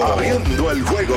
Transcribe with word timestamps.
Abriendo 0.00 0.70
el 0.70 0.82
juego. 0.82 1.16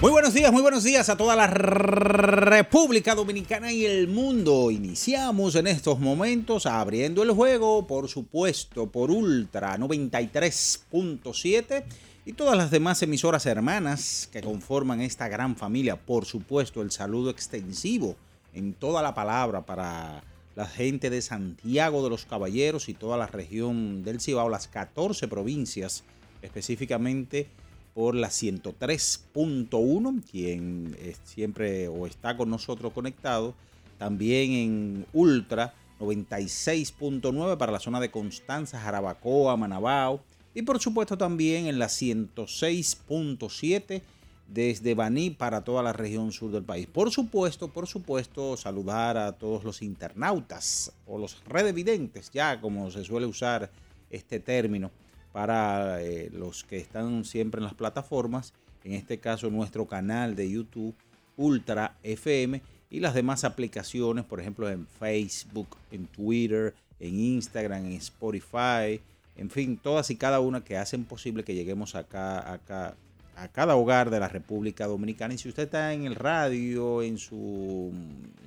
Muy 0.00 0.10
buenos 0.10 0.32
días, 0.32 0.50
muy 0.50 0.62
buenos 0.62 0.82
días 0.82 1.10
a 1.10 1.16
toda 1.16 1.36
la 1.36 1.46
República 1.46 3.14
Dominicana 3.14 3.70
y 3.70 3.84
el 3.84 4.08
mundo. 4.08 4.70
Iniciamos 4.70 5.54
en 5.56 5.66
estos 5.66 6.00
momentos 6.00 6.64
abriendo 6.64 7.22
el 7.22 7.32
juego, 7.32 7.86
por 7.86 8.08
supuesto, 8.08 8.86
por 8.86 9.10
Ultra 9.10 9.76
93.7 9.76 11.84
y 12.24 12.32
todas 12.32 12.56
las 12.56 12.70
demás 12.70 13.02
emisoras 13.02 13.44
hermanas 13.44 14.30
que 14.32 14.40
conforman 14.40 15.02
esta 15.02 15.28
gran 15.28 15.54
familia. 15.54 15.96
Por 15.96 16.24
supuesto, 16.24 16.80
el 16.80 16.92
saludo 16.92 17.28
extensivo 17.28 18.16
en 18.54 18.72
toda 18.72 19.02
la 19.02 19.14
palabra 19.14 19.66
para 19.66 20.24
la 20.56 20.66
gente 20.66 21.10
de 21.10 21.20
Santiago 21.20 22.02
de 22.02 22.10
los 22.10 22.24
Caballeros 22.24 22.88
y 22.88 22.94
toda 22.94 23.18
la 23.18 23.26
región 23.26 24.02
del 24.02 24.20
Cibao, 24.20 24.48
las 24.48 24.66
14 24.66 25.28
provincias, 25.28 26.04
específicamente 26.42 27.48
por 27.94 28.14
la 28.14 28.28
103.1, 28.28 30.22
quien 30.30 30.94
siempre 31.24 31.88
o 31.88 32.06
está 32.06 32.36
con 32.36 32.50
nosotros 32.50 32.92
conectado, 32.92 33.54
también 33.98 34.52
en 34.52 35.06
Ultra 35.12 35.74
96.9 36.00 37.56
para 37.56 37.72
la 37.72 37.78
zona 37.78 38.00
de 38.00 38.10
Constanza, 38.10 38.80
Jarabacoa, 38.80 39.56
Manabao, 39.56 40.20
y 40.54 40.62
por 40.62 40.80
supuesto 40.80 41.16
también 41.16 41.66
en 41.66 41.78
la 41.78 41.86
106.7 41.86 44.02
desde 44.48 44.94
Baní 44.94 45.30
para 45.30 45.62
toda 45.62 45.82
la 45.82 45.92
región 45.92 46.32
sur 46.32 46.50
del 46.50 46.64
país. 46.64 46.86
Por 46.86 47.10
supuesto, 47.10 47.68
por 47.68 47.86
supuesto, 47.86 48.56
saludar 48.56 49.16
a 49.16 49.32
todos 49.32 49.64
los 49.64 49.82
internautas 49.82 50.92
o 51.06 51.18
los 51.18 51.42
redevidentes, 51.46 52.30
ya 52.30 52.60
como 52.60 52.90
se 52.90 53.04
suele 53.04 53.26
usar 53.26 53.70
este 54.10 54.40
término 54.40 54.90
para 55.32 56.02
eh, 56.02 56.30
los 56.32 56.64
que 56.64 56.76
están 56.76 57.24
siempre 57.24 57.58
en 57.58 57.64
las 57.64 57.74
plataformas, 57.74 58.52
en 58.84 58.92
este 58.92 59.18
caso 59.18 59.50
nuestro 59.50 59.86
canal 59.86 60.36
de 60.36 60.50
YouTube 60.50 60.94
Ultra 61.36 61.96
FM 62.02 62.60
y 62.90 63.00
las 63.00 63.14
demás 63.14 63.44
aplicaciones, 63.44 64.24
por 64.24 64.40
ejemplo 64.40 64.68
en 64.68 64.86
Facebook, 64.86 65.76
en 65.90 66.06
Twitter, 66.06 66.74
en 67.00 67.18
Instagram, 67.18 67.86
en 67.86 67.92
Spotify, 67.92 69.00
en 69.36 69.50
fin, 69.50 69.78
todas 69.78 70.10
y 70.10 70.16
cada 70.16 70.40
una 70.40 70.62
que 70.62 70.76
hacen 70.76 71.04
posible 71.04 71.42
que 71.42 71.54
lleguemos 71.54 71.94
acá, 71.94 72.52
acá 72.52 72.94
a 73.36 73.48
cada 73.48 73.76
hogar 73.76 74.10
de 74.10 74.20
la 74.20 74.28
República 74.28 74.86
Dominicana. 74.86 75.34
Y 75.34 75.38
si 75.38 75.48
usted 75.48 75.64
está 75.64 75.92
en 75.92 76.04
el 76.04 76.14
radio, 76.14 77.02
en 77.02 77.18
su, 77.18 77.92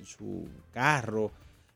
su 0.04 0.46
carro, 0.72 1.32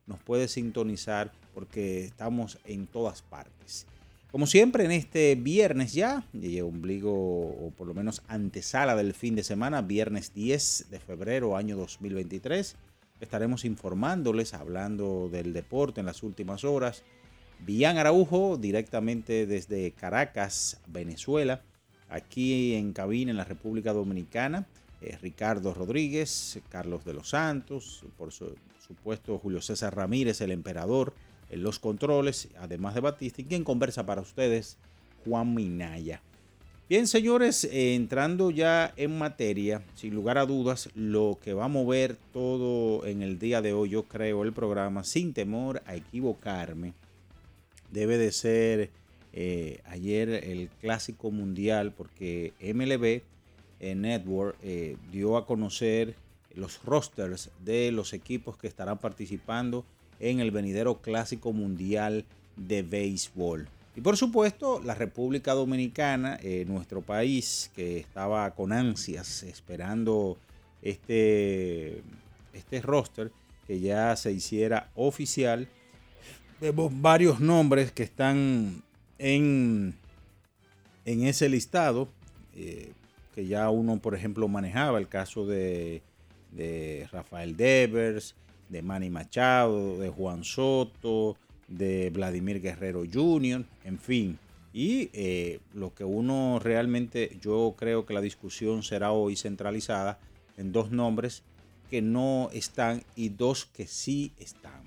nos 0.06 0.20
puede 0.20 0.49
sintonizar 0.49 1.32
porque 1.54 2.04
estamos 2.04 2.59
en 2.65 2.87
todas 2.87 3.22
partes. 3.22 3.87
Como 4.31 4.47
siempre, 4.47 4.85
en 4.85 4.93
este 4.93 5.35
viernes 5.35 5.93
ya, 5.93 6.25
y 6.33 6.61
ombligo 6.61 7.13
o 7.13 7.73
por 7.77 7.87
lo 7.87 7.95
menos 7.95 8.23
antesala 8.29 8.95
del 8.95 9.13
fin 9.15 9.35
de 9.35 9.43
semana, 9.43 9.83
viernes 9.83 10.33
10 10.35 10.87
de 10.91 11.01
febrero, 11.01 11.57
año 11.57 11.77
2023, 11.77 12.77
estaremos 13.21 13.65
informándoles, 13.65 14.55
hablando 14.55 15.29
del 15.31 15.53
deporte 15.53 16.01
en 16.01 16.07
las 16.07 16.23
últimas 16.23 16.65
horas. 16.65 17.03
Bian 17.67 17.99
Araujo, 17.99 18.57
directamente 18.57 19.47
desde 19.47 19.91
Caracas, 19.93 20.81
Venezuela 20.87 21.62
aquí 22.11 22.75
en 22.75 22.93
cabina 22.93 23.31
en 23.31 23.37
la 23.37 23.45
República 23.45 23.93
Dominicana. 23.93 24.67
Eh, 25.01 25.17
Ricardo 25.23 25.73
Rodríguez, 25.73 26.61
Carlos 26.69 27.05
de 27.07 27.15
los 27.15 27.31
Santos, 27.31 28.05
por 28.19 28.31
supuesto 28.33 29.39
Julio 29.39 29.62
César 29.62 29.97
Ramírez, 29.97 30.43
el 30.43 30.51
emperador, 30.51 31.15
en 31.50 31.62
los 31.62 31.78
controles, 31.78 32.49
además 32.59 32.94
de 32.94 33.00
Batista, 33.00 33.43
y 33.43 33.44
quien 33.44 33.65
conversa 33.65 34.06
para 34.06 34.21
ustedes, 34.21 34.77
Juan 35.25 35.55
Minaya. 35.55 36.22
Bien, 36.91 37.06
señores, 37.06 37.62
eh, 37.65 37.94
entrando 37.94 38.50
ya 38.50 38.93
en 38.97 39.16
materia, 39.16 39.81
sin 39.94 40.12
lugar 40.12 40.38
a 40.38 40.47
dudas, 40.47 40.88
lo 40.97 41.38
que 41.41 41.55
va 41.55 41.66
a 41.66 41.69
mover 41.69 42.16
todo 42.33 43.06
en 43.06 43.22
el 43.22 43.38
día 43.38 43.62
de 43.62 43.72
hoy, 43.72 43.91
yo 43.91 44.03
creo, 44.05 44.43
el 44.43 44.53
programa, 44.53 45.05
sin 45.05 45.33
temor 45.33 45.83
a 45.87 45.94
equivocarme, 45.94 46.94
debe 47.93 48.19
de 48.19 48.32
ser 48.32 48.91
eh, 49.32 49.81
ayer 49.84 50.31
el 50.31 50.69
clásico 50.81 51.31
mundial 51.31 51.93
porque 51.97 52.55
MLB 52.61 53.22
eh, 53.78 53.94
Network 53.94 54.61
dio 55.12 55.37
a 55.37 55.47
conocer 55.47 56.17
los 56.55 56.82
rosters 56.82 57.50
de 57.65 57.93
los 57.93 58.12
equipos 58.12 58.56
que 58.56 58.67
estarán 58.67 58.99
participando 58.99 59.84
en 60.20 60.41
el 60.41 60.50
venidero 60.50 61.00
clásico 61.00 61.53
mundial 61.53 62.25
de 62.56 62.82
béisbol. 62.82 63.69
Y 63.97 64.03
por 64.03 64.16
supuesto, 64.16 64.81
la 64.84 64.94
República 64.94 65.53
Dominicana, 65.53 66.38
nuestro 66.66 67.00
país, 67.00 67.70
que 67.75 67.98
estaba 67.98 68.50
con 68.53 68.72
ansias 68.72 69.42
esperando 69.42 70.38
este, 70.82 72.03
este 72.53 72.81
roster 72.81 73.32
que 73.66 73.78
ya 73.78 74.16
se 74.16 74.32
hiciera 74.32 74.91
oficial. 74.97 75.69
Vemos 76.60 76.92
varios 77.00 77.38
nombres 77.38 77.92
que 77.92 78.02
están 78.02 78.82
en, 79.16 79.94
en 81.04 81.22
ese 81.25 81.48
listado, 81.48 82.08
eh, 82.56 82.91
que 83.32 83.47
ya 83.47 83.70
uno, 83.70 83.98
por 83.98 84.16
ejemplo, 84.16 84.48
manejaba, 84.48 84.98
el 84.98 85.06
caso 85.06 85.47
de, 85.47 86.02
Rafael 87.12 87.56
Devers, 87.56 88.34
de 88.70 88.82
Manny 88.82 89.10
Machado, 89.10 89.99
de 89.99 90.08
Juan 90.08 90.44
Soto, 90.44 91.37
de 91.69 92.11
Vladimir 92.11 92.61
Guerrero 92.62 93.02
Jr., 93.12 93.64
en 93.84 93.99
fin. 93.99 94.38
Y 94.72 95.11
eh, 95.12 95.61
lo 95.75 95.93
que 95.94 96.05
uno 96.05 96.61
realmente, 96.62 97.37
yo 97.40 97.75
creo 97.76 98.06
que 98.06 98.14
la 98.14 98.20
discusión 98.20 98.82
será 98.82 99.12
hoy 99.12 99.37
centralizada 99.37 100.19
en 100.56 100.72
dos 100.72 100.90
nombres 100.90 101.43
que 101.90 102.00
no 102.00 102.49
están 102.52 103.02
y 103.17 103.31
dos 103.31 103.67
que 103.67 103.87
sí 103.87 104.32
están. 104.38 104.82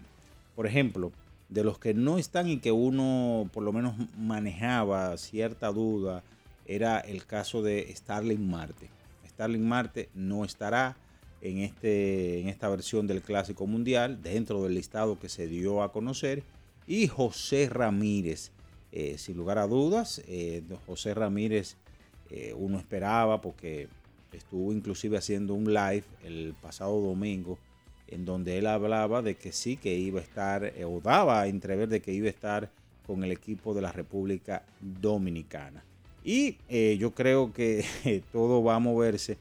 Por 0.56 0.68
ejemplo, 0.68 1.12
de 1.50 1.64
los 1.64 1.78
que 1.78 1.94
no 1.94 2.18
están 2.18 2.48
y 2.48 2.58
que 2.58 2.72
uno 2.72 3.50
por 3.54 3.64
lo 3.64 3.74
menos 3.74 3.96
manejaba 4.18 5.18
cierta 5.18 5.68
duda, 5.68 6.24
era 6.66 7.00
el 7.00 7.26
caso 7.26 7.62
de 7.62 7.94
Starling 7.94 8.50
Marte. 8.50 8.90
Starling 9.28 9.68
Marte 9.68 10.10
no 10.14 10.46
estará 10.46 10.96
en, 11.44 11.60
este, 11.60 12.40
en 12.40 12.48
esta 12.48 12.70
versión 12.70 13.06
del 13.06 13.22
Clásico 13.22 13.68
Mundial, 13.68 14.24
dentro 14.24 14.64
del 14.64 14.76
listado 14.76 15.20
que 15.20 15.28
se 15.28 15.48
dio 15.48 15.84
a 15.84 15.92
conocer. 15.92 16.42
Y 16.88 17.08
José 17.08 17.68
Ramírez, 17.70 18.52
eh, 18.94 19.18
sin 19.18 19.36
lugar 19.36 19.58
a 19.58 19.68
dudas, 19.68 20.24
eh, 20.28 20.64
José 20.88 21.14
Ramírez 21.14 21.76
eh, 22.30 22.54
uno 22.58 22.78
esperaba 22.80 23.42
porque 23.42 23.90
estuvo 24.32 24.72
inclusive 24.72 25.18
haciendo 25.18 25.54
un 25.54 25.74
live 25.74 26.06
el 26.24 26.56
pasado 26.62 27.00
domingo 27.02 27.60
en 28.08 28.24
donde 28.24 28.58
él 28.58 28.66
hablaba 28.66 29.22
de 29.22 29.36
que 29.36 29.52
sí, 29.52 29.76
que 29.76 29.96
iba 29.96 30.22
a 30.22 30.24
estar, 30.24 30.74
o 30.86 31.02
daba 31.02 31.42
a 31.42 31.48
entrever 31.48 31.90
de 31.90 32.02
que 32.02 32.14
iba 32.14 32.28
a 32.28 32.32
estar 32.32 32.70
con 33.06 33.22
el 33.24 33.34
equipo 33.34 33.74
de 33.74 33.82
la 33.82 33.92
República 33.92 34.64
Dominicana. 34.80 35.84
Y 36.24 36.58
yo 36.98 37.12
creo 37.12 37.52
que 37.52 37.84
todo 38.32 38.64
va 38.64 38.76
a 38.76 38.80
moverse, 38.80 39.38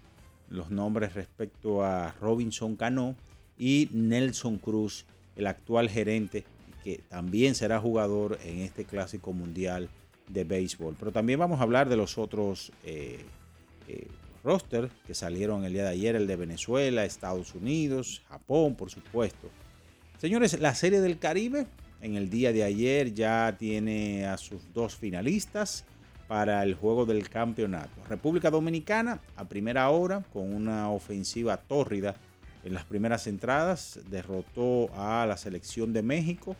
los 0.52 0.70
nombres 0.70 1.14
respecto 1.14 1.82
a 1.82 2.14
Robinson 2.20 2.76
Cano 2.76 3.16
y 3.58 3.88
Nelson 3.92 4.58
Cruz, 4.58 5.06
el 5.36 5.46
actual 5.46 5.88
gerente, 5.88 6.44
que 6.84 7.00
también 7.08 7.54
será 7.54 7.80
jugador 7.80 8.38
en 8.44 8.58
este 8.58 8.84
clásico 8.84 9.32
mundial 9.32 9.88
de 10.28 10.44
béisbol. 10.44 10.96
Pero 10.98 11.12
también 11.12 11.38
vamos 11.38 11.60
a 11.60 11.62
hablar 11.62 11.88
de 11.88 11.96
los 11.96 12.18
otros 12.18 12.72
eh, 12.84 13.24
eh, 13.88 14.06
roster 14.44 14.90
que 15.06 15.14
salieron 15.14 15.64
el 15.64 15.72
día 15.72 15.84
de 15.84 15.90
ayer, 15.90 16.16
el 16.16 16.26
de 16.26 16.36
Venezuela, 16.36 17.04
Estados 17.04 17.54
Unidos, 17.54 18.22
Japón, 18.28 18.74
por 18.74 18.90
supuesto. 18.90 19.48
Señores, 20.18 20.58
la 20.60 20.74
Serie 20.74 21.00
del 21.00 21.18
Caribe 21.18 21.66
en 22.00 22.16
el 22.16 22.28
día 22.28 22.52
de 22.52 22.64
ayer 22.64 23.14
ya 23.14 23.56
tiene 23.58 24.26
a 24.26 24.36
sus 24.36 24.72
dos 24.72 24.96
finalistas 24.96 25.84
para 26.32 26.62
el 26.62 26.74
juego 26.74 27.04
del 27.04 27.28
campeonato. 27.28 27.90
República 28.08 28.48
Dominicana 28.48 29.20
a 29.36 29.44
primera 29.44 29.90
hora 29.90 30.24
con 30.32 30.54
una 30.54 30.88
ofensiva 30.88 31.58
tórrida 31.58 32.16
en 32.64 32.72
las 32.72 32.86
primeras 32.86 33.26
entradas 33.26 34.00
derrotó 34.08 34.88
a 34.96 35.26
la 35.26 35.36
selección 35.36 35.92
de 35.92 36.02
México 36.02 36.56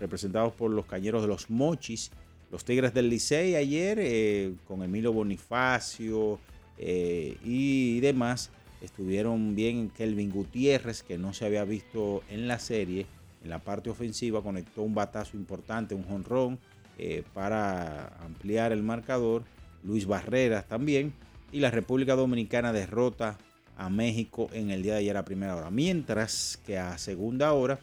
representados 0.00 0.54
por 0.54 0.70
los 0.70 0.86
Cañeros 0.86 1.20
de 1.20 1.28
los 1.28 1.50
Mochis 1.50 2.10
los 2.50 2.64
Tigres 2.64 2.94
del 2.94 3.10
Licey 3.10 3.56
ayer, 3.56 3.98
eh, 4.00 4.54
con 4.66 4.82
Emilio 4.82 5.12
Bonifacio 5.12 6.38
eh, 6.78 7.36
y 7.44 8.00
demás, 8.00 8.48
estuvieron 8.80 9.54
bien 9.54 9.90
Kelvin 9.90 10.30
Gutiérrez, 10.30 11.02
que 11.02 11.18
no 11.18 11.34
se 11.34 11.44
había 11.44 11.64
visto 11.64 12.22
en 12.30 12.48
la 12.48 12.58
serie. 12.58 13.04
En 13.44 13.50
la 13.50 13.58
parte 13.58 13.90
ofensiva 13.90 14.42
conectó 14.42 14.80
un 14.80 14.94
batazo 14.94 15.36
importante, 15.36 15.94
un 15.94 16.04
jonrón, 16.04 16.58
eh, 17.02 17.22
para 17.32 18.08
ampliar 18.22 18.72
el 18.72 18.82
marcador. 18.82 19.42
Luis 19.82 20.06
Barreras 20.06 20.68
también. 20.68 21.14
Y 21.50 21.60
la 21.60 21.70
República 21.70 22.14
Dominicana 22.14 22.74
derrota 22.74 23.38
a 23.78 23.88
México 23.88 24.50
en 24.52 24.70
el 24.70 24.82
día 24.82 24.92
de 24.92 24.98
ayer 25.00 25.16
a 25.16 25.24
primera 25.24 25.56
hora. 25.56 25.70
Mientras 25.70 26.60
que 26.66 26.78
a 26.78 26.98
segunda 26.98 27.54
hora, 27.54 27.80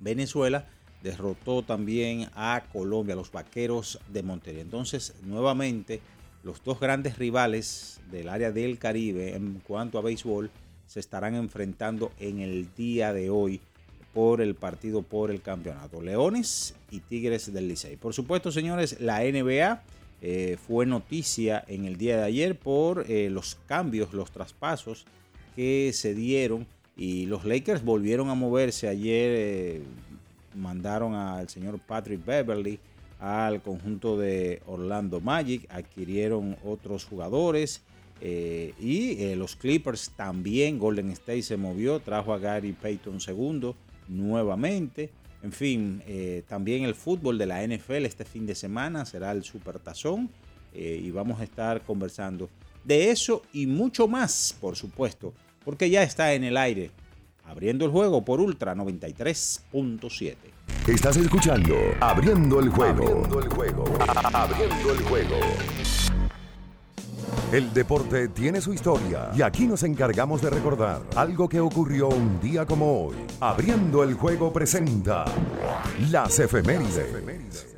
Venezuela 0.00 0.66
derrotó 1.00 1.62
también 1.62 2.28
a 2.34 2.64
Colombia, 2.72 3.14
los 3.14 3.30
Vaqueros 3.30 4.00
de 4.08 4.24
Monterrey. 4.24 4.62
Entonces, 4.62 5.14
nuevamente, 5.22 6.00
los 6.42 6.64
dos 6.64 6.80
grandes 6.80 7.16
rivales 7.18 8.00
del 8.10 8.28
área 8.28 8.50
del 8.50 8.78
Caribe 8.78 9.36
en 9.36 9.60
cuanto 9.64 9.98
a 9.98 10.02
béisbol 10.02 10.50
se 10.86 10.98
estarán 10.98 11.36
enfrentando 11.36 12.10
en 12.18 12.40
el 12.40 12.74
día 12.74 13.12
de 13.12 13.30
hoy 13.30 13.60
por 14.14 14.40
el 14.40 14.54
partido 14.54 15.02
por 15.02 15.30
el 15.30 15.42
campeonato. 15.42 16.00
Leones 16.00 16.74
y 16.90 17.00
Tigres 17.00 17.52
del 17.52 17.68
Licey. 17.68 17.96
Por 17.96 18.14
supuesto, 18.14 18.52
señores, 18.52 19.00
la 19.00 19.20
NBA 19.20 19.82
eh, 20.22 20.56
fue 20.66 20.86
noticia 20.86 21.64
en 21.66 21.84
el 21.84 21.96
día 21.96 22.18
de 22.18 22.22
ayer 22.22 22.56
por 22.56 23.10
eh, 23.10 23.28
los 23.28 23.56
cambios, 23.66 24.14
los 24.14 24.30
traspasos 24.30 25.04
que 25.56 25.90
se 25.92 26.14
dieron 26.14 26.66
y 26.96 27.26
los 27.26 27.44
Lakers 27.44 27.84
volvieron 27.84 28.30
a 28.30 28.34
moverse 28.34 28.88
ayer 28.88 29.30
eh, 29.36 29.82
mandaron 30.54 31.14
al 31.14 31.48
señor 31.48 31.80
Patrick 31.80 32.24
Beverly 32.24 32.78
al 33.18 33.62
conjunto 33.62 34.16
de 34.16 34.62
Orlando 34.66 35.20
Magic, 35.20 35.66
adquirieron 35.70 36.56
otros 36.64 37.04
jugadores 37.04 37.82
y 38.22 39.34
los 39.34 39.56
Clippers 39.56 40.12
también, 40.16 40.78
Golden 40.78 41.10
State 41.10 41.42
se 41.42 41.58
movió, 41.58 42.00
trajo 42.00 42.32
a 42.32 42.38
Gary 42.38 42.72
Payton 42.72 43.18
II 43.26 43.74
nuevamente. 44.08 45.10
En 45.42 45.52
fin, 45.52 46.02
eh, 46.06 46.42
también 46.48 46.84
el 46.84 46.94
fútbol 46.94 47.38
de 47.38 47.46
la 47.46 47.62
NFL 47.62 48.06
este 48.06 48.24
fin 48.24 48.46
de 48.46 48.54
semana 48.54 49.04
será 49.04 49.32
el 49.32 49.44
Super 49.44 49.78
Tazón 49.78 50.30
y 50.76 51.08
vamos 51.12 51.38
a 51.38 51.44
estar 51.44 51.82
conversando 51.82 52.50
de 52.82 53.12
eso 53.12 53.42
y 53.52 53.68
mucho 53.68 54.08
más, 54.08 54.56
por 54.60 54.74
supuesto, 54.74 55.32
porque 55.64 55.88
ya 55.88 56.02
está 56.02 56.34
en 56.34 56.42
el 56.42 56.56
aire 56.56 56.90
abriendo 57.46 57.84
el 57.84 57.90
juego 57.90 58.24
por 58.24 58.40
Ultra 58.40 58.74
93.7. 58.74 60.34
Estás 60.88 61.16
escuchando 61.16 61.74
Abriendo 62.00 62.60
el 62.60 62.68
juego. 62.70 63.02
Abriendo 63.02 63.40
el 63.40 63.48
juego. 63.48 63.84
Abriendo 64.32 64.92
el 64.92 65.02
juego. 65.02 65.36
El 67.54 67.72
deporte 67.72 68.26
tiene 68.26 68.60
su 68.60 68.74
historia 68.74 69.30
y 69.32 69.40
aquí 69.40 69.68
nos 69.68 69.84
encargamos 69.84 70.42
de 70.42 70.50
recordar 70.50 71.02
algo 71.14 71.48
que 71.48 71.60
ocurrió 71.60 72.08
un 72.08 72.40
día 72.40 72.66
como 72.66 73.06
hoy. 73.06 73.14
Abriendo 73.38 74.02
el 74.02 74.14
juego 74.14 74.52
presenta 74.52 75.24
las 76.10 76.36
efemérides. 76.40 77.76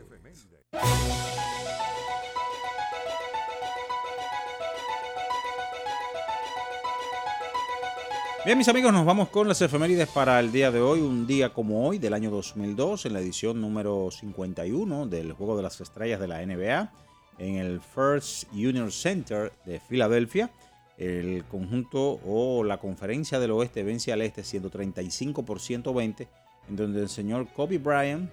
Bien, 8.47 8.57
mis 8.57 8.69
amigos, 8.69 8.95
nos 8.95 9.05
vamos 9.05 9.29
con 9.29 9.47
las 9.47 9.61
efemérides 9.61 10.09
para 10.09 10.41
el 10.41 10.53
día 10.53 10.71
de 10.71 10.81
hoy, 10.81 11.03
un 11.03 11.27
día 11.27 11.53
como 11.53 11.87
hoy 11.87 11.99
del 11.99 12.15
año 12.15 12.31
2002, 12.31 13.05
en 13.05 13.13
la 13.13 13.21
edición 13.21 13.61
número 13.61 14.09
51 14.11 15.07
del 15.07 15.35
Juego 15.35 15.55
de 15.55 15.63
las 15.65 15.79
Estrellas 15.83 16.19
de 16.19 16.29
la 16.29 16.47
NBA, 16.47 16.93
en 17.39 17.57
el 17.57 17.81
First 17.81 18.53
Union 18.53 18.91
Center 18.91 19.53
de 19.65 19.81
Filadelfia. 19.81 20.51
El 20.99 21.45
conjunto 21.45 22.21
o 22.25 22.65
la 22.65 22.79
conferencia 22.79 23.39
del 23.39 23.51
oeste 23.51 23.83
vence 23.83 24.13
al 24.13 24.23
este 24.23 24.43
135 24.43 25.45
por 25.45 25.61
120, 25.61 26.29
en 26.69 26.77
donde 26.77 27.03
el 27.03 27.09
señor 27.09 27.49
Kobe 27.53 27.79
Bryant, 27.79 28.31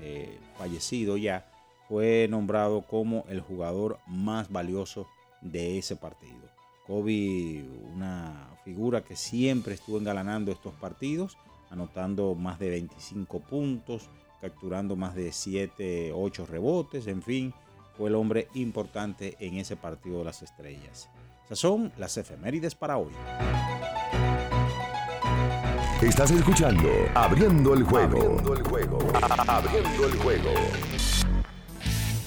eh, 0.00 0.38
fallecido 0.58 1.16
ya, 1.16 1.46
fue 1.88 2.26
nombrado 2.28 2.82
como 2.82 3.24
el 3.28 3.40
jugador 3.40 3.98
más 4.06 4.50
valioso 4.50 5.06
de 5.40 5.78
ese 5.78 5.96
partido. 5.96 6.50
Kobe, 6.86 7.64
una 7.94 8.48
figura 8.64 9.02
que 9.02 9.14
siempre 9.14 9.74
estuvo 9.74 9.98
engalanando 9.98 10.50
estos 10.50 10.74
partidos, 10.74 11.36
anotando 11.70 12.34
más 12.34 12.58
de 12.58 12.70
25 12.70 13.40
puntos, 13.40 14.08
capturando 14.40 14.96
más 14.96 15.14
de 15.14 15.32
7, 15.32 16.12
8 16.12 16.46
rebotes, 16.46 17.06
en 17.06 17.22
fin, 17.22 17.54
fue 18.00 18.08
el 18.08 18.14
hombre 18.14 18.48
importante 18.54 19.36
en 19.40 19.58
ese 19.58 19.76
partido 19.76 20.20
de 20.20 20.24
las 20.24 20.40
estrellas. 20.40 21.10
Esas 21.44 21.58
son 21.58 21.92
las 21.98 22.16
efemérides 22.16 22.74
para 22.74 22.96
hoy. 22.96 23.12
Estás 26.00 26.30
escuchando 26.30 26.88
Abriendo 27.14 27.74
el 27.74 27.82
juego. 27.82 28.16
Abriendo 28.16 28.54
el 28.54 28.62
juego. 28.62 28.98
Abriendo 29.46 30.06
el 30.06 30.16
juego. 30.16 30.50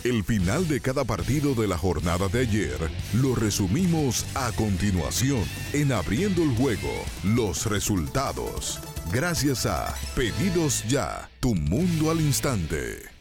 El 0.04 0.24
final 0.24 0.68
de 0.68 0.80
cada 0.80 1.06
partido 1.06 1.56
de 1.56 1.68
la 1.68 1.80
jornada 1.80 2.28
de 2.28 2.42
ayer 2.42 2.78
lo 3.16 3.34
resumimos 3.34 4.28
a 4.36 4.52
continuación 4.52 5.44
en 5.74 5.92
Abriendo 5.92 6.44
el 6.44 6.56
Juego, 6.56 6.92
los 7.24 7.66
resultados. 7.66 8.80
Gracias 9.12 9.66
a 9.66 9.96
Pedidos 10.16 10.84
Ya, 10.88 11.32
tu 11.40 11.56
mundo 11.56 12.12
al 12.12 12.22
instante. 12.22 13.14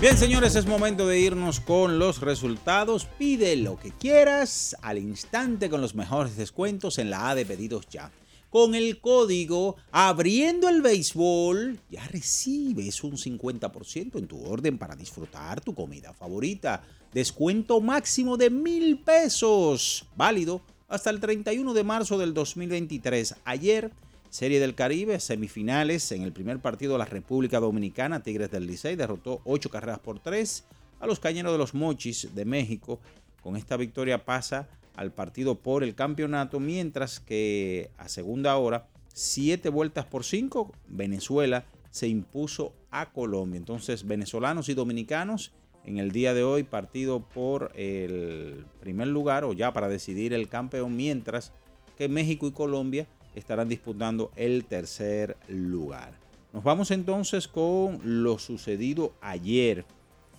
Bien, 0.00 0.16
señores, 0.16 0.54
es 0.54 0.64
momento 0.64 1.08
de 1.08 1.18
irnos 1.18 1.58
con 1.58 1.98
los 1.98 2.20
resultados. 2.20 3.08
Pide 3.18 3.56
lo 3.56 3.76
que 3.80 3.90
quieras 3.90 4.76
al 4.80 4.96
instante 4.96 5.68
con 5.68 5.80
los 5.80 5.96
mejores 5.96 6.36
descuentos 6.36 6.98
en 6.98 7.10
la 7.10 7.30
A 7.30 7.34
de 7.34 7.44
pedidos 7.44 7.88
ya. 7.88 8.12
Con 8.48 8.76
el 8.76 9.00
código 9.00 9.74
abriendo 9.90 10.68
el 10.68 10.82
béisbol, 10.82 11.80
ya 11.90 12.06
recibes 12.06 13.02
un 13.02 13.16
50% 13.16 14.20
en 14.20 14.28
tu 14.28 14.40
orden 14.44 14.78
para 14.78 14.94
disfrutar 14.94 15.60
tu 15.62 15.74
comida 15.74 16.12
favorita. 16.12 16.84
Descuento 17.12 17.80
máximo 17.80 18.36
de 18.36 18.50
mil 18.50 19.00
pesos. 19.00 20.04
Válido 20.14 20.60
hasta 20.86 21.10
el 21.10 21.18
31 21.18 21.74
de 21.74 21.82
marzo 21.82 22.18
del 22.18 22.34
2023. 22.34 23.34
Ayer 23.44 23.90
Serie 24.30 24.60
del 24.60 24.74
Caribe, 24.74 25.20
semifinales. 25.20 26.12
En 26.12 26.22
el 26.22 26.32
primer 26.32 26.58
partido 26.60 26.98
la 26.98 27.06
República 27.06 27.60
Dominicana, 27.60 28.22
Tigres 28.22 28.50
del 28.50 28.66
Licey 28.66 28.94
derrotó 28.94 29.40
8 29.44 29.70
carreras 29.70 29.98
por 30.00 30.20
3 30.20 30.64
a 31.00 31.06
los 31.06 31.18
Cañeros 31.18 31.52
de 31.52 31.58
los 31.58 31.74
Mochis 31.74 32.34
de 32.34 32.44
México. 32.44 33.00
Con 33.42 33.56
esta 33.56 33.76
victoria 33.76 34.24
pasa 34.24 34.68
al 34.96 35.12
partido 35.12 35.54
por 35.54 35.82
el 35.82 35.94
campeonato, 35.94 36.60
mientras 36.60 37.20
que 37.20 37.90
a 37.96 38.08
segunda 38.08 38.56
hora, 38.56 38.86
7 39.14 39.68
vueltas 39.70 40.04
por 40.04 40.24
5, 40.24 40.72
Venezuela 40.88 41.64
se 41.90 42.08
impuso 42.08 42.74
a 42.90 43.12
Colombia. 43.12 43.58
Entonces, 43.58 44.06
venezolanos 44.06 44.68
y 44.68 44.74
dominicanos 44.74 45.52
en 45.84 45.98
el 45.98 46.12
día 46.12 46.34
de 46.34 46.42
hoy, 46.42 46.64
partido 46.64 47.20
por 47.20 47.72
el 47.74 48.66
primer 48.80 49.08
lugar 49.08 49.44
o 49.44 49.54
ya 49.54 49.72
para 49.72 49.88
decidir 49.88 50.34
el 50.34 50.48
campeón, 50.48 50.96
mientras 50.96 51.52
que 51.96 52.08
México 52.08 52.46
y 52.46 52.52
Colombia 52.52 53.06
estarán 53.38 53.68
disputando 53.68 54.30
el 54.36 54.64
tercer 54.64 55.36
lugar. 55.48 56.12
Nos 56.52 56.64
vamos 56.64 56.90
entonces 56.90 57.48
con 57.48 58.00
lo 58.02 58.38
sucedido 58.38 59.12
ayer 59.20 59.84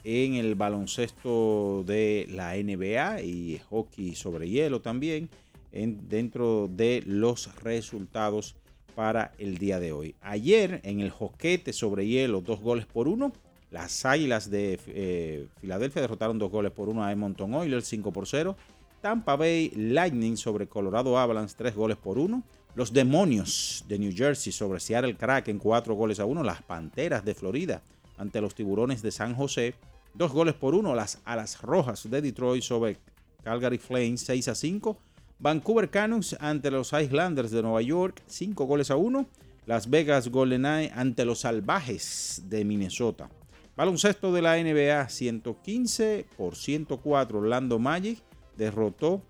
en 0.04 0.36
el 0.36 0.56
baloncesto 0.56 1.84
de 1.86 2.26
la 2.30 2.56
NBA 2.56 3.22
y 3.22 3.62
hockey 3.70 4.16
sobre 4.16 4.50
hielo 4.50 4.82
también 4.82 5.30
en, 5.72 6.08
dentro 6.10 6.68
de 6.68 7.04
los 7.06 7.54
resultados 7.62 8.56
para 8.96 9.34
el 9.38 9.58
día 9.58 9.80
de 9.80 9.92
hoy. 9.92 10.16
Ayer 10.22 10.82
en 10.84 11.00
el 11.00 11.10
hockey 11.10 11.62
sobre 11.72 12.08
hielo, 12.08 12.42
dos 12.42 12.60
goles 12.60 12.86
por 12.86 13.08
uno. 13.08 13.32
Las 13.72 14.04
Águilas 14.04 14.50
de 14.50 14.80
eh, 14.88 15.48
Filadelfia 15.62 16.02
derrotaron 16.02 16.40
dos 16.40 16.52
goles 16.52 16.72
por 16.72 16.90
uno 16.90 17.04
a 17.04 17.12
Edmonton 17.12 17.54
Oilers, 17.54 17.86
5 17.88 18.12
por 18.12 18.28
0. 18.28 18.56
Tampa 19.02 19.36
Bay 19.36 19.70
Lightning 19.76 20.36
sobre 20.36 20.68
Colorado 20.68 21.18
Avalanche, 21.18 21.56
tres 21.58 21.76
goles 21.76 21.98
por 21.98 22.18
uno. 22.18 22.44
Los 22.80 22.94
Demonios 22.94 23.84
de 23.90 24.00
New 24.00 24.14
Jersey 24.16 24.54
sobre 24.54 24.80
Seattle 24.80 25.18
Kraken, 25.18 25.60
cuatro 25.60 25.96
goles 25.96 26.18
a 26.22 26.24
uno. 26.24 26.44
Las 26.44 26.62
Panteras 26.62 27.26
de 27.26 27.36
Florida 27.36 27.82
ante 28.18 28.40
los 28.40 28.56
Tiburones 28.56 29.02
de 29.02 29.12
San 29.12 29.36
José, 29.36 29.76
dos 30.14 30.32
goles 30.32 30.54
por 30.54 30.74
uno. 30.74 30.96
Las 30.96 31.20
Alas 31.26 31.62
Rojas 31.62 32.10
de 32.10 32.22
Detroit 32.22 32.64
sobre 32.64 32.96
Calgary 33.44 33.80
Flames, 33.80 34.22
6 34.22 34.48
a 34.48 34.56
5. 34.56 34.98
Vancouver 35.40 35.90
Canucks 35.90 36.38
ante 36.40 36.72
los 36.72 36.94
Islanders 36.94 37.52
de 37.52 37.62
Nueva 37.62 37.82
York, 37.82 38.24
5 38.28 38.64
goles 38.64 38.92
a 38.92 38.96
1. 38.96 39.28
Las 39.66 39.90
Vegas 39.90 40.30
GoldenEye 40.30 40.90
ante 40.96 41.26
los 41.26 41.40
Salvajes 41.42 42.44
de 42.46 42.64
Minnesota. 42.64 43.30
Baloncesto 43.76 44.32
de 44.32 44.42
la 44.42 44.56
NBA 44.56 45.10
115 45.10 46.28
por 46.38 46.56
104. 46.56 47.40
Orlando 47.40 47.78
Magic 47.78 48.24
derrotó 48.56 49.22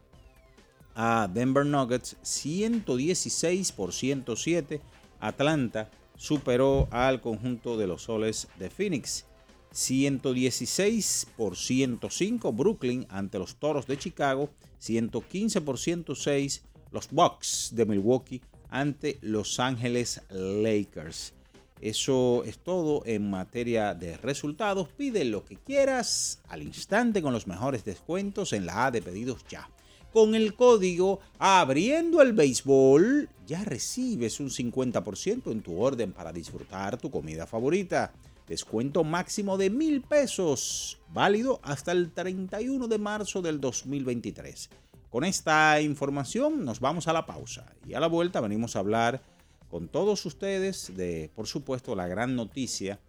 a 1.01 1.29
Denver 1.34 1.65
Nuggets 1.65 2.18
116 2.24 3.72
por 3.72 3.94
107. 3.94 4.82
Atlanta 5.22 5.89
superó 6.18 6.89
al 6.91 7.22
conjunto 7.22 7.77
de 7.77 7.88
los 7.88 8.01
soles 8.03 8.50
de 8.60 8.70
Phoenix. 8.70 9.25
116 9.72 11.27
por 11.38 11.56
105 11.56 12.51
Brooklyn 12.51 13.06
ante 13.10 13.39
los 13.39 13.56
Toros 13.56 13.88
de 13.88 13.98
Chicago 13.98 14.50
115 14.79 15.62
por 15.62 15.77
106 15.77 16.63
los 16.91 17.10
Bucks 17.12 17.70
de 17.72 17.86
Milwaukee 17.86 18.41
ante 18.70 19.20
Los 19.22 19.62
Ángeles 19.62 20.22
Lakers. 20.29 21.34
Eso 21.79 22.44
es 22.44 22.60
todo 22.60 23.03
en 23.06 23.29
materia 23.29 23.94
de 23.94 24.18
resultados. 24.18 24.89
Pide 24.89 25.24
lo 25.24 25.46
que 25.46 25.56
quieras 25.56 26.41
al 26.50 26.62
instante 26.62 27.22
con 27.22 27.32
los 27.32 27.48
mejores 27.48 27.86
descuentos 27.86 28.51
en 28.51 28.65
la 28.65 28.88
A 28.88 28.91
de 28.91 29.01
pedidos 29.01 29.46
ya. 29.48 29.70
Con 30.11 30.33
el 30.33 30.55
código 30.55 31.19
abriendo 31.37 32.21
el 32.21 32.33
béisbol 32.33 33.29
ya 33.45 33.63
recibes 33.63 34.39
un 34.39 34.49
50% 34.49 35.51
en 35.51 35.61
tu 35.61 35.79
orden 35.79 36.13
para 36.13 36.33
disfrutar 36.33 36.97
tu 36.97 37.11
comida 37.11 37.45
favorita. 37.45 38.11
Descuento 38.47 39.03
máximo 39.03 39.57
de 39.57 39.69
mil 39.69 40.01
pesos, 40.01 40.99
válido 41.13 41.59
hasta 41.61 41.91
el 41.91 42.11
31 42.11 42.87
de 42.87 42.97
marzo 42.97 43.43
del 43.43 43.61
2023. 43.61 44.69
Con 45.11 45.23
esta 45.23 45.79
información 45.81 46.65
nos 46.65 46.79
vamos 46.79 47.07
a 47.07 47.13
la 47.13 47.27
pausa 47.27 47.71
y 47.87 47.93
a 47.93 47.99
la 47.99 48.07
vuelta 48.07 48.41
venimos 48.41 48.75
a 48.75 48.79
hablar 48.79 49.21
con 49.69 49.87
todos 49.87 50.25
ustedes 50.25 50.95
de, 50.95 51.29
por 51.35 51.45
supuesto, 51.45 51.95
la 51.95 52.07
gran 52.07 52.35
noticia 52.35 52.99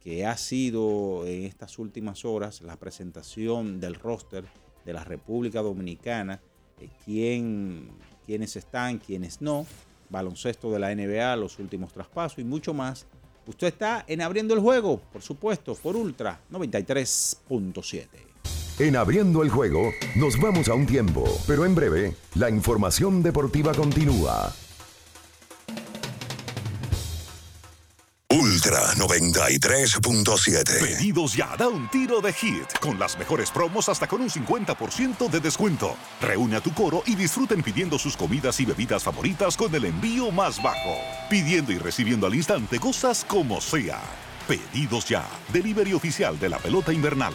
que 0.00 0.24
ha 0.24 0.36
sido 0.38 1.26
en 1.26 1.44
estas 1.44 1.78
últimas 1.78 2.24
horas 2.24 2.62
la 2.62 2.76
presentación 2.76 3.80
del 3.80 3.96
roster 3.96 4.44
de 4.86 4.94
la 4.94 5.04
República 5.04 5.60
Dominicana, 5.60 6.40
eh, 6.80 6.88
quién, 7.04 7.90
quiénes 8.24 8.56
están, 8.56 8.98
quiénes 8.98 9.42
no, 9.42 9.66
baloncesto 10.08 10.72
de 10.72 10.78
la 10.78 10.94
NBA, 10.94 11.36
los 11.36 11.58
últimos 11.58 11.92
traspasos 11.92 12.38
y 12.38 12.44
mucho 12.44 12.72
más 12.72 13.06
Usted 13.46 13.68
está 13.68 14.04
en 14.08 14.22
Abriendo 14.22 14.54
el 14.54 14.60
Juego, 14.60 15.00
por 15.12 15.22
supuesto, 15.22 15.76
por 15.76 15.94
Ultra 15.94 16.40
93.7. 16.50 18.06
En 18.80 18.96
Abriendo 18.96 19.42
el 19.42 19.50
Juego 19.50 19.92
nos 20.16 20.38
vamos 20.40 20.68
a 20.68 20.74
un 20.74 20.84
tiempo, 20.84 21.24
pero 21.46 21.64
en 21.64 21.74
breve 21.74 22.16
la 22.34 22.50
información 22.50 23.22
deportiva 23.22 23.72
continúa. 23.72 24.52
Ultra 28.66 28.94
93.7. 28.94 30.80
Pedidos 30.80 31.36
ya, 31.36 31.54
da 31.56 31.68
un 31.68 31.88
tiro 31.88 32.20
de 32.20 32.32
hit. 32.32 32.66
Con 32.80 32.98
las 32.98 33.16
mejores 33.16 33.48
promos 33.48 33.88
hasta 33.88 34.08
con 34.08 34.20
un 34.20 34.28
50% 34.28 35.30
de 35.30 35.38
descuento. 35.40 35.94
Reúne 36.20 36.56
a 36.56 36.60
tu 36.60 36.74
coro 36.74 37.04
y 37.06 37.14
disfruten 37.14 37.62
pidiendo 37.62 37.96
sus 37.96 38.16
comidas 38.16 38.58
y 38.58 38.64
bebidas 38.64 39.04
favoritas 39.04 39.56
con 39.56 39.72
el 39.72 39.84
envío 39.84 40.32
más 40.32 40.60
bajo. 40.60 40.96
Pidiendo 41.30 41.70
y 41.70 41.78
recibiendo 41.78 42.26
al 42.26 42.34
instante 42.34 42.80
cosas 42.80 43.24
como 43.24 43.60
sea. 43.60 44.00
Pedidos 44.48 45.08
ya. 45.08 45.24
Delivery 45.52 45.92
oficial 45.92 46.36
de 46.36 46.48
la 46.48 46.58
pelota 46.58 46.92
invernal. 46.92 47.34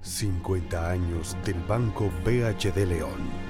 50 0.00 0.90
años 0.90 1.36
del 1.44 1.60
Banco 1.64 2.10
BHD 2.24 2.86
León 2.86 3.49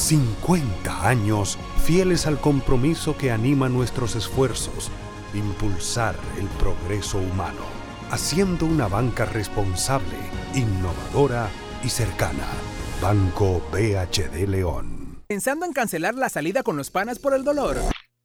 50 0.00 1.06
años 1.06 1.58
fieles 1.84 2.26
al 2.26 2.40
compromiso 2.40 3.18
que 3.18 3.30
anima 3.30 3.68
nuestros 3.68 4.16
esfuerzos, 4.16 4.90
impulsar 5.34 6.16
el 6.38 6.46
progreso 6.58 7.18
humano, 7.18 7.60
haciendo 8.10 8.64
una 8.64 8.88
banca 8.88 9.26
responsable, 9.26 10.16
innovadora 10.54 11.50
y 11.84 11.90
cercana. 11.90 12.46
Banco 13.02 13.62
BHD 13.70 14.48
León. 14.48 15.18
Pensando 15.28 15.66
en 15.66 15.72
cancelar 15.74 16.14
la 16.14 16.30
salida 16.30 16.62
con 16.62 16.78
los 16.78 16.90
panas 16.90 17.18
por 17.18 17.34
el 17.34 17.44
dolor. 17.44 17.76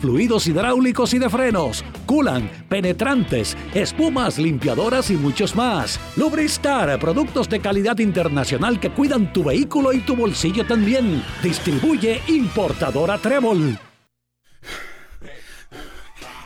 fluidos 0.00 0.46
hidráulicos 0.46 1.14
y 1.14 1.18
de 1.18 1.28
frenos, 1.28 1.84
culan, 2.06 2.50
penetrantes, 2.68 3.56
espumas, 3.74 4.38
limpiadoras 4.38 5.10
y 5.10 5.14
muchos 5.14 5.54
más. 5.54 6.00
Lubristar, 6.16 6.98
productos 6.98 7.48
de 7.48 7.60
calidad 7.60 7.98
internacional 7.98 8.80
que 8.80 8.90
cuidan 8.90 9.32
tu 9.32 9.44
vehículo 9.44 9.92
y 9.92 10.00
tu 10.00 10.16
bolsillo 10.16 10.66
también. 10.66 11.22
Distribuye 11.42 12.20
importadora 12.28 13.18
Trébol. 13.18 13.78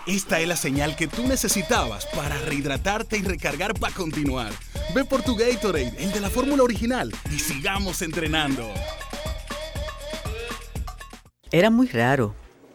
Esta 0.09 0.41
es 0.41 0.49
la 0.49 0.57
señal 0.57 0.97
que 0.97 1.07
tú 1.07 1.27
necesitabas 1.29 2.07
para 2.07 2.39
rehidratarte 2.39 3.19
y 3.19 3.23
recargar 3.23 3.75
para 3.75 3.95
continuar. 3.95 4.51
Ve 4.95 5.05
por 5.05 5.23
tu 5.23 5.37
Gatorade, 5.37 5.93
el 5.99 6.13
de 6.13 6.21
la 6.21 6.31
fórmula 6.31 6.63
original, 6.63 7.13
y 7.31 7.39
sigamos 7.39 8.01
entrenando. 8.01 8.73
Era 11.53 11.69
muy 11.69 11.89
raro. 11.89 12.35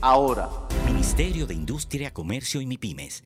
ahora. 0.00 0.48
Ministerio 0.86 1.46
de 1.46 1.54
Industria, 1.54 2.10
Comercio 2.10 2.60
y 2.60 2.66
MIPIMES. 2.66 3.22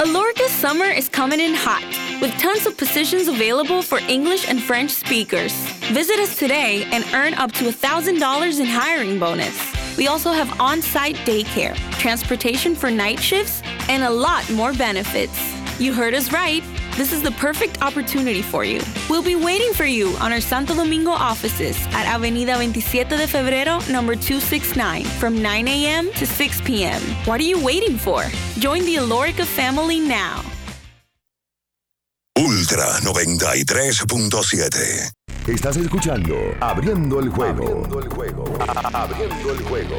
Alorca's 0.00 0.50
summer 0.50 0.86
is 0.86 1.08
coming 1.08 1.40
in 1.40 1.54
hot, 1.54 1.84
with 2.20 2.32
tons 2.38 2.66
of 2.66 2.76
positions 2.76 3.28
available 3.28 3.82
for 3.82 3.98
English 4.08 4.48
and 4.48 4.62
French 4.62 4.90
speakers. 4.90 5.52
Visit 5.92 6.18
us 6.18 6.36
today 6.36 6.84
and 6.92 7.04
earn 7.14 7.34
up 7.34 7.52
to 7.52 7.64
$1,000 7.64 8.60
in 8.60 8.66
hiring 8.66 9.18
bonus. 9.18 9.56
We 9.96 10.08
also 10.08 10.32
have 10.32 10.60
on 10.60 10.82
site 10.82 11.16
daycare, 11.24 11.76
transportation 11.98 12.74
for 12.74 12.90
night 12.90 13.20
shifts, 13.20 13.62
and 13.88 14.02
a 14.02 14.10
lot 14.10 14.48
more 14.50 14.72
benefits. 14.72 15.38
You 15.78 15.92
heard 15.92 16.14
us 16.14 16.32
right. 16.32 16.62
This 16.96 17.12
is 17.12 17.22
the 17.22 17.32
perfect 17.32 17.82
opportunity 17.82 18.40
for 18.40 18.64
you. 18.64 18.80
We'll 19.10 19.24
be 19.24 19.34
waiting 19.34 19.72
for 19.72 19.84
you 19.84 20.14
on 20.20 20.32
our 20.32 20.40
Santo 20.40 20.76
Domingo 20.76 21.10
offices 21.10 21.76
at 21.90 22.06
Avenida 22.06 22.54
27 22.54 23.18
de 23.18 23.26
Febrero, 23.26 23.80
number 23.90 24.14
269, 24.14 25.02
from 25.18 25.42
9 25.42 25.66
a.m. 25.66 26.12
to 26.12 26.24
6 26.24 26.60
p.m. 26.60 27.02
What 27.26 27.40
are 27.40 27.44
you 27.44 27.58
waiting 27.64 27.98
for? 27.98 28.22
Join 28.60 28.84
the 28.84 28.94
Alorica 28.94 29.44
family 29.44 29.98
now. 29.98 30.40
Ultra 32.38 32.86
93.7. 33.02 35.10
Estás 35.48 35.76
escuchando 35.76 36.36
Abriendo 36.60 37.18
el 37.18 37.28
juego. 37.30 37.84
Abriendo 37.84 37.98
el 37.98 38.08
juego. 38.08 38.44
Abriendo 38.92 39.52
el 39.52 39.64
juego. 39.64 39.98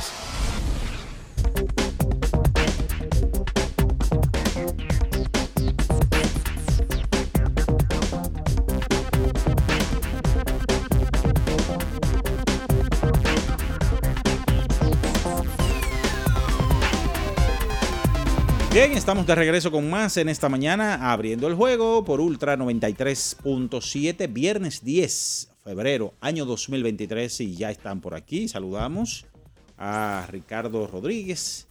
Bien, 18.73 18.93
estamos 18.93 19.27
de 19.27 19.35
regreso 19.35 19.69
con 19.69 19.89
más 19.89 20.15
en 20.15 20.29
esta 20.29 20.47
mañana, 20.47 21.11
abriendo 21.11 21.49
el 21.49 21.55
juego 21.55 22.05
por 22.05 22.21
Ultra 22.21 22.55
93.7, 22.57 24.31
viernes 24.31 24.85
10 24.85 25.49
febrero, 25.61 26.13
año 26.21 26.45
2023, 26.45 27.41
y 27.41 27.55
ya 27.57 27.69
están 27.69 27.99
por 27.99 28.15
aquí. 28.15 28.47
Saludamos 28.47 29.25
a 29.77 30.25
Ricardo 30.31 30.87
Rodríguez, 30.87 31.67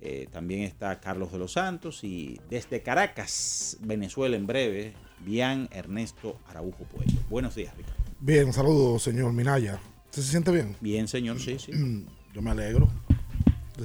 eh, 0.00 0.28
también 0.32 0.62
está 0.62 0.98
Carlos 0.98 1.30
de 1.30 1.36
los 1.36 1.52
Santos, 1.52 2.04
y 2.04 2.40
desde 2.48 2.80
Caracas, 2.80 3.76
Venezuela 3.82 4.34
en 4.34 4.46
breve, 4.46 4.94
Bian 5.22 5.68
Ernesto 5.70 6.38
Araujo 6.48 6.84
Puello. 6.84 7.18
Buenos 7.28 7.54
días, 7.54 7.76
Ricardo. 7.76 8.02
Bien, 8.18 8.50
saludos, 8.54 9.02
señor 9.02 9.34
Minaya. 9.34 9.78
¿Usted 10.06 10.22
se 10.22 10.30
siente 10.30 10.50
bien? 10.50 10.74
Bien, 10.80 11.06
señor, 11.06 11.38
sí, 11.38 11.58
sí. 11.58 11.72
Yo 12.34 12.40
me 12.40 12.50
alegro. 12.50 12.88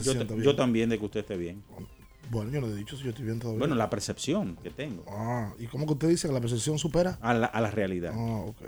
Yo, 0.01 0.13
yo, 0.23 0.55
también 0.55 0.89
de 0.89 0.99
que 0.99 1.05
usted 1.05 1.21
esté 1.21 1.37
bien. 1.37 1.63
Bueno, 2.31 2.51
yo 2.51 2.61
no 2.61 2.67
he 2.67 2.75
dicho 2.75 2.97
si 2.97 3.03
yo 3.03 3.09
estoy 3.09 3.25
bien 3.25 3.39
todavía. 3.39 3.59
Bueno, 3.59 3.75
la 3.75 3.89
percepción 3.89 4.57
que 4.63 4.71
tengo. 4.71 5.05
Ah, 5.07 5.53
¿y 5.59 5.67
cómo 5.67 5.85
que 5.85 5.93
usted 5.93 6.09
dice 6.09 6.27
que 6.27 6.33
la 6.33 6.41
percepción 6.41 6.77
supera? 6.79 7.17
A 7.21 7.33
la, 7.33 7.47
a 7.47 7.61
la 7.61 7.71
realidad. 7.71 8.13
Ah, 8.15 8.43
ok. 8.47 8.61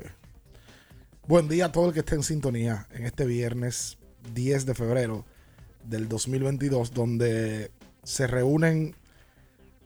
Buen 1.28 1.48
día 1.50 1.66
a 1.66 1.72
todo 1.72 1.88
el 1.88 1.94
que 1.94 2.00
esté 2.00 2.16
en 2.16 2.24
sintonía 2.24 2.88
en 2.92 3.06
este 3.06 3.26
viernes 3.26 3.98
10 4.34 4.66
de 4.66 4.74
febrero 4.74 5.26
del 5.84 6.08
2022, 6.08 6.94
donde 6.94 7.72
se 8.04 8.28
reúnen 8.28 8.96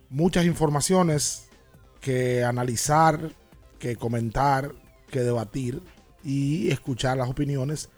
muchas 0.10 0.46
informaciones 0.46 1.48
que 2.02 2.44
analizar, 2.44 3.32
que 3.80 3.96
comentar, 3.96 4.74
que 5.10 5.22
debatir 5.22 5.82
y 6.24 6.70
escuchar 6.70 7.18
las 7.18 7.30
opiniones 7.30 7.90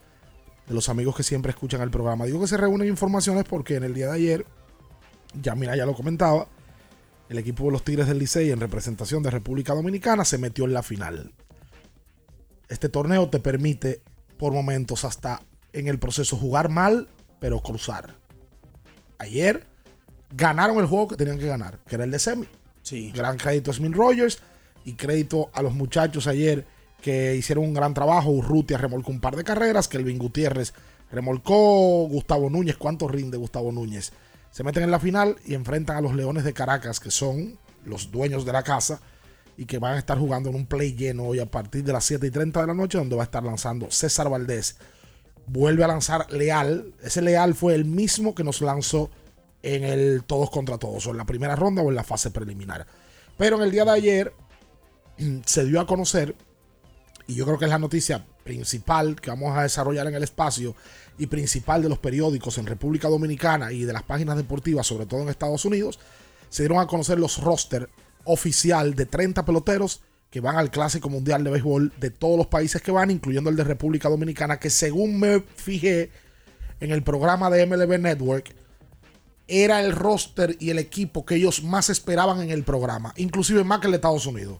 de 0.66 0.74
los 0.74 0.88
amigos 0.88 1.16
que 1.16 1.22
siempre 1.22 1.50
escuchan 1.50 1.82
el 1.82 1.90
programa. 1.90 2.24
Digo 2.24 2.40
que 2.40 2.46
se 2.46 2.56
reúnen 2.56 2.88
informaciones 2.88 3.44
porque 3.44 3.76
en 3.76 3.84
el 3.84 3.94
día 3.94 4.06
de 4.06 4.12
ayer 4.14 4.46
ya 5.40 5.54
mira, 5.54 5.76
ya 5.76 5.86
lo 5.86 5.94
comentaba, 5.94 6.46
el 7.28 7.38
equipo 7.38 7.64
de 7.64 7.72
los 7.72 7.84
Tigres 7.84 8.06
del 8.06 8.18
Licey 8.18 8.50
en 8.50 8.60
representación 8.60 9.22
de 9.22 9.30
República 9.30 9.74
Dominicana 9.74 10.24
se 10.24 10.38
metió 10.38 10.64
en 10.64 10.74
la 10.74 10.82
final. 10.82 11.32
Este 12.68 12.88
torneo 12.88 13.28
te 13.28 13.40
permite 13.40 14.02
por 14.38 14.52
momentos 14.52 15.04
hasta 15.04 15.42
en 15.72 15.88
el 15.88 15.98
proceso 15.98 16.36
jugar 16.36 16.68
mal, 16.68 17.08
pero 17.40 17.60
cruzar. 17.60 18.14
Ayer 19.18 19.66
ganaron 20.30 20.78
el 20.78 20.86
juego 20.86 21.08
que 21.08 21.16
tenían 21.16 21.38
que 21.38 21.46
ganar, 21.46 21.78
que 21.86 21.94
era 21.94 22.04
el 22.04 22.10
de 22.10 22.18
semi. 22.18 22.46
Sí. 22.82 23.12
Gran 23.12 23.36
crédito 23.36 23.70
a 23.70 23.74
Smith 23.74 23.94
Rogers 23.94 24.38
y 24.84 24.94
crédito 24.94 25.50
a 25.52 25.62
los 25.62 25.74
muchachos 25.74 26.26
ayer 26.26 26.66
que 27.00 27.34
hicieron 27.36 27.64
un 27.64 27.74
gran 27.74 27.94
trabajo. 27.94 28.30
Urrutia 28.30 28.78
remolcó 28.78 29.10
un 29.10 29.20
par 29.20 29.36
de 29.36 29.44
carreras, 29.44 29.88
Kelvin 29.88 30.18
Gutiérrez 30.18 30.74
remolcó, 31.10 32.06
Gustavo 32.08 32.50
Núñez, 32.50 32.76
¿cuánto 32.76 33.08
rinde 33.08 33.38
Gustavo 33.38 33.72
Núñez? 33.72 34.12
Se 34.54 34.62
meten 34.62 34.84
en 34.84 34.92
la 34.92 35.00
final 35.00 35.36
y 35.44 35.54
enfrentan 35.54 35.96
a 35.96 36.00
los 36.00 36.14
Leones 36.14 36.44
de 36.44 36.52
Caracas, 36.52 37.00
que 37.00 37.10
son 37.10 37.58
los 37.84 38.12
dueños 38.12 38.44
de 38.44 38.52
la 38.52 38.62
casa 38.62 39.00
y 39.56 39.64
que 39.66 39.80
van 39.80 39.94
a 39.94 39.98
estar 39.98 40.16
jugando 40.16 40.48
en 40.48 40.54
un 40.54 40.66
play 40.66 40.94
lleno 40.94 41.24
hoy 41.24 41.40
a 41.40 41.50
partir 41.50 41.82
de 41.82 41.92
las 41.92 42.04
7 42.04 42.24
y 42.24 42.30
30 42.30 42.60
de 42.60 42.66
la 42.68 42.74
noche, 42.74 42.96
donde 42.96 43.16
va 43.16 43.22
a 43.22 43.24
estar 43.24 43.42
lanzando 43.42 43.90
César 43.90 44.30
Valdés. 44.30 44.76
Vuelve 45.48 45.82
a 45.82 45.88
lanzar 45.88 46.30
Leal. 46.30 46.94
Ese 47.02 47.20
Leal 47.20 47.56
fue 47.56 47.74
el 47.74 47.84
mismo 47.84 48.32
que 48.36 48.44
nos 48.44 48.60
lanzó 48.60 49.10
en 49.64 49.82
el 49.82 50.22
todos 50.24 50.50
contra 50.50 50.78
todos, 50.78 51.04
o 51.08 51.10
en 51.10 51.16
la 51.16 51.24
primera 51.24 51.56
ronda 51.56 51.82
o 51.82 51.88
en 51.88 51.96
la 51.96 52.04
fase 52.04 52.30
preliminar. 52.30 52.86
Pero 53.36 53.56
en 53.56 53.62
el 53.62 53.72
día 53.72 53.84
de 53.84 53.90
ayer 53.90 54.32
se 55.46 55.64
dio 55.64 55.80
a 55.80 55.86
conocer, 55.88 56.36
y 57.26 57.34
yo 57.34 57.44
creo 57.44 57.58
que 57.58 57.64
es 57.64 57.72
la 57.72 57.80
noticia 57.80 58.24
principal 58.44 59.20
que 59.20 59.30
vamos 59.30 59.56
a 59.56 59.62
desarrollar 59.62 60.06
en 60.06 60.14
el 60.14 60.22
espacio, 60.22 60.76
y 61.18 61.26
principal 61.26 61.82
de 61.82 61.88
los 61.88 61.98
periódicos 61.98 62.58
en 62.58 62.66
República 62.66 63.08
Dominicana 63.08 63.72
y 63.72 63.84
de 63.84 63.92
las 63.92 64.02
páginas 64.02 64.36
deportivas, 64.36 64.86
sobre 64.86 65.06
todo 65.06 65.22
en 65.22 65.28
Estados 65.28 65.64
Unidos, 65.64 65.98
se 66.48 66.62
dieron 66.62 66.78
a 66.78 66.86
conocer 66.86 67.18
los 67.18 67.38
roster 67.38 67.88
oficial 68.24 68.94
de 68.94 69.06
30 69.06 69.44
peloteros 69.44 70.00
que 70.30 70.40
van 70.40 70.56
al 70.56 70.70
Clásico 70.70 71.08
Mundial 71.08 71.44
de 71.44 71.50
Béisbol 71.50 71.92
de 72.00 72.10
todos 72.10 72.36
los 72.36 72.48
países 72.48 72.82
que 72.82 72.90
van, 72.90 73.10
incluyendo 73.10 73.50
el 73.50 73.56
de 73.56 73.64
República 73.64 74.08
Dominicana, 74.08 74.58
que 74.58 74.70
según 74.70 75.20
me 75.20 75.40
fijé 75.40 76.10
en 76.80 76.90
el 76.90 77.04
programa 77.04 77.50
de 77.50 77.66
MLB 77.66 78.00
Network, 78.00 78.54
era 79.46 79.80
el 79.80 79.92
roster 79.92 80.56
y 80.58 80.70
el 80.70 80.78
equipo 80.78 81.24
que 81.24 81.36
ellos 81.36 81.62
más 81.62 81.90
esperaban 81.90 82.40
en 82.40 82.50
el 82.50 82.64
programa, 82.64 83.12
inclusive 83.16 83.62
más 83.62 83.78
que 83.78 83.86
el 83.86 83.92
de 83.92 83.96
Estados 83.96 84.26
Unidos. 84.26 84.58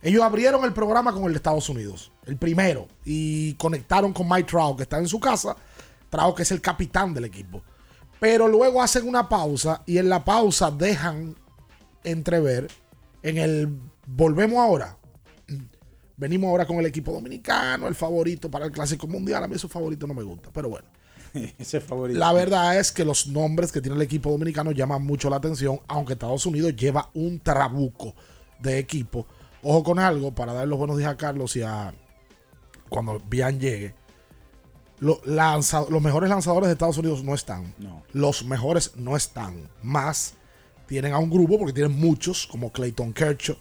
Ellos 0.00 0.22
abrieron 0.22 0.64
el 0.64 0.72
programa 0.72 1.12
con 1.12 1.24
el 1.24 1.32
de 1.32 1.36
Estados 1.36 1.68
Unidos, 1.68 2.12
el 2.24 2.36
primero, 2.36 2.86
y 3.04 3.54
conectaron 3.54 4.12
con 4.12 4.28
Mike 4.28 4.48
Trout, 4.48 4.76
que 4.76 4.84
está 4.84 4.98
en 4.98 5.08
su 5.08 5.18
casa, 5.18 5.56
Trao, 6.08 6.34
que 6.34 6.42
es 6.42 6.52
el 6.52 6.60
capitán 6.60 7.12
del 7.14 7.24
equipo. 7.24 7.62
Pero 8.20 8.48
luego 8.48 8.82
hacen 8.82 9.06
una 9.06 9.28
pausa 9.28 9.82
y 9.86 9.98
en 9.98 10.08
la 10.08 10.24
pausa 10.24 10.70
dejan 10.70 11.36
entrever 12.04 12.68
en 13.22 13.38
el 13.38 13.68
volvemos 14.06 14.58
ahora. 14.58 14.96
Venimos 16.16 16.48
ahora 16.48 16.66
con 16.66 16.78
el 16.78 16.86
equipo 16.86 17.12
dominicano, 17.12 17.86
el 17.86 17.94
favorito 17.94 18.50
para 18.50 18.66
el 18.66 18.72
Clásico 18.72 19.06
Mundial. 19.06 19.44
A 19.44 19.48
mí 19.48 19.54
ese 19.54 19.68
favorito 19.68 20.06
no 20.06 20.14
me 20.14 20.22
gusta, 20.22 20.50
pero 20.52 20.68
bueno. 20.68 20.86
ese 21.58 21.80
favorito. 21.80 22.18
La 22.18 22.32
verdad 22.32 22.78
es 22.78 22.90
que 22.90 23.04
los 23.04 23.28
nombres 23.28 23.70
que 23.70 23.80
tiene 23.80 23.96
el 23.96 24.02
equipo 24.02 24.30
dominicano 24.30 24.72
llaman 24.72 25.04
mucho 25.04 25.30
la 25.30 25.36
atención, 25.36 25.80
aunque 25.86 26.14
Estados 26.14 26.44
Unidos 26.46 26.74
lleva 26.74 27.10
un 27.14 27.38
trabuco 27.38 28.14
de 28.58 28.78
equipo. 28.78 29.26
Ojo 29.62 29.82
con 29.82 29.98
algo, 29.98 30.32
para 30.34 30.52
dar 30.52 30.68
los 30.68 30.78
buenos 30.78 30.96
días 30.98 31.10
a 31.10 31.16
Carlos 31.16 31.56
y 31.56 31.62
a 31.62 31.92
cuando 32.88 33.20
Bian 33.28 33.58
llegue 33.60 33.94
lo- 35.00 35.20
lanza- 35.24 35.86
los 35.90 36.00
mejores 36.02 36.30
lanzadores 36.30 36.68
de 36.68 36.72
Estados 36.72 36.98
Unidos 36.98 37.22
no 37.22 37.34
están. 37.34 37.74
Los 38.12 38.44
mejores 38.44 38.92
no 38.96 39.16
están. 39.16 39.68
Más 39.82 40.34
tienen 40.86 41.12
a 41.12 41.18
un 41.18 41.28
grupo, 41.30 41.58
porque 41.58 41.72
tienen 41.72 41.98
muchos, 41.98 42.46
como 42.46 42.72
Clayton 42.72 43.12
Kershaw 43.12 43.56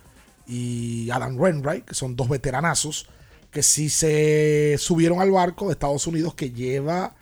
y 0.47 1.09
Adam 1.11 1.37
Wainwright, 1.39 1.85
que 1.85 1.93
son 1.93 2.15
dos 2.15 2.29
veteranazos, 2.29 3.07
que 3.51 3.61
sí 3.63 3.89
se 3.89 4.75
subieron 4.77 5.19
al 5.19 5.31
barco 5.31 5.65
de 5.67 5.73
Estados 5.73 6.07
Unidos 6.07 6.33
que 6.35 6.51
lleva 6.51 7.15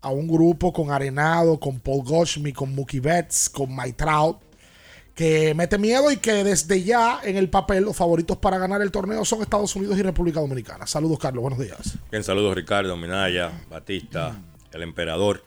a 0.00 0.10
un 0.10 0.26
grupo 0.26 0.72
con 0.72 0.90
Arenado, 0.90 1.58
con 1.60 1.80
Paul 1.80 2.02
Goldschmidt, 2.04 2.54
con 2.56 2.74
Mookie 2.74 3.00
Betts, 3.00 3.48
con 3.48 3.74
Mike 3.74 3.92
Trout, 3.94 4.38
que 5.16 5.54
mete 5.54 5.78
miedo 5.78 6.12
y 6.12 6.18
que 6.18 6.44
desde 6.44 6.82
ya 6.84 7.20
en 7.24 7.36
el 7.36 7.48
papel 7.48 7.84
los 7.84 7.96
favoritos 7.96 8.36
para 8.36 8.58
ganar 8.58 8.82
el 8.82 8.90
torneo 8.92 9.24
son 9.24 9.40
Estados 9.40 9.74
Unidos 9.74 9.98
y 9.98 10.02
República 10.02 10.40
Dominicana. 10.40 10.86
Saludos, 10.86 11.18
Carlos. 11.18 11.40
Buenos 11.40 11.58
días. 11.58 11.96
Bien, 12.10 12.22
saludos 12.22 12.54
Ricardo, 12.54 12.94
Minaya, 12.98 13.50
Batista, 13.70 14.38
el 14.72 14.82
emperador. 14.82 15.42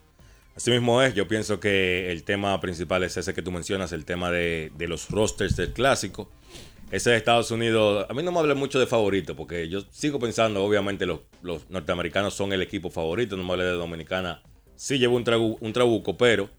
Así 0.55 0.71
mismo 0.71 1.01
es, 1.03 1.13
yo 1.13 1.27
pienso 1.27 1.59
que 1.59 2.11
el 2.11 2.23
tema 2.23 2.59
principal 2.59 3.03
es 3.03 3.15
ese 3.15 3.33
que 3.33 3.43
tú 3.43 3.51
mencionas, 3.51 3.91
el 3.91 4.03
tema 4.05 4.31
de, 4.31 4.71
los 4.79 5.09
rosters 5.09 5.55
del 5.55 5.71
clásico. 5.71 6.29
Ese 6.91 7.11
de 7.11 7.17
Estados 7.17 7.51
Unidos, 7.51 8.07
a 8.09 8.13
mí 8.15 8.23
no 8.23 8.31
me 8.31 8.39
habla 8.39 8.55
mucho 8.55 8.79
de 8.79 8.87
favorito, 8.87 9.35
porque 9.35 9.69
yo 9.69 9.81
sigo 9.91 10.17
pensando, 10.19 10.63
obviamente 10.65 11.05
los, 11.05 11.19
norteamericanos 11.69 12.33
son 12.33 12.51
el 12.53 12.63
equipo 12.63 12.89
favorito, 12.89 13.37
no 13.37 13.43
me 13.43 13.51
hablé 13.51 13.65
de 13.65 13.73
Dominicana, 13.73 14.41
sí 14.75 14.97
llevo 14.97 15.15
un, 15.15 15.23
tragu- 15.23 15.57
un 15.61 15.71
trabuco, 15.71 16.17
pero 16.17 16.49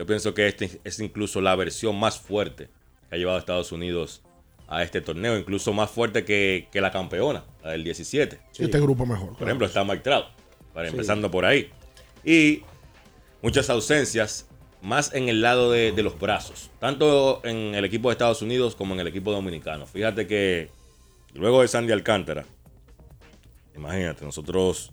yo 0.00 0.06
pienso 0.06 0.32
que 0.32 0.46
este 0.46 0.80
es 0.82 0.98
incluso 0.98 1.42
la 1.42 1.54
versión 1.56 1.94
más 1.94 2.18
fuerte 2.18 2.70
que 3.10 3.16
ha 3.16 3.18
llevado 3.18 3.36
Estados 3.36 3.70
Unidos 3.70 4.22
a 4.66 4.82
este 4.82 5.02
torneo, 5.02 5.36
incluso 5.36 5.74
más 5.74 5.90
fuerte 5.90 6.24
que, 6.24 6.68
que 6.72 6.80
la 6.80 6.90
campeona, 6.90 7.44
la 7.62 7.72
del 7.72 7.84
17. 7.84 8.40
Este 8.58 8.80
grupo 8.80 9.04
mejor. 9.04 9.36
Por 9.36 9.46
ejemplo, 9.46 9.66
está 9.66 9.84
Mike 9.84 9.98
Trout, 9.98 10.24
para 10.72 10.88
empezando 10.88 11.30
por 11.30 11.44
ahí. 11.44 11.68
Y 12.24 12.62
muchas 13.42 13.68
ausencias, 13.68 14.48
más 14.80 15.12
en 15.12 15.28
el 15.28 15.42
lado 15.42 15.70
de, 15.70 15.92
de 15.92 16.02
los 16.02 16.18
brazos, 16.18 16.70
tanto 16.78 17.42
en 17.44 17.74
el 17.74 17.84
equipo 17.84 18.08
de 18.08 18.12
Estados 18.14 18.40
Unidos 18.40 18.76
como 18.76 18.94
en 18.94 19.00
el 19.00 19.06
equipo 19.06 19.32
dominicano. 19.32 19.84
Fíjate 19.84 20.26
que 20.26 20.70
luego 21.34 21.60
de 21.60 21.68
Sandy 21.68 21.92
Alcántara, 21.92 22.46
imagínate, 23.76 24.24
nosotros 24.24 24.92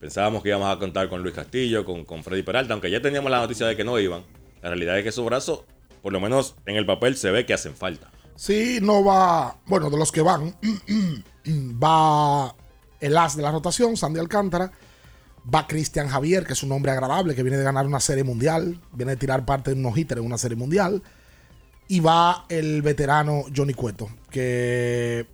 pensábamos 0.00 0.42
que 0.42 0.48
íbamos 0.48 0.74
a 0.74 0.78
contar 0.78 1.10
con 1.10 1.22
Luis 1.22 1.34
Castillo, 1.34 1.84
con, 1.84 2.06
con 2.06 2.24
Freddy 2.24 2.42
Peralta, 2.42 2.72
aunque 2.72 2.90
ya 2.90 3.02
teníamos 3.02 3.30
la 3.30 3.40
noticia 3.40 3.66
de 3.66 3.76
que 3.76 3.84
no 3.84 3.98
iban. 3.98 4.24
La 4.66 4.70
realidad 4.70 4.98
es 4.98 5.04
que 5.04 5.10
esos 5.10 5.24
brazos, 5.24 5.60
por 6.02 6.12
lo 6.12 6.18
menos 6.18 6.56
en 6.66 6.74
el 6.74 6.84
papel, 6.84 7.16
se 7.16 7.30
ve 7.30 7.46
que 7.46 7.54
hacen 7.54 7.76
falta. 7.76 8.10
Sí, 8.34 8.80
no 8.82 9.04
va. 9.04 9.58
Bueno, 9.66 9.90
de 9.90 9.96
los 9.96 10.10
que 10.10 10.22
van, 10.22 10.56
va 11.80 12.52
el 12.98 13.16
as 13.16 13.36
de 13.36 13.44
la 13.44 13.52
rotación, 13.52 13.96
Sandy 13.96 14.18
Alcántara. 14.18 14.72
Va 15.54 15.68
Cristian 15.68 16.08
Javier, 16.08 16.44
que 16.44 16.54
es 16.54 16.64
un 16.64 16.72
hombre 16.72 16.90
agradable, 16.90 17.36
que 17.36 17.44
viene 17.44 17.58
de 17.58 17.62
ganar 17.62 17.86
una 17.86 18.00
serie 18.00 18.24
mundial. 18.24 18.80
Viene 18.90 19.12
de 19.12 19.18
tirar 19.18 19.44
parte 19.44 19.72
de 19.72 19.78
unos 19.78 19.96
hitters 19.96 20.18
en 20.18 20.26
una 20.26 20.36
serie 20.36 20.56
mundial. 20.56 21.00
Y 21.86 22.00
va 22.00 22.44
el 22.48 22.82
veterano 22.82 23.44
Johnny 23.56 23.74
Cueto, 23.74 24.08
que 24.30 25.28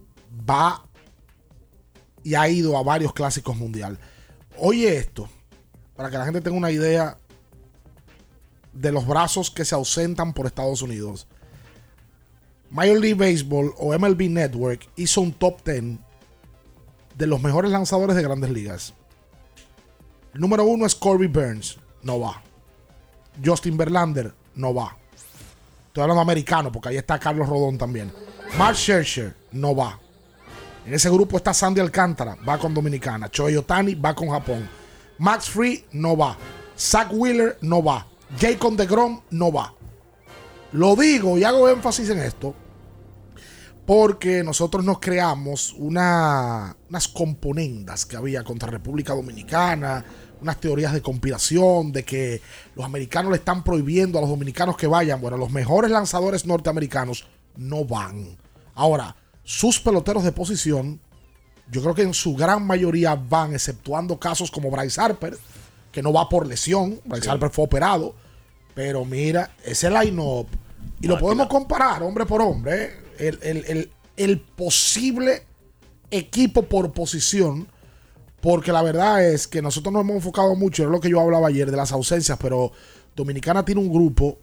va 0.47 0.85
y 2.23 2.35
ha 2.35 2.47
ido 2.51 2.77
a 2.77 2.83
varios 2.83 3.14
clásicos 3.14 3.57
mundial. 3.57 3.99
Oye 4.59 4.95
esto, 4.95 5.27
para 5.97 6.11
que 6.11 6.18
la 6.18 6.27
gente 6.27 6.42
tenga 6.42 6.59
una 6.59 6.71
idea 6.71 7.18
de 8.73 8.93
los 8.93 9.07
brazos 9.07 9.51
que 9.51 9.65
se 9.65 9.75
ausentan 9.75 10.33
por 10.33 10.47
Estados 10.47 10.83
Unidos. 10.83 11.27
Major 12.71 12.99
League 12.99 13.15
Baseball 13.15 13.75
o 13.79 13.97
MLB 13.99 14.31
Network 14.31 14.89
hizo 14.97 15.21
un 15.21 15.33
top 15.33 15.63
10 15.65 15.99
de 17.17 17.27
los 17.27 17.43
mejores 17.43 17.71
lanzadores 17.71 18.17
de 18.17 18.23
grandes 18.23 18.51
ligas. 18.51 18.95
El 20.35 20.41
número 20.41 20.65
uno 20.65 20.87
es 20.87 20.95
Corby 20.95 21.27
Burns, 21.27 21.79
no 22.03 22.21
va. 22.21 22.43
Justin 23.45 23.77
Verlander, 23.77 24.33
no 24.55 24.73
va. 24.73 24.97
Estoy 25.89 26.03
hablando 26.03 26.23
americano 26.23 26.73
porque 26.73 26.89
ahí 26.89 26.97
está 26.97 27.19
Carlos 27.19 27.49
Rodón 27.49 27.77
también. 27.77 28.11
Mark 28.57 28.77
Scherzer, 28.77 29.35
no 29.53 29.77
va. 29.77 29.99
En 30.87 30.95
ese 30.95 31.11
grupo 31.11 31.37
está 31.37 31.55
Sandy 31.55 31.81
Alcántara, 31.81 32.37
va 32.49 32.59
con 32.59 32.75
Dominicana. 32.75 33.31
Choi 33.31 33.57
Otani 33.57 33.95
va 33.95 34.15
con 34.15 34.31
Japón. 34.31 34.69
Max 35.19 35.51
Free 35.51 35.85
no 35.93 36.17
va. 36.17 36.37
Zach 36.77 37.09
Wheeler 37.13 37.59
no 37.61 37.83
va. 37.83 38.07
Jacob 38.40 38.77
DeGrom 38.77 39.21
no 39.31 39.53
va. 39.53 39.75
Lo 40.73 40.97
digo 40.97 41.37
y 41.38 41.45
hago 41.45 41.68
énfasis 41.68 42.09
en 42.11 42.18
esto 42.18 42.55
porque 43.85 44.42
nosotros 44.45 44.85
nos 44.85 45.01
creamos 45.01 45.75
una- 45.77 46.77
unas 46.88 47.09
componendas 47.09 48.07
que 48.07 48.16
había 48.16 48.45
contra 48.45 48.71
República 48.71 49.12
Dominicana, 49.14 50.05
unas 50.40 50.59
teorías 50.61 50.92
de 50.92 51.03
conspiración, 51.03 51.92
de 51.92 52.05
que 52.05 52.40
los 52.75 52.85
americanos 52.87 53.31
le 53.33 53.38
están 53.38 53.62
prohibiendo 53.64 54.18
a 54.18 54.21
los 54.23 54.31
dominicanos 54.31 54.77
que 54.77 54.87
vayan. 54.87 55.21
Bueno, 55.21 55.37
los 55.37 55.51
mejores 55.51 55.90
lanzadores 55.90 56.47
norteamericanos 56.47 57.27
no 57.57 57.85
van. 57.85 58.37
Ahora, 58.75 59.14
sus 59.45 59.79
peloteros 59.81 60.25
de 60.25 60.33
posición, 60.33 61.01
yo 61.71 61.83
creo 61.83 61.95
que 61.95 62.03
en 62.03 62.14
su 62.14 62.35
gran 62.35 62.66
mayoría 62.66 63.14
van, 63.16 63.53
exceptuando 63.53 64.18
casos 64.18 64.51
como 64.51 64.71
Bryce 64.71 65.01
Harper, 65.01 65.37
que 65.90 66.03
no 66.03 66.12
va 66.12 66.29
por 66.29 66.47
lesión. 66.47 67.01
Bryce 67.05 67.25
Sí. 67.25 67.31
Harper 67.31 67.51
fue 67.51 67.64
operado. 67.64 68.14
Pero 68.75 69.05
mira, 69.05 69.51
ese 69.65 69.91
line-up. 69.91 70.47
Y 71.01 71.07
lo 71.09 71.19
podemos 71.19 71.47
comparar 71.49 72.03
hombre 72.03 72.27
por 72.27 72.41
hombre. 72.43 72.85
¿eh? 72.85 72.91
El, 73.19 73.39
el- 73.43 73.65
el- 73.67 73.91
el 74.17 74.41
posible 74.41 75.43
equipo 76.11 76.63
por 76.65 76.93
posición. 76.93 77.69
Porque 78.41 78.73
la 78.73 78.83
verdad 78.83 79.25
es 79.25 79.47
que 79.47 79.63
nosotros 79.63 79.93
nos 79.93 80.03
hemos 80.03 80.17
enfocado 80.17 80.57
mucho, 80.57 80.83
es 80.83 80.89
lo 80.89 81.01
que 81.01 81.09
yo 81.09 81.21
hablaba 81.21 81.47
ayer 81.49 81.71
de 81.71 81.77
las 81.77 81.93
ausencias, 81.93 82.37
pero 82.43 82.73
Dominicana 83.15 83.65
tiene 83.65 83.81
un 83.81 83.93
grupo 83.93 84.37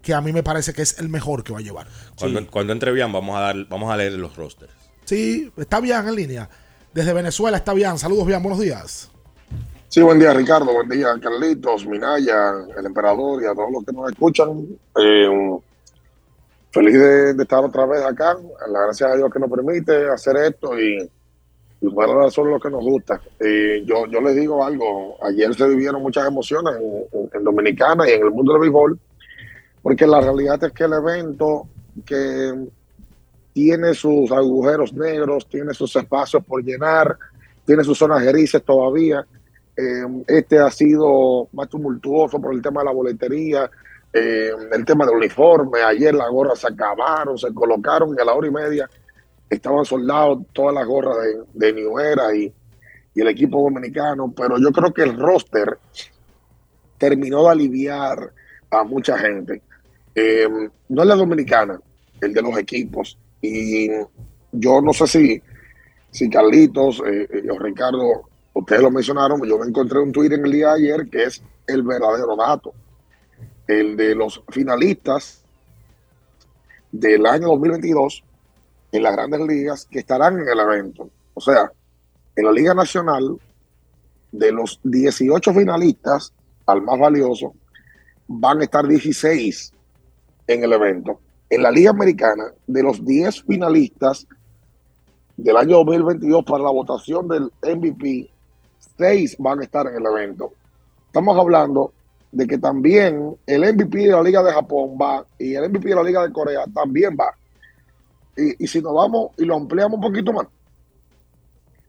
que 0.00 0.14
a 0.14 0.22
mí 0.22 0.32
me 0.32 0.42
parece 0.42 0.72
que 0.72 0.80
es 0.80 0.98
el 1.00 1.10
mejor 1.10 1.44
que 1.44 1.52
va 1.52 1.58
a 1.58 1.62
llevar. 1.62 1.86
Cuando, 2.18 2.46
cuando 2.50 2.72
entre 2.72 2.92
bien, 2.92 3.12
vamos 3.12 3.36
a, 3.36 3.40
dar, 3.40 3.66
vamos 3.68 3.92
a 3.92 3.96
leer 3.98 4.12
los 4.12 4.36
rosters. 4.36 4.72
Sí, 5.04 5.52
está 5.58 5.80
bien 5.80 6.08
en 6.08 6.14
línea. 6.14 6.48
Desde 6.94 7.12
Venezuela 7.12 7.58
está 7.58 7.74
bien. 7.74 7.98
Saludos 7.98 8.26
bien, 8.26 8.42
buenos 8.42 8.58
días. 8.60 9.10
Sí, 9.88 10.02
buen 10.02 10.18
día 10.18 10.34
Ricardo, 10.34 10.72
buen 10.72 10.88
día 10.88 11.08
Carlitos, 11.20 11.86
Minaya, 11.86 12.54
el 12.76 12.86
emperador 12.86 13.42
y 13.42 13.46
a 13.46 13.54
todos 13.54 13.70
los 13.72 13.84
que 13.84 13.92
nos 13.92 14.10
escuchan. 14.10 14.66
Eh, 14.96 15.58
feliz 16.70 16.94
de, 16.94 17.42
estar 17.42 17.64
otra 17.64 17.86
vez 17.86 18.04
acá, 18.04 18.36
la 18.68 18.80
gracias 18.82 19.10
a 19.10 19.16
Dios 19.16 19.30
que 19.32 19.38
nos 19.38 19.50
permite 19.50 20.08
hacer 20.10 20.36
esto 20.38 20.78
y, 20.78 21.08
y 21.80 21.86
bueno, 21.86 22.28
lo 22.28 22.60
que 22.60 22.70
nos 22.70 22.84
gusta. 22.84 23.20
Eh, 23.38 23.84
yo, 23.86 24.06
yo 24.06 24.20
les 24.20 24.34
digo 24.34 24.64
algo, 24.64 25.16
ayer 25.24 25.54
se 25.54 25.68
vivieron 25.68 26.02
muchas 26.02 26.26
emociones 26.26 26.74
en 27.32 27.44
Dominicana 27.44 28.08
y 28.08 28.12
en 28.12 28.22
el 28.22 28.32
mundo 28.32 28.52
del 28.52 28.62
béisbol, 28.62 28.98
porque 29.82 30.06
la 30.06 30.20
realidad 30.20 30.62
es 30.64 30.72
que 30.72 30.84
el 30.84 30.94
evento 30.94 31.68
que 32.04 32.68
tiene 33.52 33.94
sus 33.94 34.30
agujeros 34.32 34.92
negros, 34.92 35.46
tiene 35.48 35.72
sus 35.72 35.94
espacios 35.96 36.44
por 36.44 36.62
llenar, 36.62 37.16
tiene 37.64 37.84
sus 37.84 37.96
zonas 37.96 38.22
grises 38.22 38.62
todavía. 38.62 39.24
Eh, 39.76 40.24
este 40.26 40.58
ha 40.58 40.70
sido 40.70 41.48
más 41.52 41.68
tumultuoso 41.68 42.40
por 42.40 42.54
el 42.54 42.62
tema 42.62 42.80
de 42.80 42.86
la 42.86 42.92
boletería, 42.92 43.70
eh, 44.12 44.50
el 44.72 44.84
tema 44.84 45.04
del 45.04 45.16
uniforme. 45.16 45.82
Ayer 45.82 46.14
las 46.14 46.30
gorras 46.30 46.58
se 46.58 46.68
acabaron, 46.68 47.36
se 47.36 47.52
colocaron 47.52 48.14
y 48.16 48.20
a 48.20 48.24
la 48.24 48.34
hora 48.34 48.48
y 48.48 48.50
media 48.50 48.88
estaban 49.48 49.84
soldados 49.84 50.40
todas 50.52 50.74
las 50.74 50.86
gorras 50.86 51.16
de, 51.18 51.66
de 51.66 51.72
New 51.72 51.94
y, 52.34 52.52
y 53.14 53.20
el 53.20 53.28
equipo 53.28 53.62
dominicano. 53.62 54.32
Pero 54.36 54.58
yo 54.58 54.72
creo 54.72 54.92
que 54.92 55.02
el 55.02 55.18
roster 55.18 55.78
terminó 56.98 57.44
de 57.44 57.50
aliviar 57.50 58.32
a 58.70 58.84
mucha 58.84 59.18
gente. 59.18 59.62
Eh, 60.14 60.48
no 60.88 61.02
es 61.02 61.08
la 61.08 61.14
dominicana, 61.14 61.78
el 62.20 62.32
de 62.32 62.42
los 62.42 62.58
equipos. 62.58 63.18
Y 63.42 63.88
yo 64.52 64.80
no 64.80 64.92
sé 64.92 65.06
si, 65.06 65.42
si 66.10 66.30
Carlitos 66.30 67.02
eh, 67.06 67.28
eh, 67.30 67.50
o 67.50 67.58
Ricardo, 67.58 68.28
ustedes 68.56 68.80
lo 68.80 68.90
mencionaron, 68.90 69.42
yo 69.42 69.58
me 69.58 69.66
encontré 69.66 69.98
un 69.98 70.12
Twitter 70.12 70.38
en 70.38 70.46
el 70.46 70.52
día 70.52 70.68
de 70.68 70.74
ayer 70.74 71.10
que 71.10 71.24
es 71.24 71.42
el 71.66 71.82
verdadero 71.82 72.34
dato. 72.36 72.72
El 73.66 73.96
de 73.96 74.14
los 74.14 74.42
finalistas 74.48 75.44
del 76.90 77.26
año 77.26 77.48
2022 77.48 78.24
en 78.92 79.02
las 79.02 79.12
grandes 79.12 79.40
ligas 79.40 79.86
que 79.90 79.98
estarán 79.98 80.38
en 80.40 80.48
el 80.48 80.58
evento. 80.58 81.10
O 81.34 81.40
sea, 81.40 81.70
en 82.34 82.44
la 82.46 82.52
Liga 82.52 82.72
Nacional, 82.72 83.38
de 84.32 84.52
los 84.52 84.80
18 84.84 85.52
finalistas 85.52 86.32
al 86.64 86.80
más 86.80 86.98
valioso, 86.98 87.54
van 88.26 88.60
a 88.60 88.64
estar 88.64 88.86
16 88.86 89.72
en 90.46 90.64
el 90.64 90.72
evento. 90.72 91.20
En 91.50 91.62
la 91.62 91.70
Liga 91.70 91.90
Americana, 91.90 92.44
de 92.66 92.82
los 92.82 93.04
10 93.04 93.42
finalistas 93.42 94.26
del 95.36 95.56
año 95.58 95.76
2022 95.84 96.44
para 96.44 96.64
la 96.64 96.70
votación 96.70 97.28
del 97.28 97.50
MVP, 97.62 98.30
6 98.98 99.36
van 99.38 99.60
a 99.60 99.64
estar 99.64 99.86
en 99.86 99.96
el 99.96 100.06
evento. 100.06 100.52
Estamos 101.06 101.38
hablando 101.38 101.92
de 102.32 102.46
que 102.46 102.58
también 102.58 103.36
el 103.46 103.60
MVP 103.74 103.98
de 103.98 104.12
la 104.12 104.22
Liga 104.22 104.42
de 104.42 104.52
Japón 104.52 104.96
va 105.00 105.24
y 105.38 105.54
el 105.54 105.70
MVP 105.70 105.88
de 105.88 105.94
la 105.94 106.02
Liga 106.02 106.26
de 106.26 106.32
Corea 106.32 106.64
también 106.74 107.16
va. 107.18 107.34
Y, 108.36 108.66
si 108.66 108.82
nos 108.82 108.92
vamos 108.92 109.30
y 109.38 109.44
lo 109.46 109.56
ampliamos 109.56 109.94
un 109.94 110.02
poquito 110.02 110.32
más, 110.32 110.46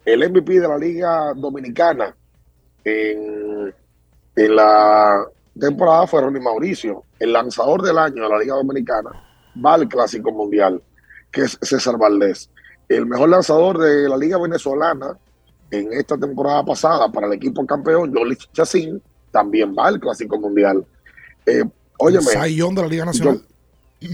el 0.06 0.30
MVP 0.30 0.62
de 0.62 0.67
la 0.67 0.78
Liga 0.78 1.34
Dominicana 1.36 2.15
en, 2.86 3.74
en 4.38 4.56
la 4.56 5.26
temporada 5.60 6.08
fue 6.08 6.22
Ronnie 6.22 6.41
Mauricio. 6.41 7.04
El 7.20 7.34
lanzador 7.34 7.82
del 7.82 7.98
año 7.98 8.24
de 8.24 8.30
la 8.30 8.39
Liga 8.39 8.56
Dominicana 8.56 9.10
va 9.63 9.74
al 9.74 9.89
Clásico 9.89 10.32
Mundial, 10.32 10.82
que 11.32 11.41
es 11.41 11.58
César 11.62 11.98
Valdés. 11.98 12.50
El 12.88 13.06
mejor 13.06 13.28
lanzador 13.28 13.78
de 13.80 14.08
la 14.08 14.15
Liga 14.15 14.38
Venezolana 14.38 15.17
en 15.71 15.91
esta 15.93 16.17
temporada 16.17 16.63
pasada 16.63 17.12
para 17.12 17.27
el 17.27 17.34
equipo 17.34 17.65
campeón, 17.65 18.13
Jolich 18.13 18.49
Chacín, 18.53 19.01
también 19.32 19.75
va 19.77 19.88
al 19.88 19.99
Clásico 19.99 20.39
Mundial. 20.39 20.86
Eh, 21.45 21.63
óyeme, 21.99 22.23
Sayón 22.23 22.75
de 22.75 22.82
la 22.82 22.88
Liga 22.88 23.06
Nacional. 23.06 23.41
yo- 23.99 24.10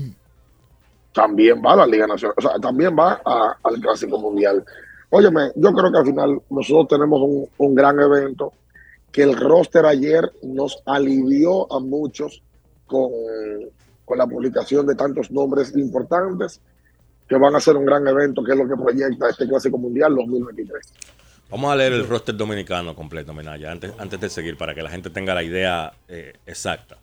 también 1.14 1.62
va 1.64 1.74
a 1.74 1.76
la 1.78 1.86
Liga 1.88 2.08
Nacional, 2.08 2.34
o 2.38 2.42
sea, 2.42 2.52
también 2.60 2.96
va 2.98 3.22
a- 3.24 3.56
al 3.64 3.80
Clásico 3.80 4.18
Mundial. 4.20 4.64
Óyeme, 5.12 5.52
yo 5.56 5.72
creo 5.74 5.92
que 5.92 5.98
al 6.00 6.06
final 6.06 6.42
nosotros 6.50 6.88
tenemos 6.88 7.22
un, 7.22 7.48
un 7.58 7.76
gran 7.76 8.00
evento, 8.00 8.52
que 9.12 9.22
el 9.22 9.36
roster 9.40 9.86
ayer 9.86 10.32
nos 10.42 10.82
alivió 10.88 11.72
a 11.72 11.80
muchos 11.80 12.42
con, 12.88 13.12
con 14.06 14.18
la 14.18 14.26
publicación 14.26 14.88
de 14.88 14.96
tantos 14.96 15.30
nombres 15.30 15.76
importantes 15.78 16.60
que 17.28 17.36
van 17.38 17.56
a 17.56 17.60
ser 17.60 17.78
un 17.78 17.86
gran 17.86 18.08
evento, 18.08 18.44
que 18.44 18.54
es 18.54 18.58
lo 18.58 18.68
que 18.68 18.76
proyecta 18.76 19.30
este 19.30 19.48
Clásico 19.48 19.78
Mundial 19.78 20.16
2023. 20.16 20.92
Vamos 21.50 21.72
a 21.72 21.76
leer 21.76 21.94
el 21.94 22.08
roster 22.08 22.36
dominicano 22.36 22.96
completo, 22.96 23.34
Minaya, 23.34 23.72
antes, 23.72 23.92
antes 24.00 24.20
de 24.20 24.30
seguir, 24.30 24.58
para 24.58 24.74
que 24.74 24.82
la 24.82 24.90
gente 24.90 25.10
tenga 25.10 25.36
la 25.36 25.44
idea 25.44 25.94
eh, 26.08 26.34
exacta. 26.46 26.98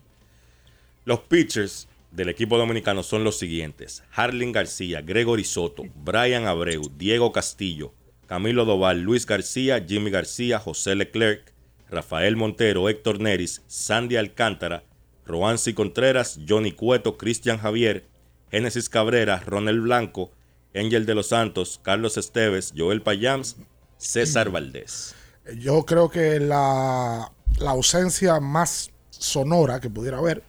Los 1.04 1.20
pitchers 1.20 1.88
del 2.10 2.28
equipo 2.28 2.58
dominicano 2.58 3.02
son 3.02 3.22
los 3.22 3.38
siguientes: 3.38 4.02
Harlin 4.12 4.52
García, 4.52 5.02
Gregory 5.02 5.44
Soto, 5.44 5.84
Brian 5.94 6.46
Abreu, 6.46 6.90
Diego 6.96 7.32
Castillo, 7.32 7.92
Camilo 8.26 8.64
Doval, 8.64 9.00
Luis 9.00 9.26
García, 9.26 9.84
Jimmy 9.86 10.10
García, 10.10 10.58
José 10.58 10.94
Leclerc, 10.94 11.52
Rafael 11.90 12.36
Montero, 12.36 12.88
Héctor 12.88 13.20
Neris, 13.20 13.62
Sandy 13.66 14.16
Alcántara, 14.16 14.84
Roansi 15.26 15.74
Contreras, 15.74 16.40
Johnny 16.48 16.72
Cueto, 16.72 17.16
Cristian 17.16 17.58
Javier, 17.58 18.04
Génesis 18.50 18.88
Cabrera, 18.88 19.40
Ronel 19.46 19.80
Blanco, 19.80 20.32
Ángel 20.74 21.06
de 21.06 21.14
los 21.14 21.28
Santos, 21.28 21.80
Carlos 21.82 22.16
Esteves, 22.16 22.72
Joel 22.76 23.02
Payams, 23.02 23.56
César 24.00 24.50
Valdés. 24.50 25.14
Yo 25.58 25.84
creo 25.84 26.10
que 26.10 26.40
la, 26.40 27.30
la 27.58 27.70
ausencia 27.70 28.40
más 28.40 28.90
sonora 29.10 29.80
que 29.80 29.90
pudiera 29.90 30.18
haber 30.18 30.42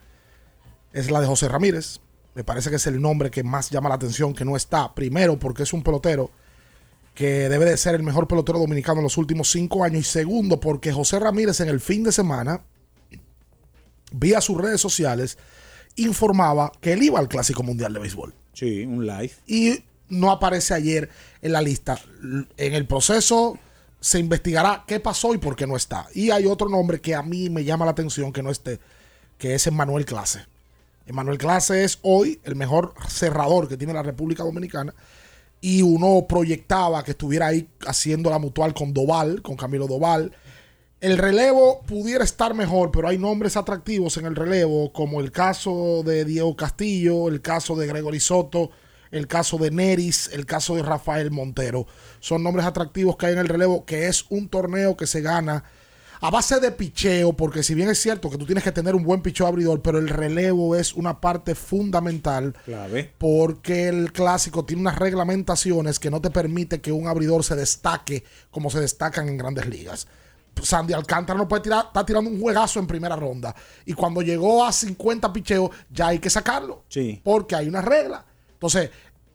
es 0.94 1.12
la 1.12 1.20
de 1.20 1.28
José 1.28 1.48
Ramírez. 1.50 2.00
Me 2.34 2.46
parece 2.46 2.70
que 2.70 2.78
es 2.78 2.88
el 2.88 3.02
nombre 3.02 3.30
que 3.30 3.44
más 3.44 3.70
llama 3.70 3.90
la 3.90 3.96
atención 3.96 4.34
que 4.34 4.46
no 4.46 4.56
está. 4.56 4.96
Primero, 4.96 5.38
porque 5.38 5.64
es 5.64 5.74
un 5.74 5.84
pelotero 5.84 6.32
que 7.14 7.50
debe 7.50 7.66
de 7.66 7.76
ser 7.76 7.94
el 7.96 8.04
mejor 8.04 8.28
pelotero 8.28 8.58
dominicano 8.58 9.00
en 9.00 9.04
los 9.04 9.18
últimos 9.18 9.52
cinco 9.52 9.84
años. 9.84 10.00
Y 10.00 10.04
segundo, 10.04 10.60
porque 10.60 10.94
José 10.94 11.20
Ramírez 11.20 11.60
en 11.60 11.68
el 11.68 11.82
fin 11.82 12.04
de 12.04 12.14
semana, 12.14 12.64
vía 14.14 14.40
sus 14.40 14.58
redes 14.58 14.80
sociales, 14.80 15.38
informaba 15.98 16.72
que 16.80 16.94
él 16.94 17.04
iba 17.04 17.20
al 17.20 17.28
Clásico 17.28 17.64
Mundial 17.64 17.94
de 17.94 18.00
Béisbol. 18.00 18.34
Sí, 18.54 18.86
un 18.86 19.06
live. 19.06 19.34
Y 19.46 19.84
no 20.12 20.30
aparece 20.30 20.76
ayer 20.76 21.10
en 21.42 21.54
la 21.54 21.62
lista. 21.62 22.00
En 22.58 22.74
el 22.74 22.86
proceso 22.86 23.58
se 24.00 24.20
investigará 24.20 24.84
qué 24.86 25.00
pasó 25.00 25.34
y 25.34 25.38
por 25.38 25.56
qué 25.56 25.66
no 25.66 25.76
está. 25.76 26.08
Y 26.14 26.32
hay 26.32 26.46
otro 26.46 26.70
nombre 26.70 27.02
que 27.02 27.16
a 27.16 27.24
mí 27.24 27.50
me 27.50 27.64
llama 27.64 27.86
la 27.86 27.92
atención 27.92 28.34
que 28.34 28.44
no 28.44 28.52
esté, 28.52 28.80
que 29.38 29.56
es 29.56 29.66
Emmanuel 29.68 30.06
Clase. 30.06 30.46
Emmanuel 31.06 31.38
Clase 31.38 31.84
es 31.84 32.00
hoy 32.02 32.40
el 32.44 32.56
mejor 32.56 32.94
cerrador 33.08 33.68
que 33.68 33.78
tiene 33.78 33.94
la 33.94 34.04
República 34.04 34.44
Dominicana. 34.44 34.94
Y 35.62 35.84
uno 35.84 36.26
proyectaba 36.28 37.04
que 37.04 37.12
estuviera 37.12 37.48
ahí 37.48 37.68
haciendo 37.86 38.30
la 38.30 38.40
mutual 38.40 38.74
con 38.74 38.94
Doval, 38.94 39.42
con 39.42 39.56
Camilo 39.56 39.88
Doval. 39.88 40.32
El 41.00 41.18
relevo 41.18 41.82
pudiera 41.82 42.24
estar 42.24 42.54
mejor, 42.56 42.92
pero 42.92 43.08
hay 43.08 43.18
nombres 43.18 43.56
atractivos 43.56 44.18
en 44.18 44.26
el 44.26 44.36
relevo, 44.36 44.92
como 44.92 45.22
el 45.22 45.32
caso 45.32 46.02
de 46.04 46.26
Diego 46.26 46.56
Castillo, 46.56 47.28
el 47.28 47.42
caso 47.42 47.76
de 47.76 47.88
Gregory 47.88 48.20
Soto, 48.20 48.72
el 49.12 49.28
caso 49.28 49.58
de 49.58 49.72
Neris, 49.72 50.30
el 50.34 50.46
caso 50.46 50.76
de 50.76 50.84
Rafael 50.84 51.32
Montero. 51.32 51.86
Son 52.20 52.44
nombres 52.44 52.66
atractivos 52.66 53.18
que 53.18 53.28
hay 53.28 53.34
en 53.34 53.40
el 53.40 53.48
relevo, 53.48 53.86
que 53.86 54.08
es 54.08 54.26
un 54.30 54.48
torneo 54.50 54.96
que 54.98 55.08
se 55.08 55.22
gana 55.22 55.64
a 56.24 56.30
base 56.30 56.60
de 56.60 56.72
picheo, 56.72 57.34
porque 57.34 57.64
si 57.64 57.74
bien 57.74 57.90
es 57.90 58.00
cierto 58.00 58.30
que 58.30 58.38
tú 58.38 58.46
tienes 58.46 58.64
que 58.64 58.72
tener 58.72 58.94
un 58.94 59.04
buen 59.04 59.24
picheo 59.24 59.48
abridor, 59.48 59.82
pero 59.82 59.98
el 59.98 60.08
relevo 60.08 60.76
es 60.76 60.94
una 60.94 61.20
parte 61.20 61.56
fundamental 61.56 62.56
Clave. 62.64 63.12
porque 63.18 63.88
el 63.88 64.14
clásico 64.14 64.64
tiene 64.64 64.84
unas 64.84 65.00
reglamentaciones 65.00 65.98
que 65.98 66.12
no 66.12 66.22
te 66.22 66.30
permite 66.30 66.80
que 66.80 66.92
un 66.92 67.08
abridor 67.08 67.44
se 67.44 67.56
destaque 67.56 68.24
como 68.52 68.70
se 68.70 68.80
destacan 68.80 69.28
en 69.30 69.38
grandes 69.38 69.66
ligas. 69.68 70.08
Sandy 70.62 70.94
Alcántara 70.94 71.40
no 71.40 71.48
puede 71.48 71.64
tirar, 71.64 71.86
está 71.88 72.06
tirando 72.06 72.30
un 72.30 72.40
juegazo 72.40 72.80
en 72.80 72.86
primera 72.86 73.16
ronda. 73.16 73.56
Y 73.86 73.94
cuando 73.94 74.22
llegó 74.22 74.64
a 74.64 74.72
50 74.72 75.34
picheos, 75.34 75.72
ya 75.90 76.08
hay 76.10 76.20
que 76.20 76.30
sacarlo. 76.30 76.84
Sí. 76.88 77.20
Porque 77.24 77.56
hay 77.56 77.68
una 77.68 77.82
regla. 77.82 78.26
Entonces, 78.62 78.92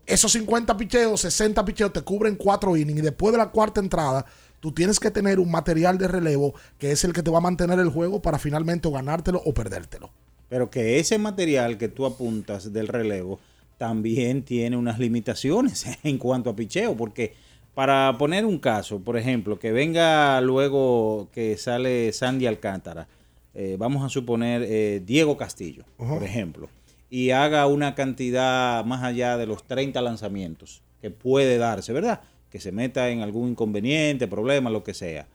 esos 0.06 0.30
50 0.30 0.76
picheos, 0.76 1.20
60 1.22 1.64
picheos 1.64 1.92
te 1.92 2.00
cubren 2.02 2.36
cuatro 2.36 2.76
innings. 2.76 3.00
Y 3.00 3.02
después 3.02 3.32
de 3.32 3.38
la 3.38 3.50
cuarta 3.50 3.80
entrada, 3.80 4.24
tú 4.60 4.70
tienes 4.70 5.00
que 5.00 5.10
tener 5.10 5.40
un 5.40 5.50
material 5.50 5.98
de 5.98 6.06
relevo 6.06 6.54
que 6.78 6.92
es 6.92 7.02
el 7.02 7.12
que 7.12 7.24
te 7.24 7.30
va 7.32 7.38
a 7.38 7.40
mantener 7.40 7.80
el 7.80 7.88
juego 7.88 8.22
para 8.22 8.38
finalmente 8.38 8.86
o 8.86 8.92
ganártelo 8.92 9.42
o 9.44 9.52
perdértelo. 9.52 10.10
Pero 10.48 10.70
que 10.70 11.00
ese 11.00 11.18
material 11.18 11.76
que 11.76 11.88
tú 11.88 12.06
apuntas 12.06 12.72
del 12.72 12.86
relevo 12.86 13.40
también 13.78 14.44
tiene 14.44 14.76
unas 14.76 15.00
limitaciones 15.00 15.86
en 16.04 16.18
cuanto 16.18 16.50
a 16.50 16.54
picheo, 16.54 16.96
porque 16.96 17.34
para 17.74 18.16
poner 18.16 18.46
un 18.46 18.60
caso, 18.60 19.00
por 19.00 19.16
ejemplo, 19.16 19.58
que 19.58 19.72
venga 19.72 20.40
luego 20.40 21.28
que 21.32 21.56
sale 21.58 22.12
Sandy 22.12 22.46
Alcántara, 22.46 23.08
eh, 23.54 23.74
vamos 23.76 24.04
a 24.04 24.08
suponer 24.08 24.62
eh, 24.62 25.02
Diego 25.04 25.36
Castillo, 25.36 25.84
por 25.96 26.22
ejemplo, 26.22 26.68
y 27.10 27.30
haga 27.30 27.66
una 27.66 27.94
cantidad 27.94 28.84
más 28.84 29.02
allá 29.02 29.36
de 29.36 29.46
los 29.46 29.64
30 29.66 30.00
lanzamientos 30.02 30.82
que 31.00 31.10
puede 31.10 31.58
darse, 31.58 31.92
¿verdad? 31.92 32.20
Que 32.50 32.58
se 32.60 32.72
meta 32.72 33.08
en 33.10 33.20
algún 33.22 33.50
inconveniente, 33.50 34.26
problema, 34.28 34.70
lo 34.70 34.82
que 34.82 34.94
sea. 34.94 35.26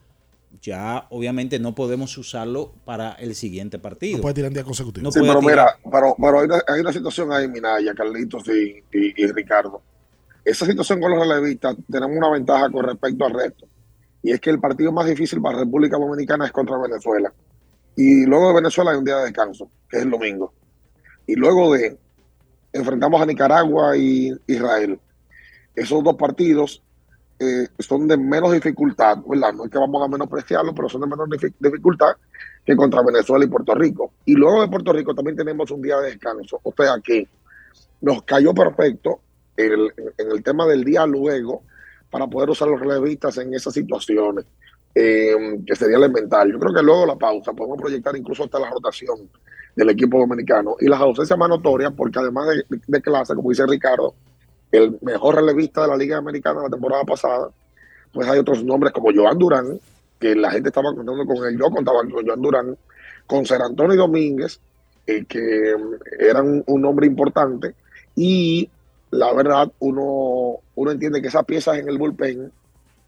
Ya 0.62 1.08
obviamente 1.10 1.60
no 1.60 1.74
podemos 1.74 2.18
usarlo 2.18 2.74
para 2.84 3.14
el 3.14 3.36
siguiente 3.36 3.80
partido. 3.80 4.18
No 4.18 4.22
puede 4.22 4.36
tirar 4.36 4.48
en 4.50 4.54
día 4.56 4.64
consecutivo. 4.66 5.04
No 5.06 5.12
Sí, 5.12 5.20
pero 5.22 5.40
tirar. 5.40 5.44
mira, 5.52 5.78
pero, 5.90 6.16
pero 6.20 6.40
hay, 6.40 6.46
una, 6.46 6.62
hay 6.68 6.82
una 6.82 6.92
situación 6.92 7.32
ahí, 7.32 7.48
Minaya, 7.48 7.94
Carlitos 7.94 8.44
y, 8.50 8.84
y- 8.92 9.14
y 9.24 9.28
Ricardo. 9.28 9.82
Esa 10.44 10.66
situación 10.66 11.00
con 11.00 11.12
los 11.12 11.26
relevistas 11.26 11.76
tenemos 11.90 12.18
una 12.18 12.30
ventaja 12.32 12.70
con 12.70 12.84
respecto 12.84 13.26
al 13.26 13.34
resto. 13.34 13.66
Y 14.24 14.32
es 14.32 14.42
que 14.42 14.50
el 14.50 14.60
partido 14.60 14.92
más 14.92 15.06
difícil 15.08 15.42
para 15.42 15.60
República 15.60 15.98
Dominicana 15.98 16.46
es 16.46 16.52
contra 16.52 16.78
Venezuela. 16.78 17.32
Y 17.96 18.26
luego 18.26 18.50
de 18.50 18.56
Venezuela 18.56 18.92
hay 18.92 18.98
un 18.98 19.06
día 19.06 19.18
de 19.18 19.24
descanso, 19.26 19.70
que 19.90 19.98
es 19.98 20.04
el 20.04 20.10
domingo. 20.10 20.54
Y 21.28 21.36
luego 21.36 21.74
de 21.74 21.98
enfrentamos 22.74 23.22
a 23.22 23.26
Nicaragua 23.26 23.98
y 23.98 24.32
Israel. 24.48 25.00
Esos 25.76 26.04
dos 26.04 26.16
partidos 26.16 26.82
eh, 27.40 27.68
son 27.80 28.08
de 28.08 28.18
menos 28.18 28.52
dificultad, 28.52 29.18
¿verdad? 29.26 29.54
No 29.54 29.66
es 29.66 29.72
que 29.72 29.78
vamos 29.78 30.04
a 30.04 30.08
menospreciarlo, 30.08 30.74
pero 30.74 30.88
son 30.90 31.02
de 31.02 31.08
menos 31.08 31.28
difi- 31.28 31.54
dificultad 31.60 32.16
que 32.66 32.76
contra 32.76 33.02
Venezuela 33.02 33.44
y 33.46 33.48
Puerto 33.48 33.74
Rico. 33.74 34.14
Y 34.26 34.36
luego 34.36 34.62
de 34.62 34.68
Puerto 34.68 34.94
Rico 34.94 35.16
también 35.16 35.36
tenemos 35.36 35.72
un 35.72 35.82
día 35.82 35.98
de 35.98 36.12
descanso. 36.12 36.60
O 36.64 36.74
sea 36.78 36.96
que 37.04 37.28
nos 38.02 38.24
cayó 38.24 38.54
perfecto 38.54 39.20
en 39.58 39.92
el 40.18 40.44
tema 40.44 40.66
del 40.66 40.84
día 40.84 41.06
luego 41.06 41.64
para 42.10 42.28
poder 42.28 42.50
usar 42.50 42.68
los 42.68 42.80
relevistas 42.80 43.38
en 43.38 43.54
esas 43.54 43.74
situaciones, 43.74 44.46
eh, 44.94 45.62
que 45.66 45.76
sería 45.76 45.98
elemental. 45.98 46.52
Yo 46.52 46.60
creo 46.60 46.74
que 46.74 46.84
luego 46.84 47.06
la 47.06 47.16
pausa 47.16 47.54
podemos 47.54 47.80
proyectar 47.80 48.16
incluso 48.16 48.44
hasta 48.44 48.60
la 48.60 48.70
rotación 48.70 49.30
del 49.76 49.90
equipo 49.90 50.20
dominicano 50.20 50.76
y 50.80 50.88
las 50.88 51.00
ausencias 51.00 51.38
más 51.38 51.50
notorias, 51.50 51.94
porque 51.96 52.20
además 52.20 52.48
de, 52.48 52.80
de 52.86 53.02
clase, 53.02 53.36
como 53.36 53.50
dice 53.50 53.66
Ricardo, 53.66 54.14
el 54.72 54.98
mejor 55.02 55.36
relevista 55.36 55.82
de 55.82 55.88
la 55.90 55.98
Liga 55.98 56.18
Americana 56.18 56.64
la 56.64 56.70
temporada 56.70 57.04
pasada, 57.04 57.50
pues 58.14 58.28
hay 58.28 58.40
otros 58.40 58.64
nombres 58.64 58.94
como 58.94 59.10
Joan 59.14 59.38
Durán, 59.38 59.80
que 60.20 60.36
la 60.36 60.52
gente 60.52 60.70
estaba 60.70 60.94
contando 60.94 61.26
con 61.26 61.46
él, 61.48 61.58
yo 61.58 61.70
contaba 61.70 62.00
con 62.02 62.26
Joan 62.26 62.42
Durán, 62.42 62.78
con 63.26 63.46
Ser 63.46 63.62
Antonio 63.62 63.96
Domínguez, 63.96 64.60
eh, 65.08 65.26
que 65.26 65.76
mm, 65.78 66.24
eran 66.24 66.64
un 66.66 66.82
nombre 66.82 67.08
importante, 67.08 67.76
y 68.16 68.70
la 69.12 69.34
verdad, 69.34 69.72
uno, 69.80 70.60
uno 70.76 70.92
entiende 70.92 71.22
que 71.22 71.28
esas 71.28 71.46
piezas 71.46 71.78
en 71.78 71.90
el 71.90 71.98
bullpen, 71.98 72.52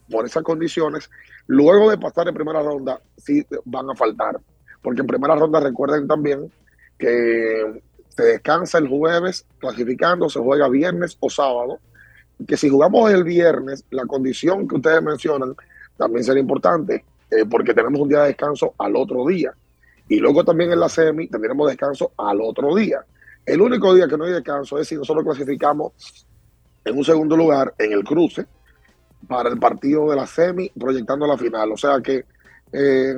por 0.10 0.26
esas 0.26 0.43
condiciones, 0.43 1.10
luego 1.47 1.89
de 1.89 1.97
pasar 1.97 2.28
en 2.28 2.34
primera 2.34 2.62
ronda, 2.62 2.99
sí 3.17 3.45
van 3.65 3.89
a 3.89 3.95
faltar. 3.95 4.39
Porque 4.84 5.02
en 5.02 5.08
primera 5.08 5.36
ronda 5.36 5.60
recuerden 5.60 6.08
también 6.08 6.52
que 7.00 7.82
se 8.10 8.24
descansa 8.24 8.78
el 8.78 8.88
jueves 8.88 9.46
clasificando, 9.58 10.30
se 10.30 10.39
juega 10.39 10.69
viernes 10.69 11.17
o 11.19 11.30
sábado. 11.30 11.80
Que 12.48 12.58
si 12.58 12.69
jugamos 12.69 13.12
el 13.12 13.24
viernes, 13.24 13.86
la 13.89 14.06
condición 14.06 14.67
que 14.67 14.76
ustedes 14.76 15.02
mencionan 15.02 15.56
también 15.98 16.24
será 16.24 16.39
importante, 16.39 17.06
eh, 17.32 17.46
porque 17.50 17.74
tenemos 17.74 18.00
un 18.00 18.10
día 18.10 18.22
de 18.22 18.28
descanso 18.28 18.74
al 18.78 18.96
otro 18.96 19.26
día. 19.26 19.54
Y 20.10 20.17
luego 20.17 20.43
también 20.43 20.72
en 20.72 20.80
la 20.80 20.89
semi 20.89 21.28
tendremos 21.28 21.67
descanso 21.69 22.12
al 22.17 22.41
otro 22.41 22.76
día. 22.76 23.04
El 23.46 23.62
único 23.62 23.93
día 23.93 24.08
que 24.08 24.17
no 24.17 24.26
hay 24.26 24.34
descanso 24.34 24.78
es 24.78 24.88
si 24.88 24.96
nosotros 24.96 25.24
clasificamos 25.24 25.93
en 26.86 26.98
un 26.98 27.04
segundo 27.04 27.36
lugar 27.38 27.74
en 27.78 27.93
el 27.93 28.04
cruce 28.04 28.46
para 29.28 29.50
el 29.50 29.58
partido 29.58 30.10
de 30.10 30.15
la 30.17 30.28
semi 30.28 30.69
proyectando 30.69 31.26
la 31.26 31.38
final. 31.38 31.72
O 31.72 31.78
sea 31.78 32.02
que 32.02 32.26
Eh, 32.73 33.13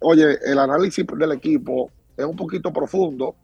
oye, 0.00 0.38
el 0.44 0.58
análisis 0.58 1.04
del 1.06 1.32
equipo 1.32 1.90
es 2.16 2.24
un 2.24 2.34
poquito 2.34 2.72
profundo, 2.72 3.36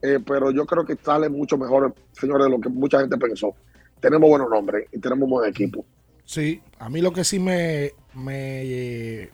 eh, 0.00 0.18
pero 0.26 0.50
yo 0.50 0.64
creo 0.64 0.84
que 0.84 0.96
sale 0.96 1.28
mucho 1.28 1.58
mejor, 1.58 1.94
señores, 2.12 2.46
de 2.46 2.50
lo 2.50 2.60
que 2.60 2.70
mucha 2.70 2.98
gente 2.98 3.18
pensó. 3.18 3.54
Tenemos 4.00 4.28
buenos 4.28 4.48
nombres 4.48 4.88
y 4.90 4.98
tenemos 4.98 5.28
buen 5.28 5.48
equipo. 5.48 5.84
Sí, 6.24 6.62
a 6.78 6.88
mí 6.88 7.02
lo 7.02 7.12
que 7.12 7.24
sí 7.24 7.38
me, 7.38 7.92
me, 8.14 9.28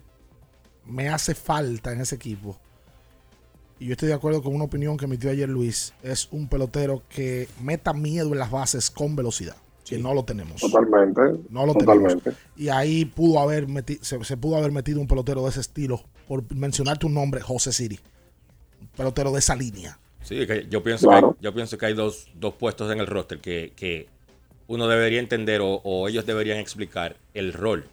me 0.85 1.09
hace 1.09 1.35
falta 1.35 1.93
en 1.93 2.01
ese 2.01 2.17
equipo, 2.17 2.59
y 3.79 3.87
yo 3.87 3.93
estoy 3.93 4.09
de 4.09 4.15
acuerdo 4.15 4.43
con 4.43 4.55
una 4.55 4.65
opinión 4.65 4.97
que 4.97 5.05
emitió 5.05 5.31
ayer 5.31 5.49
Luis, 5.49 5.95
es 6.03 6.29
un 6.33 6.49
pelotero 6.49 7.05
que 7.09 7.49
meta 7.63 7.93
miedo 7.93 8.33
en 8.33 8.39
las 8.39 8.51
bases 8.51 8.91
con 8.91 9.15
velocidad. 9.15 9.57
Que 9.89 9.99
no 9.99 10.15
lo 10.15 10.25
tenemos. 10.25 10.61
Totalmente. 10.61 11.21
No 11.51 11.67
lo 11.67 11.75
totalmente. 11.75 12.21
tenemos. 12.23 12.41
Y 12.57 12.69
ahí 12.69 13.05
pudo 13.05 13.41
haber 13.41 13.67
meti- 13.67 14.01
se, 14.03 14.23
se 14.25 14.37
pudo 14.37 14.57
haber 14.57 14.73
metido 14.73 15.01
un 15.01 15.07
pelotero 15.09 15.43
de 15.45 15.51
ese 15.51 15.61
estilo, 15.61 16.03
por 16.27 16.45
mencionarte 16.55 17.07
un 17.07 17.15
nombre, 17.15 17.41
José 17.41 17.73
Siri. 17.73 17.99
Un 18.81 18.89
pelotero 18.89 19.33
de 19.33 19.39
esa 19.39 19.57
línea. 19.57 19.99
Sí, 20.23 20.47
que 20.47 20.67
yo 20.69 20.83
pienso 20.83 21.09
Claro. 21.09 21.33
que 21.33 21.39
hay, 21.39 21.45
yo 21.45 21.55
pienso 21.55 21.79
que 21.79 21.87
hay 21.87 21.95
dos, 21.95 22.29
dos 22.35 22.55
puestos 22.55 22.93
en 22.93 22.99
el 23.01 23.07
roster 23.07 23.39
que, 23.41 23.73
que 23.77 24.09
uno 24.67 24.87
debería 24.89 25.21
entender 25.21 25.61
o, 25.63 25.81
o 25.85 26.09
ellos 26.09 26.27
deberían 26.27 26.59
explicar 26.59 27.17
el 27.35 27.53
rol 27.53 27.87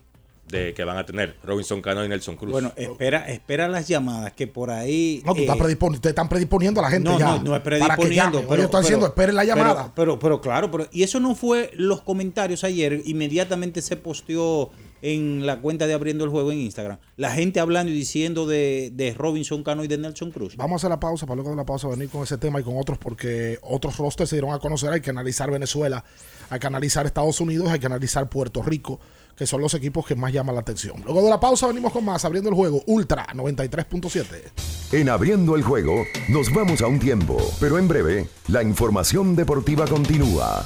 de 0.48 0.74
que 0.74 0.84
van 0.84 0.98
a 0.98 1.06
tener 1.06 1.36
Robinson 1.44 1.82
Cano 1.82 2.06
y 2.06 2.10
Nelson 2.10 2.36
Cruz. 2.36 2.52
Bueno, 2.52 2.72
espera, 2.76 3.28
espera 3.30 3.68
las 3.68 3.88
llamadas 3.88 4.34
que 4.34 4.48
por 4.48 4.70
ahí. 4.70 5.22
No, 5.26 5.34
tú 5.34 5.40
eh, 5.40 5.44
estás 5.44 5.58
predisponiendo, 5.58 6.02
te 6.02 6.10
están 6.10 6.30
predisponiendo 6.30 6.80
a 6.82 6.84
la 6.84 6.90
gente 6.90 7.10
no, 7.10 7.20
ya. 7.20 7.38
No, 7.38 7.44
no 7.44 7.56
es. 7.56 7.62
Oye, 7.66 8.16
yo 8.16 8.64
estoy 8.64 8.82
diciendo, 8.82 9.08
esperen 9.08 9.36
la 9.36 9.42
pero- 9.42 9.56
llamada. 9.56 9.92
Pero, 9.96 10.20
pero, 10.20 10.42
claro, 10.42 10.70
pero, 10.70 10.88
y 10.92 11.04
eso 11.04 11.20
no 11.20 11.36
fue 11.36 11.72
los 11.76 12.02
comentarios 12.02 12.64
ayer. 12.64 13.02
Inmediatamente 13.06 13.82
se 13.82 13.98
posteó 13.98 14.70
en 15.02 15.46
la 15.46 15.62
cuenta 15.62 15.88
de 15.88 15.94
Abriendo 15.94 16.24
el 16.24 16.32
Juego 16.32 16.52
en 16.52 16.60
Instagram. 16.60 16.98
La 17.18 17.32
gente 17.32 17.60
hablando 17.60 17.92
y 17.92 17.96
diciendo 17.96 18.48
de, 18.48 18.92
de 18.94 19.14
Robinson 19.14 19.64
Cano 19.64 19.84
y 19.84 19.88
de 19.88 19.98
Nelson 19.98 20.32
Cruz. 20.32 20.56
Vamos 20.58 20.74
a 20.74 20.76
hacer 20.78 20.90
la 20.90 21.00
pausa 21.00 21.26
para 21.26 21.36
luego 21.36 21.52
de 21.52 21.56
la 21.56 21.66
pausa 21.66 21.88
venir 21.88 22.10
con 22.10 22.24
ese 22.24 22.38
tema 22.38 22.60
y 22.60 22.64
con 22.64 22.78
otros 22.78 22.98
porque 22.98 23.60
otros 23.62 23.98
rosters 23.98 24.30
se 24.30 24.38
dieron 24.38 24.54
a 24.54 24.60
conocer. 24.60 24.92
Hay 24.92 25.02
que 25.02 25.10
analizar 25.12 25.52
Venezuela, 25.52 26.04
hay 26.50 26.60
que 26.60 26.68
analizar 26.68 27.06
Estados 27.06 27.40
Unidos, 27.40 27.70
hay 27.70 27.80
que 27.80 27.86
analizar 27.86 28.28
Puerto 28.30 28.64
Rico, 28.64 29.00
que 29.36 29.46
son 29.46 29.62
los 29.62 29.74
equipos 29.74 30.06
que 30.06 30.16
más 30.16 30.32
llaman 30.32 30.56
la 30.56 30.62
atención. 30.62 31.02
Luego 31.04 31.24
de 31.24 31.30
la 31.30 31.40
pausa 31.40 31.68
venimos 31.68 31.92
con 31.92 32.06
más, 32.06 32.24
abriendo 32.26 32.50
el 32.50 32.56
juego 32.56 32.82
Ultra 32.88 33.28
93.7. 33.34 34.94
En 34.94 35.10
abriendo 35.10 35.56
el 35.56 35.64
juego, 35.64 36.04
nos 36.30 36.54
vamos 36.54 36.82
a 36.82 36.88
un 36.88 37.00
tiempo, 37.00 37.38
pero 37.60 37.78
en 37.78 37.88
breve, 37.88 38.28
la 38.48 38.64
información 38.64 39.36
deportiva 39.36 39.86
continúa. 39.88 40.66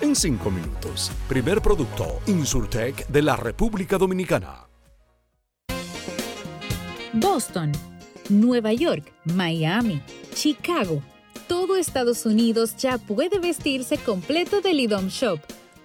en 0.00 0.16
5 0.16 0.50
minutos. 0.50 1.10
Primer 1.28 1.60
producto, 1.60 2.20
Insurtech 2.26 3.06
de 3.08 3.22
la 3.22 3.36
República 3.36 3.98
Dominicana. 3.98 4.68
Boston, 7.12 7.72
Nueva 8.28 8.72
York, 8.72 9.12
Miami, 9.24 10.02
Chicago. 10.34 11.02
Todo 11.46 11.76
Estados 11.76 12.26
Unidos 12.26 12.76
ya 12.76 12.98
puede 12.98 13.38
vestirse 13.38 13.98
completo 13.98 14.60
del 14.60 14.80
IDOM 14.80 15.08
Shop. 15.08 15.38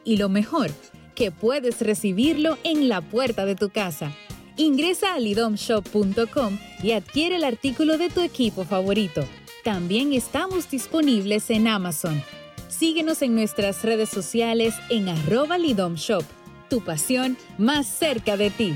Y 0.04 0.17
lo 0.17 0.30
mejor, 0.30 0.72
que 1.13 1.32
puedes 1.32 1.82
recibirlo 1.82 2.58
en 2.63 2.89
la 2.89 3.02
puerta 3.02 3.45
de 3.45 3.56
tu 3.56 3.69
casa. 3.69 4.12
Ingresa 4.56 5.13
a 5.13 5.19
lidomshop.com 5.19 6.58
y 6.82 6.91
adquiere 6.93 7.36
el 7.36 7.43
artículo 7.43 7.98
de 7.98 8.10
tu 8.10 8.22
equipo 8.22 8.63
favorito. 8.63 9.26
También 9.63 10.13
estamos 10.13 10.69
disponibles 10.69 11.50
en 11.50 11.67
Amazon. 11.67 12.24
Síguenos 12.69 13.23
en 13.23 13.34
nuestras 13.34 13.84
redes 13.84 14.10
sociales 14.10 14.75
en 14.89 15.10
arroba 15.10 15.58
Lidom 15.58 15.95
Shop. 15.95 16.23
Tu 16.69 16.82
pasión 16.82 17.36
más 17.58 17.88
cerca 17.88 18.38
de 18.38 18.51
ti. 18.51 18.75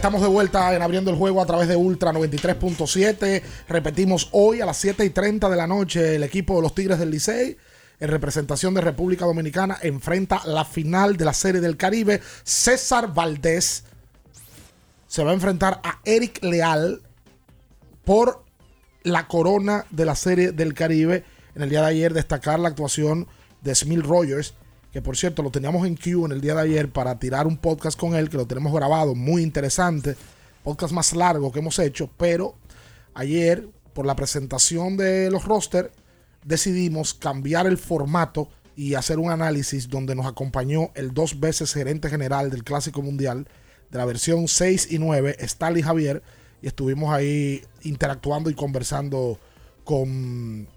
Estamos 0.00 0.22
de 0.22 0.28
vuelta 0.28 0.74
en 0.74 0.80
abriendo 0.80 1.10
el 1.10 1.18
juego 1.18 1.42
a 1.42 1.46
través 1.46 1.68
de 1.68 1.76
Ultra 1.76 2.10
93.7. 2.10 3.42
Repetimos 3.68 4.30
hoy 4.32 4.62
a 4.62 4.64
las 4.64 4.78
7 4.78 5.04
y 5.04 5.10
30 5.10 5.50
de 5.50 5.56
la 5.58 5.66
noche 5.66 6.16
el 6.16 6.22
equipo 6.22 6.56
de 6.56 6.62
los 6.62 6.74
Tigres 6.74 6.98
del 6.98 7.10
Licey 7.10 7.58
en 7.98 8.08
representación 8.08 8.72
de 8.72 8.80
República 8.80 9.26
Dominicana 9.26 9.76
enfrenta 9.82 10.40
la 10.46 10.64
final 10.64 11.18
de 11.18 11.26
la 11.26 11.34
Serie 11.34 11.60
del 11.60 11.76
Caribe. 11.76 12.22
César 12.44 13.12
Valdés 13.12 13.84
se 15.06 15.22
va 15.22 15.32
a 15.32 15.34
enfrentar 15.34 15.82
a 15.84 16.00
Eric 16.06 16.42
Leal 16.44 17.02
por 18.02 18.42
la 19.02 19.28
corona 19.28 19.84
de 19.90 20.06
la 20.06 20.14
Serie 20.14 20.52
del 20.52 20.72
Caribe. 20.72 21.24
En 21.54 21.60
el 21.60 21.68
día 21.68 21.82
de 21.82 21.88
ayer 21.88 22.14
destacar 22.14 22.58
la 22.58 22.70
actuación 22.70 23.26
de 23.60 23.74
Smil 23.74 24.02
Rogers 24.02 24.54
que 24.92 25.02
por 25.02 25.16
cierto 25.16 25.42
lo 25.42 25.50
teníamos 25.50 25.86
en 25.86 25.96
Q 25.96 26.26
en 26.26 26.32
el 26.32 26.40
día 26.40 26.54
de 26.54 26.62
ayer 26.62 26.90
para 26.90 27.18
tirar 27.18 27.46
un 27.46 27.56
podcast 27.56 27.98
con 27.98 28.14
él, 28.14 28.28
que 28.28 28.36
lo 28.36 28.46
tenemos 28.46 28.72
grabado, 28.72 29.14
muy 29.14 29.42
interesante, 29.42 30.16
podcast 30.64 30.92
más 30.92 31.14
largo 31.14 31.52
que 31.52 31.60
hemos 31.60 31.78
hecho, 31.78 32.10
pero 32.16 32.54
ayer 33.14 33.68
por 33.92 34.06
la 34.06 34.16
presentación 34.16 34.96
de 34.96 35.30
los 35.30 35.44
roster 35.44 35.92
decidimos 36.44 37.14
cambiar 37.14 37.66
el 37.66 37.78
formato 37.78 38.48
y 38.76 38.94
hacer 38.94 39.18
un 39.18 39.30
análisis 39.30 39.88
donde 39.88 40.14
nos 40.14 40.26
acompañó 40.26 40.90
el 40.94 41.12
dos 41.12 41.38
veces 41.38 41.72
gerente 41.72 42.08
general 42.08 42.50
del 42.50 42.64
Clásico 42.64 43.02
Mundial 43.02 43.46
de 43.90 43.98
la 43.98 44.04
versión 44.04 44.48
6 44.48 44.92
y 44.92 44.98
9, 44.98 45.36
Stanley 45.40 45.82
Javier, 45.82 46.22
y 46.62 46.68
estuvimos 46.68 47.12
ahí 47.12 47.62
interactuando 47.82 48.48
y 48.50 48.54
conversando 48.54 49.38
con 49.84 50.68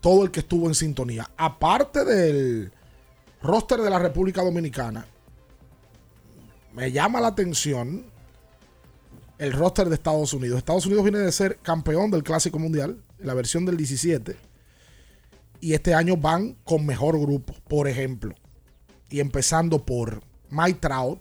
todo 0.00 0.24
el 0.24 0.30
que 0.30 0.40
estuvo 0.40 0.66
en 0.68 0.74
sintonía. 0.74 1.30
Aparte 1.36 2.04
del, 2.04 2.72
roster 3.42 3.80
de 3.80 3.90
la 3.90 3.98
República 3.98 4.42
Dominicana, 4.42 5.06
me 6.72 6.92
llama 6.92 7.20
la 7.20 7.28
atención 7.28 8.04
el 9.38 9.52
roster 9.52 9.88
de 9.88 9.94
Estados 9.94 10.32
Unidos. 10.32 10.58
Estados 10.58 10.86
Unidos 10.86 11.04
viene 11.04 11.18
de 11.18 11.32
ser 11.32 11.58
campeón 11.58 12.10
del 12.10 12.22
Clásico 12.22 12.58
Mundial, 12.58 13.02
en 13.18 13.26
la 13.26 13.34
versión 13.34 13.64
del 13.64 13.76
17. 13.76 14.36
Y 15.60 15.74
este 15.74 15.94
año 15.94 16.16
van 16.16 16.56
con 16.64 16.84
mejor 16.84 17.18
grupo, 17.18 17.54
por 17.68 17.88
ejemplo. 17.88 18.34
Y 19.10 19.20
empezando 19.20 19.84
por 19.84 20.22
Mike 20.50 20.80
Trout, 20.80 21.20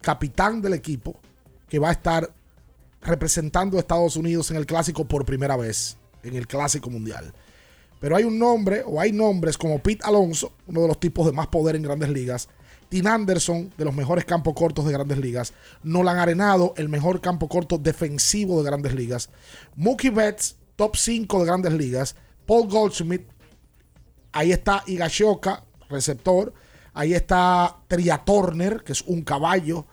capitán 0.00 0.62
del 0.62 0.74
equipo, 0.74 1.20
que 1.68 1.78
va 1.78 1.90
a 1.90 1.92
estar 1.92 2.32
representando 3.00 3.76
a 3.76 3.80
Estados 3.80 4.16
Unidos 4.16 4.50
en 4.50 4.56
el 4.56 4.66
Clásico 4.66 5.04
por 5.04 5.24
primera 5.24 5.56
vez, 5.56 5.98
en 6.22 6.34
el 6.34 6.46
Clásico 6.46 6.90
Mundial. 6.90 7.32
Pero 8.00 8.16
hay 8.16 8.24
un 8.24 8.38
nombre, 8.38 8.82
o 8.86 9.00
hay 9.00 9.12
nombres 9.12 9.58
como 9.58 9.78
Pete 9.80 10.04
Alonso, 10.04 10.52
uno 10.66 10.82
de 10.82 10.88
los 10.88 11.00
tipos 11.00 11.26
de 11.26 11.32
más 11.32 11.48
poder 11.48 11.76
en 11.76 11.82
grandes 11.82 12.10
ligas. 12.10 12.48
Tim 12.88 13.06
Anderson, 13.06 13.72
de 13.76 13.84
los 13.84 13.94
mejores 13.94 14.24
campos 14.24 14.54
cortos 14.54 14.86
de 14.86 14.92
grandes 14.92 15.18
ligas. 15.18 15.52
Nolan 15.82 16.18
Arenado, 16.18 16.74
el 16.76 16.88
mejor 16.88 17.20
campo 17.20 17.48
corto 17.48 17.76
defensivo 17.76 18.62
de 18.62 18.70
grandes 18.70 18.94
ligas. 18.94 19.28
Mookie 19.76 20.10
Betts, 20.10 20.56
top 20.76 20.96
5 20.96 21.40
de 21.40 21.46
grandes 21.46 21.72
ligas. 21.74 22.16
Paul 22.46 22.68
Goldschmidt. 22.68 23.26
Ahí 24.32 24.52
está 24.52 24.82
Igashoka, 24.86 25.64
receptor. 25.90 26.54
Ahí 26.94 27.12
está 27.12 27.76
Tria 27.88 28.18
Turner, 28.24 28.82
que 28.82 28.92
es 28.92 29.02
un 29.02 29.22
caballo. 29.22 29.86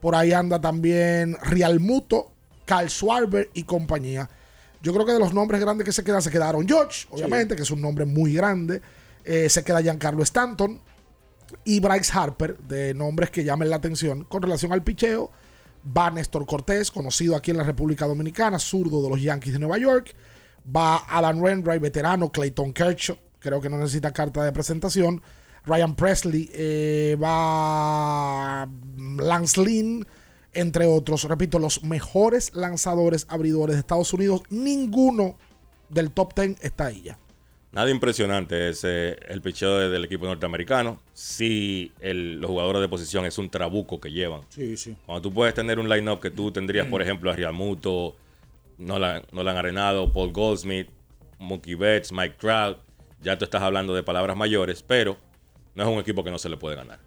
Por 0.00 0.14
ahí 0.14 0.32
anda 0.32 0.60
también 0.60 1.36
Rialmuto, 1.42 2.32
Carl 2.66 2.90
Schwarber 2.90 3.50
y 3.54 3.62
compañía. 3.62 4.28
Yo 4.82 4.92
creo 4.92 5.06
que 5.06 5.12
de 5.12 5.20
los 5.20 5.32
nombres 5.32 5.60
grandes 5.60 5.84
que 5.84 5.92
se 5.92 6.02
quedan, 6.02 6.22
se 6.22 6.30
quedaron 6.30 6.66
George, 6.66 7.06
obviamente, 7.10 7.54
que 7.54 7.62
es 7.62 7.70
un 7.70 7.80
nombre 7.80 8.04
muy 8.04 8.34
grande. 8.34 8.82
Eh, 9.24 9.48
se 9.48 9.62
queda 9.62 9.80
Giancarlo 9.80 10.22
Stanton 10.24 10.80
y 11.64 11.80
Bryce 11.80 12.10
Harper, 12.12 12.58
de 12.58 12.92
nombres 12.92 13.30
que 13.30 13.44
llamen 13.44 13.70
la 13.70 13.76
atención 13.76 14.24
con 14.24 14.42
relación 14.42 14.72
al 14.72 14.82
picheo. 14.82 15.30
Va 15.96 16.10
Néstor 16.10 16.46
Cortés, 16.46 16.90
conocido 16.90 17.36
aquí 17.36 17.50
en 17.50 17.58
la 17.58 17.64
República 17.64 18.06
Dominicana, 18.06 18.58
zurdo 18.58 19.02
de 19.02 19.08
los 19.08 19.22
Yankees 19.22 19.52
de 19.52 19.58
Nueva 19.60 19.78
York. 19.78 20.14
Va 20.64 20.96
Alan 20.96 21.42
Renwright, 21.42 21.80
veterano, 21.80 22.30
Clayton 22.30 22.72
Kershaw, 22.72 23.16
creo 23.38 23.60
que 23.60 23.68
no 23.68 23.78
necesita 23.78 24.12
carta 24.12 24.44
de 24.44 24.52
presentación. 24.52 25.22
Ryan 25.64 25.94
Presley, 25.94 26.50
eh, 26.52 27.16
va 27.22 28.68
Lance 29.18 29.60
Lynn, 29.60 30.06
entre 30.54 30.86
otros, 30.86 31.24
repito, 31.24 31.58
los 31.58 31.82
mejores 31.82 32.54
lanzadores 32.54 33.26
abridores 33.28 33.76
de 33.76 33.80
Estados 33.80 34.12
Unidos, 34.12 34.42
ninguno 34.50 35.36
del 35.88 36.10
top 36.10 36.34
10 36.34 36.62
está 36.62 36.86
ahí 36.86 37.02
ya. 37.02 37.18
Nada 37.72 37.90
impresionante 37.90 38.68
es 38.68 38.84
eh, 38.84 39.16
el 39.28 39.40
picheo 39.40 39.88
del 39.88 40.04
equipo 40.04 40.26
norteamericano. 40.26 41.00
Si 41.14 41.90
los 42.02 42.50
jugadores 42.50 42.82
de 42.82 42.88
posición 42.88 43.24
es 43.24 43.38
un 43.38 43.48
trabuco 43.48 43.98
que 43.98 44.10
llevan. 44.10 44.42
Sí, 44.50 44.76
sí. 44.76 44.94
Cuando 45.06 45.22
tú 45.22 45.32
puedes 45.32 45.54
tener 45.54 45.78
un 45.78 45.88
line-up 45.88 46.20
que 46.20 46.30
tú 46.30 46.52
tendrías, 46.52 46.86
por 46.86 47.00
ejemplo, 47.00 47.30
a 47.30 47.34
Riamuto, 47.34 48.14
Nolan, 48.76 49.22
Nolan 49.32 49.56
Arenado, 49.56 50.12
Paul 50.12 50.32
Goldsmith, 50.32 50.88
Mookie 51.38 51.74
Betts, 51.74 52.12
Mike 52.12 52.36
Trout, 52.38 52.76
ya 53.22 53.38
tú 53.38 53.46
estás 53.46 53.62
hablando 53.62 53.94
de 53.94 54.02
palabras 54.02 54.36
mayores, 54.36 54.82
pero 54.82 55.16
no 55.74 55.82
es 55.82 55.88
un 55.88 55.98
equipo 55.98 56.22
que 56.22 56.30
no 56.30 56.38
se 56.38 56.50
le 56.50 56.58
puede 56.58 56.76
ganar. 56.76 56.98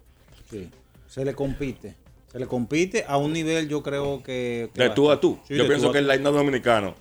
Sí, 0.50 0.68
se 1.06 1.24
le 1.24 1.32
compite. 1.32 1.94
Se 2.36 2.40
le 2.40 2.48
compite 2.48 3.06
a 3.08 3.16
un 3.16 3.32
nivel, 3.32 3.66
yo 3.66 3.82
creo 3.82 4.22
que. 4.22 4.68
de 4.74 4.90
tú 4.90 5.10
a 5.10 5.18
tú. 5.18 5.38
yo 5.48 5.66
pienso 5.66 5.90
que 5.90 6.00
el 6.00 6.06
line 6.06 6.22
dominicano 6.22 6.94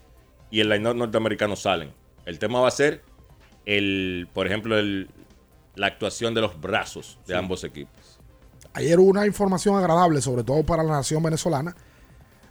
y 0.50 0.62
el 0.62 0.70
line 0.70 0.94
norteamericano 0.94 1.58
salen. 1.58 1.92
El 2.26 2.40
tema 2.40 2.62
va 2.62 2.70
a 2.70 2.72
ser, 2.72 3.02
el, 3.66 4.30
por 4.34 4.48
ejemplo, 4.48 4.80
el, 4.80 5.10
la 5.76 5.88
actuación 5.88 6.34
de 6.36 6.40
los 6.40 6.62
brazos 6.62 7.20
de 7.28 7.36
ambos 7.36 7.66
equipos. 7.66 8.18
Ayer 8.72 8.98
hubo 8.98 9.10
una 9.10 9.28
información 9.28 9.76
agradable, 9.76 10.22
sobre 10.22 10.46
todo 10.46 10.64
para 10.64 10.84
la 10.84 10.94
nación 10.94 11.22
venezolana, 11.22 11.76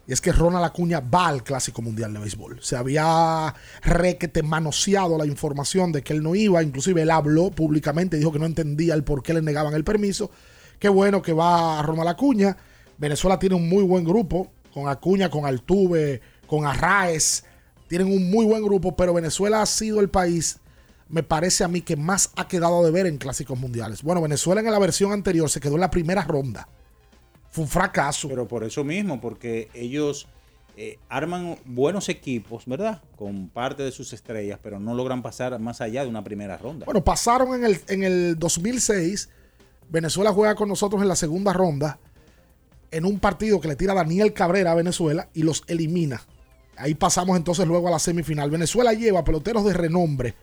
y 0.06 0.12
es 0.12 0.20
que 0.20 0.32
Ronald 0.32 0.66
Acuña 0.66 1.00
va 1.00 1.28
al 1.28 1.42
Clásico 1.42 1.80
Mundial 1.80 2.12
de 2.12 2.18
Béisbol. 2.18 2.62
Se 2.62 2.76
había 2.76 3.54
requete 3.80 4.42
manoseado 4.42 5.16
la 5.16 5.24
información 5.24 5.90
de 5.90 6.02
que 6.02 6.12
él 6.12 6.22
no 6.22 6.34
iba, 6.34 6.62
inclusive 6.62 7.00
él 7.00 7.10
habló 7.10 7.50
públicamente, 7.50 8.18
dijo 8.18 8.30
que 8.30 8.38
no 8.38 8.44
entendía 8.44 8.92
el 8.92 9.04
por 9.04 9.22
qué 9.22 9.32
le 9.32 9.40
negaban 9.40 9.72
el 9.72 9.84
permiso. 9.84 10.30
Qué 10.78 10.90
bueno 10.90 11.22
que 11.22 11.32
va 11.32 11.80
Ronald 11.80 12.10
Acuña. 12.10 12.58
Venezuela 12.98 13.38
tiene 13.38 13.54
un 13.54 13.68
muy 13.68 13.82
buen 13.82 14.04
grupo, 14.04 14.52
con 14.72 14.88
Acuña, 14.88 15.30
con 15.30 15.46
Altuve, 15.46 16.20
con 16.46 16.66
Arraez. 16.66 17.44
Tienen 17.88 18.08
un 18.08 18.30
muy 18.30 18.44
buen 18.44 18.62
grupo, 18.62 18.96
pero 18.96 19.14
Venezuela 19.14 19.62
ha 19.62 19.66
sido 19.66 20.00
el 20.00 20.08
país, 20.08 20.58
me 21.08 21.22
parece 21.22 21.64
a 21.64 21.68
mí, 21.68 21.80
que 21.80 21.96
más 21.96 22.32
ha 22.36 22.48
quedado 22.48 22.84
de 22.84 22.90
ver 22.90 23.06
en 23.06 23.18
clásicos 23.18 23.58
mundiales. 23.58 24.02
Bueno, 24.02 24.20
Venezuela 24.20 24.60
en 24.60 24.70
la 24.70 24.78
versión 24.78 25.12
anterior 25.12 25.48
se 25.48 25.60
quedó 25.60 25.74
en 25.74 25.80
la 25.80 25.90
primera 25.90 26.22
ronda. 26.22 26.68
Fue 27.50 27.62
un 27.62 27.70
fracaso. 27.70 28.28
Pero 28.28 28.48
por 28.48 28.64
eso 28.64 28.82
mismo, 28.82 29.20
porque 29.20 29.68
ellos 29.74 30.26
eh, 30.76 30.98
arman 31.08 31.56
buenos 31.66 32.08
equipos, 32.08 32.64
¿verdad? 32.66 33.00
Con 33.16 33.48
parte 33.48 33.84
de 33.84 33.92
sus 33.92 34.12
estrellas, 34.12 34.58
pero 34.60 34.80
no 34.80 34.94
logran 34.94 35.22
pasar 35.22 35.56
más 35.60 35.80
allá 35.80 36.02
de 36.02 36.08
una 36.08 36.24
primera 36.24 36.56
ronda. 36.56 36.84
Bueno, 36.84 37.04
pasaron 37.04 37.54
en 37.54 37.64
el, 37.64 37.80
en 37.86 38.02
el 38.02 38.38
2006. 38.38 39.28
Venezuela 39.88 40.32
juega 40.32 40.56
con 40.56 40.68
nosotros 40.68 41.00
en 41.00 41.06
la 41.06 41.14
segunda 41.14 41.52
ronda 41.52 42.00
en 42.94 43.04
un 43.04 43.18
partido 43.18 43.60
que 43.60 43.68
le 43.68 43.76
tira 43.76 43.92
Daniel 43.92 44.32
Cabrera 44.32 44.72
a 44.72 44.76
Venezuela 44.76 45.28
y 45.34 45.42
los 45.42 45.64
elimina. 45.66 46.22
Ahí 46.76 46.94
pasamos 46.94 47.36
entonces 47.36 47.66
luego 47.66 47.88
a 47.88 47.90
la 47.90 47.98
semifinal. 47.98 48.50
Venezuela 48.50 48.92
lleva 48.92 49.24
peloteros 49.24 49.64
de 49.64 49.72
renombre. 49.72 50.34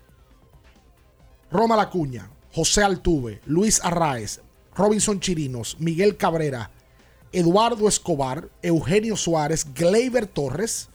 Roma 1.49 1.76
Lacuña, 1.76 2.30
José 2.54 2.84
Altuve, 2.84 3.41
Luis 3.45 3.82
Arraez, 3.84 4.41
Robinson 4.76 5.20
Chirinos, 5.20 5.78
Miguel 5.80 6.18
Cabrera, 6.18 6.72
Eduardo 7.32 7.88
Escobar, 7.88 8.49
Eugenio 8.62 9.16
Suárez, 9.16 9.66
Gleyber 9.74 10.28
Torres, 10.28 10.89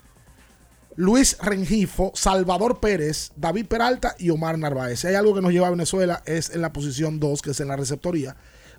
Luis 0.94 1.36
Rengifo, 1.42 2.12
Salvador 2.14 2.80
Pérez, 2.80 3.32
David 3.36 3.66
Peralta 3.66 4.14
y 4.18 4.30
Omar 4.30 4.58
Narváez. 4.58 5.00
Si 5.00 5.06
hay 5.06 5.14
algo 5.14 5.34
que 5.34 5.42
nos 5.42 5.52
lleva 5.52 5.68
a 5.68 5.70
Venezuela 5.70 6.22
es 6.24 6.50
en 6.50 6.62
la 6.62 6.72
posición 6.72 7.20
2, 7.20 7.42
que 7.42 7.50
es 7.50 7.60
en 7.60 7.68
la 7.68 7.76
receptoría, 7.76 8.36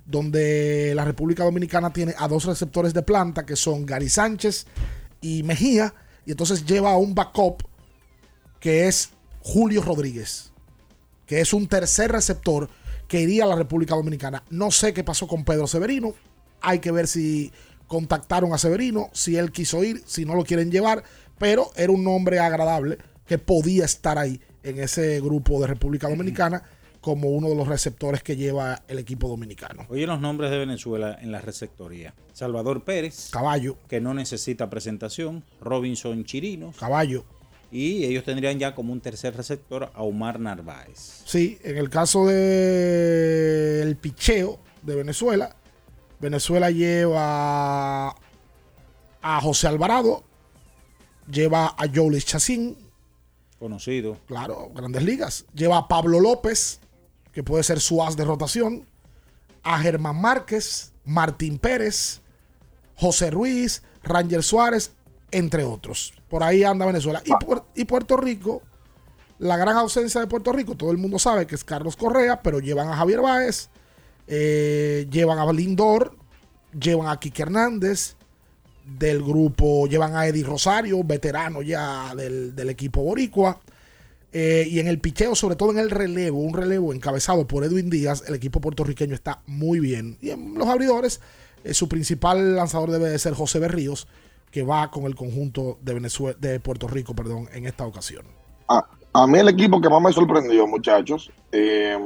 donde 0.08 0.94
la 0.96 1.04
República 1.04 1.44
Dominicana 1.44 1.92
tiene 1.92 2.14
a 2.16 2.26
dos 2.26 2.46
receptores 2.46 2.94
de 2.94 3.02
planta, 3.02 3.44
que 3.44 3.56
son 3.56 3.84
Gary 3.84 4.08
Sánchez 4.08 4.66
y 5.20 5.42
Mejía, 5.42 5.94
y 6.24 6.30
entonces 6.30 6.64
lleva 6.64 6.92
a 6.92 6.96
un 6.96 7.14
backup 7.14 7.62
que 8.58 8.88
es 8.88 9.10
Julio 9.40 9.82
Rodríguez, 9.82 10.50
que 11.26 11.40
es 11.40 11.52
un 11.52 11.68
tercer 11.68 12.10
receptor 12.10 12.70
que 13.06 13.20
iría 13.20 13.44
a 13.44 13.48
la 13.48 13.56
República 13.56 13.94
Dominicana. 13.94 14.42
No 14.48 14.70
sé 14.70 14.94
qué 14.94 15.04
pasó 15.04 15.26
con 15.26 15.44
Pedro 15.44 15.66
Severino, 15.66 16.14
hay 16.62 16.78
que 16.78 16.90
ver 16.90 17.06
si 17.06 17.52
contactaron 17.86 18.54
a 18.54 18.58
Severino, 18.58 19.10
si 19.12 19.36
él 19.36 19.52
quiso 19.52 19.84
ir, 19.84 20.02
si 20.06 20.24
no 20.24 20.34
lo 20.34 20.44
quieren 20.44 20.70
llevar, 20.70 21.04
pero 21.38 21.70
era 21.76 21.92
un 21.92 22.02
nombre 22.02 22.38
agradable 22.38 22.96
que 23.26 23.36
podía 23.36 23.84
estar 23.84 24.16
ahí 24.16 24.40
en 24.62 24.78
ese 24.78 25.20
grupo 25.20 25.60
de 25.60 25.66
República 25.66 26.08
Dominicana 26.08 26.62
como 27.08 27.30
uno 27.30 27.48
de 27.48 27.54
los 27.54 27.66
receptores 27.66 28.22
que 28.22 28.36
lleva 28.36 28.82
el 28.86 28.98
equipo 28.98 29.28
dominicano. 29.28 29.86
Oye 29.88 30.06
los 30.06 30.20
nombres 30.20 30.50
de 30.50 30.58
Venezuela 30.58 31.18
en 31.22 31.32
la 31.32 31.40
receptoría. 31.40 32.12
Salvador 32.34 32.84
Pérez. 32.84 33.30
Caballo. 33.30 33.78
Que 33.88 33.98
no 33.98 34.12
necesita 34.12 34.68
presentación. 34.68 35.42
Robinson 35.62 36.22
Chirinos. 36.26 36.76
Caballo. 36.76 37.24
Y 37.72 38.04
ellos 38.04 38.24
tendrían 38.24 38.58
ya 38.58 38.74
como 38.74 38.92
un 38.92 39.00
tercer 39.00 39.34
receptor 39.34 39.90
a 39.94 40.02
Omar 40.02 40.38
Narváez. 40.38 41.22
Sí, 41.24 41.58
en 41.64 41.78
el 41.78 41.88
caso 41.88 42.26
del 42.26 43.96
picheo 43.96 44.58
de 44.82 44.94
Venezuela, 44.94 45.56
Venezuela 46.20 46.70
lleva 46.70 48.08
a 48.10 49.40
José 49.40 49.66
Alvarado, 49.66 50.24
lleva 51.30 51.68
a 51.68 51.86
Jolis 51.90 52.26
Chacín. 52.26 52.76
Conocido. 53.58 54.18
Claro, 54.26 54.70
grandes 54.74 55.02
ligas. 55.04 55.46
Lleva 55.54 55.78
a 55.78 55.88
Pablo 55.88 56.20
López, 56.20 56.80
que 57.38 57.44
puede 57.44 57.62
ser 57.62 57.78
su 57.78 58.02
as 58.02 58.16
de 58.16 58.24
rotación. 58.24 58.84
A 59.62 59.78
Germán 59.78 60.20
Márquez, 60.20 60.92
Martín 61.04 61.60
Pérez, 61.60 62.20
José 62.96 63.30
Ruiz, 63.30 63.84
Ranger 64.02 64.42
Suárez, 64.42 64.90
entre 65.30 65.62
otros. 65.62 66.14
Por 66.28 66.42
ahí 66.42 66.64
anda 66.64 66.84
Venezuela. 66.84 67.22
Y, 67.24 67.30
y 67.80 67.84
Puerto 67.84 68.16
Rico, 68.16 68.62
la 69.38 69.56
gran 69.56 69.76
ausencia 69.76 70.20
de 70.20 70.26
Puerto 70.26 70.52
Rico, 70.52 70.74
todo 70.74 70.90
el 70.90 70.98
mundo 70.98 71.20
sabe 71.20 71.46
que 71.46 71.54
es 71.54 71.62
Carlos 71.62 71.94
Correa, 71.94 72.42
pero 72.42 72.58
llevan 72.58 72.88
a 72.88 72.96
Javier 72.96 73.20
Báez, 73.20 73.68
eh, 74.26 75.06
llevan 75.08 75.38
a 75.38 75.52
Lindor, 75.52 76.16
llevan 76.76 77.06
a 77.06 77.20
Kike 77.20 77.42
Hernández 77.42 78.16
del 78.84 79.22
grupo, 79.22 79.86
llevan 79.86 80.16
a 80.16 80.26
Eddie 80.26 80.42
Rosario, 80.42 81.04
veterano 81.04 81.62
ya 81.62 82.16
del, 82.16 82.68
equipo 82.68 83.04
boricua. 83.04 83.60
Eh, 84.32 84.66
y 84.68 84.78
en 84.78 84.88
el 84.88 84.98
picheo, 84.98 85.34
sobre 85.34 85.56
todo 85.56 85.70
en 85.70 85.78
el 85.78 85.90
relevo, 85.90 86.40
un 86.40 86.52
relevo 86.52 86.92
encabezado 86.92 87.46
por 87.46 87.64
Edwin 87.64 87.88
Díaz, 87.88 88.24
el 88.26 88.34
equipo 88.34 88.60
puertorriqueño 88.60 89.14
está 89.14 89.40
muy 89.46 89.80
bien. 89.80 90.18
Y 90.20 90.30
en 90.30 90.54
los 90.54 90.68
abridores, 90.68 91.20
eh, 91.64 91.72
su 91.72 91.88
principal 91.88 92.56
lanzador 92.56 92.90
debe 92.90 93.08
de 93.08 93.18
ser 93.18 93.32
José 93.32 93.58
Berríos, 93.58 94.06
que 94.50 94.62
va 94.62 94.90
con 94.90 95.04
el 95.04 95.14
conjunto 95.14 95.78
de 95.80 95.94
Venezuela, 95.94 96.36
de 96.38 96.60
Puerto 96.60 96.88
Rico, 96.88 97.14
perdón, 97.14 97.48
en 97.52 97.66
esta 97.66 97.86
ocasión. 97.86 98.26
Ah, 98.68 98.86
a 99.14 99.26
mí 99.26 99.38
el 99.38 99.48
equipo 99.48 99.80
que 99.80 99.88
más 99.88 100.02
me 100.02 100.12
sorprendió, 100.12 100.66
muchachos, 100.66 101.30
eh, 101.50 101.96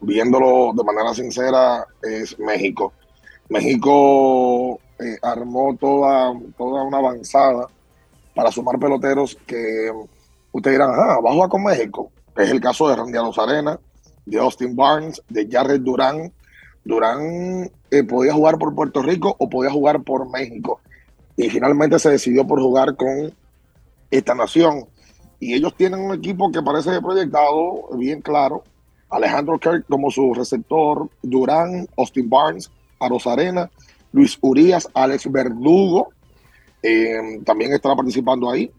viéndolo 0.00 0.72
de 0.74 0.84
manera 0.84 1.12
sincera, 1.14 1.86
es 2.02 2.38
México. 2.38 2.94
México 3.50 4.80
armó 5.22 5.76
toda, 5.76 6.32
toda 6.56 6.82
una 6.82 6.98
avanzada 6.98 7.68
para 8.34 8.50
sumar 8.50 8.78
peloteros 8.78 9.38
que 9.46 9.90
ustedes 10.52 10.78
dirán, 10.78 10.90
ah, 10.94 11.18
va 11.20 11.44
a 11.44 11.48
con 11.48 11.62
México. 11.62 12.10
Es 12.36 12.50
el 12.50 12.60
caso 12.60 12.88
de 12.88 12.96
Randy 12.96 13.18
Arena, 13.36 13.78
de 14.26 14.38
Austin 14.38 14.76
Barnes, 14.76 15.22
de 15.28 15.48
Jared 15.50 15.80
Durán. 15.80 16.32
Durán 16.84 17.70
eh, 17.90 18.04
podía 18.04 18.32
jugar 18.32 18.58
por 18.58 18.74
Puerto 18.74 19.02
Rico 19.02 19.34
o 19.38 19.48
podía 19.48 19.70
jugar 19.70 20.02
por 20.02 20.28
México. 20.30 20.80
Y 21.36 21.50
finalmente 21.50 21.98
se 21.98 22.10
decidió 22.10 22.46
por 22.46 22.60
jugar 22.60 22.96
con 22.96 23.32
esta 24.10 24.34
nación 24.34 24.86
y 25.40 25.54
ellos 25.54 25.74
tienen 25.76 26.00
un 26.00 26.14
equipo 26.14 26.50
que 26.50 26.62
parece 26.62 27.00
proyectado 27.00 27.88
bien 27.96 28.20
claro. 28.20 28.64
Alejandro 29.10 29.58
Kirk 29.58 29.86
como 29.88 30.10
su 30.10 30.34
receptor, 30.34 31.08
Durán, 31.22 31.88
Austin 31.96 32.28
Barnes, 32.28 32.70
Arena, 33.26 33.70
Luis 34.12 34.36
Urias, 34.40 34.88
Alex 34.92 35.30
Verdugo, 35.30 36.08
eh, 36.82 37.40
también 37.44 37.72
estará 37.72 37.94
participando 37.94 38.50
ahí. 38.50 38.70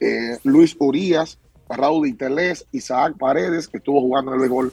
Eh, 0.00 0.38
Luis 0.44 0.76
Urias, 0.78 1.38
Raúl 1.68 2.16
Teles, 2.16 2.66
Isaac 2.72 3.16
Paredes, 3.18 3.68
que 3.68 3.78
estuvo 3.78 4.00
jugando 4.00 4.32
en 4.32 4.34
el 4.34 4.40
béisbol 4.40 4.72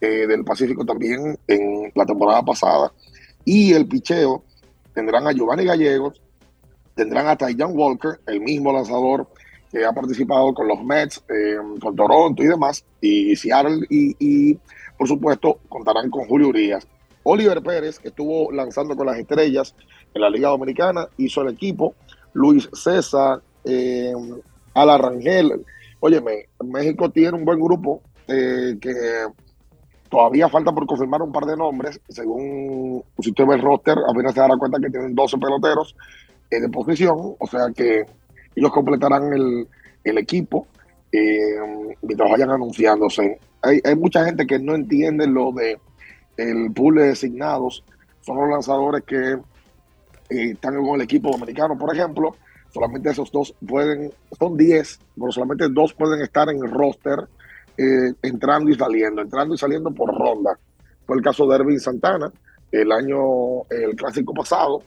eh, 0.00 0.26
del 0.26 0.44
Pacífico 0.44 0.84
también 0.84 1.38
en 1.46 1.92
la 1.94 2.04
temporada 2.04 2.42
pasada. 2.42 2.92
Y 3.44 3.72
el 3.72 3.86
picheo 3.86 4.44
tendrán 4.92 5.26
a 5.26 5.32
Giovanni 5.32 5.64
Gallegos, 5.64 6.20
tendrán 6.94 7.28
a 7.28 7.36
Taiyan 7.36 7.76
Walker, 7.76 8.20
el 8.26 8.40
mismo 8.40 8.72
lanzador 8.72 9.28
que 9.70 9.84
ha 9.84 9.92
participado 9.92 10.54
con 10.54 10.68
los 10.68 10.82
Mets, 10.82 11.22
eh, 11.28 11.56
con 11.80 11.94
Toronto 11.96 12.42
y 12.42 12.46
demás, 12.46 12.84
y 13.00 13.34
Seattle, 13.36 13.86
y, 13.88 14.58
por 14.96 15.08
supuesto 15.08 15.60
contarán 15.68 16.10
con 16.10 16.26
Julio 16.26 16.48
Urias. 16.48 16.86
Oliver 17.22 17.62
Pérez, 17.62 17.98
que 17.98 18.08
estuvo 18.08 18.52
lanzando 18.52 18.96
con 18.96 19.06
las 19.06 19.18
estrellas 19.18 19.74
en 20.14 20.22
la 20.22 20.30
Liga 20.30 20.48
Dominicana, 20.48 21.08
hizo 21.18 21.42
el 21.42 21.48
equipo. 21.48 21.94
Luis 22.32 22.68
César, 22.72 23.42
eh, 23.64 24.14
Ala 24.76 24.98
Rangel. 24.98 25.64
Óyeme, 26.00 26.46
México 26.64 27.10
tiene 27.10 27.36
un 27.36 27.44
buen 27.44 27.58
grupo 27.58 28.02
eh, 28.28 28.76
que 28.80 28.92
todavía 30.08 30.48
falta 30.48 30.72
por 30.72 30.86
confirmar 30.86 31.22
un 31.22 31.32
par 31.32 31.44
de 31.44 31.56
nombres. 31.56 32.00
Según 32.08 33.02
si 33.18 33.30
usted 33.30 33.46
ve 33.46 33.54
el 33.54 33.62
roster, 33.62 33.96
apenas 34.08 34.34
se 34.34 34.40
dará 34.40 34.56
cuenta 34.56 34.78
que 34.78 34.90
tienen 34.90 35.14
12 35.14 35.38
peloteros 35.38 35.96
de 36.50 36.68
posición, 36.68 37.34
o 37.38 37.46
sea 37.46 37.72
que 37.74 38.06
ellos 38.54 38.70
completarán 38.70 39.32
el, 39.32 39.68
equipo 40.04 40.66
eh, 41.10 41.56
mientras 42.02 42.30
vayan 42.30 42.50
anunciándose. 42.50 43.40
Hay, 43.62 43.96
mucha 43.96 44.24
gente 44.24 44.46
que 44.46 44.58
no 44.58 44.74
entiende 44.74 45.26
lo 45.26 45.50
de 45.50 45.78
el 46.36 46.72
pool 46.72 46.96
de 46.96 47.08
designados. 47.08 47.82
Son 48.20 48.36
los 48.36 48.48
lanzadores 48.48 49.02
que 49.04 49.32
eh, 49.32 50.50
están 50.52 50.76
con 50.76 50.94
el 50.94 51.02
equipo 51.02 51.30
dominicano, 51.30 51.76
por 51.76 51.94
ejemplo. 51.94 52.36
Solamente 52.76 53.08
esos 53.08 53.32
dos 53.32 53.54
pueden, 53.66 54.12
son 54.38 54.54
10, 54.54 55.00
pero 55.18 55.32
solamente 55.32 55.66
dos 55.70 55.94
pueden 55.94 56.20
estar 56.20 56.50
en 56.50 56.60
roster 56.60 57.26
eh, 57.78 58.12
entrando 58.22 58.70
y 58.70 58.74
saliendo, 58.74 59.22
entrando 59.22 59.54
y 59.54 59.58
saliendo 59.58 59.90
por 59.92 60.14
ronda. 60.14 60.58
Fue 61.06 61.16
el 61.16 61.22
caso 61.22 61.46
de 61.46 61.56
Ervin 61.56 61.80
Santana, 61.80 62.30
el 62.70 62.92
año, 62.92 63.62
el 63.70 63.96
clásico 63.96 64.34
pasado. 64.34 64.82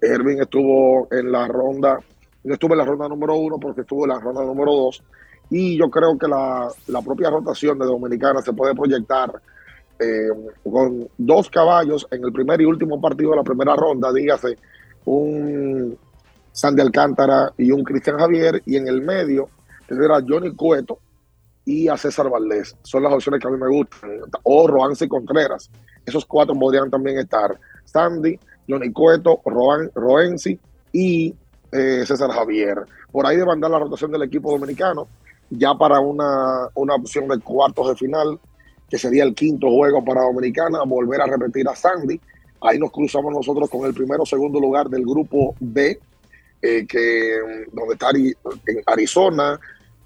Ervin 0.00 0.40
estuvo 0.40 1.06
en 1.12 1.30
la 1.30 1.46
ronda 1.46 2.00
yo 2.48 2.54
estuve 2.54 2.72
en 2.72 2.78
la 2.78 2.84
ronda 2.84 3.08
número 3.08 3.36
uno 3.36 3.58
porque 3.58 3.82
estuve 3.82 4.04
en 4.04 4.08
la 4.08 4.20
ronda 4.20 4.42
número 4.42 4.72
dos. 4.72 5.02
Y 5.50 5.78
yo 5.78 5.90
creo 5.90 6.16
que 6.18 6.26
la, 6.26 6.70
propia 7.04 7.30
rotación 7.30 7.78
de 7.78 7.86
Dominicana 7.86 8.40
se 8.42 8.52
puede 8.52 8.74
proyectar 8.74 9.30
eh, 9.98 10.28
con 10.64 11.08
dos 11.16 11.50
caballos 11.50 12.06
en 12.10 12.24
el 12.24 12.32
primer 12.32 12.60
y 12.60 12.64
último 12.64 13.00
partido 13.00 13.30
de 13.30 13.36
la 13.36 13.42
primera 13.42 13.74
ronda, 13.74 14.12
dígase 14.12 14.56
un 15.04 15.98
Sandy 16.52 16.82
Alcántara 16.82 17.52
y 17.56 17.70
un 17.70 17.84
Cristian 17.84 18.18
Javier, 18.18 18.62
y 18.66 18.76
en 18.76 18.88
el 18.88 19.02
medio 19.02 19.48
tener 19.86 20.10
a 20.12 20.22
Johnny 20.26 20.54
Cueto 20.54 20.98
y 21.64 21.88
a 21.88 21.96
César 21.96 22.30
Valdés. 22.30 22.76
Son 22.82 23.02
las 23.02 23.12
opciones 23.12 23.40
que 23.40 23.48
a 23.48 23.50
mí 23.50 23.58
me 23.58 23.68
gustan. 23.68 24.10
O 24.42 24.66
Roansi 24.66 25.06
Contreras. 25.06 25.70
Esos 26.04 26.24
cuatro 26.24 26.54
podrían 26.54 26.90
también 26.90 27.18
estar. 27.18 27.58
Sandy, 27.84 28.38
Johnny 28.68 28.92
Cueto, 28.92 29.40
Roan, 29.44 29.90
y 30.92 31.34
eh, 31.72 32.04
César 32.06 32.30
Javier. 32.30 32.78
Por 33.12 33.26
ahí 33.26 33.36
debe 33.36 33.52
andar 33.52 33.70
la 33.70 33.78
rotación 33.78 34.10
del 34.10 34.22
equipo 34.22 34.50
dominicano, 34.50 35.08
ya 35.50 35.74
para 35.74 36.00
una, 36.00 36.68
una 36.74 36.94
opción 36.94 37.28
de 37.28 37.38
cuartos 37.38 37.88
de 37.88 37.96
final, 37.96 38.38
que 38.88 38.98
sería 38.98 39.24
el 39.24 39.34
quinto 39.34 39.68
juego 39.70 40.04
para 40.04 40.22
Dominicana, 40.22 40.82
volver 40.84 41.20
a 41.20 41.26
repetir 41.26 41.68
a 41.68 41.74
Sandy. 41.74 42.20
Ahí 42.60 42.78
nos 42.78 42.90
cruzamos 42.90 43.32
nosotros 43.32 43.68
con 43.70 43.86
el 43.86 43.94
primero 43.94 44.22
o 44.22 44.26
segundo 44.26 44.58
lugar 44.60 44.88
del 44.88 45.02
grupo 45.02 45.54
B. 45.60 45.98
eh, 46.60 46.86
que 46.86 47.38
donde 47.72 47.94
está 47.94 48.10
en 48.10 48.82
Arizona, 48.86 49.58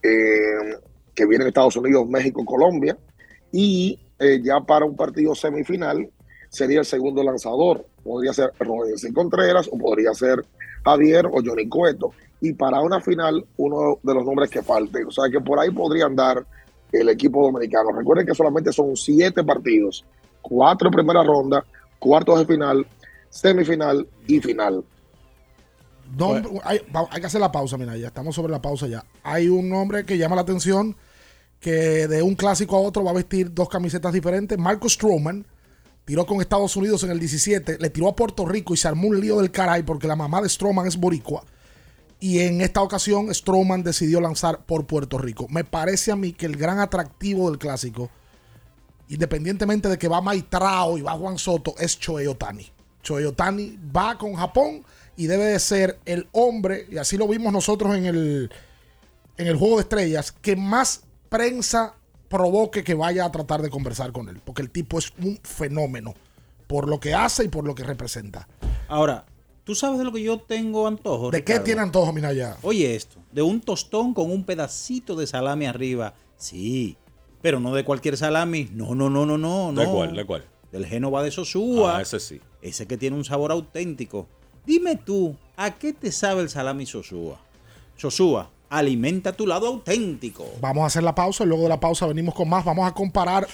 eh, 0.03 0.77
que 1.15 1.27
viene 1.27 1.45
en 1.45 1.49
Estados 1.49 1.77
Unidos, 1.77 2.09
México, 2.09 2.45
Colombia, 2.45 2.97
y 3.51 3.99
eh, 4.19 4.41
ya 4.43 4.61
para 4.61 4.85
un 4.85 4.97
partido 4.97 5.35
semifinal 5.35 6.09
sería 6.49 6.81
el 6.81 6.85
segundo 6.85 7.23
lanzador. 7.23 7.87
Podría 8.03 8.33
ser 8.33 8.53
Robinson 8.59 9.13
Contreras 9.13 9.69
o 9.71 9.79
podría 9.79 10.13
ser 10.15 10.45
Javier 10.85 11.27
o 11.27 11.41
Johnny 11.45 11.69
Cueto. 11.69 12.13
Y 12.41 12.53
para 12.53 12.81
una 12.81 13.01
final, 13.01 13.45
uno 13.57 13.99
de 14.03 14.15
los 14.15 14.25
nombres 14.25 14.51
que 14.51 14.63
falte. 14.63 15.05
O 15.05 15.11
sea 15.11 15.31
que 15.31 15.41
por 15.41 15.59
ahí 15.59 15.71
podrían 15.71 16.15
dar 16.15 16.45
el 16.91 17.09
equipo 17.09 17.43
dominicano. 17.45 17.93
Recuerden 17.93 18.27
que 18.27 18.35
solamente 18.35 18.73
son 18.73 18.97
siete 18.97 19.43
partidos, 19.43 20.05
cuatro 20.41 20.89
en 20.89 20.95
primera 20.95 21.23
ronda, 21.23 21.65
cuartos 21.99 22.41
de 22.41 22.47
final, 22.47 22.87
semifinal 23.31 24.07
y 24.27 24.41
final. 24.41 24.85
Nombre- 26.17 26.61
hay, 26.65 26.81
hay 27.11 27.21
que 27.21 27.27
hacer 27.27 27.41
la 27.41 27.51
pausa, 27.53 27.77
mira, 27.79 27.97
ya 27.97 28.09
estamos 28.09 28.35
sobre 28.35 28.53
la 28.53 28.61
pausa 28.61 28.87
ya. 28.87 29.05
Hay 29.23 29.49
un 29.49 29.69
nombre 29.69 30.05
que 30.05 30.19
llama 30.19 30.37
la 30.37 30.43
atención 30.43 30.97
que 31.61 32.09
de 32.09 32.23
un 32.23 32.35
clásico 32.35 32.77
a 32.77 32.81
otro 32.81 33.05
va 33.05 33.13
a 33.13 33.15
vestir 33.15 33.53
dos 33.55 33.69
camisetas 33.69 34.13
diferentes. 34.13 34.59
Marcus 34.59 34.95
Stroman 34.95 35.47
tiró 36.05 36.27
con 36.27 36.41
Estados 36.41 36.75
Unidos 36.77 37.05
en 37.05 37.11
el 37.11 37.21
17, 37.21 37.79
le 37.79 37.91
tiró 37.91 38.09
a 38.09 38.17
Puerto 38.17 38.45
Rico 38.45 38.75
y 38.75 38.77
se 38.77 38.89
armó 38.89 39.09
un 39.09 39.21
lío 39.21 39.39
del 39.39 39.51
caray 39.53 39.83
porque 39.85 40.09
la 40.09 40.17
mamá 40.17 40.41
de 40.43 40.49
Stroman 40.49 40.87
es 40.87 40.97
boricua. 40.97 41.45
Y 42.19 42.41
en 42.41 42.61
esta 42.61 42.83
ocasión 42.83 43.33
Stroman 43.35 43.83
decidió 43.83 44.21
lanzar 44.21 44.65
por 44.65 44.87
Puerto 44.87 45.19
Rico. 45.19 45.47
Me 45.51 45.65
parece 45.65 46.13
a 46.13 46.17
mí 46.17 46.33
que 46.33 46.47
el 46.47 46.57
gran 46.57 46.79
atractivo 46.81 47.49
del 47.49 47.59
clásico, 47.59 48.11
independientemente 49.09 49.89
de 49.89 49.99
que 49.99 50.09
va 50.09 50.21
Maitrao 50.21 50.99
y 50.99 51.03
va 51.03 51.13
Juan 51.13 51.39
Soto, 51.39 51.75
es 51.79 51.99
Choei 51.99 52.27
Otani. 52.27 52.67
Choei 53.03 53.25
Otani 53.25 53.79
va 53.95 54.17
con 54.17 54.35
Japón 54.35 54.85
y 55.17 55.27
debe 55.27 55.45
de 55.45 55.59
ser 55.59 55.99
el 56.05 56.29
hombre, 56.33 56.87
y 56.91 56.99
así 56.99 57.17
lo 57.17 57.29
vimos 57.29 57.53
nosotros 57.53 57.95
en 57.97 58.07
el, 58.07 58.51
en 59.37 59.47
el 59.47 59.57
Juego 59.57 59.77
de 59.77 59.83
Estrellas, 59.83 60.33
que 60.33 60.57
más 60.57 61.05
prensa 61.29 61.95
provoque 62.29 62.83
que 62.83 62.95
vaya 62.95 63.27
a 63.27 63.33
tratar 63.33 63.61
de 63.61 63.71
conversar 63.71 64.13
con 64.13 64.29
él. 64.29 64.41
Porque 64.45 64.63
el 64.63 64.71
tipo 64.71 64.99
es 64.99 65.13
un 65.23 65.39
fenómeno 65.43 66.15
por 66.67 66.89
lo 66.89 66.99
que 66.99 67.13
hace 67.13 67.45
y 67.45 67.49
por 67.49 67.65
lo 67.65 67.75
que 67.75 67.85
representa. 67.85 68.49
Ahora, 68.89 69.27
¿tú 69.65 69.75
sabes 69.75 69.99
de 69.99 70.05
lo 70.05 70.13
que 70.13 70.23
yo 70.23 70.41
tengo 70.41 70.87
antojo? 70.87 71.31
¿De 71.31 71.45
qué 71.45 71.61
tiene 71.61 71.83
antojo, 71.83 72.13
Minaya? 72.13 72.57
Oye 72.63 72.95
esto, 72.95 73.19
de 73.31 73.43
un 73.43 73.61
tostón 73.61 74.15
con 74.15 74.31
un 74.31 74.45
pedacito 74.45 75.15
de 75.15 75.27
salami 75.27 75.67
arriba. 75.67 76.15
Sí, 76.39 76.97
pero 77.43 77.61
no 77.61 77.75
de 77.75 77.85
cualquier 77.85 78.17
salami. 78.17 78.71
No, 78.73 78.95
no, 78.95 79.11
no, 79.11 79.27
no, 79.27 79.37
no. 79.37 79.73
¿De 79.73 79.85
no. 79.85 79.93
cuál? 79.93 80.17
¿De 80.17 80.25
cuál? 80.25 80.45
Del 80.71 80.87
Génova 80.87 81.23
de 81.23 81.31
Sosúa. 81.31 81.99
Ah, 81.99 82.03
ese 82.03 82.19
sí. 82.19 82.41
Ese 82.63 82.87
que 82.87 82.97
tiene 82.97 83.17
un 83.17 83.25
sabor 83.27 83.53
auténtico. 83.53 84.27
Dime 84.65 84.97
tú, 84.97 85.37
¿a 85.57 85.73
qué 85.73 85.93
te 85.93 86.13
sabe 86.13 86.43
el 86.43 86.49
salami 86.51 86.87
Sosúa? 86.87 87.39
Sosúa, 87.97 88.51
alimenta 88.71 89.33
tu 89.33 89.47
lado 89.47 89.67
auténtico. 89.67 90.47
Vamos 90.61 90.85
a 90.85 90.87
hacer 90.87 91.03
la 91.03 91.15
pausa 91.15 91.45
y 91.45 91.47
luego 91.47 91.65
de 91.65 91.69
la 91.69 91.81
pausa 91.81 92.07
venimos 92.07 92.35
con 92.35 92.49
más. 92.49 92.65
Vamos 92.65 92.89
a 92.89 92.95
comparar 92.95 93.47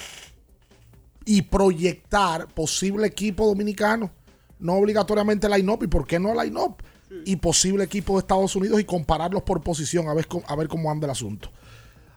y 1.25 1.43
proyectar 1.43 2.47
posible 2.49 3.07
equipo 3.07 3.47
dominicano. 3.47 4.11
No 4.59 4.75
obligatoriamente 4.75 5.49
line-up. 5.49 5.83
¿Y 5.85 5.87
por 5.87 6.07
qué 6.07 6.19
no 6.19 6.35
line-up? 6.41 6.77
Y 7.25 7.37
posible 7.37 7.85
equipo 7.85 8.15
de 8.15 8.21
Estados 8.21 8.55
Unidos 8.57 8.81
y 8.81 8.85
compararlos 8.85 9.43
por 9.43 9.63
posición 9.63 10.09
a 10.09 10.15
ver, 10.15 10.27
cómo- 10.27 10.45
a 10.47 10.57
ver 10.57 10.69
cómo 10.69 10.91
anda 10.91 11.07
el 11.07 11.11
asunto. 11.13 11.51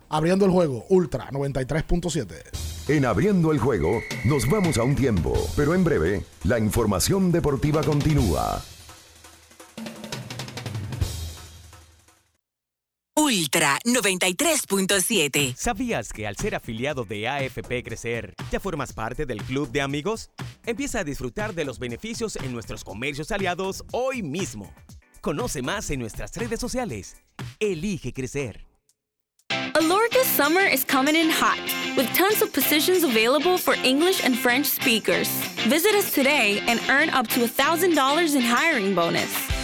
Abriendo 0.09 0.43
el 0.45 0.51
juego, 0.51 0.85
Ultra 0.89 1.29
93.7. 1.31 2.43
En 2.89 3.05
abriendo 3.05 3.53
el 3.53 3.59
juego, 3.59 4.01
nos 4.25 4.49
vamos 4.49 4.77
a 4.77 4.83
un 4.83 4.95
tiempo, 4.95 5.33
pero 5.55 5.73
en 5.73 5.83
breve, 5.85 6.25
la 6.43 6.59
información 6.59 7.31
deportiva 7.31 7.81
continúa. 7.83 8.61
Ultra 13.31 13.79
93.7. 13.85 15.55
¿Sabías 15.55 16.11
que 16.11 16.27
al 16.27 16.35
ser 16.35 16.53
afiliado 16.53 17.05
de 17.05 17.29
AFP 17.29 17.81
Crecer, 17.81 18.35
ya 18.51 18.59
formas 18.59 18.91
parte 18.91 19.25
del 19.25 19.41
club 19.41 19.71
de 19.71 19.79
amigos? 19.79 20.31
Empieza 20.65 20.99
a 20.99 21.03
disfrutar 21.05 21.53
de 21.53 21.63
los 21.63 21.79
beneficios 21.79 22.35
en 22.35 22.51
nuestros 22.51 22.83
comercios 22.83 23.31
aliados 23.31 23.85
hoy 23.93 24.21
mismo. 24.21 24.73
Conoce 25.21 25.61
más 25.61 25.89
en 25.91 26.01
nuestras 26.01 26.35
redes 26.35 26.59
sociales. 26.59 27.15
Elige 27.61 28.11
crecer. 28.11 28.65
Alorca's 29.75 30.27
summer 30.27 30.65
is 30.65 30.83
coming 30.83 31.15
in 31.15 31.29
hot, 31.29 31.59
with 31.95 32.11
tons 32.13 32.41
of 32.41 32.51
positions 32.51 33.05
available 33.05 33.57
for 33.57 33.75
English 33.85 34.25
and 34.25 34.35
French 34.37 34.65
speakers. 34.65 35.29
Visit 35.69 35.95
us 35.95 36.11
today 36.11 36.61
and 36.67 36.81
earn 36.89 37.09
up 37.09 37.29
to 37.29 37.39
$1,000 37.39 38.35
in 38.35 38.41
hiring 38.41 38.93
bonus. 38.93 39.50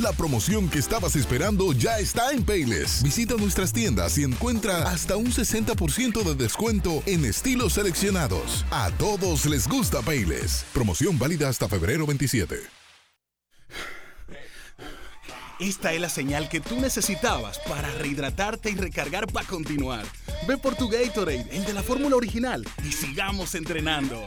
La 0.00 0.12
promoción 0.12 0.70
que 0.70 0.78
estabas 0.78 1.16
esperando 1.16 1.72
ya 1.74 1.98
está 1.98 2.32
en 2.32 2.44
Payless. 2.44 3.02
Visita 3.02 3.34
nuestras 3.36 3.74
tiendas 3.74 4.16
y 4.16 4.24
encuentra 4.24 4.88
hasta 4.88 5.16
un 5.16 5.26
60% 5.26 6.22
de 6.22 6.34
descuento 6.34 7.02
en 7.04 7.26
estilos 7.26 7.74
seleccionados. 7.74 8.64
A 8.70 8.90
todos 8.92 9.44
les 9.44 9.68
gusta 9.68 10.00
Payless. 10.00 10.64
Promoción 10.72 11.18
válida 11.18 11.48
hasta 11.48 11.68
febrero 11.68 12.06
27. 12.06 12.56
Esta 15.60 15.92
es 15.92 16.00
la 16.00 16.08
señal 16.08 16.48
que 16.48 16.60
tú 16.60 16.80
necesitabas 16.80 17.60
para 17.60 17.88
rehidratarte 17.92 18.70
y 18.70 18.74
recargar 18.74 19.30
para 19.30 19.46
continuar. 19.46 20.04
Ve 20.48 20.56
por 20.56 20.74
tu 20.74 20.88
Gatorade, 20.88 21.46
el 21.52 21.64
de 21.64 21.72
la 21.72 21.82
fórmula 21.82 22.16
original, 22.16 22.66
y 22.82 22.90
sigamos 22.90 23.54
entrenando. 23.54 24.26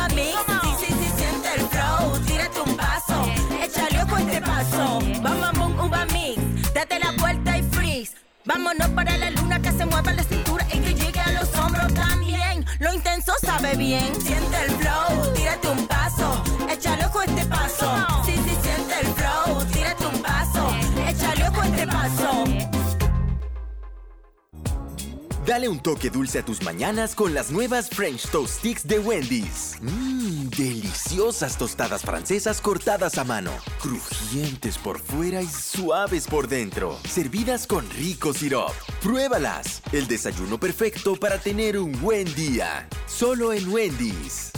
Vámonos 8.53 8.89
para 8.89 9.17
la 9.17 9.29
luna 9.31 9.61
que 9.61 9.71
se 9.71 9.85
mueva 9.85 10.11
la 10.11 10.25
cintura 10.25 10.67
y 10.73 10.79
que 10.79 10.93
llegue 10.93 11.21
a 11.21 11.31
los 11.31 11.57
hombros 11.57 11.93
también. 11.93 12.65
Lo 12.79 12.93
intenso 12.93 13.31
sabe 13.41 13.77
bien. 13.77 14.13
Siente 14.21 14.65
el 14.65 14.71
flow. 14.71 15.33
Tírate 15.33 15.69
un 15.69 15.87
paso. 15.87 16.43
Échale 16.69 17.05
ojo 17.05 17.21
este 17.21 17.40
Dale 25.51 25.67
un 25.67 25.81
toque 25.81 26.09
dulce 26.09 26.39
a 26.39 26.45
tus 26.45 26.63
mañanas 26.63 27.13
con 27.13 27.33
las 27.33 27.51
nuevas 27.51 27.89
French 27.89 28.25
Toast 28.29 28.59
Sticks 28.59 28.87
de 28.87 28.99
Wendy's. 28.99 29.75
Mmm, 29.81 30.47
deliciosas 30.47 31.57
tostadas 31.57 32.03
francesas 32.03 32.61
cortadas 32.61 33.17
a 33.17 33.25
mano, 33.25 33.51
crujientes 33.81 34.77
por 34.77 34.97
fuera 34.97 35.41
y 35.41 35.47
suaves 35.47 36.25
por 36.25 36.47
dentro, 36.47 36.97
servidas 37.03 37.67
con 37.67 37.85
rico 37.89 38.33
sirop. 38.33 38.71
Pruébalas, 39.03 39.81
el 39.91 40.07
desayuno 40.07 40.57
perfecto 40.57 41.17
para 41.17 41.37
tener 41.37 41.77
un 41.77 41.99
buen 41.99 42.33
día. 42.33 42.87
Solo 43.05 43.51
en 43.51 43.67
Wendy's. 43.67 44.53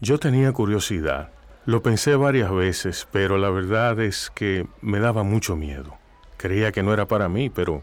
Yo 0.00 0.18
tenía 0.18 0.50
curiosidad. 0.52 1.30
Lo 1.66 1.82
pensé 1.82 2.16
varias 2.16 2.50
veces, 2.50 3.06
pero 3.12 3.36
la 3.36 3.50
verdad 3.50 4.00
es 4.00 4.32
que 4.34 4.66
me 4.80 4.98
daba 4.98 5.24
mucho 5.24 5.56
miedo. 5.56 5.98
Creía 6.38 6.72
que 6.72 6.82
no 6.82 6.94
era 6.94 7.06
para 7.06 7.28
mí, 7.28 7.50
pero 7.50 7.82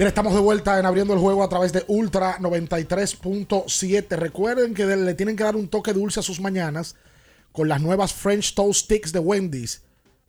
Bien, 0.00 0.08
estamos 0.08 0.32
de 0.32 0.40
vuelta 0.40 0.78
en 0.78 0.86
abriendo 0.86 1.12
el 1.12 1.20
juego 1.20 1.42
a 1.44 1.48
través 1.50 1.74
de 1.74 1.84
Ultra 1.86 2.38
93.7. 2.38 4.16
Recuerden 4.16 4.72
que 4.72 4.86
le 4.86 5.12
tienen 5.12 5.36
que 5.36 5.44
dar 5.44 5.56
un 5.56 5.68
toque 5.68 5.92
dulce 5.92 6.20
a 6.20 6.22
sus 6.22 6.40
mañanas 6.40 6.96
con 7.52 7.68
las 7.68 7.82
nuevas 7.82 8.14
French 8.14 8.54
Toast 8.54 8.84
Sticks 8.84 9.12
de 9.12 9.18
Wendy's. 9.18 9.82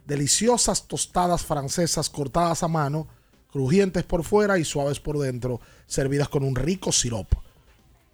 Deliciosas 0.06 0.90
tostadas 0.90 1.44
francesas 1.44 2.10
cortadas 2.10 2.64
a 2.64 2.68
mano, 2.68 3.08
crujientes 3.50 4.04
por 4.04 4.26
fuera 4.26 4.60
y 4.60 4.66
suaves 4.66 5.00
por 5.00 5.18
dentro, 5.18 5.62
servidas 5.86 6.28
con 6.28 6.44
un 6.44 6.58
rico 6.58 6.92
sirope. 6.92 7.38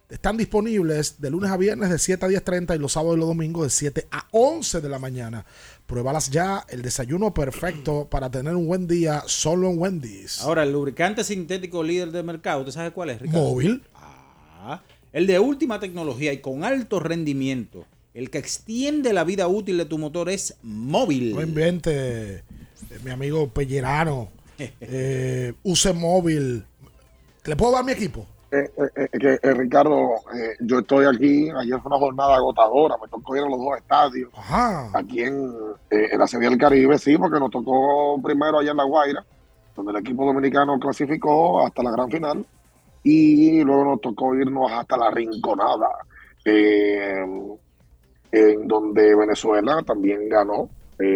Están 0.08 0.38
disponibles 0.38 1.20
de 1.20 1.28
lunes 1.28 1.50
a 1.50 1.58
viernes 1.58 1.90
de 1.90 1.98
7 1.98 2.24
a 2.24 2.28
10.30 2.30 2.76
y 2.76 2.78
los 2.78 2.92
sábados 2.92 3.18
y 3.18 3.20
los 3.20 3.28
domingos 3.28 3.64
de 3.64 3.70
7 3.70 4.08
a 4.10 4.26
11 4.30 4.80
de 4.80 4.88
la 4.88 4.98
mañana. 4.98 5.44
Pruébalas 5.86 6.30
ya, 6.30 6.64
el 6.70 6.80
desayuno 6.80 7.34
perfecto 7.34 8.06
para 8.10 8.30
tener 8.30 8.54
un 8.54 8.66
buen 8.66 8.86
día 8.86 9.22
solo 9.26 9.68
en 9.68 9.78
Wendy's. 9.78 10.40
Ahora, 10.40 10.62
el 10.62 10.72
lubricante 10.72 11.22
sintético 11.24 11.82
líder 11.82 12.10
del 12.10 12.24
mercado, 12.24 12.60
¿usted 12.60 12.72
sabe 12.72 12.90
cuál 12.92 13.10
es, 13.10 13.20
Ricardo? 13.20 13.50
Móvil. 13.50 13.82
Ah, 13.94 14.80
el 15.12 15.26
de 15.26 15.38
última 15.38 15.78
tecnología 15.78 16.32
y 16.32 16.38
con 16.38 16.64
alto 16.64 17.00
rendimiento. 17.00 17.84
El 18.14 18.30
que 18.30 18.38
extiende 18.38 19.12
la 19.12 19.24
vida 19.24 19.46
útil 19.46 19.76
de 19.76 19.84
tu 19.84 19.98
motor 19.98 20.30
es 20.30 20.54
móvil. 20.62 21.34
No 21.34 21.42
invente, 21.42 22.36
eh, 22.36 22.42
mi 23.04 23.10
amigo 23.10 23.50
Pellerano. 23.50 24.30
eh, 24.58 25.52
use 25.62 25.92
móvil. 25.92 26.64
¿Le 27.44 27.56
puedo 27.56 27.72
dar 27.72 27.84
mi 27.84 27.92
equipo? 27.92 28.26
Eh, 28.50 28.70
eh, 28.78 28.90
eh, 28.96 29.18
que, 29.18 29.38
eh, 29.42 29.54
Ricardo, 29.54 30.14
eh, 30.34 30.56
yo 30.60 30.78
estoy 30.78 31.04
aquí, 31.04 31.50
ayer 31.50 31.78
fue 31.80 31.90
una 31.90 31.98
jornada 31.98 32.36
agotadora, 32.36 32.96
me 32.96 33.06
tocó 33.08 33.36
ir 33.36 33.42
a 33.42 33.48
los 33.48 33.58
dos 33.58 33.76
estadios, 33.76 34.30
aquí 34.94 35.20
en, 35.20 35.52
eh, 35.90 36.08
en 36.12 36.18
la 36.18 36.26
Serie 36.26 36.48
del 36.48 36.58
Caribe, 36.58 36.96
sí, 36.96 37.18
porque 37.18 37.38
nos 37.38 37.50
tocó 37.50 38.18
primero 38.22 38.58
allá 38.58 38.70
en 38.70 38.78
La 38.78 38.84
Guaira, 38.84 39.22
donde 39.76 39.92
el 39.92 39.98
equipo 39.98 40.24
dominicano 40.24 40.78
clasificó 40.78 41.66
hasta 41.66 41.82
la 41.82 41.90
gran 41.90 42.10
final, 42.10 42.46
y 43.02 43.62
luego 43.62 43.84
nos 43.84 44.00
tocó 44.00 44.34
irnos 44.34 44.72
hasta 44.72 44.96
la 44.96 45.10
Rinconada, 45.10 45.88
eh, 46.42 47.22
en 48.32 48.66
donde 48.66 49.14
Venezuela 49.14 49.82
también 49.82 50.26
ganó 50.26 50.70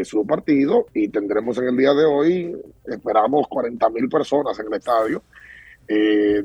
su 0.04 0.26
partido, 0.26 0.84
y 0.92 1.08
tendremos 1.08 1.56
en 1.58 1.68
el 1.68 1.76
día 1.78 1.94
de 1.94 2.04
hoy, 2.04 2.62
esperamos 2.84 3.48
40 3.48 3.88
mil 3.88 4.06
personas 4.10 4.58
en 4.60 4.66
el 4.66 4.74
estadio, 4.74 5.22
eh, 5.88 6.44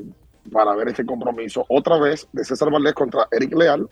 para 0.50 0.74
ver 0.74 0.88
este 0.88 1.04
compromiso 1.06 1.64
otra 1.68 1.98
vez 1.98 2.26
de 2.32 2.44
César 2.44 2.70
Valdés 2.70 2.94
contra 2.94 3.26
Eric 3.30 3.54
Leal, 3.54 3.88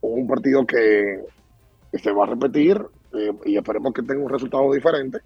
un 0.00 0.26
partido 0.26 0.66
que, 0.66 1.20
que 1.92 1.98
se 1.98 2.12
va 2.12 2.24
a 2.24 2.28
repetir 2.28 2.80
eh, 3.14 3.32
y 3.44 3.56
esperemos 3.56 3.92
que 3.92 4.02
tenga 4.02 4.22
un 4.22 4.30
resultado 4.30 4.72
diferente, 4.72 5.18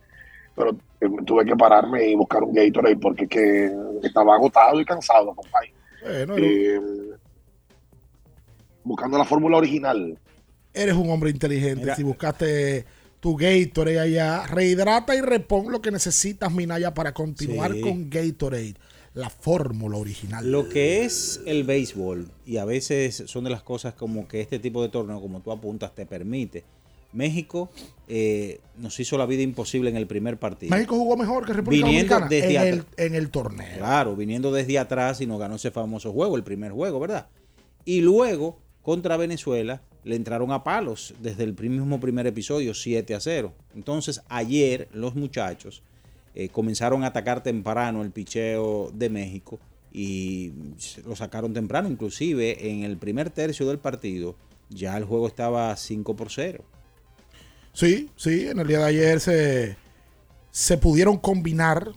pero 0.54 0.70
eh, 1.00 1.06
tuve 1.26 1.44
que 1.44 1.56
pararme 1.56 2.08
y 2.10 2.14
buscar 2.14 2.42
un 2.42 2.54
Gatorade 2.54 2.96
porque 2.96 3.26
que 3.28 3.70
estaba 4.02 4.34
agotado 4.34 4.80
y 4.80 4.84
cansado, 4.84 5.34
compadre. 5.34 5.72
Bueno, 6.02 6.34
Eh, 6.38 6.80
buscando 8.84 9.18
la 9.18 9.24
fórmula 9.24 9.58
original. 9.58 10.18
Eres 10.72 10.94
un 10.94 11.10
hombre 11.10 11.30
inteligente. 11.30 11.82
Mira. 11.82 11.96
Si 11.96 12.02
buscaste 12.02 12.84
tu 13.20 13.36
Gatorade 13.36 14.00
allá, 14.00 14.46
rehidrata 14.46 15.14
y 15.14 15.20
repon 15.20 15.70
lo 15.70 15.82
que 15.82 15.90
necesitas, 15.90 16.52
Minaya, 16.52 16.94
para 16.94 17.12
continuar 17.12 17.72
Sí. 17.72 17.80
con 17.82 18.08
Gatorade. 18.08 18.74
La 19.20 19.28
fórmula 19.30 19.98
original. 19.98 20.50
Lo 20.50 20.68
que 20.68 21.04
es 21.04 21.42
el 21.44 21.64
béisbol, 21.64 22.28
y 22.46 22.56
a 22.56 22.64
veces 22.64 23.24
son 23.26 23.44
de 23.44 23.50
las 23.50 23.62
cosas 23.62 23.92
como 23.92 24.26
que 24.26 24.40
este 24.40 24.58
tipo 24.58 24.82
de 24.82 24.88
torneo, 24.88 25.20
como 25.20 25.40
tú 25.40 25.52
apuntas, 25.52 25.94
te 25.94 26.06
permite. 26.06 26.64
México 27.12 27.70
eh, 28.08 28.60
nos 28.78 28.98
hizo 28.98 29.18
la 29.18 29.26
vida 29.26 29.42
imposible 29.42 29.90
en 29.90 29.96
el 29.96 30.06
primer 30.06 30.38
partido. 30.38 30.74
México 30.74 30.96
jugó 30.96 31.16
mejor 31.16 31.44
que 31.44 31.52
República 31.52 31.86
Viniendo 31.86 32.14
Dominicana 32.14 32.46
desde 32.48 32.68
en 32.68 32.74
el, 32.74 32.84
en 32.96 33.14
el 33.14 33.30
torneo. 33.30 33.78
Claro, 33.78 34.16
viniendo 34.16 34.52
desde 34.52 34.78
atrás 34.78 35.20
y 35.20 35.26
nos 35.26 35.38
ganó 35.38 35.56
ese 35.56 35.70
famoso 35.70 36.12
juego, 36.12 36.36
el 36.36 36.44
primer 36.44 36.72
juego, 36.72 36.98
¿verdad? 36.98 37.28
Y 37.84 38.00
luego, 38.00 38.58
contra 38.82 39.16
Venezuela, 39.16 39.82
le 40.04 40.16
entraron 40.16 40.50
a 40.52 40.64
palos 40.64 41.14
desde 41.20 41.44
el 41.44 41.54
mismo 41.54 42.00
primer 42.00 42.26
episodio, 42.26 42.72
7 42.72 43.14
a 43.14 43.20
0. 43.20 43.52
Entonces, 43.74 44.22
ayer 44.28 44.88
los 44.92 45.14
muchachos 45.14 45.82
eh, 46.34 46.48
comenzaron 46.48 47.04
a 47.04 47.08
atacar 47.08 47.42
temprano 47.42 48.02
el 48.02 48.10
picheo 48.10 48.90
de 48.92 49.10
México 49.10 49.58
y 49.92 50.52
lo 51.04 51.16
sacaron 51.16 51.52
temprano, 51.52 51.88
inclusive 51.88 52.70
en 52.70 52.84
el 52.84 52.96
primer 52.96 53.30
tercio 53.30 53.66
del 53.66 53.78
partido, 53.78 54.36
ya 54.68 54.96
el 54.96 55.04
juego 55.04 55.26
estaba 55.26 55.74
5 55.76 56.14
por 56.14 56.30
0. 56.30 56.64
Sí, 57.72 58.10
sí, 58.16 58.46
en 58.46 58.58
el 58.58 58.66
día 58.66 58.78
de 58.78 58.84
ayer 58.84 59.20
se, 59.20 59.76
se 60.50 60.76
pudieron 60.78 61.18
combinar 61.18 61.92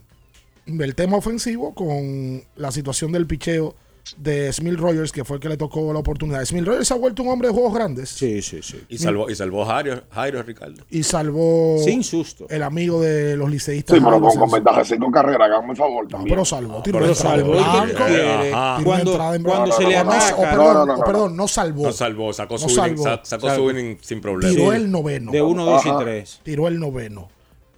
el 0.65 0.95
tema 0.95 1.17
ofensivo 1.17 1.73
con 1.75 2.43
la 2.55 2.71
situación 2.71 3.11
del 3.11 3.27
picheo 3.27 3.75
de 4.17 4.51
Smith 4.51 4.75
Rogers, 4.77 5.11
que 5.11 5.23
fue 5.23 5.37
el 5.37 5.41
que 5.41 5.47
le 5.49 5.55
tocó 5.57 5.91
la 5.93 5.99
oportunidad. 5.99 6.43
Smith 6.45 6.65
Rogers 6.65 6.87
se 6.87 6.93
ha 6.93 6.97
vuelto 6.97 7.23
un 7.23 7.29
hombre 7.29 7.47
de 7.47 7.53
juegos 7.53 7.73
grandes. 7.73 8.09
Sí, 8.09 8.41
sí, 8.41 8.61
sí. 8.61 8.81
Y 8.89 8.97
salvó, 8.97 9.29
y 9.29 9.35
salvó 9.35 9.65
Jairo, 9.65 10.03
Jairo 10.11 10.43
Ricardo. 10.43 10.83
Y 10.91 11.03
salvó 11.03 11.77
Sin 11.83 12.03
susto. 12.03 12.45
el 12.49 12.63
amigo 12.63 13.01
de 13.01 13.37
los 13.37 13.49
liceístas. 13.49 13.97
Sí, 13.97 14.03
pero 14.03 14.19
con, 14.19 14.37
con 14.37 14.51
ventaja 14.51 14.79
de 14.79 14.85
cinco 14.85 15.09
carreras, 15.09 15.41
háganme 15.47 15.71
el 15.71 15.77
favor 15.77 16.07
también. 16.07 16.29
pero 16.35 16.43
salvó, 16.45 16.73
No, 16.77 16.83
tiró 16.83 16.99
pero 16.99 17.15
salvó. 17.15 17.53
Ajá. 17.59 17.85
Tiró 17.85 18.05
una 18.05 18.81
Cuando- 18.83 19.11
entrada 19.11 19.35
en 19.35 19.43
cuando 19.43 19.71
se 19.71 19.83
le 19.87 20.03
No, 20.03 20.11
ataca- 20.11 20.35
o 20.35 20.41
perdón, 20.41 20.57
No, 20.57 20.73
no, 20.73 20.85
no, 20.85 20.93
o 20.93 20.97
no. 20.97 21.03
perdón, 21.05 21.35
no 21.37 21.47
salvó. 21.47 21.83
No 21.83 21.91
salvó, 21.93 22.33
sacó, 22.33 22.53
No 22.55 22.59
su, 22.59 22.69
inning, 22.69 22.97
salvó. 22.97 23.03
sa- 23.03 23.19
sacó 23.23 23.47
Salvó. 23.47 23.63
su 23.63 23.71
inning 23.71 23.97
sin 24.01 24.21
problema. 24.21 24.53
Tiró 24.53 24.73
el 24.73 24.91
noveno. 24.91 25.31
De 25.31 25.41
1, 25.41 25.65
2 25.65 25.85
y 25.85 25.89
Ajá. 25.89 25.99
3. 25.99 26.39
Tiró 26.43 26.67
el 26.67 26.79
noveno. 26.79 27.29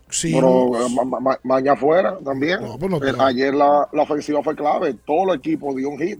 Sí, 0.09 0.33
Pero 0.33 0.71
eh, 0.79 0.89
ma- 1.05 1.19
ma- 1.19 1.39
mañana 1.43 1.73
afuera 1.73 2.17
también. 2.23 2.59
pues 2.79 2.91
no 2.91 2.99
te 2.99 3.09
Eh, 3.09 3.13
Ayer 3.19 3.53
la, 3.53 3.87
la 3.91 4.03
ofensiva 4.03 4.41
fue 4.43 4.55
clave. 4.55 4.93
Todo 5.05 5.33
el 5.33 5.39
equipo 5.39 5.73
dio 5.73 5.89
un 5.89 5.97
hit. 5.99 6.19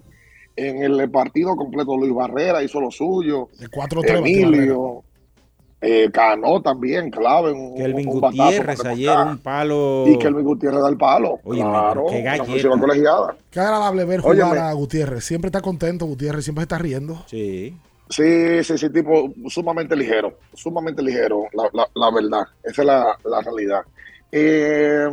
En 0.56 0.82
el 0.82 1.10
partido 1.12 1.56
completo, 1.56 1.96
Luis 1.98 2.14
Barrera 2.14 2.64
hizo 2.64 2.80
lo 2.82 2.90
suyo. 2.90 3.50
De 3.60 3.68
4-3 3.68 4.18
Emilio. 4.20 5.04
Eh, 5.82 6.10
Cano 6.12 6.62
también, 6.62 7.12
clave. 7.12 7.52
Un, 7.52 7.76
Kelvin 7.76 8.08
un 8.08 8.20
Gutiérrez 8.22 8.84
ayer, 8.86 9.18
un 9.20 9.38
palo. 9.38 10.06
Y 10.08 10.18
Kelvin 10.18 10.44
Gutiérrez 10.46 10.82
da 10.82 10.90
el 10.90 10.98
palo. 10.98 11.40
Oye, 11.44 11.62
claro, 11.62 12.06
qué 12.10 12.22
galleta. 12.22 12.70
colegiada. 12.80 13.36
Qué 13.52 13.60
agradable 13.60 14.06
ver 14.06 14.22
jugar 14.22 14.38
Óyeme. 14.52 14.60
a 14.60 14.74
Gutiérrez. 14.74 15.24
Siempre 15.26 15.50
está 15.50 15.62
contento 15.62 16.06
Gutiérrez, 16.06 16.44
siempre 16.44 16.64
está 16.64 16.78
riendo. 16.80 17.22
Sí. 17.28 17.78
Sí, 18.10 18.64
sí, 18.64 18.78
sí, 18.78 18.90
tipo 18.92 19.34
sumamente 19.48 19.96
ligero, 19.96 20.38
sumamente 20.54 21.02
ligero, 21.02 21.46
la, 21.54 21.70
la, 21.74 21.90
la 21.96 22.12
verdad, 22.12 22.48
esa 22.64 22.82
es 22.82 22.88
la, 22.88 23.42
realidad. 23.42 23.82
Eh, 24.32 25.08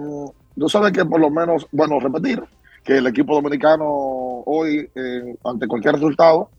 tú 0.59 0.69
sabes 0.69 0.93
que 0.93 1.05
por 1.05 1.21
lo 1.21 1.31
menos, 1.31 1.67
bueno, 1.73 1.99
repetir, 2.01 2.43
que 2.85 2.99
el 2.99 3.07
equipo 3.07 3.35
dominicano 3.35 3.85
hoy, 3.87 4.91
ante 5.45 5.67
cualquier 5.67 5.95
resultado, 5.95 6.51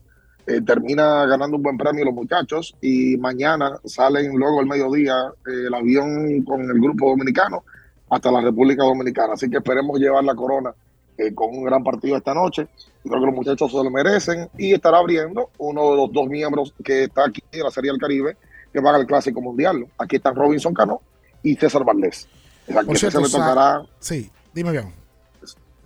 eh, 0.46 0.60
termina 0.60 1.24
ganando 1.24 1.56
un 1.56 1.62
buen 1.62 1.78
premio 1.78 2.04
los 2.04 2.12
muchachos 2.12 2.76
y 2.82 3.16
mañana 3.16 3.78
salen 3.84 4.36
luego 4.36 4.60
el 4.60 4.66
mediodía 4.66 5.14
eh, 5.46 5.68
el 5.68 5.74
avión 5.74 6.42
con 6.42 6.60
el 6.60 6.78
grupo 6.80 7.08
dominicano 7.08 7.64
hasta 8.10 8.30
la 8.30 8.42
República 8.42 8.84
Dominicana. 8.84 9.32
Así 9.34 9.48
que 9.48 9.56
esperemos 9.56 9.98
llevar 9.98 10.22
la 10.22 10.34
corona 10.34 10.74
eh, 11.18 11.34
con 11.34 11.50
un 11.50 11.64
gran 11.64 11.82
partido 11.82 12.16
esta 12.16 12.34
noche. 12.34 12.66
Creo 13.02 13.20
que 13.20 13.26
los 13.26 13.34
muchachos 13.34 13.70
se 13.70 13.76
lo 13.76 13.90
merecen 13.90 14.48
y 14.58 14.72
estará 14.72 14.98
abriendo 14.98 15.50
uno 15.58 15.90
de 15.90 15.96
los 15.96 16.12
dos 16.12 16.26
miembros 16.26 16.74
que 16.82 17.04
está 17.04 17.26
aquí 17.26 17.42
en 17.52 17.62
la 17.62 17.70
Serie 17.70 17.90
del 17.90 18.00
Caribe, 18.00 18.36
que 18.72 18.80
van 18.80 18.94
al 18.94 19.06
Clásico 19.06 19.40
Mundial. 19.40 19.86
Aquí 19.98 20.16
están 20.16 20.34
Robinson 20.34 20.74
Cano 20.74 21.00
y 21.42 21.54
César 21.56 21.84
Valdés. 21.84 22.28
O 22.68 22.72
sea, 22.72 22.82
que 22.82 22.96
cierto, 22.96 23.20
le 23.20 23.28
tocará 23.28 23.82
Sí, 23.98 24.30
dime 24.54 24.72
bien. 24.72 24.92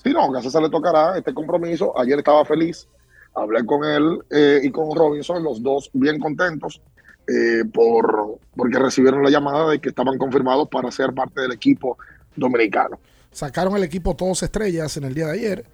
Sí, 0.03 0.13
no, 0.13 0.33
que 0.33 0.39
a 0.39 0.43
César 0.43 0.63
le 0.63 0.71
tocará 0.71 1.19
este 1.19 1.35
compromiso. 1.35 1.99
Ayer 1.99 2.19
estaba 2.19 2.45
feliz, 2.45 2.89
hablé 3.35 3.65
con 3.67 3.85
él 3.85 4.21
eh, 4.31 4.61
y 4.63 4.71
con 4.71 4.95
Robinson, 4.95 5.43
los 5.43 5.63
dos 5.63 5.91
bien 5.93 6.19
contentos 6.19 6.81
eh, 7.29 7.65
por 7.73 8.39
porque 8.57 8.79
recibieron 8.79 9.23
la 9.23 9.31
llamada 9.31 9.71
de 9.71 9.81
que 9.81 9.91
estaban 9.91 10.17
confirmados 10.17 10.67
para 10.69 10.91
ser 10.91 11.13
parte 11.13 11.43
del 11.43 11.53
equipo 11.53 11.99
dominicano. 12.35 12.99
Sacaron 13.31 13.77
el 13.77 13.85
equipo 13.85 14.17
todos 14.17 14.43
estrellas 14.43 14.97
en 14.97 15.05
el 15.05 15.15
día 15.15 15.27
de 15.27 15.33
ayer 15.33 15.65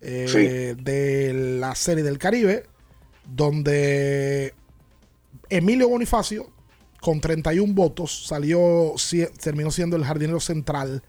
eh, 0.00 0.74
de 0.78 1.58
la 1.58 1.74
Serie 1.74 2.04
del 2.04 2.18
Caribe, 2.18 2.64
donde 3.24 4.54
Emilio 5.48 5.88
Bonifacio, 5.88 6.52
con 7.00 7.20
31 7.20 7.74
votos, 7.74 8.26
salió, 8.26 8.94
terminó 9.40 9.70
siendo 9.70 9.96
el 9.96 10.04
jardinero 10.04 10.40
central 10.40 11.02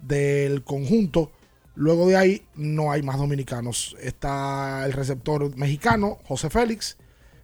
del 0.00 0.64
conjunto. 0.64 1.30
Luego 1.74 2.08
de 2.08 2.16
ahí 2.16 2.46
no 2.54 2.92
hay 2.92 3.02
más 3.02 3.18
dominicanos. 3.18 3.96
Está 4.00 4.84
el 4.86 4.92
receptor 4.92 5.56
mexicano, 5.56 6.18
José 6.24 6.50
Félix, 6.50 6.96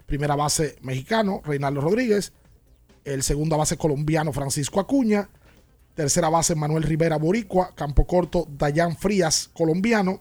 primera 0.07 0.37
base 0.37 0.77
mexicano, 0.83 1.41
Reinaldo 1.45 1.81
Rodríguez, 1.81 2.33
el 3.05 3.23
segunda 3.23 3.57
base 3.57 3.77
colombiano, 3.77 4.33
Francisco 4.33 4.81
Acuña, 4.81 5.31
tercera 6.01 6.31
base 6.31 6.55
Manuel 6.55 6.85
Rivera 6.85 7.19
Boricua, 7.19 7.75
campo 7.75 8.07
corto 8.07 8.49
Dayan 8.57 8.97
Frías, 8.97 9.51
colombiano, 9.53 10.21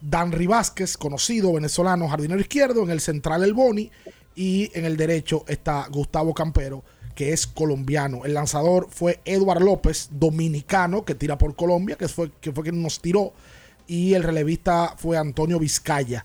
Dan 0.00 0.32
Vázquez, 0.46 0.96
conocido 0.96 1.52
venezolano, 1.52 2.06
jardinero 2.06 2.40
izquierdo, 2.40 2.84
en 2.84 2.90
el 2.90 3.00
central 3.00 3.42
El 3.42 3.54
Boni. 3.54 3.90
Y 4.36 4.70
en 4.74 4.84
el 4.84 4.96
derecho 4.96 5.44
está 5.48 5.88
Gustavo 5.90 6.32
Campero, 6.32 6.84
que 7.16 7.32
es 7.32 7.48
colombiano. 7.48 8.24
El 8.24 8.34
lanzador 8.34 8.86
fue 8.88 9.20
Eduard 9.24 9.62
López, 9.62 10.10
dominicano, 10.12 11.04
que 11.04 11.16
tira 11.16 11.36
por 11.36 11.56
Colombia, 11.56 11.96
que 11.96 12.06
fue, 12.06 12.30
que 12.40 12.52
fue 12.52 12.62
quien 12.62 12.80
nos 12.80 13.00
tiró. 13.00 13.32
Y 13.88 14.14
el 14.14 14.22
relevista 14.22 14.94
fue 14.96 15.18
Antonio 15.18 15.58
Vizcaya, 15.58 16.24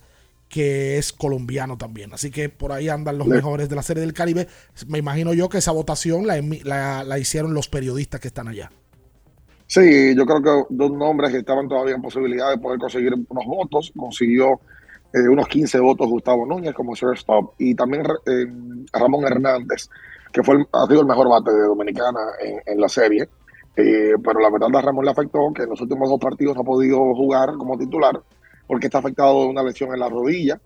que 0.50 0.98
es 0.98 1.12
colombiano 1.14 1.78
también. 1.78 2.14
Así 2.14 2.32
que 2.32 2.50
por 2.50 2.72
ahí 2.72 2.90
andan 2.90 3.18
los 3.18 3.28
mejores 3.28 3.68
de 3.70 3.76
la 3.76 3.82
Serie 3.84 4.02
del 4.02 4.14
Caribe. 4.14 4.48
Me 4.88 5.00
imagino 5.00 5.34
yo 5.34 5.50
que 5.50 5.58
esa 5.58 5.72
votación 5.72 6.26
la, 6.28 6.42
la- 6.64 7.04
la 7.04 7.20
hicieron 7.20 7.54
los 7.54 7.68
periodistas 7.68 8.20
que 8.22 8.30
están 8.30 8.48
allá. 8.48 8.72
Sí, 9.68 10.16
yo 10.16 10.26
creo 10.26 10.42
que 10.42 10.74
dos 10.74 10.92
nombres 10.92 11.32
que 11.32 11.40
estaban 11.40 11.68
todavía 11.68 11.96
en 11.96 12.02
posibilidad 12.02 12.50
de 12.52 12.58
poder 12.58 12.80
conseguir 12.80 13.14
unos 13.14 13.46
votos. 13.46 13.92
Consiguió 13.98 14.62
eh, 15.14 15.28
unos 15.30 15.48
15 15.48 15.80
votos 15.80 16.08
Gustavo 16.08 16.46
Núñez 16.46 16.74
como 16.74 16.96
shortstop 16.96 17.54
y 17.58 17.76
también 17.76 18.04
eh, 18.26 18.46
Ramón 18.94 19.26
Hernández, 19.26 19.90
que 20.32 20.44
fue 20.44 20.56
el- 20.56 20.68
ha 20.72 20.88
sido 20.88 21.02
el 21.02 21.08
mejor 21.08 21.30
bate 21.30 21.52
de 21.52 21.64
Dominicana 21.64 22.20
en, 22.42 22.62
en 22.66 22.80
la 22.80 22.88
serie. 22.90 23.28
Eh, 23.76 24.14
pero 24.24 24.40
la 24.40 24.50
verdad 24.50 24.70
a 24.76 24.82
Ramón 24.82 25.06
le 25.06 25.12
afectó 25.12 25.40
que 25.54 25.64
en 25.64 25.70
los 25.70 25.82
últimos 25.82 26.10
dos 26.10 26.20
partidos 26.20 26.58
ha 26.58 26.64
podido 26.64 26.98
jugar 27.14 27.54
como 27.58 27.78
titular 27.78 28.20
porque 28.68 28.88
está 28.88 29.00
afectado 29.00 29.44
de 29.44 29.48
una 29.50 29.64
lesión 29.64 29.94
en 29.94 30.00
la 30.00 30.10
rodilla. 30.10 30.60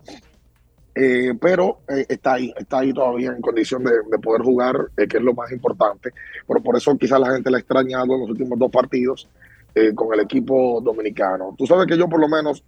Eh, 0.94 1.32
pero 1.40 1.78
eh, 1.88 2.04
está 2.06 2.34
ahí, 2.34 2.52
está 2.54 2.80
ahí 2.80 2.92
todavía 2.92 3.30
en 3.30 3.40
condición 3.40 3.82
de, 3.82 3.92
de 4.10 4.18
poder 4.18 4.42
jugar, 4.42 4.76
eh, 4.98 5.06
que 5.08 5.16
es 5.16 5.22
lo 5.22 5.32
más 5.32 5.50
importante. 5.50 6.10
Pero 6.46 6.62
por 6.62 6.76
eso 6.76 6.96
quizás 6.98 7.18
la 7.18 7.32
gente 7.32 7.50
le 7.50 7.56
ha 7.56 7.60
extrañado 7.60 8.14
en 8.14 8.20
los 8.20 8.30
últimos 8.30 8.58
dos 8.58 8.70
partidos 8.70 9.28
con 9.94 10.12
el 10.12 10.20
equipo 10.20 10.82
dominicano. 10.82 11.54
Tú 11.56 11.66
sabes 11.66 11.86
que 11.86 11.96
yo 11.96 12.06
por 12.06 12.20
lo 12.20 12.28
menos, 12.28 12.62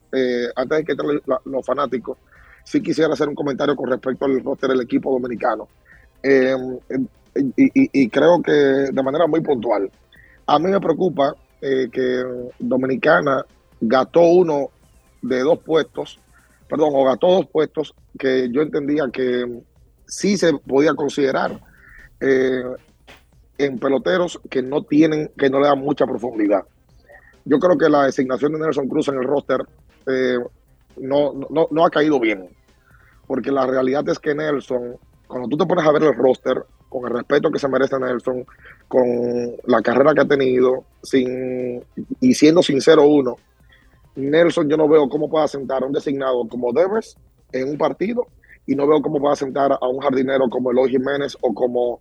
antes 0.57 0.79
de 0.79 0.85
que 0.85 0.93
entren 0.93 1.21
los 1.45 1.67
fanáticos, 1.67 2.17
sí 2.65 2.81
quisiera 2.81 3.13
hacer 3.13 3.29
un 3.29 3.35
comentario 3.35 3.77
con 3.77 3.91
respecto 3.91 4.25
al 4.25 4.43
roster 4.43 4.71
del 4.71 4.81
equipo 4.81 5.13
dominicano. 5.13 5.69
Y, 6.25 7.91
y- 7.93 8.09
creo 8.09 8.41
que 8.41 8.53
de 8.53 9.03
manera 9.03 9.27
muy 9.27 9.43
puntual. 9.43 9.91
A 10.47 10.59
mí 10.59 10.71
me 10.71 10.81
preocupa 10.81 11.37
que 11.61 12.25
Dominicana 12.59 13.45
gastó 13.83 14.23
uno 14.23 14.71
de 15.25 15.41
dos 15.41 15.59
puestos, 15.61 16.21
perdón, 16.69 16.91
o 16.93 17.05
gastó 17.05 17.29
dos 17.29 17.47
puestos 17.47 17.95
que 18.19 18.51
yo 18.51 18.63
entendía 18.63 19.09
que 19.13 19.63
sí 20.07 20.37
se 20.37 20.53
podía 20.53 20.95
considerar 20.95 21.61
eh, 22.21 22.63
en 23.57 23.79
peloteros 23.79 24.41
que 24.51 24.63
no 24.63 24.83
tienen, 24.83 25.31
que 25.39 25.49
no 25.49 25.61
le 25.61 25.69
dan 25.69 25.79
mucha 25.79 26.07
profundidad. 26.07 26.65
Yo 27.47 27.59
creo 27.59 27.79
que 27.79 27.89
la 27.89 28.05
designación 28.05 28.53
de 28.53 28.59
Nelson 28.59 28.89
Cruz 28.89 29.09
en 29.09 29.17
el 29.17 29.25
roster 29.25 29.61
eh, 30.07 30.39
no, 30.99 31.33
no, 31.51 31.69
no 31.71 31.85
ha 31.85 31.91
caído 31.91 32.21
bien, 32.21 32.51
porque 33.27 33.51
la 33.51 33.67
realidad 33.67 34.07
es 34.09 34.19
que 34.19 34.35
Nelson, 34.35 34.97
cuando 35.27 35.49
tú 35.49 35.57
te 35.57 35.67
pones 35.67 35.87
a 35.87 35.93
ver 35.93 36.03
el 36.03 36.15
roster, 36.15 36.65
con 36.89 37.07
el 37.07 37.17
respeto 37.17 37.51
que 37.51 37.59
se 37.59 37.69
merece 37.69 37.99
Nelson, 37.99 38.45
con 38.89 39.05
la 39.67 39.81
carrera 39.83 40.15
que 40.15 40.21
ha 40.21 40.29
tenido, 40.29 40.85
sin, 41.03 41.83
y 42.21 42.35
siendo 42.35 42.63
sincero 42.63 43.07
uno, 43.07 43.37
Nelson 44.17 44.69
yo 44.69 44.77
no 44.77 44.89
veo 44.89 45.09
cómo 45.09 45.29
pueda 45.29 45.49
sentar 45.49 45.83
a 45.83 45.87
un 45.87 45.93
designado 45.93 46.47
como 46.49 46.73
Devers 46.73 47.17
en 47.53 47.71
un 47.71 47.79
partido 47.79 48.27
y 48.67 48.75
no 48.75 48.87
veo 48.87 49.03
cómo 49.03 49.21
pueda 49.21 49.37
sentar 49.37 49.73
a 49.73 49.89
un 49.89 50.01
jardinero 50.01 50.49
como 50.49 50.71
Eloy 50.71 50.91
Jiménez 50.91 51.37
o 51.41 51.53
como 51.53 52.01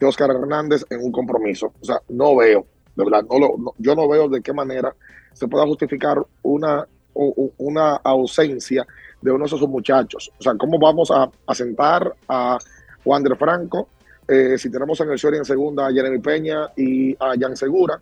Oscar 0.00 0.30
Hernández 0.30 0.84
en 0.90 1.02
un 1.02 1.12
compromiso. 1.12 1.72
O 1.80 1.84
sea, 1.84 2.00
no 2.08 2.36
veo, 2.36 2.66
de 2.96 3.04
verdad, 3.04 3.24
no 3.30 3.38
lo, 3.38 3.74
yo 3.78 3.94
no 3.94 4.08
veo 4.08 4.28
de 4.28 4.40
qué 4.40 4.52
manera 4.52 4.94
se 5.32 5.46
pueda 5.46 5.66
justificar 5.66 6.18
una, 6.42 6.86
una 7.14 7.96
ausencia 7.96 8.86
de 9.20 9.30
uno 9.30 9.40
de 9.44 9.46
esos 9.46 9.68
muchachos. 9.68 10.30
O 10.38 10.42
sea, 10.42 10.54
¿cómo 10.56 10.78
vamos 10.78 11.10
a, 11.10 11.30
sentar 11.54 12.14
a 12.28 12.58
Wander 13.04 13.36
Franco 13.36 13.88
eh, 14.26 14.56
si 14.58 14.70
tenemos 14.70 15.00
en 15.00 15.10
el 15.10 15.18
short 15.18 15.36
en 15.36 15.44
segunda 15.44 15.86
a 15.86 15.92
Jeremy 15.92 16.18
Peña 16.18 16.70
y 16.76 17.14
a 17.14 17.34
Jan 17.38 17.56
Segura? 17.56 18.00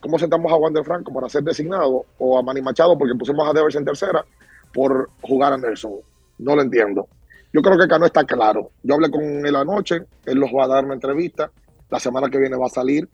¿Cómo 0.00 0.18
sentamos 0.18 0.50
a 0.50 0.56
Wander 0.56 0.84
Franco 0.84 1.12
para 1.12 1.28
ser 1.28 1.42
designado 1.42 2.06
o 2.18 2.38
a 2.38 2.42
Manny 2.42 2.62
Machado 2.62 2.96
porque 2.96 3.14
pusimos 3.14 3.46
a 3.46 3.52
Devers 3.52 3.76
en 3.76 3.84
tercera 3.84 4.24
por 4.72 5.10
jugar 5.20 5.52
a 5.52 5.58
Nelson? 5.58 5.96
No 6.38 6.56
lo 6.56 6.62
entiendo. 6.62 7.06
Yo 7.52 7.60
creo 7.60 7.76
que 7.76 7.84
acá 7.84 7.98
no 7.98 8.06
está 8.06 8.24
claro. 8.24 8.70
Yo 8.82 8.94
hablé 8.94 9.10
con 9.10 9.22
él 9.22 9.56
anoche, 9.56 10.02
él 10.24 10.40
nos 10.40 10.50
va 10.50 10.64
a 10.64 10.68
dar 10.68 10.84
una 10.84 10.94
entrevista. 10.94 11.50
La 11.90 12.00
semana 12.00 12.30
que 12.30 12.38
viene 12.38 12.56
va 12.56 12.66
a 12.66 12.70
salir 12.70 13.08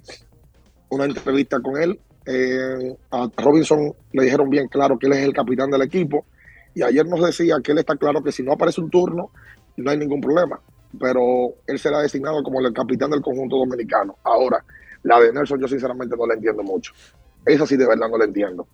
una 0.90 1.06
entrevista 1.06 1.58
con 1.60 1.80
él. 1.80 1.98
Eh, 2.26 2.96
a 3.10 3.28
Robinson 3.36 3.92
le 4.12 4.24
dijeron 4.24 4.50
bien 4.50 4.68
claro 4.68 4.98
que 4.98 5.06
él 5.06 5.14
es 5.14 5.24
el 5.24 5.32
capitán 5.32 5.70
del 5.70 5.82
equipo. 5.82 6.24
Y 6.74 6.82
ayer 6.82 7.06
nos 7.06 7.24
decía 7.24 7.56
que 7.64 7.72
él 7.72 7.78
está 7.78 7.96
claro 7.96 8.22
que 8.22 8.30
si 8.30 8.42
no 8.42 8.52
aparece 8.52 8.80
un 8.80 8.90
turno, 8.90 9.30
no 9.76 9.90
hay 9.90 9.96
ningún 9.96 10.20
problema. 10.20 10.60
Pero 11.00 11.54
él 11.66 11.78
será 11.78 12.00
designado 12.00 12.42
como 12.42 12.60
el 12.60 12.72
capitán 12.72 13.10
del 13.10 13.22
conjunto 13.22 13.56
dominicano. 13.56 14.16
Ahora, 14.22 14.62
la 15.06 15.20
de 15.20 15.32
Nelson 15.32 15.60
yo 15.60 15.68
sinceramente 15.68 16.16
no 16.16 16.26
la 16.26 16.34
entiendo 16.34 16.62
mucho. 16.62 16.92
Esa 17.44 17.66
sí 17.66 17.76
de 17.76 17.86
verdad 17.86 18.08
no 18.10 18.18
la 18.18 18.24
entiendo. 18.24 18.66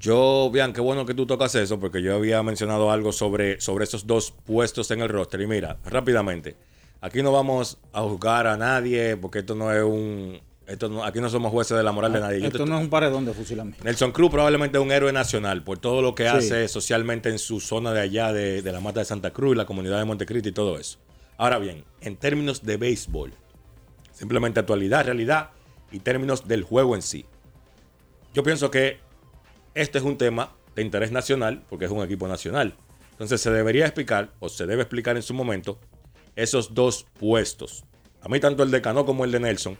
Yo, 0.00 0.50
bien, 0.52 0.72
qué 0.72 0.80
bueno 0.80 1.06
que 1.06 1.14
tú 1.14 1.24
tocas 1.26 1.54
eso, 1.54 1.78
porque 1.80 2.02
yo 2.02 2.14
había 2.16 2.42
mencionado 2.42 2.90
algo 2.90 3.12
sobre, 3.12 3.60
sobre 3.60 3.84
esos 3.84 4.06
dos 4.06 4.32
puestos 4.32 4.90
en 4.90 5.00
el 5.00 5.08
roster. 5.08 5.40
Y 5.40 5.46
mira, 5.46 5.78
rápidamente, 5.86 6.56
aquí 7.00 7.22
no 7.22 7.32
vamos 7.32 7.78
a 7.92 8.02
juzgar 8.02 8.46
a 8.46 8.56
nadie, 8.56 9.16
porque 9.16 9.38
esto 9.40 9.54
no 9.54 9.72
es 9.72 9.82
un. 9.82 10.40
Esto 10.66 10.88
no- 10.88 11.04
aquí 11.04 11.20
no 11.20 11.28
somos 11.28 11.52
jueces 11.52 11.76
de 11.76 11.82
la 11.82 11.92
moral 11.92 12.12
de 12.14 12.20
nadie. 12.20 12.40
Yo 12.40 12.46
Esto 12.46 12.64
te- 12.64 12.70
no 12.70 12.76
es 12.78 12.82
un 12.84 12.88
paredón 12.90 13.26
de 13.26 13.34
fusilamiento. 13.34 13.84
Nelson 13.84 14.12
Cruz 14.12 14.30
probablemente 14.30 14.78
es 14.78 14.82
un 14.84 14.90
héroe 14.92 15.12
nacional 15.12 15.62
por 15.62 15.76
todo 15.78 16.00
lo 16.00 16.14
que 16.14 16.22
Sí. 16.24 16.28
hace 16.30 16.68
socialmente 16.68 17.28
en 17.28 17.38
su 17.38 17.60
zona 17.60 17.92
de 17.92 18.00
allá, 18.00 18.32
de, 18.32 18.62
de 18.62 18.72
la 18.72 18.80
Mata 18.80 19.00
de 19.00 19.04
Santa 19.06 19.30
Cruz, 19.30 19.54
la 19.56 19.66
comunidad 19.66 19.98
de 19.98 20.06
Montecristi 20.06 20.48
y 20.48 20.52
todo 20.52 20.78
eso. 20.78 20.98
Ahora 21.36 21.58
bien, 21.58 21.84
en 22.00 22.16
términos 22.16 22.62
de 22.64 22.78
béisbol, 22.78 23.32
simplemente 24.12 24.60
actualidad, 24.60 25.04
realidad 25.04 25.50
y 25.94 26.00
términos 26.00 26.48
del 26.48 26.64
juego 26.64 26.96
en 26.96 27.02
sí. 27.02 27.24
Yo 28.34 28.42
pienso 28.42 28.70
que 28.70 28.98
este 29.74 29.98
es 29.98 30.04
un 30.04 30.18
tema 30.18 30.52
de 30.74 30.82
interés 30.82 31.12
nacional 31.12 31.62
porque 31.70 31.84
es 31.84 31.90
un 31.90 32.02
equipo 32.02 32.26
nacional. 32.26 32.74
Entonces 33.12 33.40
se 33.40 33.52
debería 33.52 33.84
explicar, 33.84 34.32
o 34.40 34.48
se 34.48 34.66
debe 34.66 34.82
explicar 34.82 35.14
en 35.16 35.22
su 35.22 35.34
momento, 35.34 35.78
esos 36.34 36.74
dos 36.74 37.06
puestos. 37.18 37.84
A 38.20 38.28
mí 38.28 38.40
tanto 38.40 38.64
el 38.64 38.72
de 38.72 38.82
Cano 38.82 39.06
como 39.06 39.24
el 39.24 39.30
de 39.30 39.38
Nelson, 39.38 39.78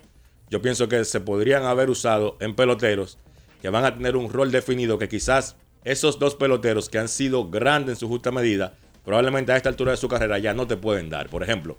yo 0.51 0.63
pienso 0.63 0.89
que 0.89 1.05
se 1.05 1.21
podrían 1.21 1.65
haber 1.65 1.91
usado 1.91 2.37
en 2.39 2.55
peloteros 2.55 3.19
que 3.61 3.71
van 3.71 3.85
a 3.85 3.95
tener 3.95 4.17
un 4.17 4.31
rol 4.31 4.53
definido 4.53 4.99
que 4.99 5.09
quizás 5.09 5.57
esos 5.83 6.21
dos 6.21 6.37
peloteros 6.37 6.89
que 6.89 6.99
han 6.99 7.09
sido 7.09 7.51
grandes 7.51 7.95
en 7.95 8.01
su 8.01 8.09
justa 8.09 8.31
medida, 8.31 8.75
probablemente 9.05 9.51
a 9.51 9.57
esta 9.57 9.69
altura 9.69 9.91
de 9.91 9.97
su 9.97 10.07
carrera 10.07 10.39
ya 10.39 10.55
no 10.55 10.69
te 10.69 10.77
pueden 10.77 11.11
dar. 11.11 11.29
Por 11.29 11.43
ejemplo, 11.43 11.77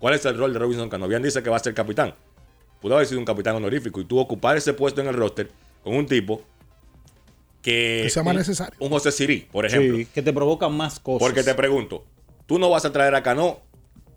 ¿cuál 0.00 0.14
es 0.14 0.24
el 0.24 0.36
rol 0.36 0.52
de 0.52 0.58
Robinson 0.58 0.88
Cano? 0.88 1.06
Bien 1.06 1.22
dice 1.22 1.44
que 1.44 1.50
va 1.50 1.58
a 1.58 1.60
ser 1.60 1.74
capitán. 1.74 2.14
Pudo 2.80 2.94
haber 2.94 3.06
sido 3.06 3.18
un 3.20 3.24
capitán 3.26 3.56
honorífico 3.56 4.00
y 4.00 4.04
tuvo 4.04 4.20
ocupar 4.22 4.56
ese 4.56 4.72
puesto 4.72 5.00
en 5.00 5.08
el 5.08 5.14
roster 5.14 5.48
con 5.82 5.94
un 5.96 6.06
tipo 6.06 6.42
que... 7.62 8.00
Que 8.04 8.10
sea 8.10 8.22
más 8.22 8.32
un- 8.32 8.38
necesario. 8.38 8.74
Un 8.78 8.90
José 8.90 9.10
Siri, 9.12 9.48
por 9.50 9.66
ejemplo. 9.66 9.96
Sí, 9.96 10.06
que 10.06 10.22
te 10.22 10.32
provocan 10.32 10.72
más 10.76 11.00
cosas. 11.00 11.20
Porque 11.26 11.42
te 11.42 11.54
pregunto, 11.54 12.04
tú 12.46 12.58
no 12.58 12.70
vas 12.70 12.84
a 12.84 12.92
traer 12.92 13.14
a 13.14 13.22
Cano 13.22 13.58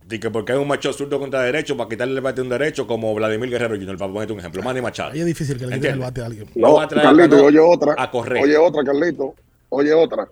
de 0.06 0.20
que 0.20 0.30
porque 0.30 0.52
es 0.52 0.58
un 0.60 0.68
macho 0.68 0.92
zurdo 0.94 1.20
contra 1.20 1.42
derecho 1.42 1.78
para 1.78 1.90
quitarle 1.90 2.16
el 2.16 2.22
bate 2.22 2.42
a 2.42 2.44
un 2.44 2.50
derecho 2.50 2.86
como 2.86 3.14
Vladimir 3.16 3.50
Guerrero 3.50 3.76
Jr., 3.76 3.98
para 3.98 4.12
ponerte 4.12 4.34
un 4.34 4.40
ejemplo, 4.40 4.62
Manny 4.62 4.82
Machado. 4.82 5.12
Ahí 5.12 5.22
es 5.22 5.26
difícil 5.26 5.58
que 5.58 5.66
le 5.66 5.76
quiten 5.76 5.92
el 5.92 6.02
¿Entiendes? 6.02 6.08
bate 6.08 6.22
a 6.22 6.26
alguien. 6.26 6.48
No 6.56 6.68
No, 6.68 6.74
va 6.76 6.84
a 6.84 6.88
traer 6.88 7.08
a 7.08 7.10
Carlito, 7.10 7.28
y 7.28 7.38
Cano 7.38 7.48
oye 7.48 7.60
otra. 7.60 7.96
a 7.98 8.12
correr. 8.12 8.44
Oye 8.44 8.58
otra, 8.58 8.84
Carlito. 8.84 9.36
Oye 9.70 9.94
otra. 9.94 10.28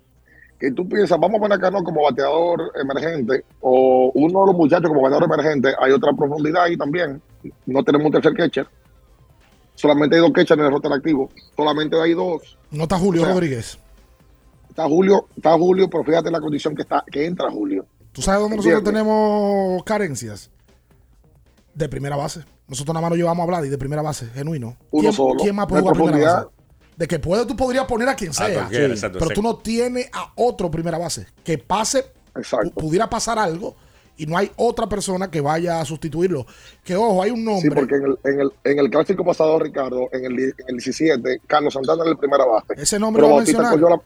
que 0.60 0.72
tú 0.72 0.88
piensas, 0.90 1.18
vamos 1.20 1.38
a 1.38 1.40
poner 1.40 1.58
a 1.58 1.62
Cano 1.62 1.82
como 1.84 2.04
bateador 2.04 2.72
emergente 2.82 3.46
o 3.62 4.12
uno 4.14 4.42
de 4.42 4.46
los 4.48 4.56
muchachos 4.56 4.90
como 4.90 5.02
bateador 5.02 5.24
emergente, 5.32 5.70
hay 5.80 5.94
otra 5.94 6.12
profundidad 6.14 6.64
ahí 6.64 6.76
también. 6.76 7.22
No 7.66 7.84
tenemos 7.84 8.06
un 8.08 8.12
tercer 8.12 8.34
catcher. 8.34 8.68
Solamente 9.76 10.16
hay 10.16 10.22
dos 10.22 10.32
catchers 10.32 10.60
en 10.60 10.66
el 10.66 10.72
roster 10.72 10.92
activo. 10.92 11.30
Solamente 11.56 12.00
hay 12.02 12.14
dos. 12.14 12.58
No 12.72 12.84
está 12.84 12.98
Julio 12.98 13.22
O 13.22 13.26
sea, 13.26 13.34
Rodríguez. 13.34 13.78
Está 14.70 14.86
Julio, 14.88 15.28
está 15.36 15.58
Julio, 15.58 15.90
pero 15.90 16.04
fíjate 16.04 16.30
la 16.32 16.40
condición 16.40 16.76
que 16.76 16.82
está, 16.84 17.04
que 17.10 17.26
entra 17.26 17.50
Julio. 17.50 17.86
¿Tú 18.12 18.22
sabes 18.22 18.42
dónde 18.42 18.58
nosotros 18.58 18.80
¿Entiendes? 18.80 19.04
tenemos 19.04 19.84
carencias? 19.84 20.52
De 21.74 21.88
primera 21.88 22.16
base. 22.16 22.42
Nosotros 22.68 22.94
nada 22.94 23.02
más 23.02 23.12
nos 23.12 23.18
llevamos 23.18 23.40
a 23.42 23.44
hablar 23.46 23.66
y 23.66 23.70
de 23.70 23.78
primera 23.78 24.02
base, 24.02 24.28
genuino. 24.28 24.78
Uno 24.92 25.02
¿Quién, 25.02 25.14
solo. 25.14 25.40
quién 25.42 25.56
más 25.56 25.66
puede 25.68 25.82
De 25.82 25.90
jugar 25.90 26.04
primera 26.12 26.34
base? 26.34 26.48
De 26.98 27.08
que 27.08 27.20
puede, 27.20 27.46
tú 27.46 27.56
podrías 27.56 27.86
poner 27.86 28.10
a 28.10 28.16
quien 28.16 28.34
sea. 28.34 28.68
Sí. 28.70 29.08
pero 29.14 29.30
tú 29.30 29.42
no 29.42 29.56
tienes 29.58 30.10
a 30.12 30.34
otro 30.36 30.70
primera 30.70 30.98
base. 30.98 31.26
Que 31.44 31.58
pase, 31.58 32.06
pu- 32.34 32.74
pudiera 32.74 33.10
pasar 33.10 33.40
algo 33.40 33.76
y 34.20 34.26
no 34.28 34.38
hay 34.38 34.52
otra 34.58 34.88
persona 34.88 35.32
que 35.32 35.42
vaya 35.42 35.80
a 35.82 35.86
sustituirlo. 35.86 36.46
Que 36.84 36.96
ojo, 36.96 37.24
hay 37.24 37.32
un 37.32 37.38
Sí, 37.40 37.44
nombre. 37.46 37.72
porque 37.76 37.96
en 37.96 38.04
el, 38.06 38.20
en 38.26 38.40
el, 38.42 38.52
en 38.66 38.80
el 38.80 38.90
clásico 38.90 39.24
pasado, 39.26 39.58
Ricardo, 39.60 40.10
en 40.12 40.26
el, 40.26 40.40
en 40.40 40.54
el 40.68 40.76
17, 40.76 41.42
Carlos 41.48 41.74
Santana 41.74 42.04
era 42.04 42.12
el 42.12 42.18
primera 42.18 42.46
base. 42.46 42.74
Ese 42.78 43.00
nombre 43.00 43.22
pero 43.22 43.30
lo 43.30 43.36
va 43.36 43.40
a 43.40 43.44
Batista 43.44 43.62
mencionar. 43.64 43.82
cogió 43.82 43.96
la, 43.98 44.02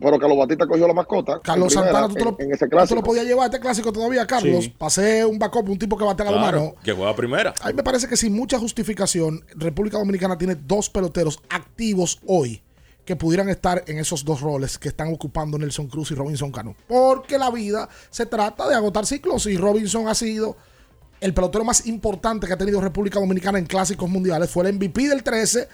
Pero 0.00 0.18
Carlos 0.18 0.38
Batista 0.38 0.66
cogió 0.66 0.86
la 0.88 0.94
mascota. 0.94 1.40
Carlos 1.42 1.74
en 1.74 1.80
primera, 1.80 2.00
Santana, 2.00 2.08
tú 2.08 2.14
te, 2.14 2.24
lo, 2.24 2.36
en, 2.38 2.46
en 2.46 2.52
ese 2.54 2.64
tú 2.64 2.70
te 2.70 2.76
clásico. 2.76 2.94
lo 3.00 3.02
podías 3.06 3.24
llevar 3.26 3.42
a 3.44 3.46
este 3.46 3.60
clásico 3.60 3.92
todavía, 3.92 4.26
Carlos. 4.26 4.64
Sí. 4.64 4.74
Pasé 4.76 5.24
un 5.24 5.38
backup, 5.38 5.68
un 5.68 5.78
tipo 5.78 5.96
que 5.96 6.04
batea 6.04 6.28
a 6.28 6.30
la 6.32 6.38
Claro, 6.38 6.58
mano. 6.60 6.74
que 6.82 6.92
juega 6.92 7.14
primera. 7.14 7.54
A 7.62 7.68
mí 7.68 7.74
me 7.74 7.82
parece 7.82 8.08
que 8.08 8.16
sin 8.16 8.34
mucha 8.34 8.58
justificación, 8.58 9.44
República 9.54 9.98
Dominicana 9.98 10.36
tiene 10.38 10.54
dos 10.56 10.90
peloteros 10.90 11.40
activos 11.50 12.20
hoy 12.26 12.62
que 13.10 13.16
pudieran 13.16 13.48
estar 13.48 13.82
en 13.88 13.98
esos 13.98 14.24
dos 14.24 14.40
roles 14.40 14.78
que 14.78 14.86
están 14.88 15.12
ocupando 15.12 15.58
Nelson 15.58 15.88
Cruz 15.88 16.12
y 16.12 16.14
Robinson 16.14 16.52
Cano. 16.52 16.76
Porque 16.86 17.38
la 17.38 17.50
vida 17.50 17.88
se 18.08 18.24
trata 18.24 18.68
de 18.68 18.76
agotar 18.76 19.04
ciclos 19.04 19.46
y 19.46 19.56
Robinson 19.56 20.06
ha 20.06 20.14
sido 20.14 20.56
el 21.20 21.34
pelotero 21.34 21.64
más 21.64 21.88
importante 21.88 22.46
que 22.46 22.52
ha 22.52 22.56
tenido 22.56 22.80
República 22.80 23.18
Dominicana 23.18 23.58
en 23.58 23.66
clásicos 23.66 24.08
mundiales. 24.08 24.48
Fue 24.48 24.64
el 24.64 24.74
MVP 24.76 25.08
del 25.08 25.24
13, 25.24 25.66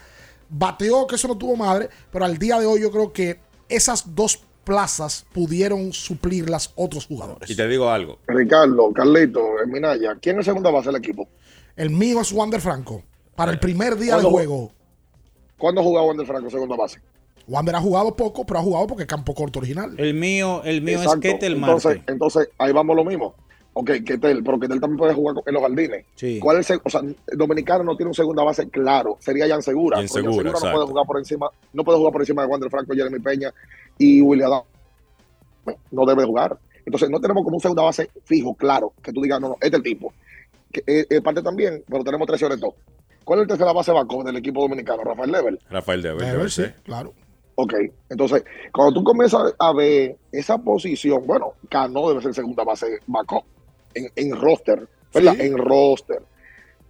bateó 0.49 1.05
que 1.05 1.13
eso 1.13 1.27
no 1.27 1.37
tuvo 1.37 1.55
madre, 1.55 1.89
pero 2.11 2.25
al 2.25 2.39
día 2.39 2.59
de 2.59 2.65
hoy 2.65 2.81
yo 2.81 2.89
creo 2.89 3.13
que 3.13 3.39
esas 3.69 4.15
dos 4.15 4.41
plazas 4.63 5.23
pudieron 5.31 5.93
suplir 5.93 6.49
las 6.49 6.71
otros 6.75 7.05
jugadores. 7.05 7.47
Y 7.51 7.55
te 7.55 7.67
digo 7.67 7.87
algo. 7.87 8.17
Ricardo, 8.25 8.91
Carlito, 8.95 9.43
Minaya, 9.67 10.17
¿quién 10.19 10.39
es 10.39 10.45
segunda 10.45 10.71
base 10.71 10.87
del 10.87 10.95
equipo? 10.95 11.27
El 11.75 11.91
mío 11.91 12.19
es 12.19 12.31
Wander 12.31 12.61
Franco. 12.61 13.03
Para 13.35 13.51
el 13.51 13.59
primer 13.59 13.95
día 13.95 14.15
de 14.15 14.21
¿Cuándo- 14.23 14.31
juego. 14.31 14.71
¿Cuándo 15.59 15.83
jugaba 15.83 16.07
Wander 16.07 16.25
Franco 16.25 16.49
segunda 16.49 16.75
base? 16.75 16.99
Wander 17.47 17.75
ha 17.75 17.81
jugado 17.81 18.15
poco, 18.15 18.45
pero 18.45 18.59
ha 18.59 18.63
jugado 18.63 18.87
porque 18.87 19.03
es 19.03 19.07
campo 19.07 19.33
corto 19.33 19.59
original. 19.59 19.95
El 19.97 20.13
mío, 20.13 20.61
el 20.65 20.81
mío 20.81 20.97
Exacto. 20.97 21.27
es 21.27 21.33
Ketel 21.33 21.53
entonces, 21.55 21.97
Marte. 21.97 22.11
entonces, 22.11 22.49
ahí 22.57 22.73
vamos 22.73 22.95
lo 22.95 23.05
mismo. 23.05 23.35
Ok, 23.73 23.91
Ketel, 24.05 24.43
pero 24.43 24.59
Ketel 24.59 24.81
también 24.81 24.97
puede 24.97 25.13
jugar 25.13 25.35
en 25.45 25.53
los 25.53 25.61
jardines. 25.63 26.05
Sí. 26.15 26.39
¿Cuál 26.39 26.59
es 26.59 26.69
el, 26.71 26.81
o 26.83 26.89
sea, 26.89 27.01
el 27.01 27.37
dominicano 27.37 27.83
no 27.83 27.95
tiene 27.95 28.09
un 28.09 28.15
segunda 28.15 28.43
base 28.43 28.67
claro, 28.69 29.17
sería 29.19 29.47
Jan 29.47 29.61
Segura. 29.61 29.97
Jan 29.97 30.09
Segura, 30.09 30.51
no 30.51 30.59
puede 30.59 30.85
jugar 30.87 31.05
por 31.05 31.17
encima, 31.19 31.49
no 31.73 31.83
puede 31.83 31.97
jugar 31.97 32.11
por 32.11 32.21
encima 32.21 32.41
de 32.41 32.47
Wander 32.49 32.69
Franco, 32.69 32.93
Jeremy 32.93 33.19
Peña 33.19 33.53
y 33.97 34.21
William 34.21 34.51
Adams. 34.51 34.67
No 35.91 36.05
debe 36.05 36.25
jugar. 36.25 36.57
Entonces 36.85 37.09
no 37.09 37.19
tenemos 37.19 37.43
como 37.43 37.57
un 37.57 37.61
segunda 37.61 37.83
base 37.83 38.09
fijo, 38.23 38.55
claro, 38.55 38.93
que 39.01 39.13
tú 39.13 39.21
digas, 39.21 39.39
no, 39.39 39.49
no, 39.49 39.55
este 39.55 39.67
es 39.67 39.73
el 39.73 39.83
tipo. 39.83 40.13
Que, 40.71 40.83
eh, 40.87 41.05
eh, 41.09 41.21
parte 41.21 41.41
también, 41.41 41.83
pero 41.87 42.03
tenemos 42.03 42.27
tres 42.27 42.39
sobre 42.39 42.57
todo. 42.57 42.75
¿Cuál 43.23 43.39
es 43.39 43.43
el 43.43 43.47
tercera 43.49 43.73
base 43.73 43.91
backup 43.91 44.25
del 44.25 44.37
equipo 44.37 44.61
dominicano? 44.61 45.03
Rafael 45.03 45.31
Level. 45.31 45.59
Rafael 45.69 46.01
ver, 46.01 46.49
sí, 46.49 46.63
claro. 46.83 47.13
Ok, 47.59 47.73
entonces, 48.09 48.43
cuando 48.71 48.93
tú 48.93 49.03
comienzas 49.03 49.53
a 49.57 49.73
ver 49.73 50.15
esa 50.31 50.59
posición, 50.59 51.25
bueno, 51.25 51.53
Cano 51.69 52.07
debe 52.09 52.21
ser 52.21 52.35
segunda 52.35 52.63
base 52.63 52.99
backup 53.07 53.43
en, 53.95 54.11
en 54.15 54.35
roster, 54.39 54.87
¿verdad? 55.11 55.33
Sí. 55.33 55.41
En 55.41 55.57
roster. 55.57 56.21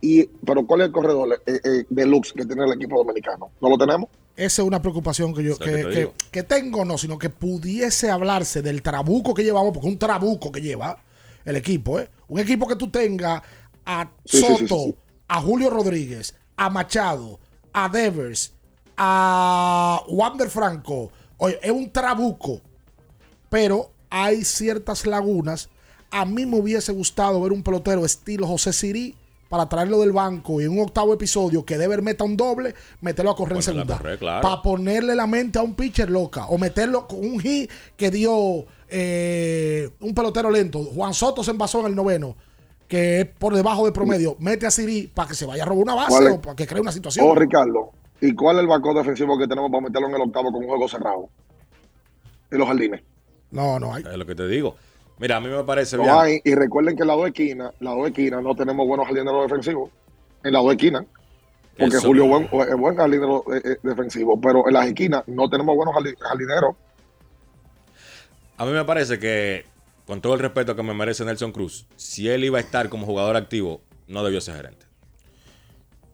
Y, 0.01 0.26
pero 0.45 0.68
¿cuál 0.68 0.82
es 0.82 0.88
el 0.88 0.91
corredor 0.93 1.41
eh, 1.45 1.59
eh, 1.63 1.86
deluxe 1.89 2.34
que 2.34 2.45
tiene 2.45 2.65
el 2.65 2.74
equipo 2.74 2.97
dominicano? 2.97 3.49
¿No 3.61 3.70
lo 3.70 3.78
tenemos? 3.78 4.09
Esa 4.36 4.61
es 4.61 4.68
una 4.68 4.82
preocupación 4.82 5.34
que 5.34 5.41
yo 5.43 5.57
que, 5.57 5.65
que 5.65 5.72
te 5.72 5.84
que- 5.89 5.99
digo. 5.99 6.13
que 6.32 6.43
tengo, 6.43 6.84
no, 6.86 6.97
sino 6.97 7.18
que 7.18 7.30
pudiese 7.30 8.11
hablarse 8.11 8.61
del 8.61 8.82
trabuco 8.82 9.34
que 9.34 9.43
llevamos, 9.45 9.72
porque 9.74 9.88
un 9.88 9.97
trabuco 9.97 10.51
que 10.51 10.61
lleva 10.61 11.01
el 11.45 11.55
equipo, 11.55 11.97
¿eh? 11.99 12.09
Un 12.28 12.39
equipo 12.41 12.68
que 12.68 12.76
tú 12.76 12.89
tengas 12.91 13.41
a 13.86 14.11
Sí, 14.26 14.41
Soto, 14.41 14.57
sí, 14.57 14.68
sí, 14.68 14.68
sí. 14.68 14.95
a 15.30 15.41
Julio 15.41 15.70
Rodríguez, 15.70 16.36
a 16.57 16.70
Machado, 16.70 17.39
a 17.72 17.88
Devers, 17.88 18.53
a 18.98 20.04
Wander 20.08 20.50
Franco. 20.50 21.12
Oye, 21.38 21.60
es 21.62 21.72
un 21.72 21.91
trabuco, 21.91 22.62
pero 23.50 23.91
hay 24.10 24.43
ciertas 24.43 25.06
lagunas. 25.06 25.70
A 26.10 26.26
mí 26.26 26.45
me 26.45 26.58
hubiese 26.60 26.91
gustado 26.91 27.41
ver 27.41 27.52
un 27.52 27.64
pelotero 27.64 28.06
estilo 28.06 28.48
José 28.48 28.74
Sirí 28.74 29.16
para 29.50 29.68
traerlo 29.70 30.00
del 30.00 30.12
banco 30.12 30.60
y 30.60 30.66
en 30.66 30.72
un 30.72 30.80
octavo 30.80 31.14
episodio 31.14 31.64
que 31.64 31.78
Dever 31.78 32.02
meta 32.02 32.24
un 32.24 32.36
doble, 32.36 32.76
meterlo 33.02 33.32
a 33.32 33.36
correr 33.36 33.58
en 33.58 33.64
segunda. 33.64 33.98
claro. 34.18 34.41
Para 34.41 34.62
ponerle 34.62 35.16
la 35.16 35.28
mente 35.28 35.60
a 35.60 35.64
un 35.64 35.74
pitcher 35.74 36.10
loca 36.10 36.48
o 36.48 36.58
meterlo 36.58 37.08
con 37.08 37.20
un 37.20 37.39
hit 37.39 37.70
que 37.95 38.12
dio 38.12 38.66
eh, 38.89 39.89
un 40.02 40.14
pelotero 40.14 40.50
lento. 40.52 40.84
Juan 40.84 41.14
Soto 41.14 41.43
se 41.43 41.52
envasó 41.52 41.82
en 41.82 41.88
el 41.88 41.95
noveno, 41.95 42.36
que 42.88 43.22
es 43.22 43.28
por 43.28 43.56
debajo 43.56 43.86
de 43.86 43.91
promedio. 43.91 44.36
Mete 44.39 44.66
a 44.66 44.72
Siri 44.72 45.08
para 45.08 45.30
que 45.30 45.36
se 45.36 45.45
vaya 45.45 45.64
a 45.64 45.66
robar 45.66 45.84
una 45.84 45.95
base 45.95 46.30
o 46.30 46.41
para 46.41 46.56
que 46.56 46.68
cree 46.68 46.82
una 46.82 46.91
situación. 46.91 47.26
Oh, 47.28 47.36
Ricardo, 47.36 47.91
¿y 48.22 48.34
cuál 48.36 48.57
es 48.57 48.61
el 48.63 48.68
backup 48.68 48.97
defensivo 48.97 49.38
que 49.38 49.47
tenemos 49.47 49.70
para 49.72 49.84
meterlo 49.84 50.07
en 50.09 50.15
el 50.15 50.22
octavo 50.22 50.51
con 50.51 50.61
un 50.63 50.68
juego 50.70 50.88
cerrado? 50.88 51.30
En 52.51 52.57
los 52.59 52.68
jardines. 52.68 53.01
No, 53.51 53.80
no 53.80 53.93
hay. 53.93 54.03
Es 54.03 54.18
lo 54.18 54.26
que 54.26 54.36
te 54.36 54.47
digo. 54.47 54.76
Mira, 55.20 55.38
a 55.38 55.39
mí 55.41 55.47
me 55.47 55.63
parece 55.63 55.97
No 55.97 56.03
bien. 56.03 56.15
hay, 56.15 56.41
y 56.43 56.53
recuerden 56.55 56.95
que 56.95 57.01
en 57.03 57.07
las 57.07 57.18
dos 57.18 57.28
esquinas, 57.28 57.74
las 57.80 57.95
dos 57.95 58.07
esquinas 58.07 58.43
no 58.43 58.55
tenemos 58.55 58.88
buenos 58.88 59.07
jardineros 59.07 59.43
defensivos. 59.49 59.89
En 60.43 60.53
las 60.53 60.61
dos 60.63 60.72
esquinas. 60.74 61.05
Porque 61.78 61.97
Eso. 61.97 62.07
Julio 62.07 62.24
es 62.24 62.49
buen, 62.51 62.70
es 62.70 62.76
buen 62.76 62.95
jardinero 62.95 63.43
eh, 63.53 63.61
eh, 63.63 63.78
defensivo, 63.84 64.39
pero 64.41 64.68
en 64.68 64.74
las 64.74 64.88
esquinas 64.88 65.24
no 65.28 65.47
tenemos 65.49 65.76
buenos 65.76 65.93
jardi- 65.95 66.18
jardineros. 66.20 66.76
A 68.57 68.65
mí 68.65 68.72
me 68.72 68.84
parece 68.86 69.20
que, 69.20 69.65
con 70.07 70.20
todo 70.22 70.34
el 70.34 70.39
respeto 70.39 70.76
que 70.76 70.82
me 70.82 70.95
merece 70.95 71.24
Nelson 71.24 71.51
Cruz, 71.51 71.86
si 71.95 72.28
él 72.30 72.43
iba 72.43 72.57
a 72.57 72.61
estar 72.61 72.89
como 72.89 73.05
jugador 73.05 73.36
activo, 73.36 73.82
no 74.07 74.24
debió 74.24 74.41
ser 74.41 74.55
gerente. 74.55 74.87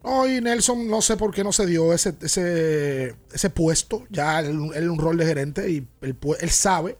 No, 0.04 0.28
y 0.28 0.40
Nelson 0.40 0.86
no 0.86 1.00
sé 1.00 1.16
por 1.16 1.32
qué 1.32 1.42
no 1.42 1.50
se 1.50 1.66
dio 1.66 1.94
ese, 1.94 2.14
ese, 2.20 3.16
ese 3.32 3.50
puesto, 3.50 4.04
ya 4.10 4.40
él, 4.40 4.70
él 4.74 4.90
un 4.90 4.98
rol 4.98 5.16
de 5.16 5.24
gerente 5.24 5.70
y 5.70 5.86
él, 6.02 6.16
él 6.40 6.50
sabe 6.50 6.98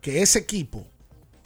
que 0.00 0.20
ese 0.20 0.40
equipo, 0.40 0.84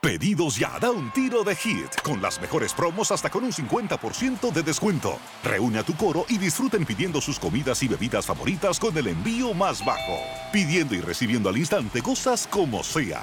Pedidos 0.00 0.56
ya, 0.56 0.78
da 0.80 0.92
un 0.92 1.12
tiro 1.12 1.44
de 1.44 1.54
hit, 1.54 2.00
con 2.02 2.22
las 2.22 2.40
mejores 2.40 2.72
promos 2.72 3.12
hasta 3.12 3.28
con 3.28 3.44
un 3.44 3.52
50% 3.52 4.50
de 4.50 4.62
descuento. 4.62 5.18
Reúne 5.44 5.80
a 5.80 5.82
tu 5.82 5.94
coro 5.94 6.24
y 6.26 6.38
disfruten 6.38 6.86
pidiendo 6.86 7.20
sus 7.20 7.38
comidas 7.38 7.82
y 7.82 7.88
bebidas 7.88 8.24
favoritas 8.24 8.80
con 8.80 8.96
el 8.96 9.08
envío 9.08 9.52
más 9.52 9.84
bajo. 9.84 10.16
Pidiendo 10.50 10.94
y 10.94 11.02
recibiendo 11.02 11.50
al 11.50 11.58
instante 11.58 12.00
cosas 12.00 12.48
como 12.50 12.82
sea. 12.82 13.22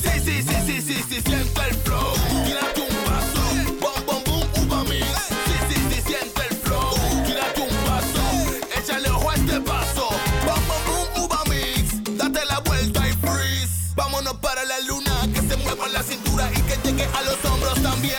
Sí, 0.00 0.20
sí, 0.24 0.42
sí, 0.42 0.54
sí, 0.66 0.80
sí, 0.80 1.04
sí, 1.08 1.20
siente 1.20 1.60
el 1.68 1.74
flow. 1.84 2.12
Tírate 2.44 2.80
un 2.80 2.96
paso. 3.04 3.42
Bom, 3.80 4.06
bom, 4.06 4.22
boom, 4.24 4.66
uva 4.66 4.84
mix. 4.84 5.06
Sí, 5.46 5.54
sí, 5.68 5.76
sí, 5.90 6.02
siente 6.06 6.42
el 6.50 6.56
flow. 6.56 6.90
Tírate 7.26 7.60
un 7.60 7.76
paso. 7.86 8.22
Échale 8.78 9.08
ojo 9.10 9.30
a 9.30 9.34
este 9.34 9.60
paso. 9.60 10.08
Bom, 10.46 10.62
bom, 10.68 10.82
boom, 10.86 11.24
uva 11.24 11.42
mix. 11.48 12.16
Date 12.16 12.44
la 12.46 12.60
vuelta 12.60 13.08
y 13.08 13.12
freeze. 13.12 13.92
Vámonos 13.94 14.34
para 14.34 14.64
la 14.64 14.80
luna. 14.80 15.12
Que 15.34 15.40
se 15.42 15.56
mueva 15.58 15.88
la 15.88 16.02
cintura 16.02 16.50
y 16.52 16.62
que 16.62 16.76
llegue 16.84 17.04
a 17.04 17.22
los 17.22 17.44
hombros 17.44 17.82
también. 17.82 18.18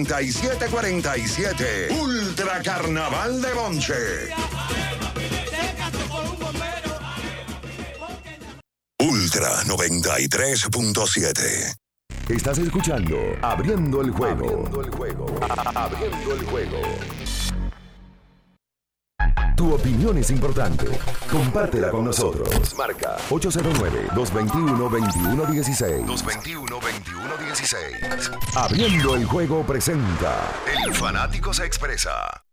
829-697-4747. 0.07 1.91
Ultra 2.01 2.63
Carnaval 2.63 3.43
de 3.43 3.53
Bonche. 3.55 3.95
Ultra 9.01 9.63
93.7. 9.65 11.77
Estás 12.29 12.59
escuchando 12.59 13.17
Abriendo 13.41 14.03
el 14.03 14.11
juego. 14.11 14.45
Abriendo 14.45 14.83
el 14.83 14.91
juego. 14.91 15.27
Abriendo 15.75 16.35
el 16.35 16.45
juego. 16.45 16.83
Tu 19.57 19.75
opinión 19.75 20.17
es 20.19 20.31
importante. 20.31 20.87
Compártela 21.31 21.91
con 21.91 22.05
nosotros. 22.05 22.49
Marca 22.77 23.17
809-221-2116. 23.29 26.07
221-2116. 26.07 28.57
Abriendo 28.57 29.17
el 29.17 29.25
juego 29.25 29.65
presenta. 29.65 30.53
El 30.85 30.95
fanático 30.95 31.53
se 31.53 31.65
expresa. 31.65 32.45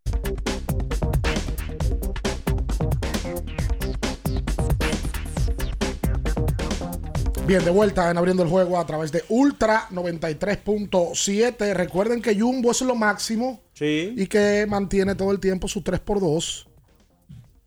Bien, 7.48 7.64
de 7.64 7.70
vuelta 7.70 8.10
en 8.10 8.18
abriendo 8.18 8.42
el 8.42 8.50
juego 8.50 8.80
a 8.80 8.88
través 8.88 9.12
de 9.12 9.24
Ultra 9.30 9.88
93.7. 9.92 11.76
Recuerden 11.76 12.20
que 12.20 12.40
Jumbo 12.40 12.72
es 12.72 12.82
lo 12.82 12.96
máximo 12.96 13.62
y 13.80 14.26
que 14.26 14.66
mantiene 14.68 15.14
todo 15.14 15.32
el 15.32 15.40
tiempo 15.40 15.68
su 15.68 15.84
3x2. 15.84 16.66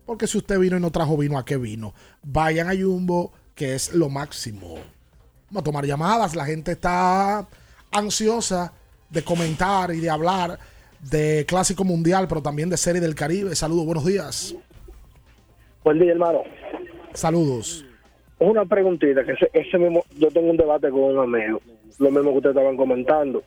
Porque 0.09 0.25
si 0.25 0.39
usted 0.39 0.57
vino 0.57 0.75
y 0.75 0.79
no 0.79 0.89
trajo 0.89 1.15
vino, 1.15 1.37
¿a 1.37 1.45
qué 1.45 1.55
vino? 1.55 1.93
Vayan 2.23 2.67
a 2.67 2.75
Jumbo, 2.75 3.31
que 3.53 3.75
es 3.75 3.93
lo 3.93 4.09
máximo. 4.09 4.79
Vamos 5.51 5.61
a 5.61 5.63
tomar 5.63 5.85
llamadas. 5.85 6.35
La 6.35 6.45
gente 6.45 6.71
está 6.71 7.47
ansiosa 7.91 8.73
de 9.07 9.23
comentar 9.23 9.91
y 9.91 9.99
de 9.99 10.09
hablar 10.09 10.57
de 11.11 11.45
Clásico 11.47 11.83
Mundial, 11.83 12.25
pero 12.27 12.41
también 12.41 12.71
de 12.71 12.77
Serie 12.77 12.99
del 12.99 13.13
Caribe. 13.13 13.53
Saludos, 13.53 13.85
buenos 13.85 14.03
días. 14.03 14.55
Buen 15.83 15.99
día, 15.99 16.13
hermano. 16.13 16.41
Saludos. 17.13 17.85
Una 18.39 18.65
preguntita, 18.65 19.23
que 19.23 19.33
ese, 19.33 19.51
ese 19.53 19.77
mismo, 19.77 20.03
yo 20.17 20.31
tengo 20.31 20.49
un 20.49 20.57
debate 20.57 20.89
con 20.89 21.01
un 21.01 21.19
amigo, 21.19 21.61
lo 21.99 22.09
mismo 22.09 22.31
que 22.31 22.37
ustedes 22.37 22.55
estaban 22.55 22.77
comentando, 22.77 23.43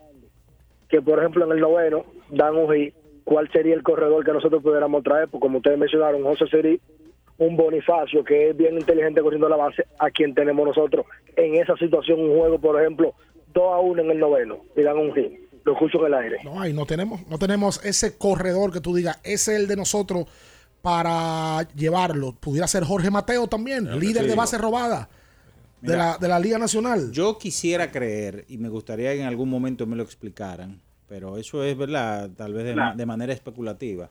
que 0.88 1.02
por 1.02 1.18
ejemplo 1.18 1.44
en 1.44 1.50
el 1.50 1.60
noveno 1.60 2.04
dan 2.30 2.54
un 2.56 2.72
hit, 2.72 2.94
¿cuál 3.24 3.50
sería 3.52 3.74
el 3.74 3.82
corredor 3.82 4.24
que 4.24 4.32
nosotros 4.32 4.62
pudiéramos 4.62 5.02
traer? 5.02 5.28
Pues 5.28 5.40
como 5.40 5.58
ustedes 5.58 5.78
mencionaron, 5.78 6.22
José 6.22 6.46
Siri, 6.50 6.80
un 7.38 7.56
Bonifacio 7.56 8.24
que 8.24 8.50
es 8.50 8.56
bien 8.56 8.74
inteligente 8.74 9.20
corriendo 9.20 9.48
la 9.48 9.56
base, 9.56 9.86
a 9.98 10.10
quien 10.10 10.34
tenemos 10.34 10.66
nosotros 10.66 11.06
en 11.36 11.56
esa 11.56 11.76
situación, 11.76 12.20
un 12.20 12.38
juego, 12.38 12.58
por 12.58 12.80
ejemplo, 12.80 13.14
2 13.52 13.62
a 13.74 13.78
1 13.78 14.02
en 14.02 14.10
el 14.10 14.18
noveno 14.18 14.58
y 14.76 14.82
dan 14.82 14.98
un 14.98 15.14
hit. 15.14 15.32
Lo 15.64 15.72
escucho 15.74 16.00
en 16.00 16.06
el 16.06 16.14
aire. 16.14 16.38
No 16.44 16.60
hay, 16.60 16.72
no 16.72 16.86
tenemos, 16.86 17.26
no 17.28 17.38
tenemos 17.38 17.84
ese 17.84 18.18
corredor 18.18 18.72
que 18.72 18.80
tú 18.80 18.94
digas, 18.94 19.20
ese 19.22 19.54
es 19.54 19.60
el 19.60 19.68
de 19.68 19.76
nosotros 19.76 20.26
para 20.80 21.62
llevarlo. 21.74 22.32
Pudiera 22.32 22.66
ser 22.66 22.82
Jorge 22.84 23.10
Mateo 23.10 23.46
también, 23.46 23.98
líder 24.00 24.24
sí. 24.24 24.28
de 24.30 24.34
base 24.34 24.58
robada 24.58 25.08
de, 25.80 25.92
Mira. 25.92 26.12
la, 26.12 26.18
de 26.18 26.28
la 26.28 26.38
Liga 26.40 26.58
Nacional. 26.58 27.12
Yo 27.12 27.38
quisiera 27.38 27.90
creer, 27.90 28.44
y 28.48 28.58
me 28.58 28.68
gustaría 28.68 29.12
que 29.12 29.20
en 29.20 29.26
algún 29.26 29.48
momento 29.48 29.86
me 29.86 29.96
lo 29.96 30.02
explicaran, 30.02 30.80
pero 31.12 31.36
eso 31.36 31.62
es 31.62 31.76
verdad, 31.76 32.30
tal 32.34 32.54
vez 32.54 32.64
de, 32.64 32.72
Claro. 32.72 32.96
de 32.96 33.04
manera 33.04 33.34
especulativa, 33.34 34.08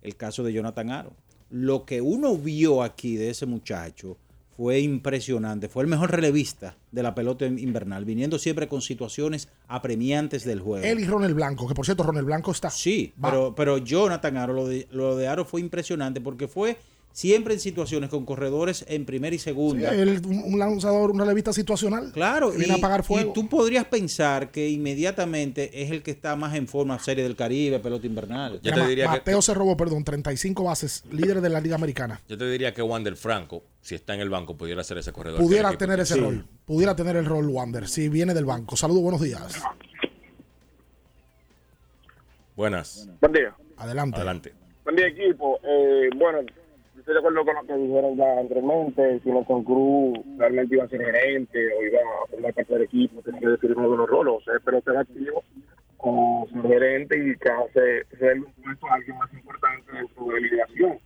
el 0.00 0.16
caso 0.16 0.42
de 0.42 0.54
Jonathan 0.54 0.90
Aro. 0.90 1.12
Lo 1.50 1.84
que 1.84 2.00
uno 2.00 2.38
vio 2.38 2.82
aquí 2.82 3.16
de 3.16 3.28
ese 3.28 3.44
muchacho 3.44 4.16
fue 4.56 4.80
impresionante, 4.80 5.68
fue 5.68 5.82
el 5.82 5.90
mejor 5.90 6.10
relevista 6.10 6.74
de 6.90 7.02
la 7.02 7.14
pelota 7.14 7.44
invernal, 7.44 8.06
viniendo 8.06 8.38
siempre 8.38 8.66
con 8.66 8.80
situaciones 8.80 9.48
apremiantes 9.68 10.44
del 10.46 10.60
juego. 10.60 10.86
Él 10.86 11.00
y 11.00 11.04
Ronald 11.04 11.34
Blanco, 11.34 11.68
que 11.68 11.74
por 11.74 11.84
cierto, 11.84 12.02
Ronald 12.02 12.26
Blanco 12.26 12.50
está. 12.52 12.70
Sí, 12.70 13.12
Va. 13.22 13.28
pero, 13.30 13.54
pero 13.54 13.76
Jonathan 13.76 14.36
Aro, 14.38 14.54
lo 14.54 14.66
de, 14.66 14.88
lo 14.90 15.16
de 15.16 15.28
Aro 15.28 15.44
fue 15.44 15.60
impresionante 15.60 16.22
porque 16.22 16.48
fue 16.48 16.78
siempre 17.18 17.52
en 17.54 17.58
situaciones 17.58 18.10
con 18.10 18.24
corredores 18.24 18.84
en 18.86 19.04
primera 19.04 19.34
y 19.34 19.40
segunda. 19.40 19.90
un, 19.90 20.42
un 20.52 20.56
lanzador, 20.60 21.10
un 21.10 21.18
relevista 21.18 21.52
situacional. 21.52 22.12
Claro, 22.12 22.52
viene 22.52 22.74
a 22.74 22.76
apagar 22.76 23.02
fuego. 23.02 23.30
y 23.30 23.32
tú 23.32 23.48
podrías 23.48 23.86
pensar 23.86 24.52
que 24.52 24.68
inmediatamente 24.68 25.82
es 25.82 25.90
el 25.90 26.04
que 26.04 26.12
está 26.12 26.36
más 26.36 26.54
en 26.54 26.68
forma 26.68 26.96
Serie 27.00 27.24
del 27.24 27.34
Caribe, 27.34 27.80
pelota 27.80 28.06
invernal. 28.06 28.60
Yo 28.62 28.72
te 28.72 28.78
Ma- 28.80 28.86
diría 28.86 29.04
que- 29.06 29.10
Mateo 29.10 29.42
se 29.42 29.52
robó, 29.52 29.76
perdón, 29.76 30.04
35 30.04 30.62
bases, 30.62 31.02
líder 31.10 31.40
de 31.40 31.48
la 31.48 31.60
Liga 31.60 31.74
Americana. 31.74 32.20
Yo 32.28 32.38
te 32.38 32.48
diría 32.48 32.72
que 32.72 32.82
Wander 32.82 33.16
Franco, 33.16 33.64
si 33.80 33.96
está 33.96 34.14
en 34.14 34.20
el 34.20 34.30
banco, 34.30 34.56
pudiera 34.56 34.84
ser 34.84 34.98
ese 34.98 35.10
corredor. 35.12 35.40
Pudiera 35.40 35.76
tener 35.76 35.98
ese 35.98 36.14
rol. 36.14 36.46
Pudiera 36.66 36.94
tener 36.94 37.16
el 37.16 37.24
rol 37.24 37.48
Wander, 37.48 37.88
si 37.88 38.08
viene 38.08 38.32
del 38.32 38.44
banco. 38.44 38.76
Saludos, 38.76 39.02
buenos 39.02 39.20
días. 39.22 39.60
Buenas. 42.54 43.08
Buen 43.20 43.32
día. 43.32 43.54
Adelante. 43.76 44.16
Adelante. 44.16 44.54
Buen 44.84 44.94
día, 44.96 45.08
equipo. 45.08 45.58
Eh, 45.64 46.10
bueno, 46.16 46.38
estoy 47.08 47.14
de 47.14 47.20
acuerdo 47.20 47.44
con 47.46 47.54
lo 47.54 47.66
que 47.66 47.86
dijeron 47.86 48.16
ya 48.16 48.38
anteriormente. 48.38 49.20
Si 49.24 49.30
con 49.46 49.64
Cruz 49.64 50.18
realmente 50.36 50.74
iba 50.74 50.84
a 50.84 50.88
ser 50.88 51.02
gerente 51.02 51.58
o 51.74 51.82
iba 51.82 52.00
a 52.00 52.26
formar 52.28 52.52
parte 52.52 52.74
del 52.74 52.82
equipo, 52.82 53.22
tenía 53.22 53.40
que 53.40 53.48
definir 53.48 53.78
uno 53.78 53.90
de 53.92 53.96
los 53.96 54.10
roles. 54.10 54.44
Pero 54.62 54.82
ser 54.82 54.96
activo 54.98 55.42
o 55.96 56.46
ser 56.52 56.62
gerente 56.66 57.16
y 57.16 57.34
que 57.36 57.48
hace 57.48 58.04
ser 58.18 58.38
un 58.40 58.52
puesto 58.62 58.86
a 58.86 58.94
alguien 58.94 59.16
más 59.16 59.32
importante 59.32 59.90
dentro 59.90 60.26
de 60.26 60.32
la 60.32 60.40
lideración. 60.40 60.98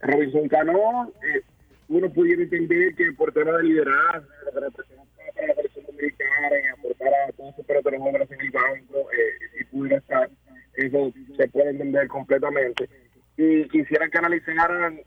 Robinson 0.00 0.48
Cano, 0.48 1.12
eh, 1.22 1.42
uno 1.88 2.10
pudiera 2.10 2.42
entender 2.42 2.94
que 2.96 3.12
por 3.12 3.32
tema 3.32 3.52
de 3.52 3.62
liderazgo, 3.62 4.28
de 4.52 4.60
representar 4.60 5.06
a 5.40 5.46
la 5.46 5.54
selección 5.54 5.86
dominicana 5.86 6.48
aportar 6.76 7.14
a 7.28 7.32
todos 7.32 7.54
sus 7.54 7.64
peloteros 7.64 8.00
jóvenes 8.00 8.30
en 8.32 8.40
el 8.40 8.50
banco, 8.50 9.08
eh, 9.12 9.56
si 9.56 9.64
pudiera 9.66 9.98
estar, 9.98 10.28
eso 10.74 11.12
se 11.36 11.48
puede 11.48 11.70
entender 11.70 12.08
completamente. 12.08 12.88
Y 13.36 13.68
quisiera 13.68 14.08
que 14.08 14.18
analizaran, 14.18 15.00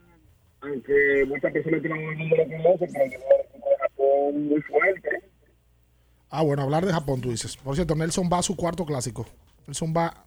aunque 0.61 1.25
muchas 1.27 1.51
personas 1.51 1.81
que 1.81 1.89
no 1.89 1.95
lo 1.95 2.07
conocen, 2.45 2.89
pero 2.93 3.05
es 3.05 3.13
un 3.53 3.61
Japón 3.79 4.47
muy 4.49 4.61
fuerte. 4.61 5.09
Ah, 6.29 6.43
bueno, 6.43 6.63
hablar 6.63 6.85
de 6.85 6.91
Japón, 6.93 7.21
tú 7.21 7.29
dices. 7.31 7.55
Por 7.57 7.75
cierto, 7.75 7.95
Nelson 7.95 8.29
va 8.31 8.39
a 8.39 8.43
su 8.43 8.55
cuarto 8.55 8.85
clásico. 8.85 9.25
Nelson 9.65 9.93
va, 9.95 10.25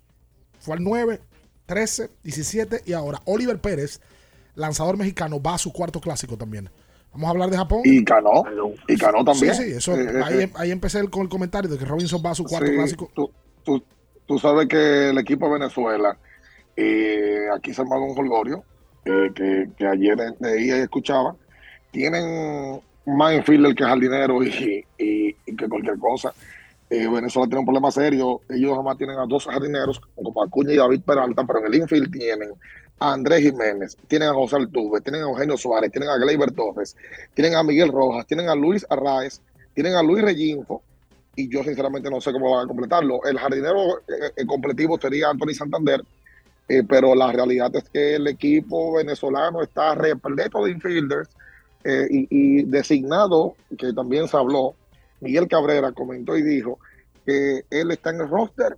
fue 0.58 0.74
al 0.76 0.82
9, 0.82 1.20
13, 1.66 2.10
17 2.22 2.82
y 2.86 2.92
ahora 2.94 3.20
Oliver 3.26 3.58
Pérez, 3.58 4.00
lanzador 4.54 4.96
mexicano, 4.96 5.40
va 5.42 5.54
a 5.54 5.58
su 5.58 5.72
cuarto 5.72 6.00
clásico 6.00 6.36
también. 6.38 6.70
Vamos 7.12 7.26
a 7.26 7.30
hablar 7.30 7.50
de 7.50 7.56
Japón. 7.56 7.80
Y 7.84 8.04
Cano. 8.04 8.44
Y 8.88 8.96
Cano 8.96 9.24
también. 9.24 9.54
Sí, 9.54 9.64
sí, 9.64 9.70
eso, 9.72 9.94
Eh, 9.96 10.04
eh, 10.04 10.22
ahí, 10.24 10.38
eh. 10.44 10.50
ahí 10.54 10.70
empecé 10.70 11.00
el- 11.00 11.10
con 11.10 11.22
el 11.22 11.28
comentario 11.28 11.68
de 11.68 11.76
que 11.76 11.84
Robinson 11.84 12.22
va 12.24 12.30
a 12.30 12.34
su 12.34 12.44
cuarto 12.44 12.68
Sí, 12.68 12.74
clásico. 12.74 13.10
Tú, 13.14 13.30
tú, 13.64 13.82
tú 14.26 14.38
sabes 14.38 14.68
que 14.68 15.10
el 15.10 15.18
equipo 15.18 15.46
de 15.46 15.54
Venezuela, 15.58 16.16
eh, 16.76 17.46
aquí 17.54 17.74
se 17.74 17.82
armado 17.82 18.04
un 18.04 18.16
holgorio, 18.18 18.64
que, 19.04 19.68
ayer 19.86 20.18
leía 20.40 20.78
y 20.78 20.80
escuchaba, 20.80 21.34
tienen 21.90 22.80
más 23.06 23.34
infielder 23.34 23.74
que 23.74 23.84
jardinero 23.84 24.42
y, 24.42 24.84
que 24.96 25.68
cualquier 25.68 25.98
cosa. 25.98 26.32
Eh, 26.88 27.08
Venezuela 27.08 27.46
tiene 27.46 27.60
un 27.60 27.66
problema 27.66 27.90
serio. 27.90 28.40
Ellos 28.48 28.76
jamás 28.76 28.98
tienen 28.98 29.18
a 29.18 29.26
dos 29.26 29.46
jardineros, 29.46 30.00
como 30.14 30.42
Acuña 30.42 30.72
y 30.72 30.76
David 30.76 31.02
Peralta, 31.02 31.44
pero 31.44 31.60
en 31.60 31.66
el 31.66 31.74
infield 31.76 32.10
tienen 32.10 32.50
a 32.98 33.12
Andrés 33.12 33.40
Jiménez, 33.40 33.96
tienen 34.08 34.28
a 34.28 34.34
José 34.34 34.56
Altuve, 34.56 35.00
tienen 35.00 35.22
a 35.22 35.24
Eugenio 35.24 35.56
Suárez, 35.56 35.90
tienen 35.90 36.10
a 36.10 36.18
Gleyber 36.18 36.52
Torres, 36.52 36.96
tienen 37.34 37.54
a 37.54 37.62
Miguel 37.62 37.90
Rojas, 37.90 38.26
tienen 38.26 38.48
a 38.48 38.54
Luis 38.54 38.84
Arraez, 38.90 39.40
tienen 39.74 39.94
a 39.94 40.02
Luis 40.02 40.22
Reyinfo, 40.22 40.82
y 41.34 41.48
yo 41.48 41.62
sinceramente 41.64 42.10
no 42.10 42.20
sé 42.20 42.32
cómo 42.32 42.54
van 42.54 42.64
a 42.64 42.68
completarlo. 42.68 43.24
El 43.24 43.38
jardinero 43.38 43.98
eh, 44.00 44.32
eh, 44.36 44.46
completivo 44.46 44.98
sería 45.00 45.30
Anthony 45.30 45.54
Santander, 45.54 46.02
eh, 46.68 46.82
pero 46.88 47.14
la 47.14 47.32
realidad 47.32 47.74
es 47.74 47.84
que 47.90 48.16
el 48.16 48.26
equipo 48.26 48.94
venezolano 48.94 49.62
está 49.62 49.94
repleto 49.94 50.64
de 50.64 50.72
infielders 50.72 51.28
eh, 51.84 52.06
y, 52.10 52.28
y 52.30 52.62
designado, 52.64 53.56
que 53.76 53.92
también 53.92 54.28
se 54.28 54.36
habló, 54.36 54.74
Miguel 55.20 55.48
Cabrera 55.48 55.92
comentó 55.92 56.36
y 56.36 56.42
dijo 56.42 56.78
que 57.24 57.64
él 57.70 57.90
está 57.90 58.10
en 58.10 58.22
el 58.22 58.28
roster, 58.28 58.76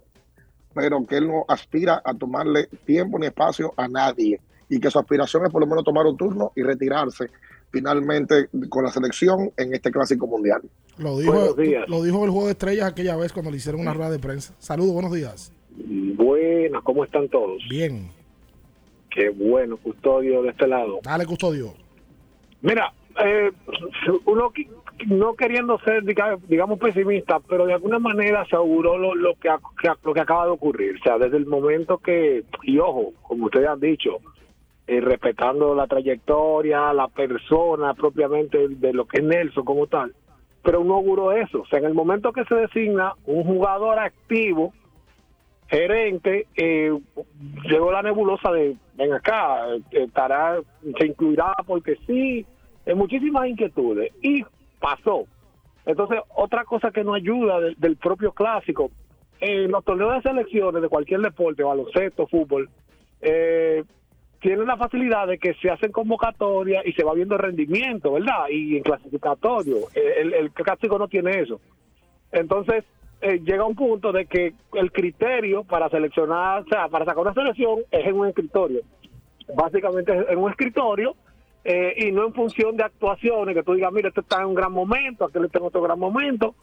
pero 0.74 1.04
que 1.06 1.16
él 1.16 1.28
no 1.28 1.44
aspira 1.48 2.02
a 2.04 2.14
tomarle 2.14 2.68
tiempo 2.84 3.18
ni 3.18 3.26
espacio 3.26 3.72
a 3.76 3.88
nadie 3.88 4.40
y 4.68 4.80
que 4.80 4.90
su 4.90 4.98
aspiración 4.98 5.44
es 5.44 5.52
por 5.52 5.60
lo 5.60 5.66
menos 5.66 5.84
tomar 5.84 6.06
un 6.06 6.16
turno 6.16 6.52
y 6.56 6.62
retirarse 6.62 7.26
finalmente 7.70 8.48
con 8.68 8.84
la 8.84 8.90
selección 8.90 9.50
en 9.56 9.74
este 9.74 9.90
clásico 9.90 10.26
mundial. 10.26 10.62
Lo 10.98 11.18
dijo, 11.18 11.56
lo 11.88 12.02
dijo 12.02 12.24
el 12.24 12.30
juego 12.30 12.46
de 12.46 12.52
estrellas 12.52 12.86
aquella 12.86 13.16
vez 13.16 13.32
cuando 13.32 13.50
le 13.50 13.56
hicieron 13.56 13.80
una 13.80 13.94
rueda 13.94 14.10
de 14.10 14.18
prensa. 14.18 14.54
Saludos, 14.58 14.92
buenos 14.92 15.12
días. 15.12 15.52
Buenas, 15.76 16.82
¿cómo 16.82 17.04
están 17.04 17.28
todos? 17.28 17.62
Bien. 17.68 18.10
Qué 19.10 19.28
bueno, 19.30 19.76
custodio 19.76 20.42
de 20.42 20.50
este 20.50 20.66
lado. 20.66 21.00
Dale, 21.02 21.26
custodio. 21.26 21.74
Mira, 22.62 22.92
eh, 23.22 23.50
uno 24.24 24.52
no 25.08 25.34
queriendo 25.34 25.78
ser, 25.80 26.02
diga- 26.04 26.38
digamos, 26.48 26.78
pesimista, 26.78 27.40
pero 27.40 27.66
de 27.66 27.74
alguna 27.74 27.98
manera 27.98 28.44
se 28.46 28.56
auguró 28.56 28.96
lo, 28.98 29.14
lo 29.14 29.34
que, 29.34 29.50
lo 30.04 30.14
que 30.14 30.20
acaba 30.20 30.44
de 30.46 30.52
ocurrir. 30.52 30.96
O 31.00 31.02
sea, 31.02 31.18
desde 31.18 31.36
el 31.36 31.46
momento 31.46 31.98
que, 31.98 32.44
y 32.62 32.78
ojo, 32.78 33.12
como 33.22 33.46
ustedes 33.46 33.68
han 33.68 33.80
dicho, 33.80 34.18
eh, 34.86 35.00
respetando 35.00 35.74
la 35.74 35.86
trayectoria, 35.86 36.92
la 36.92 37.08
persona 37.08 37.94
propiamente 37.94 38.68
de 38.68 38.92
lo 38.92 39.06
que 39.06 39.18
es 39.18 39.24
Nelson 39.24 39.64
como 39.64 39.86
tal, 39.88 40.14
pero 40.62 40.80
uno 40.80 40.94
auguró 40.94 41.32
eso. 41.32 41.62
O 41.62 41.66
sea, 41.66 41.80
en 41.80 41.86
el 41.86 41.94
momento 41.94 42.32
que 42.32 42.44
se 42.44 42.54
designa 42.54 43.12
un 43.26 43.42
jugador 43.44 43.98
activo, 43.98 44.72
gerente, 45.72 46.46
eh, 46.54 46.92
llegó 47.64 47.90
la 47.90 48.02
nebulosa 48.02 48.52
de, 48.52 48.76
ven 48.94 49.12
acá, 49.14 49.66
eh, 49.74 50.04
estará, 50.04 50.60
se 50.98 51.06
incluirá 51.06 51.54
porque 51.66 51.96
sí, 52.06 52.44
en 52.84 52.98
muchísimas 52.98 53.48
inquietudes. 53.48 54.12
Y 54.22 54.44
pasó. 54.78 55.24
Entonces, 55.86 56.20
otra 56.36 56.64
cosa 56.64 56.90
que 56.90 57.02
nos 57.02 57.16
ayuda 57.16 57.58
del, 57.78 57.96
propio 57.96 58.32
clásico, 58.32 58.90
en 59.40 59.70
los 59.70 59.82
torneos 59.82 60.14
de 60.14 60.28
selecciones 60.28 60.82
de 60.82 60.88
cualquier 60.88 61.20
deporte, 61.20 61.62
baloncesto, 61.62 62.26
fútbol, 62.26 62.68
eh, 63.22 63.82
tienen 64.40 64.66
la 64.66 64.76
facilidad 64.76 65.26
de 65.26 65.38
que 65.38 65.54
se 65.54 65.70
hacen 65.70 65.90
convocatorias 65.90 66.84
y 66.84 66.92
se 66.92 67.02
va 67.02 67.14
viendo 67.14 67.38
rendimiento, 67.38 68.12
¿verdad? 68.12 68.48
Y 68.50 68.76
en 68.76 68.82
clasificatorio. 68.82 69.76
El, 69.94 70.34
el 70.34 70.50
clásico 70.50 70.98
no 70.98 71.08
tiene 71.08 71.40
eso. 71.40 71.60
Entonces, 72.30 72.84
eh, 73.22 73.40
llega 73.44 73.64
un 73.64 73.76
punto 73.76 74.10
de 74.10 74.26
que 74.26 74.52
el 74.74 74.90
criterio 74.90 75.62
para 75.62 75.88
seleccionar, 75.88 76.62
o 76.62 76.64
sea, 76.66 76.88
para 76.88 77.04
sacar 77.04 77.22
una 77.22 77.32
selección 77.32 77.78
es 77.90 78.04
en 78.04 78.16
un 78.16 78.26
escritorio. 78.26 78.80
Básicamente 79.54 80.12
es 80.12 80.28
en 80.28 80.38
un 80.38 80.50
escritorio 80.50 81.14
eh, 81.64 81.94
y 81.98 82.10
no 82.10 82.26
en 82.26 82.34
función 82.34 82.76
de 82.76 82.82
actuaciones, 82.82 83.54
que 83.54 83.62
tú 83.62 83.74
digas, 83.74 83.92
mira, 83.92 84.08
este 84.08 84.22
está 84.22 84.40
en 84.40 84.48
un 84.48 84.54
gran 84.54 84.72
momento, 84.72 85.24
aquel 85.24 85.44
está 85.44 85.58
en 85.58 85.64
otro 85.66 85.80
gran 85.82 86.00
momento. 86.00 86.56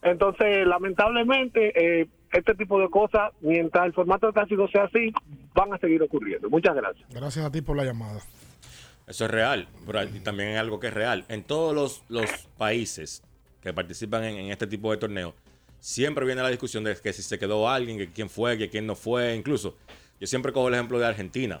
Entonces, 0.00 0.66
lamentablemente, 0.66 2.00
eh, 2.00 2.08
este 2.32 2.54
tipo 2.54 2.80
de 2.80 2.88
cosas, 2.88 3.32
mientras 3.42 3.84
el 3.84 3.92
formato 3.92 4.26
del 4.26 4.32
clásico 4.32 4.68
sea 4.68 4.84
así, 4.84 5.12
van 5.54 5.74
a 5.74 5.78
seguir 5.78 6.02
ocurriendo. 6.02 6.48
Muchas 6.48 6.74
gracias. 6.74 7.06
Gracias 7.10 7.44
a 7.44 7.50
ti 7.50 7.60
por 7.60 7.76
la 7.76 7.84
llamada. 7.84 8.20
Eso 9.06 9.24
es 9.26 9.30
real, 9.30 9.68
pero 9.84 10.02
y 10.04 10.20
también 10.20 10.50
es 10.50 10.58
algo 10.58 10.80
que 10.80 10.86
es 10.86 10.94
real. 10.94 11.26
En 11.28 11.42
todos 11.42 11.74
los, 11.74 12.04
los 12.08 12.30
países 12.56 13.22
que 13.60 13.74
participan 13.74 14.24
en, 14.24 14.36
en 14.36 14.50
este 14.50 14.66
tipo 14.66 14.90
de 14.90 14.96
torneos, 14.96 15.34
siempre 15.80 16.24
viene 16.26 16.42
la 16.42 16.48
discusión 16.48 16.84
de 16.84 16.94
que 16.96 17.12
si 17.12 17.22
se 17.22 17.38
quedó 17.38 17.68
alguien, 17.68 17.98
que 17.98 18.12
quién 18.12 18.30
fue, 18.30 18.56
que 18.56 18.68
quién 18.68 18.86
no 18.86 18.94
fue. 18.94 19.34
Incluso, 19.34 19.76
yo 20.20 20.26
siempre 20.26 20.52
cojo 20.52 20.68
el 20.68 20.74
ejemplo 20.74 20.98
de 20.98 21.06
Argentina. 21.06 21.60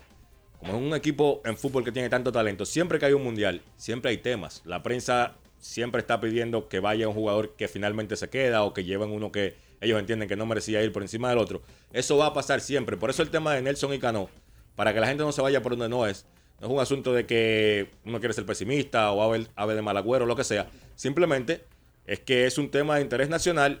como 0.58 0.74
es 0.74 0.78
un 0.78 0.94
equipo 0.94 1.40
en 1.44 1.56
fútbol 1.56 1.84
que 1.84 1.92
tiene 1.92 2.10
tanto 2.10 2.30
talento, 2.30 2.66
siempre 2.66 2.98
que 2.98 3.06
hay 3.06 3.14
un 3.14 3.24
mundial, 3.24 3.62
siempre 3.76 4.10
hay 4.10 4.18
temas. 4.18 4.62
La 4.64 4.82
prensa 4.82 5.36
siempre 5.58 6.00
está 6.00 6.20
pidiendo 6.20 6.68
que 6.68 6.80
vaya 6.80 7.08
un 7.08 7.14
jugador 7.14 7.54
que 7.56 7.68
finalmente 7.68 8.16
se 8.16 8.28
queda 8.28 8.62
o 8.62 8.74
que 8.74 8.84
lleven 8.84 9.10
uno 9.10 9.32
que 9.32 9.56
ellos 9.80 9.98
entienden 9.98 10.28
que 10.28 10.36
no 10.36 10.44
merecía 10.46 10.82
ir 10.82 10.92
por 10.92 11.02
encima 11.02 11.30
del 11.30 11.38
otro. 11.38 11.62
Eso 11.92 12.18
va 12.18 12.26
a 12.26 12.34
pasar 12.34 12.60
siempre. 12.60 12.96
Por 12.96 13.10
eso 13.10 13.22
el 13.22 13.30
tema 13.30 13.54
de 13.54 13.62
Nelson 13.62 13.94
y 13.94 13.98
Cano, 13.98 14.28
para 14.76 14.92
que 14.92 15.00
la 15.00 15.06
gente 15.06 15.22
no 15.22 15.32
se 15.32 15.40
vaya 15.40 15.62
por 15.62 15.72
donde 15.72 15.88
no 15.88 16.06
es, 16.06 16.26
no 16.60 16.66
es 16.66 16.72
un 16.72 16.80
asunto 16.80 17.14
de 17.14 17.24
que 17.24 17.88
uno 18.04 18.20
quiere 18.20 18.34
ser 18.34 18.44
pesimista 18.44 19.10
o 19.12 19.22
ave, 19.22 19.46
ave 19.56 19.74
de 19.74 19.82
mal 19.82 19.96
agüero 19.96 20.24
o 20.26 20.28
lo 20.28 20.36
que 20.36 20.44
sea. 20.44 20.68
Simplemente 20.94 21.64
es 22.06 22.20
que 22.20 22.44
es 22.44 22.58
un 22.58 22.70
tema 22.70 22.96
de 22.96 23.02
interés 23.02 23.30
nacional 23.30 23.80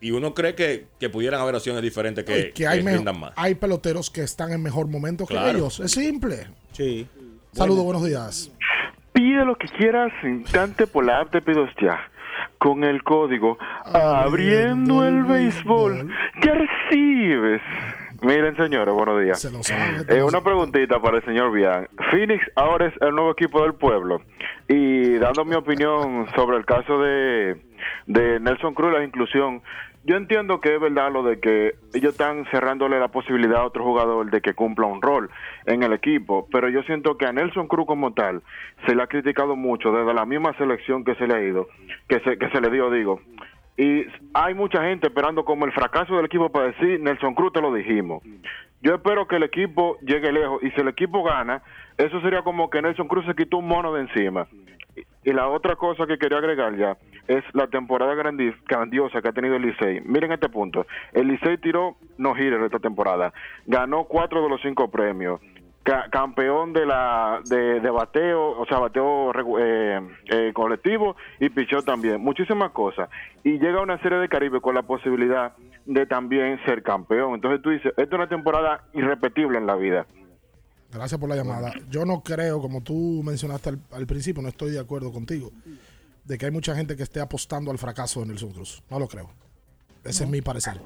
y 0.00 0.10
uno 0.12 0.34
cree 0.34 0.54
que, 0.54 0.86
que 1.00 1.08
pudieran 1.10 1.40
haber 1.40 1.54
opciones 1.54 1.82
diferentes 1.82 2.24
que, 2.24 2.52
que 2.52 2.66
hay, 2.66 2.78
que 2.78 2.84
me- 2.84 2.96
rindan 2.96 3.18
más. 3.18 3.32
hay 3.36 3.54
peloteros 3.54 4.10
que 4.10 4.22
están 4.22 4.52
en 4.52 4.62
mejor 4.62 4.86
momento 4.88 5.26
que 5.26 5.34
Claro. 5.34 5.50
ellos. 5.58 5.80
Es 5.80 5.92
simple. 5.92 6.46
Sí. 6.72 7.06
Saludos, 7.52 7.84
buenos 7.84 8.04
días. 8.04 8.52
Pide 9.12 9.44
lo 9.44 9.56
que 9.56 9.66
quieras 9.68 10.12
instante 10.22 10.86
por 10.86 11.04
la 11.04 11.20
app 11.20 11.32
de 11.32 11.42
Pidos 11.42 11.70
Ya. 11.82 11.98
Con 12.58 12.84
el 12.84 13.02
código 13.02 13.56
Abriendo 13.84 15.04
el 15.04 15.24
Béisbol, 15.24 16.08
ya 16.42 16.54
recibes. 16.54 17.60
Miren, 18.20 18.56
señores, 18.56 18.92
buenos 18.94 19.22
días. 19.22 19.44
Eh, 20.08 20.22
una 20.24 20.40
preguntita 20.42 21.00
para 21.00 21.18
el 21.18 21.24
señor 21.24 21.52
Bian. 21.52 21.88
Phoenix 22.10 22.44
ahora 22.56 22.86
es 22.88 22.94
el 23.00 23.14
nuevo 23.14 23.30
equipo 23.30 23.62
del 23.62 23.74
pueblo. 23.74 24.22
Y 24.68 25.14
dando 25.18 25.44
mi 25.44 25.54
opinión 25.54 26.26
sobre 26.34 26.56
el 26.56 26.64
caso 26.66 26.98
de, 27.00 27.56
de 28.06 28.40
Nelson 28.40 28.74
Cruz, 28.74 28.92
la 28.92 29.04
inclusión, 29.04 29.62
yo 30.04 30.16
entiendo 30.16 30.60
que 30.60 30.74
es 30.74 30.80
verdad 30.80 31.12
lo 31.12 31.22
de 31.22 31.40
que 31.40 31.74
ellos 31.94 32.12
están 32.12 32.44
cerrándole 32.50 32.98
la 32.98 33.08
posibilidad 33.08 33.60
a 33.60 33.66
otro 33.66 33.84
jugador 33.84 34.30
de 34.30 34.40
que 34.40 34.54
cumpla 34.54 34.86
un 34.86 35.02
rol 35.02 35.30
en 35.66 35.82
el 35.82 35.92
equipo, 35.92 36.48
pero 36.50 36.68
yo 36.68 36.82
siento 36.82 37.16
que 37.16 37.26
a 37.26 37.32
Nelson 37.32 37.68
Cruz 37.68 37.86
como 37.86 38.12
tal 38.14 38.42
se 38.86 38.94
le 38.94 39.02
ha 39.02 39.06
criticado 39.06 39.56
mucho 39.56 39.92
desde 39.92 40.14
la 40.14 40.24
misma 40.24 40.52
selección 40.54 41.04
que 41.04 41.14
se 41.16 41.26
le 41.26 41.34
ha 41.34 41.42
ido, 41.42 41.68
que 42.08 42.20
se, 42.20 42.38
que 42.38 42.48
se 42.50 42.60
le 42.60 42.70
dio, 42.70 42.90
digo. 42.90 43.20
Y 43.76 44.06
hay 44.34 44.54
mucha 44.54 44.82
gente 44.82 45.06
esperando 45.06 45.44
como 45.44 45.64
el 45.64 45.72
fracaso 45.72 46.16
del 46.16 46.26
equipo 46.26 46.50
para 46.50 46.66
decir, 46.66 47.00
Nelson 47.00 47.34
Cruz 47.34 47.52
te 47.52 47.60
lo 47.60 47.72
dijimos. 47.72 48.22
Yo 48.80 48.94
espero 48.94 49.26
que 49.26 49.36
el 49.36 49.42
equipo 49.42 49.98
llegue 50.00 50.32
lejos 50.32 50.62
y 50.62 50.70
si 50.70 50.80
el 50.80 50.88
equipo 50.88 51.22
gana, 51.22 51.62
eso 51.96 52.20
sería 52.20 52.42
como 52.42 52.70
que 52.70 52.82
Nelson 52.82 53.08
Cruz 53.08 53.26
se 53.26 53.34
quitó 53.34 53.58
un 53.58 53.68
mono 53.68 53.92
de 53.92 54.02
encima. 54.02 54.46
Y 55.28 55.32
la 55.34 55.46
otra 55.48 55.76
cosa 55.76 56.06
que 56.06 56.16
quería 56.16 56.38
agregar 56.38 56.74
ya 56.74 56.96
es 57.26 57.44
la 57.52 57.66
temporada 57.66 58.14
grandi- 58.14 58.54
grandiosa 58.66 59.20
que 59.20 59.28
ha 59.28 59.32
tenido 59.32 59.56
el 59.56 59.62
Licey. 59.62 60.00
Miren 60.06 60.32
este 60.32 60.48
punto. 60.48 60.86
El 61.12 61.28
Licey 61.28 61.58
tiró 61.58 61.96
no 62.16 62.30
hitter 62.34 62.62
esta 62.62 62.78
temporada. 62.78 63.34
Ganó 63.66 64.04
cuatro 64.04 64.42
de 64.42 64.48
los 64.48 64.62
cinco 64.62 64.90
premios. 64.90 65.38
Ca- 65.82 66.08
campeón 66.10 66.72
de 66.72 66.86
la 66.86 67.40
de, 67.44 67.90
bateo, 67.90 68.58
o 68.58 68.64
sea, 68.66 68.78
bateo 68.78 69.32
eh, 69.58 70.00
eh, 70.30 70.50
colectivo 70.54 71.14
y 71.40 71.50
pichó 71.50 71.82
también. 71.82 72.22
Muchísimas 72.22 72.70
cosas. 72.70 73.10
Y 73.44 73.58
llega 73.58 73.82
una 73.82 73.98
serie 73.98 74.16
de 74.16 74.30
Caribe 74.30 74.62
con 74.62 74.74
la 74.74 74.82
posibilidad 74.82 75.52
de 75.84 76.06
también 76.06 76.58
ser 76.64 76.82
campeón. 76.82 77.34
Entonces 77.34 77.60
tú 77.60 77.68
dices, 77.68 77.92
esta 77.98 78.02
es 78.02 78.12
una 78.12 78.28
temporada 78.30 78.80
irrepetible 78.94 79.58
en 79.58 79.66
la 79.66 79.74
vida. 79.76 80.06
Gracias 80.90 81.20
por 81.20 81.28
la 81.28 81.36
llamada. 81.36 81.72
Yo 81.90 82.04
no 82.04 82.22
creo, 82.22 82.60
como 82.60 82.82
tú 82.82 83.22
mencionaste 83.22 83.70
al, 83.70 83.80
al 83.90 84.06
principio, 84.06 84.42
no 84.42 84.48
estoy 84.48 84.70
de 84.70 84.78
acuerdo 84.78 85.12
contigo, 85.12 85.52
de 86.24 86.38
que 86.38 86.46
hay 86.46 86.52
mucha 86.52 86.74
gente 86.74 86.96
que 86.96 87.02
esté 87.02 87.20
apostando 87.20 87.70
al 87.70 87.78
fracaso 87.78 88.20
de 88.20 88.26
Nelson 88.26 88.52
Cruz. 88.52 88.82
No 88.90 88.98
lo 88.98 89.06
creo. 89.06 89.30
Ese 90.04 90.24
es 90.24 90.30
mi 90.30 90.40
parecer. 90.40 90.80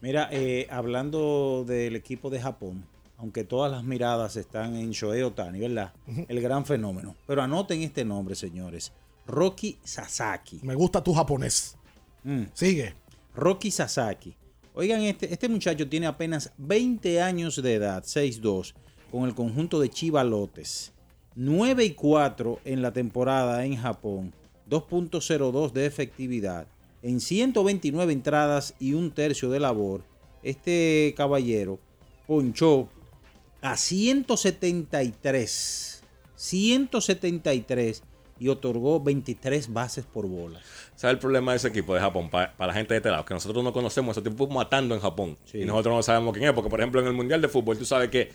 Mira, 0.00 0.28
eh, 0.30 0.68
hablando 0.70 1.64
del 1.66 1.96
equipo 1.96 2.30
de 2.30 2.40
Japón, 2.40 2.86
aunque 3.16 3.42
todas 3.42 3.70
las 3.70 3.82
miradas 3.82 4.36
están 4.36 4.76
en 4.76 4.92
Shohei 4.92 5.22
Otani, 5.22 5.58
¿verdad? 5.58 5.92
El 6.28 6.40
gran 6.40 6.64
fenómeno. 6.64 7.16
Pero 7.26 7.42
anoten 7.42 7.82
este 7.82 8.04
nombre, 8.04 8.36
señores. 8.36 8.92
Rocky 9.26 9.78
Sasaki. 9.82 10.60
Me 10.62 10.76
gusta 10.76 11.02
tu 11.02 11.12
japonés. 11.12 11.76
Sigue. 12.54 12.94
Rocky 13.34 13.72
Sasaki. 13.72 14.36
Oigan, 14.74 15.02
este, 15.02 15.32
este 15.32 15.48
muchacho 15.48 15.88
tiene 15.88 16.06
apenas 16.06 16.52
20 16.58 17.20
años 17.20 17.60
de 17.60 17.74
edad, 17.74 18.04
6'2", 18.04 18.74
con 19.10 19.24
el 19.24 19.34
conjunto 19.34 19.80
de 19.80 19.90
Chivalotes. 19.90 20.92
9 21.34 21.84
y 21.84 21.90
4 21.92 22.60
en 22.64 22.82
la 22.82 22.92
temporada 22.92 23.64
en 23.64 23.76
Japón. 23.76 24.32
2.02 24.68 25.72
de 25.72 25.86
efectividad. 25.86 26.66
En 27.02 27.20
129 27.20 28.12
entradas 28.12 28.74
y 28.78 28.92
un 28.94 29.10
tercio 29.12 29.50
de 29.50 29.60
labor, 29.60 30.02
este 30.42 31.14
caballero 31.16 31.78
ponchó 32.26 32.88
a 33.62 33.76
173. 33.76 36.02
173 36.34 38.02
y 38.40 38.48
otorgó 38.48 39.00
23 39.00 39.72
bases 39.72 40.04
por 40.04 40.26
bola. 40.26 40.60
¿Sabes 40.94 41.14
el 41.14 41.18
problema 41.18 41.52
de 41.52 41.58
ese 41.58 41.68
equipo 41.68 41.94
de 41.94 42.00
Japón? 42.00 42.30
Para 42.30 42.52
la 42.58 42.72
gente 42.72 42.94
de 42.94 42.98
este 42.98 43.10
lado, 43.10 43.24
que 43.24 43.34
nosotros 43.34 43.64
no 43.64 43.72
conocemos 43.72 44.16
ese 44.16 44.28
tipo 44.28 44.46
matando 44.48 44.94
en 44.94 45.00
Japón. 45.00 45.36
Y 45.52 45.64
nosotros 45.64 45.94
no 45.94 46.02
sabemos 46.02 46.34
quién 46.34 46.48
es. 46.48 46.52
Porque, 46.52 46.70
por 46.70 46.80
ejemplo, 46.80 47.00
en 47.00 47.08
el 47.08 47.14
Mundial 47.14 47.40
de 47.40 47.48
Fútbol, 47.48 47.78
tú 47.78 47.84
sabes 47.84 48.10
que 48.10 48.30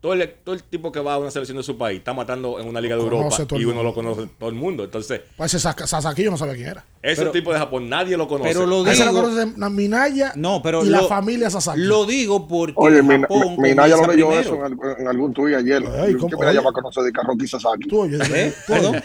todo 0.00 0.12
el, 0.12 0.30
todo 0.44 0.54
el 0.54 0.62
tipo 0.62 0.92
que 0.92 1.00
va 1.00 1.14
a 1.14 1.18
una 1.18 1.30
selección 1.30 1.56
de 1.56 1.62
su 1.64 1.76
país 1.76 1.98
está 1.98 2.14
matando 2.14 2.60
en 2.60 2.68
una 2.68 2.80
liga 2.80 2.94
de 2.96 3.02
Europa 3.02 3.34
el 3.50 3.60
y 3.60 3.64
uno 3.64 3.82
lo 3.82 3.92
conoce 3.94 4.28
todo 4.38 4.48
el 4.48 4.54
mundo. 4.54 4.84
Entonces, 4.84 5.22
Pues 5.36 5.52
ese 5.54 5.60
Sasa- 5.62 5.86
Sasaki 5.86 6.22
yo 6.22 6.30
no 6.30 6.36
sabía 6.36 6.54
quién 6.54 6.68
era. 6.68 6.84
ese 7.02 7.22
Pero- 7.22 7.32
tipo 7.32 7.52
de 7.52 7.58
Japón 7.58 7.88
nadie 7.88 8.16
lo 8.16 8.28
conoce. 8.28 8.50
pero 8.50 8.66
lo 8.66 8.86
Ese 8.86 9.02
digo- 9.04 9.12
lo 9.12 9.22
conoce 9.28 9.52
na- 9.56 9.68
Minaya 9.70 10.32
No, 10.36 10.62
pero 10.62 10.84
y 10.84 10.88
la 10.88 11.02
familia 11.02 11.50
Sasaki. 11.50 11.80
Lo 11.80 12.06
digo 12.06 12.46
porque 12.46 12.74
Oye, 12.76 13.02
Japón 13.02 13.56
Mi- 13.58 13.70
Minaya 13.70 13.96
lo 13.96 14.06
leyó 14.06 14.32
eso 14.32 14.54
en, 14.54 14.62
al- 14.62 14.78
en 15.00 15.08
algún 15.08 15.32
tuit 15.34 15.56
ayer. 15.56 15.82
Ey, 15.82 16.14
que. 16.16 16.36
Minaya 16.36 16.60
va 16.60 16.70
a 16.70 16.72
conocer 16.72 17.02
de 17.04 17.46
Sasaki. 17.48 17.88
Tú, 17.88 18.00
oye, 18.02 18.18
¿Eh? 18.34 18.52
tú, 18.66 18.72
oye, 18.74 19.02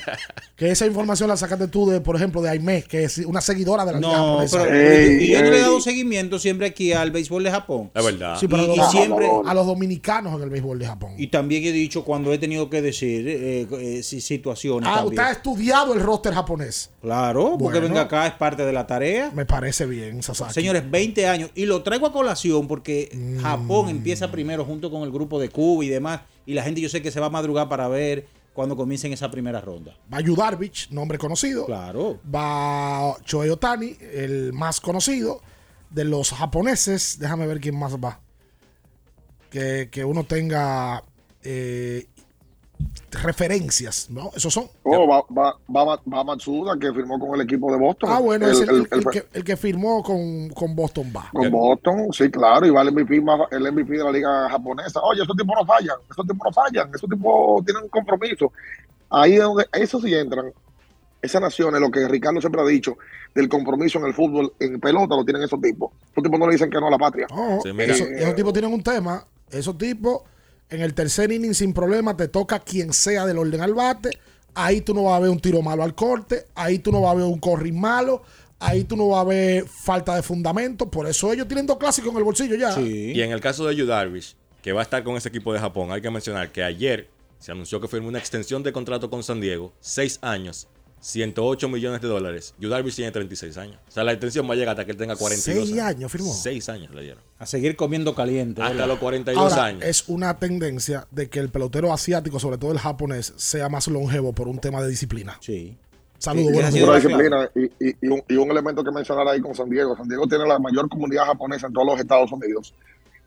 que 0.55 0.69
esa 0.71 0.85
información 0.85 1.27
la 1.29 1.37
sacaste 1.37 1.67
tú 1.67 1.89
de, 1.89 2.01
por 2.01 2.15
ejemplo, 2.15 2.41
de 2.41 2.49
Aimé, 2.49 2.83
que 2.83 3.05
es 3.05 3.17
una 3.19 3.41
seguidora 3.41 3.83
de 3.85 3.93
la 3.93 3.99
liga 3.99 4.11
No, 4.17 4.37
pero 4.51 4.65
y 5.21 5.31
yo 5.31 5.41
no 5.43 5.49
le 5.49 5.57
he 5.57 5.61
dado 5.61 5.81
seguimiento 5.81 6.37
siempre 6.39 6.67
aquí 6.67 6.93
al 6.93 7.11
béisbol 7.11 7.43
de 7.43 7.51
Japón. 7.51 7.91
Es 7.93 8.05
verdad. 8.05 8.37
Sí, 8.39 8.47
pero 8.47 8.63
y, 8.63 8.69
a 8.69 8.73
y 8.73 8.77
los- 8.77 8.91
siempre 8.91 9.27
a 9.45 9.53
los 9.53 9.65
dominicanos 9.65 10.35
en 10.35 10.43
el 10.43 10.49
béisbol 10.49 10.79
de 10.83 10.87
Japón. 10.89 11.13
y 11.17 11.27
también 11.27 11.63
he 11.63 11.71
dicho 11.71 12.03
cuando 12.03 12.31
he 12.33 12.37
tenido 12.37 12.69
que 12.69 12.81
decir 12.81 13.27
eh, 13.27 13.67
eh, 13.71 14.03
si- 14.03 14.21
situaciones 14.21 14.87
Ah, 14.89 14.97
también. 14.97 15.13
usted 15.19 15.23
ha 15.23 15.31
estudiado 15.31 15.93
el 15.93 15.99
roster 15.99 16.33
japonés. 16.33 16.89
Claro, 17.01 17.55
porque 17.59 17.79
Bueno. 17.79 17.87
venga 17.95 18.01
acá 18.01 18.27
es 18.27 18.33
parte 18.33 18.65
de 18.65 18.73
la 18.73 18.85
tarea. 18.87 19.31
Me 19.33 19.45
parece 19.45 19.85
bien, 19.85 20.21
Sasaki. 20.23 20.53
Señores, 20.53 20.89
20 20.89 21.27
años. 21.27 21.49
Y 21.55 21.65
lo 21.65 21.83
traigo 21.83 22.05
a 22.07 22.11
colación 22.13 22.67
porque 22.67 23.09
Mm. 23.13 23.39
Japón 23.41 23.89
empieza 23.89 24.29
primero 24.31 24.65
junto 24.65 24.89
con 24.91 25.03
el 25.03 25.11
grupo 25.11 25.39
de 25.39 25.49
Cuba 25.49 25.83
y 25.85 25.89
demás. 25.89 26.21
Y 26.45 26.53
la 26.53 26.63
gente 26.63 26.81
yo 26.81 26.89
sé 26.89 27.01
que 27.01 27.11
se 27.11 27.19
va 27.19 27.27
a 27.27 27.29
madrugar 27.29 27.69
para 27.69 27.87
ver 27.87 28.25
cuando 28.53 28.75
comiencen 28.75 29.11
esa 29.13 29.31
primera 29.31 29.61
ronda. 29.61 29.95
Va 30.13 30.21
Yudarvich, 30.21 30.89
nombre 30.91 31.17
conocido. 31.17 31.65
Claro. 31.65 32.19
Va 32.33 33.15
Shohei 33.25 33.49
Otani, 33.49 33.95
el 34.13 34.53
más 34.53 34.79
conocido. 34.79 35.41
De 35.89 36.03
los 36.05 36.31
japoneses, 36.31 37.17
déjame 37.19 37.45
ver 37.47 37.59
quién 37.59 37.77
más 37.77 37.95
va. 37.97 38.19
Que, 39.53 39.87
que 39.91 40.03
uno 40.03 40.23
tenga 40.23 41.03
eh, 41.43 42.07
referencias, 43.11 44.09
¿no? 44.09 44.31
Esos 44.35 44.53
son. 44.53 44.65
Oh, 44.83 45.07
va, 45.07 45.21
va, 45.31 45.55
va, 45.73 46.01
va 46.11 46.23
Matsuda, 46.23 46.77
que 46.79 46.91
firmó 46.91 47.19
con 47.19 47.35
el 47.39 47.41
equipo 47.45 47.71
de 47.71 47.77
Boston. 47.77 48.09
Ah, 48.11 48.19
bueno, 48.19 48.47
El- 48.47 48.51
es 48.53 48.61
el, 48.61 48.69
el- 48.69 48.87
el- 48.91 49.05
que, 49.05 49.25
el 49.33 49.43
que 49.43 49.55
firmó 49.57 50.01
con, 50.03 50.49
con 50.49 50.75
Boston 50.75 51.13
va. 51.15 51.29
Con 51.31 51.51
Boston, 51.51 52.07
sí, 52.11 52.29
claro, 52.31 52.65
y 52.65 52.71
va 52.71 52.81
el 52.81 52.91
MVP, 52.91 53.21
más- 53.21 53.41
el 53.51 53.71
MVP 53.71 53.97
de 53.97 54.03
la 54.03 54.11
liga 54.11 54.49
japonesa. 54.49 54.99
Oye, 55.03 55.21
esos 55.23 55.35
tipos 55.37 55.55
no 55.59 55.65
fallan, 55.65 55.97
esos 56.11 56.25
tipos 56.25 56.45
no 56.45 56.51
fallan, 56.51 56.89
esos 56.93 57.09
tipos 57.09 57.63
tienen 57.65 57.83
un 57.83 57.89
compromiso. 57.89 58.51
Ahí 59.11 59.33
es 59.33 59.41
donde, 59.41 59.65
eso 59.73 60.01
sí 60.01 60.13
entran. 60.13 60.51
Esas 61.21 61.41
naciones, 61.41 61.79
lo 61.79 61.89
que 61.89 62.05
Ricardo 62.07 62.41
siempre 62.41 62.59
ha 62.61 62.65
dicho, 62.65 62.97
del 63.33 63.47
compromiso 63.47 63.97
en 63.99 64.05
el 64.05 64.13
fútbol, 64.13 64.51
en 64.59 64.77
pelota, 64.81 65.15
lo 65.15 65.23
tienen 65.23 65.43
esos 65.43 65.61
tipos. 65.61 65.91
Esos 66.11 66.21
tipos 66.23 66.37
no 66.37 66.47
le 66.47 66.53
dicen 66.53 66.69
que 66.69 66.79
no 66.81 66.87
a 66.87 66.91
la 66.91 66.97
patria. 66.97 67.27
No, 67.29 67.61
Sí, 67.61 67.71
mira. 67.71 67.93
eso- 67.93 68.03
esos 68.05 68.35
tipos 68.35 68.51
tienen 68.51 68.73
un 68.73 68.83
tema. 68.83 69.25
Esos 69.53 69.77
tipos, 69.77 70.21
en 70.69 70.81
el 70.81 70.93
tercer 70.93 71.31
inning 71.31 71.53
sin 71.53 71.73
problema, 71.73 72.17
te 72.17 72.27
toca 72.27 72.59
quien 72.59 72.93
sea 72.93 73.25
del 73.25 73.37
orden 73.37 73.61
al 73.61 73.73
bate. 73.73 74.11
Ahí 74.55 74.81
tú 74.81 74.93
no 74.93 75.03
vas 75.03 75.17
a 75.17 75.19
ver 75.19 75.29
un 75.29 75.39
tiro 75.39 75.61
malo 75.61 75.83
al 75.83 75.95
corte. 75.95 76.47
Ahí 76.55 76.79
tú 76.79 76.91
no 76.91 77.01
vas 77.01 77.13
a 77.13 77.15
ver 77.15 77.25
un 77.25 77.39
corring 77.39 77.79
malo. 77.79 78.23
Ahí 78.59 78.83
tú 78.83 78.95
no 78.95 79.09
vas 79.09 79.21
a 79.21 79.23
ver 79.25 79.67
falta 79.67 80.15
de 80.15 80.23
fundamento. 80.23 80.89
Por 80.89 81.07
eso 81.07 81.31
ellos 81.33 81.47
tienen 81.47 81.65
dos 81.65 81.77
clásicos 81.77 82.11
en 82.11 82.17
el 82.17 82.23
bolsillo 82.23 82.55
ya. 82.55 82.79
Y 82.79 83.19
en 83.21 83.31
el 83.31 83.41
caso 83.41 83.65
de 83.65 83.75
Yu 83.75 83.85
Darvish, 83.85 84.35
que 84.61 84.71
va 84.71 84.81
a 84.81 84.83
estar 84.83 85.03
con 85.03 85.17
ese 85.17 85.29
equipo 85.29 85.53
de 85.53 85.59
Japón, 85.59 85.91
hay 85.91 86.01
que 86.01 86.09
mencionar 86.09 86.51
que 86.51 86.63
ayer 86.63 87.09
se 87.39 87.51
anunció 87.51 87.81
que 87.81 87.89
firmó 87.89 88.07
una 88.07 88.19
extensión 88.19 88.63
de 88.63 88.71
contrato 88.71 89.09
con 89.09 89.21
San 89.21 89.41
Diego, 89.41 89.73
seis 89.81 90.17
años, 90.21 90.67
108 91.03 91.67
millones 91.67 92.01
de 92.01 92.07
dólares. 92.07 92.55
Yu 92.59 92.69
Darvish 92.69 92.95
tiene 92.95 93.11
36 93.11 93.57
años. 93.57 93.77
O 93.89 93.91
sea, 93.91 94.05
la 94.05 94.13
extensión 94.13 94.49
va 94.49 94.53
a 94.53 94.55
llegar 94.55 94.69
hasta 94.71 94.85
que 94.85 94.91
él 94.91 94.97
tenga 94.97 95.17
42 95.17 95.67
Seis 95.67 95.81
años 95.81 96.09
firmó. 96.09 96.33
Seis 96.33 96.69
años 96.69 96.95
le 96.95 97.01
dieron. 97.01 97.21
A 97.39 97.45
seguir 97.45 97.75
comiendo 97.75 98.15
caliente. 98.15 98.61
Hasta 98.61 98.73
¿verdad? 98.73 98.87
los 98.87 98.99
42 98.99 99.51
Ahora, 99.53 99.65
años. 99.65 99.83
es 99.83 100.07
una 100.07 100.39
tendencia 100.39 101.05
de 101.11 101.29
que 101.29 101.39
el 101.39 101.49
pelotero 101.49 101.91
asiático, 101.91 102.39
sobre 102.39 102.57
todo 102.57 102.71
el 102.71 102.79
japonés, 102.79 103.33
sea 103.35 103.67
más 103.67 103.89
longevo 103.89 104.31
por 104.31 104.47
un 104.47 104.59
tema 104.59 104.81
de 104.81 104.87
disciplina. 104.87 105.37
Sí. 105.41 105.75
Saludos, 106.19 106.53
buenos 106.53 106.73
días. 106.73 107.03
Disciplina 107.03 107.49
y, 107.53 107.63
y- 107.89 107.95
y 108.01 108.07
un, 108.07 108.23
y 108.29 108.35
un 108.37 108.49
elemento 108.49 108.81
que 108.81 108.91
mencionar 108.91 109.27
ahí 109.27 109.41
con 109.41 109.53
San 109.53 109.69
Diego. 109.69 109.97
San 109.97 110.07
Diego 110.07 110.25
tiene 110.25 110.45
la 110.47 110.57
mayor 110.57 110.87
comunidad 110.87 111.25
japonesa 111.25 111.67
en 111.67 111.73
todos 111.73 111.85
los 111.85 111.99
Estados 111.99 112.31
Unidos. 112.31 112.73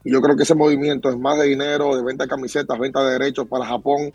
Yo 0.02 0.22
creo 0.22 0.34
que 0.34 0.44
ese 0.44 0.54
movimiento 0.54 1.10
es 1.10 1.18
más 1.18 1.38
de 1.38 1.44
dinero, 1.44 1.94
de 1.94 2.02
venta 2.02 2.24
de 2.24 2.30
camisetas, 2.30 2.78
venta 2.78 3.04
de 3.04 3.18
derechos 3.18 3.46
para 3.48 3.66
Japón 3.66 4.14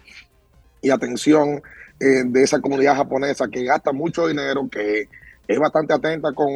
y 0.81 0.89
atención 0.89 1.61
eh, 2.02 2.23
de 2.26 2.44
esa 2.44 2.60
comunidad 2.60 2.95
japonesa 2.95 3.48
que 3.48 3.64
gasta 3.64 3.91
mucho 3.94 4.28
dinero, 4.28 4.68
que 4.69 5.07
es 5.48 5.60
bastante 5.60 5.94
atenta 5.94 6.34
con, 6.34 6.49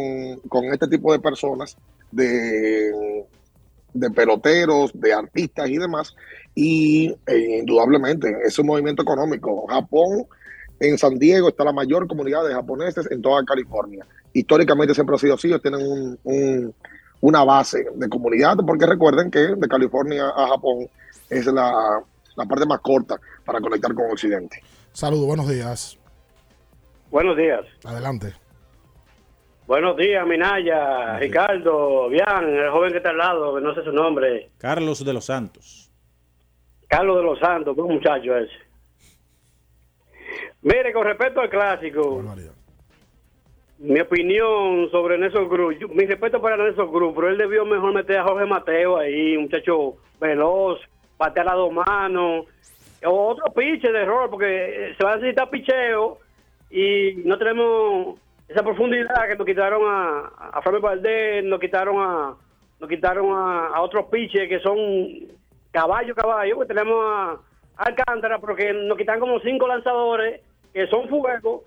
con 0.50 0.66
este 0.66 0.88
tipo 0.88 1.12
de 1.14 1.20
personas, 1.20 1.78
de, 2.12 3.26
de 3.94 4.10
peloteros, 4.12 4.92
de 4.94 5.14
artistas 5.14 5.70
y 5.70 5.78
demás. 5.78 6.16
Y 6.56 7.16
eh, 7.28 7.60
indudablemente 7.60 8.34
es 8.46 8.58
un 8.60 8.68
movimiento 8.68 9.04
económico. 9.04 9.66
Japón, 9.68 10.26
en 10.80 10.98
San 10.98 11.18
Diego, 11.20 11.50
está 11.50 11.64
la 11.64 11.74
mayor 11.74 12.08
comunidad 12.08 12.46
de 12.48 12.54
japoneses 12.54 13.08
en 13.12 13.22
toda 13.22 13.44
California. 13.46 14.06
Históricamente 14.34 14.94
siempre 14.94 15.16
ha 15.16 15.20
sido 15.20 15.36
así, 15.36 15.48
ellos 15.48 15.62
tienen 15.62 15.82
un, 15.86 16.20
un- 16.24 16.74
una 17.22 17.44
base 17.44 17.86
de 17.96 18.10
comunidad, 18.10 18.56
porque 18.68 18.86
recuerden 18.86 19.32
que 19.32 19.40
de 19.40 19.68
California 19.68 20.28
a 20.36 20.48
Japón 20.50 20.88
es 21.30 21.46
la, 21.48 22.02
la 22.36 22.46
parte 22.46 22.66
más 22.66 22.80
corta 22.82 23.20
para 23.46 23.60
conectar 23.62 23.94
con 23.96 24.12
Occidente. 24.12 24.62
Saludos, 24.96 25.26
buenos 25.28 25.50
días. 25.50 26.00
Buenos 27.12 27.36
días. 27.36 27.66
Adelante. 27.84 28.34
Buenos 29.68 29.98
días, 29.98 30.26
Minaya, 30.26 31.18
Ricardo, 31.20 32.08
Bian, 32.08 32.48
el 32.48 32.70
joven 32.70 32.92
que 32.92 32.98
está 32.98 33.10
al 33.10 33.18
lado, 33.18 33.56
que 33.56 33.62
no 33.62 33.74
sé 33.76 33.84
su 33.84 33.92
nombre. 33.92 34.50
Carlos 34.58 35.04
de 35.04 35.12
los 35.12 35.26
Santos. 35.26 35.92
Carlos 36.88 37.18
de 37.18 37.24
los 37.24 37.40
Santos, 37.40 37.76
buen 37.76 37.94
muchacho 37.96 38.38
ese. 38.38 38.54
Mire, 40.62 40.94
con 40.94 41.04
respecto 41.04 41.42
al 41.42 41.50
clásico, 41.50 42.24
mi 43.80 44.00
opinión 44.00 44.90
sobre 44.92 45.18
Nelson 45.18 45.50
Cruz, 45.50 45.76
yo- 45.78 45.90
mi 45.90 46.06
respeto 46.06 46.42
para 46.42 46.56
Nelson 46.56 46.90
Cruz, 46.90 47.12
pero 47.14 47.30
él 47.30 47.38
debió 47.38 47.66
mejor 47.66 47.94
meter 47.94 48.20
a 48.20 48.24
Jorge 48.24 48.46
Mateo 48.46 48.96
ahí, 48.98 49.36
un 49.36 49.44
muchacho 49.44 49.98
veloz, 50.22 50.80
patear 51.18 51.50
a 51.50 51.54
dos 51.56 51.74
manos, 51.74 52.46
otro 53.08 53.54
piche 53.54 53.92
de 53.92 54.02
error, 54.02 54.30
porque 54.30 54.90
eh, 54.90 54.96
se 54.98 55.04
va 55.04 55.14
a 55.14 55.16
necesitar 55.16 55.50
picheo 55.50 56.20
y 56.70 57.22
no 57.26 57.38
tenemos 57.38 58.20
esa 58.48 58.64
profundidad 58.64 59.28
que 59.28 59.36
nos 59.36 59.46
quitaron 59.46 59.82
a, 59.86 60.32
a 60.54 60.62
Framil 60.62 60.82
Valdés, 60.82 61.44
nos 61.44 61.60
quitaron 61.60 61.98
a 62.00 62.36
nos 62.80 62.90
quitaron 62.90 63.32
a, 63.32 63.68
a 63.68 63.82
otros 63.82 64.06
piches 64.08 64.50
que 64.50 64.60
son 64.60 64.78
caballo, 65.72 66.14
caballo, 66.16 66.60
que 66.60 66.66
tenemos 66.66 66.98
a, 67.06 67.38
Alcántara, 67.78 68.40
porque 68.40 68.72
nos 68.72 68.98
quitan 68.98 69.20
como 69.20 69.40
cinco 69.42 69.68
lanzadores 69.68 70.42
que 70.74 70.88
son 70.88 71.10
fuegos. 71.10 71.64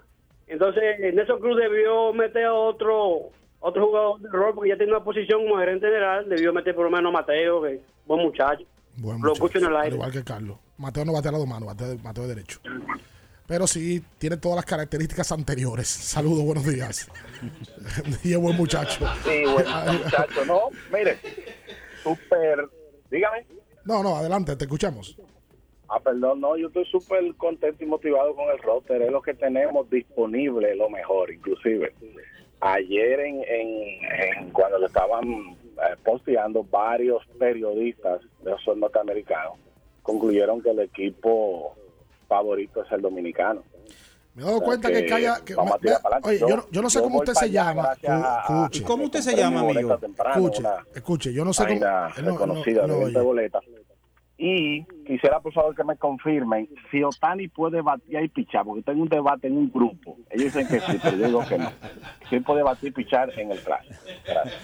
Entonces, 0.46 1.14
Nelson 1.14 1.38
Cruz 1.38 1.58
debió 1.58 2.14
meter 2.14 2.46
a 2.46 2.54
otro 2.54 3.30
otro 3.60 3.86
jugador 3.86 4.20
de 4.20 4.28
rol, 4.30 4.54
porque 4.54 4.70
ya 4.70 4.76
tiene 4.76 4.92
una 4.92 5.04
posición 5.04 5.42
como 5.42 5.58
gerente 5.58 5.86
general, 5.86 6.28
debió 6.28 6.52
meter 6.52 6.74
por 6.74 6.84
lo 6.84 6.90
menos 6.90 7.10
a 7.10 7.18
Mateo, 7.18 7.62
que 7.62 7.74
es 7.74 7.80
buen 8.06 8.22
muchacho. 8.22 8.64
Buen 8.96 9.16
Lo 9.16 9.18
muchacho, 9.18 9.32
escucho 9.32 9.58
en 9.58 9.64
el 9.66 9.76
aire. 9.76 9.96
igual 9.96 10.12
que 10.12 10.24
Carlos. 10.24 10.58
Mateo 10.78 11.04
no 11.04 11.12
batea 11.12 11.30
a 11.30 11.32
las 11.32 11.40
dos 11.40 11.48
manos, 11.48 11.66
Mateo, 11.66 11.98
Mateo 12.02 12.22
de 12.26 12.34
derecho. 12.34 12.60
Pero 13.46 13.66
sí, 13.66 14.02
tiene 14.18 14.36
todas 14.36 14.56
las 14.56 14.66
características 14.66 15.32
anteriores. 15.32 15.88
Saludos, 15.88 16.44
buenos 16.44 16.66
días. 16.66 17.10
y 18.24 18.32
es 18.32 18.38
buen 18.38 18.56
muchacho. 18.56 19.06
Sí, 19.24 19.42
bueno, 19.52 19.70
muchacho, 20.04 20.44
no, 20.46 20.60
mire, 20.92 21.18
súper, 22.02 22.68
dígame. 23.10 23.44
No, 23.84 24.02
no, 24.02 24.16
adelante, 24.16 24.54
te 24.54 24.64
escuchamos. 24.64 25.16
Ah, 25.88 25.98
perdón, 25.98 26.42
no, 26.42 26.56
yo 26.58 26.66
estoy 26.66 26.84
súper 26.84 27.34
contento 27.36 27.82
y 27.82 27.86
motivado 27.86 28.36
con 28.36 28.50
el 28.50 28.58
roster, 28.58 29.00
es 29.00 29.10
lo 29.10 29.22
que 29.22 29.32
tenemos 29.32 29.88
disponible, 29.88 30.76
lo 30.76 30.90
mejor, 30.90 31.32
inclusive. 31.32 31.94
Ayer 32.60 33.20
en, 33.20 33.42
en, 33.44 34.38
en 34.38 34.50
cuando 34.50 34.78
lo 34.78 34.86
estaban 34.86 35.26
eh, 35.26 35.96
posteando 36.04 36.62
varios 36.64 37.24
periodistas 37.38 38.20
de 38.42 38.50
los 38.50 38.76
norteamericanos, 38.76 39.54
concluyeron 40.12 40.62
que 40.62 40.70
el 40.70 40.80
equipo 40.80 41.76
favorito 42.26 42.82
es 42.82 42.90
el 42.92 43.02
dominicano. 43.02 43.62
Me 44.34 44.42
he 44.42 44.46
dado 44.46 44.56
O 44.56 44.60
sea 44.60 44.66
cuenta 44.66 44.88
que, 44.88 45.02
que 45.02 45.06
calla. 45.06 45.40
que- 45.44 45.54
vamos 45.54 45.74
a 45.74 45.78
tirar 45.78 46.00
para 46.00 46.16
adelante. 46.16 46.28
oye, 46.30 46.38
yo, 46.40 46.48
Yo- 46.48 46.56
no- 46.56 46.66
yo 46.70 46.82
no 46.82 46.90
sé 46.90 46.98
yo 46.98 47.04
cómo 47.04 47.18
usted 47.18 47.34
se 47.34 47.50
llama. 47.50 47.88
escuche. 47.92 48.78
¿Y 48.78 48.82
cómo 48.82 49.04
usted 49.04 49.20
se 49.20 49.36
llama, 49.36 49.60
amigo? 49.60 49.74
boleta 49.88 49.98
temprano, 49.98 50.34
Escuche, 50.36 50.60
una 50.60 50.70
escuche, 50.94 51.32
yo 51.34 51.44
no 51.44 51.52
sé 51.52 51.66
cómo. 51.66 51.80
no- 51.80 52.08
no- 52.22 52.32
reconocida 52.32 52.86
no 52.86 52.96
oye. 52.98 53.20
boletas. 53.20 53.62
Y 54.40 54.84
quisiera, 55.04 55.40
por 55.40 55.52
favor, 55.52 55.74
que 55.74 55.82
me 55.82 55.96
confirmen 55.96 56.68
si 56.92 57.02
Otani 57.02 57.48
puede 57.48 57.82
batear 57.82 58.22
y 58.22 58.28
pichar, 58.28 58.64
porque 58.64 58.82
tengo 58.82 59.02
un 59.02 59.08
debate 59.08 59.48
en 59.48 59.56
un 59.58 59.68
grupo. 59.72 60.16
Ellos 60.30 60.54
dicen 60.54 60.68
que 60.68 60.78
sí, 60.78 60.96
pero 61.02 61.16
yo 61.16 61.26
digo 61.26 61.42
que 61.48 61.58
no. 61.58 61.72
Sí 62.30 62.38
puede 62.38 62.62
batir 62.62 62.90
y 62.90 62.92
pichar 62.92 63.36
en 63.36 63.50
el 63.50 63.58
clásico. 63.58 63.96
Gracias. 64.24 64.54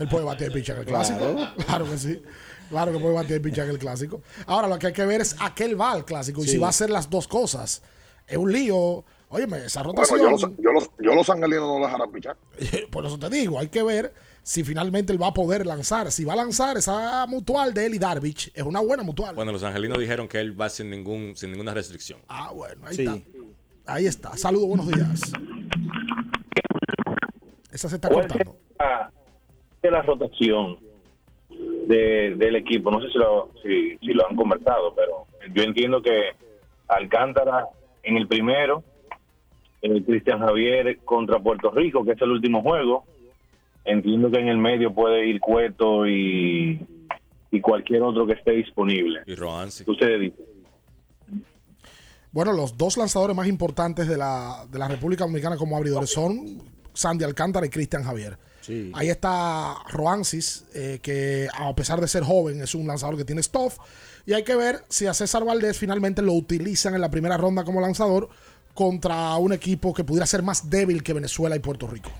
Él 0.00 0.08
puede 0.08 0.24
batear 0.24 0.50
y 0.50 0.54
pichar 0.54 0.76
en 0.76 0.80
el 0.82 0.88
clásico. 0.88 1.36
Claro. 1.66 1.84
que 1.84 1.98
sí. 1.98 2.22
Claro 2.68 2.92
que 2.92 2.98
puede 2.98 3.14
batear 3.14 3.40
y 3.40 3.42
pichar 3.42 3.64
en 3.66 3.70
el 3.72 3.78
clásico. 3.78 4.20
Ahora 4.46 4.68
lo 4.68 4.78
que 4.78 4.88
hay 4.88 4.92
que 4.92 5.04
ver 5.06 5.20
es 5.20 5.36
a 5.40 5.54
qué 5.54 5.64
él 5.64 5.80
va 5.80 5.92
al 5.92 6.04
clásico 6.04 6.42
y 6.44 6.48
si 6.48 6.58
va 6.58 6.66
a 6.66 6.70
hacer 6.70 6.90
las 6.90 7.08
dos 7.08 7.26
cosas. 7.28 7.82
Es 8.26 8.36
un 8.36 8.52
lío. 8.52 9.04
Óyeme, 9.30 9.64
esa 9.66 9.82
Bueno, 9.82 10.00
rotación. 10.02 10.20
yo 10.20 10.30
los, 10.30 10.40
yo, 10.58 10.72
los, 10.72 10.90
yo 11.00 11.14
los 11.14 11.28
angelinos 11.30 11.62
no 11.68 11.78
lo 11.78 11.84
dejarán 11.86 12.10
pichar. 12.12 12.36
Por 12.90 13.04
eso 13.06 13.18
te 13.18 13.28
digo, 13.30 13.58
hay 13.58 13.68
que 13.68 13.82
ver 13.82 14.12
si 14.42 14.64
finalmente 14.64 15.12
él 15.12 15.20
va 15.20 15.28
a 15.28 15.34
poder 15.34 15.66
lanzar. 15.66 16.10
Si 16.10 16.24
va 16.24 16.32
a 16.32 16.36
lanzar 16.36 16.76
esa 16.78 17.26
mutual 17.26 17.74
de 17.74 17.86
él 17.86 17.94
y 17.94 17.98
Darvish, 17.98 18.50
es 18.54 18.62
una 18.62 18.80
buena 18.80 19.02
mutual. 19.02 19.34
Bueno, 19.34 19.52
los 19.52 19.62
angelinos 19.64 19.98
dijeron 19.98 20.28
que 20.28 20.40
él 20.40 20.58
va 20.58 20.68
sin 20.70 20.88
ningún 20.90 21.34
sin 21.36 21.50
ninguna 21.52 21.74
restricción. 21.74 22.20
Ah, 22.28 22.52
bueno, 22.54 22.86
ahí 22.86 22.94
Sí. 22.96 23.02
está. 23.04 23.18
Ahí 23.92 24.06
está. 24.06 24.36
Saludos, 24.36 24.68
buenos 24.68 24.86
días. 24.88 25.20
Esa 27.70 27.88
se 27.88 27.96
está 27.96 28.08
¿Cuál 28.08 28.26
cortando. 28.28 28.56
de 29.82 29.90
la 29.90 30.02
rotación 30.02 30.78
de- 31.88 32.34
del 32.36 32.56
equipo? 32.56 32.90
No 32.90 33.00
sé 33.00 33.08
si 33.10 33.18
lo, 33.18 33.50
si, 33.62 33.98
si 33.98 34.12
lo 34.12 34.28
han 34.28 34.36
conversado, 34.36 34.94
pero 34.94 35.26
yo 35.54 35.62
entiendo 35.62 36.00
que 36.02 36.30
Alcántara 36.88 37.66
en 38.02 38.16
el 38.16 38.26
primero, 38.28 38.82
el 39.82 40.04
Cristian 40.04 40.38
Javier 40.40 40.98
contra 41.04 41.38
Puerto 41.38 41.70
Rico, 41.70 42.04
que 42.04 42.12
es 42.12 42.22
el 42.22 42.30
último 42.30 42.62
juego. 42.62 43.04
Entiendo 43.84 44.30
que 44.30 44.38
en 44.38 44.48
el 44.48 44.58
medio 44.58 44.92
puede 44.92 45.26
ir 45.26 45.40
Cueto 45.40 46.06
y, 46.06 46.78
y 47.50 47.60
cualquier 47.60 48.02
otro 48.02 48.26
que 48.26 48.34
esté 48.34 48.52
disponible. 48.52 49.20
Y 49.26 49.34
Roansi. 49.34 49.84
Ustedes 49.86 50.20
dicen. 50.20 50.44
Bueno, 52.32 52.52
los 52.52 52.76
dos 52.76 52.96
lanzadores 52.98 53.34
más 53.34 53.46
importantes 53.48 54.06
de 54.06 54.16
la, 54.18 54.66
de 54.70 54.78
la 54.78 54.88
República 54.88 55.24
Dominicana 55.24 55.56
como 55.56 55.76
abridores 55.76 56.10
son 56.10 56.60
Sandy 56.92 57.24
Alcántara 57.24 57.66
y 57.66 57.70
Cristian 57.70 58.02
Javier. 58.04 58.36
Ahí 58.94 59.08
está 59.08 59.76
Roansis, 59.90 60.66
eh, 60.74 60.98
que 61.02 61.48
a 61.52 61.74
pesar 61.74 62.00
de 62.00 62.08
ser 62.08 62.22
joven 62.22 62.60
es 62.60 62.74
un 62.74 62.86
lanzador 62.86 63.16
que 63.16 63.24
tiene 63.24 63.42
stuff. 63.42 63.78
Y 64.26 64.34
hay 64.34 64.44
que 64.44 64.54
ver 64.54 64.84
si 64.88 65.06
a 65.06 65.14
César 65.14 65.44
Valdés 65.44 65.78
finalmente 65.78 66.20
lo 66.20 66.34
utilizan 66.34 66.94
en 66.94 67.00
la 67.00 67.10
primera 67.10 67.36
ronda 67.36 67.64
como 67.64 67.80
lanzador 67.80 68.28
contra 68.74 69.36
un 69.36 69.52
equipo 69.52 69.94
que 69.94 70.04
pudiera 70.04 70.26
ser 70.26 70.42
más 70.42 70.68
débil 70.68 71.02
que 71.02 71.12
Venezuela 71.12 71.56
y 71.56 71.60
Puerto 71.60 71.86
Rico. 71.86 72.10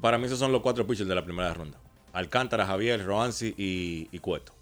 Para 0.00 0.18
mí 0.18 0.26
esos 0.26 0.38
son 0.38 0.52
los 0.52 0.60
cuatro 0.60 0.86
pitchers 0.86 1.08
de 1.08 1.14
la 1.14 1.24
primera 1.24 1.52
ronda. 1.54 1.78
Alcántara, 2.12 2.66
Javier, 2.66 3.04
Roansi 3.04 3.54
y, 3.56 4.08
y 4.12 4.18
Cueto. 4.18 4.52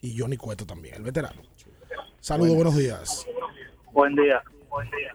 Y 0.00 0.18
Johnny 0.18 0.36
Cueto 0.36 0.66
también, 0.66 0.96
el 0.96 1.02
veterano. 1.02 1.40
Saludos, 2.20 2.54
buenos 2.56 2.76
días. 2.76 3.24
Buen 3.92 4.14
día. 4.14 4.42
Buen 4.68 4.90
día. 4.90 5.14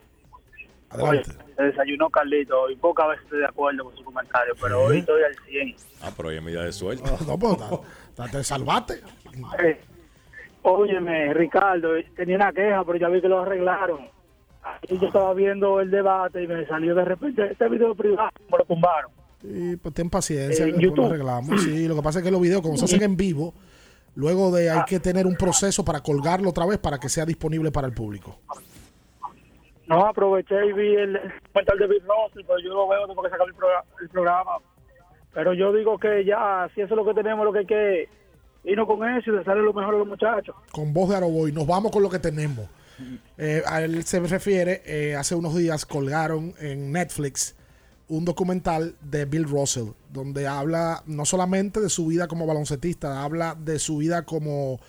Adelante. 0.89 1.31
Oye, 1.31 1.46
se 1.57 1.63
desayunó 1.63 2.09
Carlito 2.09 2.69
y 2.69 2.75
pocas 2.75 3.09
veces 3.09 3.23
estoy 3.25 3.39
de 3.39 3.45
acuerdo 3.47 3.85
con 3.85 3.97
su 3.97 4.03
comentario, 4.03 4.53
pero 4.61 4.83
hoy 4.83 4.99
estoy 4.99 5.23
al 5.23 5.35
100. 5.49 5.75
Ah, 6.03 6.11
pero 6.15 6.29
hoy 6.29 6.35
es 6.37 6.43
medida 6.43 6.63
de 6.63 6.71
suerte. 6.71 7.03
No, 7.27 7.37
pues, 7.37 8.31
te 8.31 8.43
salvaste. 8.43 9.01
Eh, 9.63 9.81
óyeme, 10.61 11.33
Ricardo, 11.33 11.89
tenía 12.15 12.35
una 12.35 12.53
queja, 12.53 12.83
pero 12.85 12.99
ya 12.99 13.09
vi 13.09 13.21
que 13.21 13.27
lo 13.27 13.41
arreglaron. 13.41 14.01
Ahí 14.63 14.99
yo 14.99 15.07
estaba 15.07 15.33
viendo 15.33 15.79
el 15.79 15.89
debate 15.89 16.43
y 16.43 16.47
me 16.47 16.65
salió 16.67 16.93
de 16.93 17.05
repente 17.05 17.51
este 17.51 17.67
video 17.69 17.95
privado, 17.95 18.29
me 18.51 18.57
lo 18.59 18.65
tumbaron. 18.65 19.11
Y 19.41 19.77
pues 19.77 19.95
ten 19.95 20.09
paciencia, 20.09 20.65
Eh, 20.65 20.73
después 20.73 20.95
lo 20.95 21.05
arreglamos. 21.07 21.61
Sí, 21.63 21.87
lo 21.87 21.95
que 21.95 22.01
pasa 22.03 22.19
es 22.19 22.25
que 22.25 22.31
los 22.31 22.41
videos, 22.41 22.61
como 22.61 22.77
se 22.77 22.85
hacen 22.85 23.01
en 23.01 23.17
vivo, 23.17 23.53
luego 24.13 24.51
de 24.51 24.69
hay 24.69 24.83
que 24.85 24.99
tener 24.99 25.25
un 25.25 25.35
proceso 25.35 25.83
para 25.83 26.01
colgarlo 26.01 26.51
otra 26.51 26.67
vez 26.67 26.77
para 26.77 26.99
que 26.99 27.09
sea 27.09 27.25
disponible 27.25 27.71
para 27.71 27.87
el 27.87 27.93
público. 27.93 28.39
No, 29.87 30.05
aproveché 30.05 30.65
y 30.67 30.73
vi 30.73 30.95
el 30.95 31.13
documental 31.13 31.77
de 31.79 31.87
Bill 31.87 32.01
Russell, 32.03 32.45
pero 32.45 32.59
yo 32.59 32.69
lo 32.73 32.87
veo 32.87 33.07
después 33.07 33.25
que 33.25 33.29
se 33.29 33.35
acabó 33.35 33.49
el, 33.49 33.55
progra- 33.55 33.83
el 34.01 34.09
programa. 34.09 34.51
Pero 35.33 35.53
yo 35.53 35.71
digo 35.73 35.97
que 35.97 36.25
ya, 36.25 36.69
si 36.75 36.81
eso 36.81 36.93
es 36.93 36.97
lo 36.97 37.05
que 37.05 37.13
tenemos, 37.13 37.45
lo 37.45 37.53
que 37.53 37.59
hay 37.59 37.65
que 37.65 38.09
irnos 38.65 38.87
con 38.87 39.07
eso 39.07 39.31
y 39.31 39.37
desearle 39.37 39.63
lo 39.63 39.73
mejor 39.73 39.95
a 39.95 39.97
los 39.99 40.07
muchachos. 40.07 40.55
Con 40.71 40.93
voz 40.93 41.09
de 41.09 41.15
Aroboy, 41.15 41.51
nos 41.51 41.65
vamos 41.67 41.91
con 41.91 42.03
lo 42.03 42.09
que 42.09 42.19
tenemos. 42.19 42.67
Eh, 43.37 43.61
a 43.65 43.81
él 43.83 44.03
se 44.03 44.19
refiere, 44.19 44.81
eh, 44.85 45.15
hace 45.15 45.35
unos 45.35 45.55
días 45.55 45.85
colgaron 45.85 46.53
en 46.59 46.91
Netflix 46.91 47.55
un 48.09 48.25
documental 48.25 48.95
de 49.01 49.25
Bill 49.25 49.43
Russell, 49.47 49.89
donde 50.11 50.47
habla 50.47 51.03
no 51.05 51.23
solamente 51.25 51.79
de 51.79 51.89
su 51.89 52.07
vida 52.07 52.27
como 52.27 52.47
baloncetista, 52.47 53.23
habla 53.23 53.55
de 53.55 53.79
su 53.79 53.97
vida 53.97 54.23
como 54.23 54.79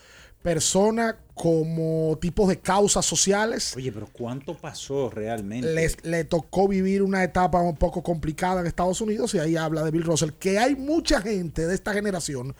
persona, 0.53 1.17
como 1.35 2.17
tipos 2.21 2.49
de 2.49 2.59
causas 2.59 3.05
sociales. 3.05 3.75
Oye, 3.77 3.93
pero 3.93 4.09
¿cuánto 4.11 4.55
pasó 4.57 5.11
realmente? 5.11 5.73
Les- 5.75 6.03
le 6.05 6.25
tocó 6.25 6.67
vivir 6.67 7.03
una 7.03 7.23
etapa 7.23 7.61
un 7.61 7.77
poco 7.77 8.03
complicada 8.03 8.61
en 8.63 8.67
Estados 8.67 9.01
Unidos 9.03 9.35
y 9.35 9.39
ahí 9.39 9.57
habla 9.57 9.85
de 9.85 9.91
Bill 9.91 10.05
Russell, 10.05 10.31
que 10.39 10.59
hay 10.59 10.75
mucha 10.75 11.21
gente 11.21 11.67
de 11.67 11.75
esta 11.75 11.93
generación 11.93 12.55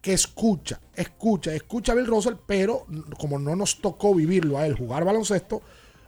que 0.00 0.12
escucha, 0.12 0.80
escucha, 0.94 1.52
escucha 1.54 1.92
a 1.92 1.94
Bill 1.96 2.06
Russell, 2.06 2.34
pero 2.46 2.86
como 3.18 3.38
no 3.40 3.56
nos 3.56 3.80
tocó 3.80 4.14
vivirlo 4.14 4.56
a 4.58 4.66
él 4.66 4.74
jugar 4.76 5.04
baloncesto, 5.04 5.60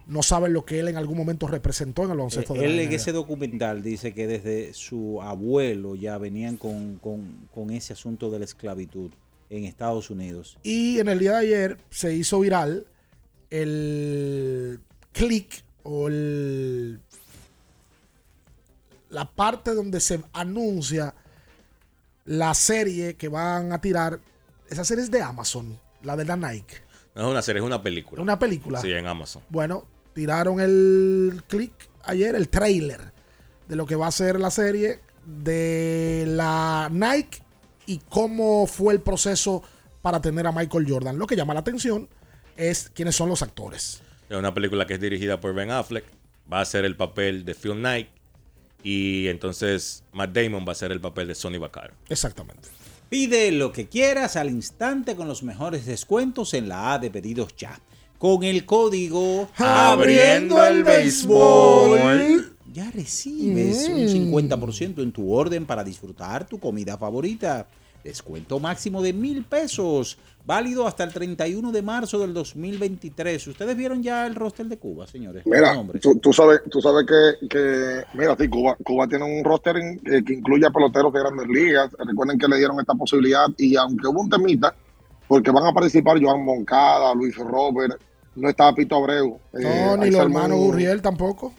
no 0.06 0.22
saben 0.22 0.52
lo 0.52 0.64
que 0.64 0.80
él 0.80 0.88
en 0.88 0.96
algún 0.96 1.16
momento 1.16 1.46
representó 1.48 2.02
en 2.02 2.10
el 2.10 2.16
baloncesto. 2.16 2.54
Eh, 2.54 2.58
de 2.58 2.66
la 2.68 2.72
él 2.74 2.80
en 2.80 2.92
ese 2.92 3.10
documental 3.12 3.82
dice 3.82 4.12
que 4.14 4.26
desde 4.26 4.72
su 4.74 5.20
abuelo 5.20 5.94
ya 5.96 6.16
venían 6.18 6.56
con, 6.58 6.98
con- 7.00 7.48
con 7.54 7.70
ese 7.70 7.92
asunto 7.94 8.30
de 8.30 8.38
la 8.38 8.44
esclavitud 8.44 9.10
en 9.50 9.64
Estados 9.64 10.10
Unidos. 10.10 10.58
Y 10.62 10.98
en 10.98 11.08
el 11.08 11.18
día 11.18 11.32
de 11.32 11.38
ayer 11.38 11.78
se 11.90 12.14
hizo 12.14 12.40
viral 12.40 12.86
el 13.50 14.80
click 15.12 15.64
o 15.82 16.08
el, 16.08 17.00
la 19.10 19.30
parte 19.30 19.74
donde 19.74 20.00
se 20.00 20.22
anuncia 20.32 21.14
la 22.24 22.54
serie 22.54 23.14
que 23.14 23.28
van 23.28 23.72
a 23.72 23.80
tirar. 23.80 24.20
Esa 24.68 24.84
serie 24.84 25.04
es 25.04 25.10
de 25.10 25.22
Amazon, 25.22 25.78
la 26.02 26.16
de 26.16 26.24
la 26.24 26.36
Nike. 26.36 26.76
No 27.14 27.22
es 27.22 27.28
una 27.28 27.42
serie, 27.42 27.60
es 27.60 27.66
una 27.66 27.82
película. 27.82 28.22
¿Una 28.22 28.38
película? 28.38 28.80
Sí, 28.80 28.90
en 28.90 29.06
Amazon. 29.06 29.42
Bueno, 29.50 29.86
tiraron 30.14 30.58
el 30.60 31.42
click 31.46 31.72
ayer, 32.04 32.34
el 32.34 32.48
trailer 32.48 33.12
de 33.68 33.76
lo 33.76 33.86
que 33.86 33.94
va 33.94 34.08
a 34.08 34.12
ser 34.12 34.40
la 34.40 34.50
serie 34.50 35.00
de 35.24 36.24
la 36.26 36.88
Nike 36.90 37.43
y 37.86 37.98
cómo 38.08 38.66
fue 38.66 38.94
el 38.94 39.00
proceso 39.00 39.62
para 40.02 40.20
tener 40.20 40.46
a 40.46 40.52
Michael 40.52 40.86
Jordan. 40.88 41.18
Lo 41.18 41.26
que 41.26 41.36
llama 41.36 41.54
la 41.54 41.60
atención 41.60 42.08
es 42.56 42.90
quiénes 42.94 43.16
son 43.16 43.28
los 43.28 43.42
actores. 43.42 44.02
Es 44.28 44.36
una 44.36 44.52
película 44.52 44.86
que 44.86 44.94
es 44.94 45.00
dirigida 45.00 45.40
por 45.40 45.54
Ben 45.54 45.70
Affleck. 45.70 46.04
Va 46.52 46.60
a 46.60 46.64
ser 46.64 46.84
el 46.84 46.96
papel 46.96 47.44
de 47.44 47.54
Phil 47.54 47.72
Knight. 47.72 48.08
Y 48.82 49.28
entonces 49.28 50.04
Matt 50.12 50.32
Damon 50.32 50.64
va 50.68 50.72
a 50.72 50.74
ser 50.74 50.92
el 50.92 51.00
papel 51.00 51.28
de 51.28 51.34
Sonny 51.34 51.58
Vaccaro. 51.58 51.94
Exactamente. 52.08 52.68
Pide 53.08 53.50
lo 53.52 53.72
que 53.72 53.88
quieras 53.88 54.36
al 54.36 54.50
instante 54.50 55.16
con 55.16 55.28
los 55.28 55.42
mejores 55.42 55.86
descuentos 55.86 56.52
en 56.52 56.68
la 56.68 56.94
A 56.94 56.98
de 56.98 57.10
pedidos 57.10 57.56
ya. 57.56 57.80
Con 58.18 58.42
el 58.44 58.64
código 58.64 59.48
Abriendo 59.56 60.64
el 60.64 60.84
béisbol. 60.84 62.53
Ya 62.74 62.90
recibes 62.90 63.88
un 63.88 64.08
50% 64.08 65.02
en 65.02 65.12
tu 65.12 65.32
orden 65.32 65.64
para 65.64 65.84
disfrutar 65.84 66.46
tu 66.46 66.58
comida 66.58 66.98
favorita. 66.98 67.66
Descuento 68.02 68.58
máximo 68.60 69.00
de 69.00 69.12
mil 69.14 69.44
pesos. 69.44 70.18
Válido 70.44 70.86
hasta 70.86 71.04
el 71.04 71.12
31 71.14 71.72
de 71.72 71.80
marzo 71.80 72.18
del 72.18 72.34
2023. 72.34 73.46
¿Ustedes 73.46 73.74
vieron 73.76 74.02
ya 74.02 74.26
el 74.26 74.34
roster 74.34 74.66
de 74.66 74.76
Cuba, 74.76 75.06
señores? 75.06 75.46
Mira, 75.46 75.74
tú, 76.02 76.18
tú 76.18 76.30
sabes, 76.32 76.60
tú 76.70 76.82
sabes 76.82 77.06
que, 77.06 77.48
que 77.48 78.02
mira, 78.12 78.36
sí, 78.38 78.46
Cuba, 78.48 78.76
Cuba 78.84 79.06
tiene 79.08 79.24
un 79.24 79.42
roster 79.42 79.76
en- 79.78 80.00
eh, 80.04 80.22
que 80.22 80.34
incluye 80.34 80.66
a 80.66 80.70
peloteros 80.70 81.12
de 81.14 81.20
grandes 81.20 81.46
ligas. 81.48 81.90
Recuerden 81.98 82.38
que 82.38 82.46
le 82.48 82.58
dieron 82.58 82.78
esta 82.78 82.92
posibilidad 82.94 83.46
y 83.56 83.74
aunque 83.76 84.06
hubo 84.08 84.20
un 84.20 84.28
temita, 84.28 84.74
porque 85.26 85.50
van 85.50 85.64
a 85.64 85.72
participar 85.72 86.20
Joan 86.22 86.44
Moncada, 86.44 87.14
Luis 87.14 87.34
Robert, 87.36 87.98
no 88.34 88.50
estaba 88.50 88.74
Pito 88.74 88.96
Abreu. 88.96 89.38
eh, 89.54 89.62
No, 89.62 89.96
ni 89.96 90.10
los 90.10 90.20
hermanos 90.20 90.58
Gurriel 90.58 91.00
tampoco. 91.00 91.54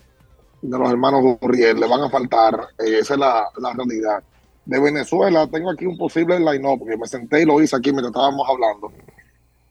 De 0.69 0.77
los 0.77 0.89
hermanos 0.89 1.21
Gurriel, 1.41 1.79
le 1.79 1.87
van 1.87 2.01
a 2.01 2.09
faltar, 2.09 2.67
eh, 2.79 2.99
esa 2.99 3.13
es 3.13 3.19
la, 3.19 3.45
la 3.59 3.73
realidad. 3.73 4.23
De 4.65 4.79
Venezuela, 4.79 5.47
tengo 5.47 5.71
aquí 5.71 5.85
un 5.85 5.97
posible 5.97 6.39
line-up, 6.39 6.79
porque 6.79 6.97
me 6.97 7.07
senté 7.07 7.41
y 7.41 7.45
lo 7.45 7.61
hice 7.61 7.75
aquí 7.75 7.91
mientras 7.91 8.09
estábamos 8.11 8.47
hablando. 8.49 8.91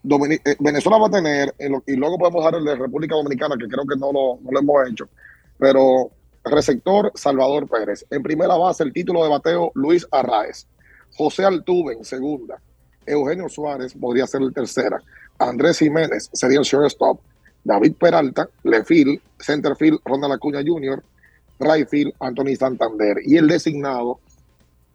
Eh, 0.05 0.57
Venezuela 0.61 0.99
va 0.99 1.07
a 1.07 1.11
tener, 1.11 1.55
en 1.59 1.73
lo- 1.73 1.83
y 1.87 1.97
luego 1.97 2.19
podemos 2.19 2.45
dar 2.45 2.55
el 2.55 2.65
de 2.65 2.77
República 2.77 3.15
Dominicana, 3.15 3.57
que 3.59 3.67
creo 3.67 3.85
que 3.87 3.97
no 3.99 4.13
lo, 4.13 4.39
no 4.43 4.51
lo 4.51 4.59
hemos 4.59 4.89
hecho, 4.89 5.09
pero 5.59 6.11
receptor 6.45 7.11
Salvador 7.15 7.67
Pérez. 7.69 8.05
En 8.11 8.23
primera 8.23 8.55
base, 8.57 8.83
el 8.85 8.93
título 8.93 9.23
de 9.25 9.31
bateo 9.31 9.73
Luis 9.75 10.07
Arraez. 10.11 10.67
José 11.17 11.45
Altuve 11.45 11.95
en 11.95 12.05
segunda. 12.05 12.61
Eugenio 13.07 13.49
Suárez 13.49 13.95
podría 13.95 14.27
ser 14.27 14.43
el 14.43 14.53
tercera. 14.53 15.01
Andrés 15.39 15.79
Jiménez 15.79 16.29
sería 16.33 16.59
el 16.59 16.65
shortstop. 16.65 17.19
David 17.65 17.95
Peralta, 17.99 18.49
Lefil, 18.63 19.21
centerfield 19.41 19.99
Ronald 20.05 20.35
Acuña 20.35 20.61
Jr., 20.65 21.03
Rayfield, 21.59 22.13
Anthony 22.21 22.57
Santander. 22.59 23.17
Y 23.25 23.37
el 23.37 23.49
designado, 23.49 24.19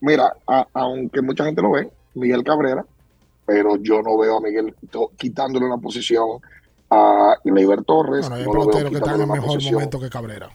mira, 0.02 0.34
a- 0.48 0.68
aunque 0.74 1.22
mucha 1.22 1.46
gente 1.46 1.62
lo 1.62 1.72
ve, 1.72 1.90
Miguel 2.16 2.44
Cabrera, 2.44 2.86
pero 3.46 3.78
yo 3.78 4.02
no 4.02 4.18
veo 4.18 4.38
a 4.38 4.42
Miguel 4.42 4.76
quitándole 5.18 5.66
una 5.66 5.78
posición 5.78 6.40
a 6.92 7.36
Leiber 7.44 7.84
Torres. 7.84 8.30
Bueno, 8.30 8.36
hay 8.36 8.44
no 8.46 8.52
veo 8.68 8.84
que 8.90 8.96
quitándole 8.96 9.24
en 9.24 9.30
mejor 9.32 9.48
posición. 9.48 9.74
momento 9.76 10.00
que 10.00 10.10
Cabrera. 10.10 10.50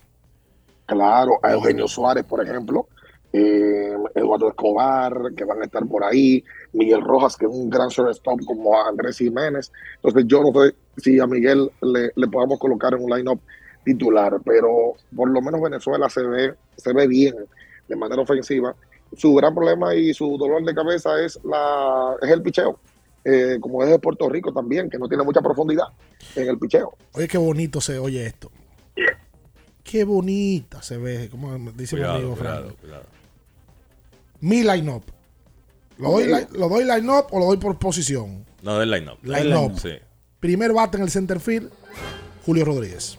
Claro, 0.87 1.39
a 1.43 1.53
Eugenio 1.53 1.89
Suárez, 1.89 2.25
por 2.25 2.45
ejemplo, 2.45 2.87
eh, 3.33 3.97
Eduardo 4.15 4.49
Escobar, 4.49 5.33
que 5.37 5.45
van 5.45 5.63
a 5.63 5.65
estar 5.65 5.85
por 5.87 6.05
ahí, 6.05 6.45
Miguel 6.73 7.01
Rojas, 7.03 7.37
que 7.37 7.47
es 7.47 7.51
un 7.53 7.71
gran 7.71 7.89
shortstop 7.89 8.45
como 8.45 8.79
Andrés 8.81 9.19
Jiménez. 9.19 9.73
Entonces, 9.97 10.25
yo 10.27 10.43
no 10.43 10.53
sé 10.61 10.75
si 10.97 11.19
a 11.21 11.27
Miguel 11.27 11.71
le, 11.83 12.11
le 12.15 12.29
podamos 12.29 12.59
colocar 12.59 12.95
en 12.95 13.03
un 13.05 13.11
lineup 13.17 13.41
titular, 13.85 14.41
pero 14.45 14.95
por 15.15 15.29
lo 15.31 15.41
menos 15.43 15.61
Venezuela 15.61 16.09
se 16.09 16.23
ve, 16.23 16.55
se 16.77 16.93
ve 16.93 17.07
bien 17.07 17.35
de 17.89 17.97
manera 17.97 18.23
ofensiva. 18.23 18.75
Su 19.17 19.35
gran 19.35 19.55
problema 19.55 19.95
y 19.95 20.13
su 20.15 20.37
dolor 20.39 20.65
de 20.65 20.75
cabeza 20.75 21.21
es 21.23 21.39
la 21.45 22.17
es 22.23 22.31
el 22.31 22.43
picheo. 22.43 22.79
Eh, 23.27 23.59
como 23.61 23.83
es 23.83 23.89
de 23.91 23.99
Puerto 23.99 24.29
Rico 24.29 24.53
también, 24.53 24.91
que 24.91 24.99
no 24.99 25.09
tiene 25.09 25.23
mucha 25.25 25.41
profundidad 25.41 25.87
en 26.37 26.49
el 26.49 26.59
picheo. 26.59 26.95
Oye, 27.13 27.27
qué 27.29 27.39
bonito 27.39 27.81
se 27.81 27.99
oye 27.99 28.27
esto. 28.27 28.51
Qué 29.83 30.05
bonita 30.05 30.83
se 30.83 30.97
ve, 30.97 31.29
como 31.31 31.57
dice 31.73 31.97
mi 31.97 32.03
amigo 32.03 32.35
cuidado, 32.37 32.63
Frank. 32.65 32.81
cuidado. 32.81 33.05
Mi 34.41 34.63
line-up. 34.63 35.05
¿Lo 35.99 36.11
doy, 36.11 36.25
li- 36.27 36.59
¿Lo 36.59 36.69
doy 36.69 36.85
line-up 36.85 37.27
o 37.31 37.39
lo 37.39 37.47
doy 37.47 37.57
por 37.59 37.79
posición? 37.79 38.45
No, 38.63 38.79
del 38.79 38.91
line-up. 38.91 39.19
Line-up. 39.23 39.79
Sí. 39.79 39.91
Primer 40.45 40.75
bate 40.75 40.99
en 40.99 41.05
el 41.05 41.11
center 41.11 41.41
field, 41.41 41.73
Julio 42.45 42.67
Rodríguez. 42.67 43.17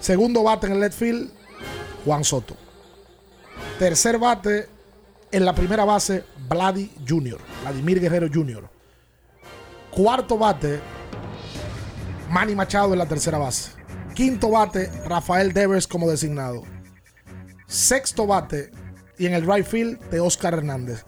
Segundo 0.00 0.42
bate 0.42 0.66
en 0.66 0.72
el 0.72 0.80
left 0.80 0.98
field, 0.98 1.30
Juan 2.06 2.24
Soto. 2.24 2.56
Tercer 3.78 4.18
bate 4.18 4.66
en 5.30 5.44
la 5.44 5.54
primera 5.54 5.84
base, 5.84 6.24
Vladi 6.48 6.90
Jr., 7.06 7.38
Vladimir 7.60 8.00
Guerrero 8.00 8.28
Jr. 8.32 8.66
Cuarto 9.90 10.38
bate, 10.38 10.80
Manny 12.30 12.54
Machado 12.54 12.94
en 12.94 12.98
la 12.98 13.06
tercera 13.06 13.36
base. 13.36 13.72
Quinto 14.14 14.48
bate, 14.48 14.90
Rafael 15.04 15.52
Devers 15.52 15.86
como 15.86 16.08
designado. 16.08 16.62
Sexto 17.66 18.26
bate 18.26 18.70
y 19.18 19.26
en 19.26 19.34
el 19.34 19.46
right 19.46 19.66
field 19.66 20.00
de 20.08 20.20
Oscar 20.20 20.54
Hernández. 20.54 21.04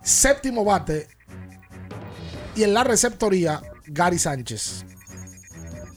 Séptimo 0.00 0.64
bate 0.64 1.08
y 2.54 2.62
en 2.62 2.74
la 2.74 2.84
receptoría 2.84 3.62
Gary 3.86 4.18
Sánchez. 4.18 4.84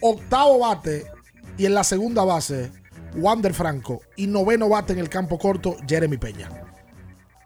Octavo 0.01 0.59
bate 0.59 1.05
y 1.57 1.65
en 1.65 1.73
la 1.73 1.83
segunda 1.83 2.23
base 2.23 2.71
Wander 3.15 3.53
Franco. 3.53 4.01
Y 4.15 4.27
noveno 4.27 4.69
bate 4.69 4.93
en 4.93 4.99
el 4.99 5.09
campo 5.09 5.37
corto 5.37 5.77
Jeremy 5.87 6.17
Peña. 6.17 6.49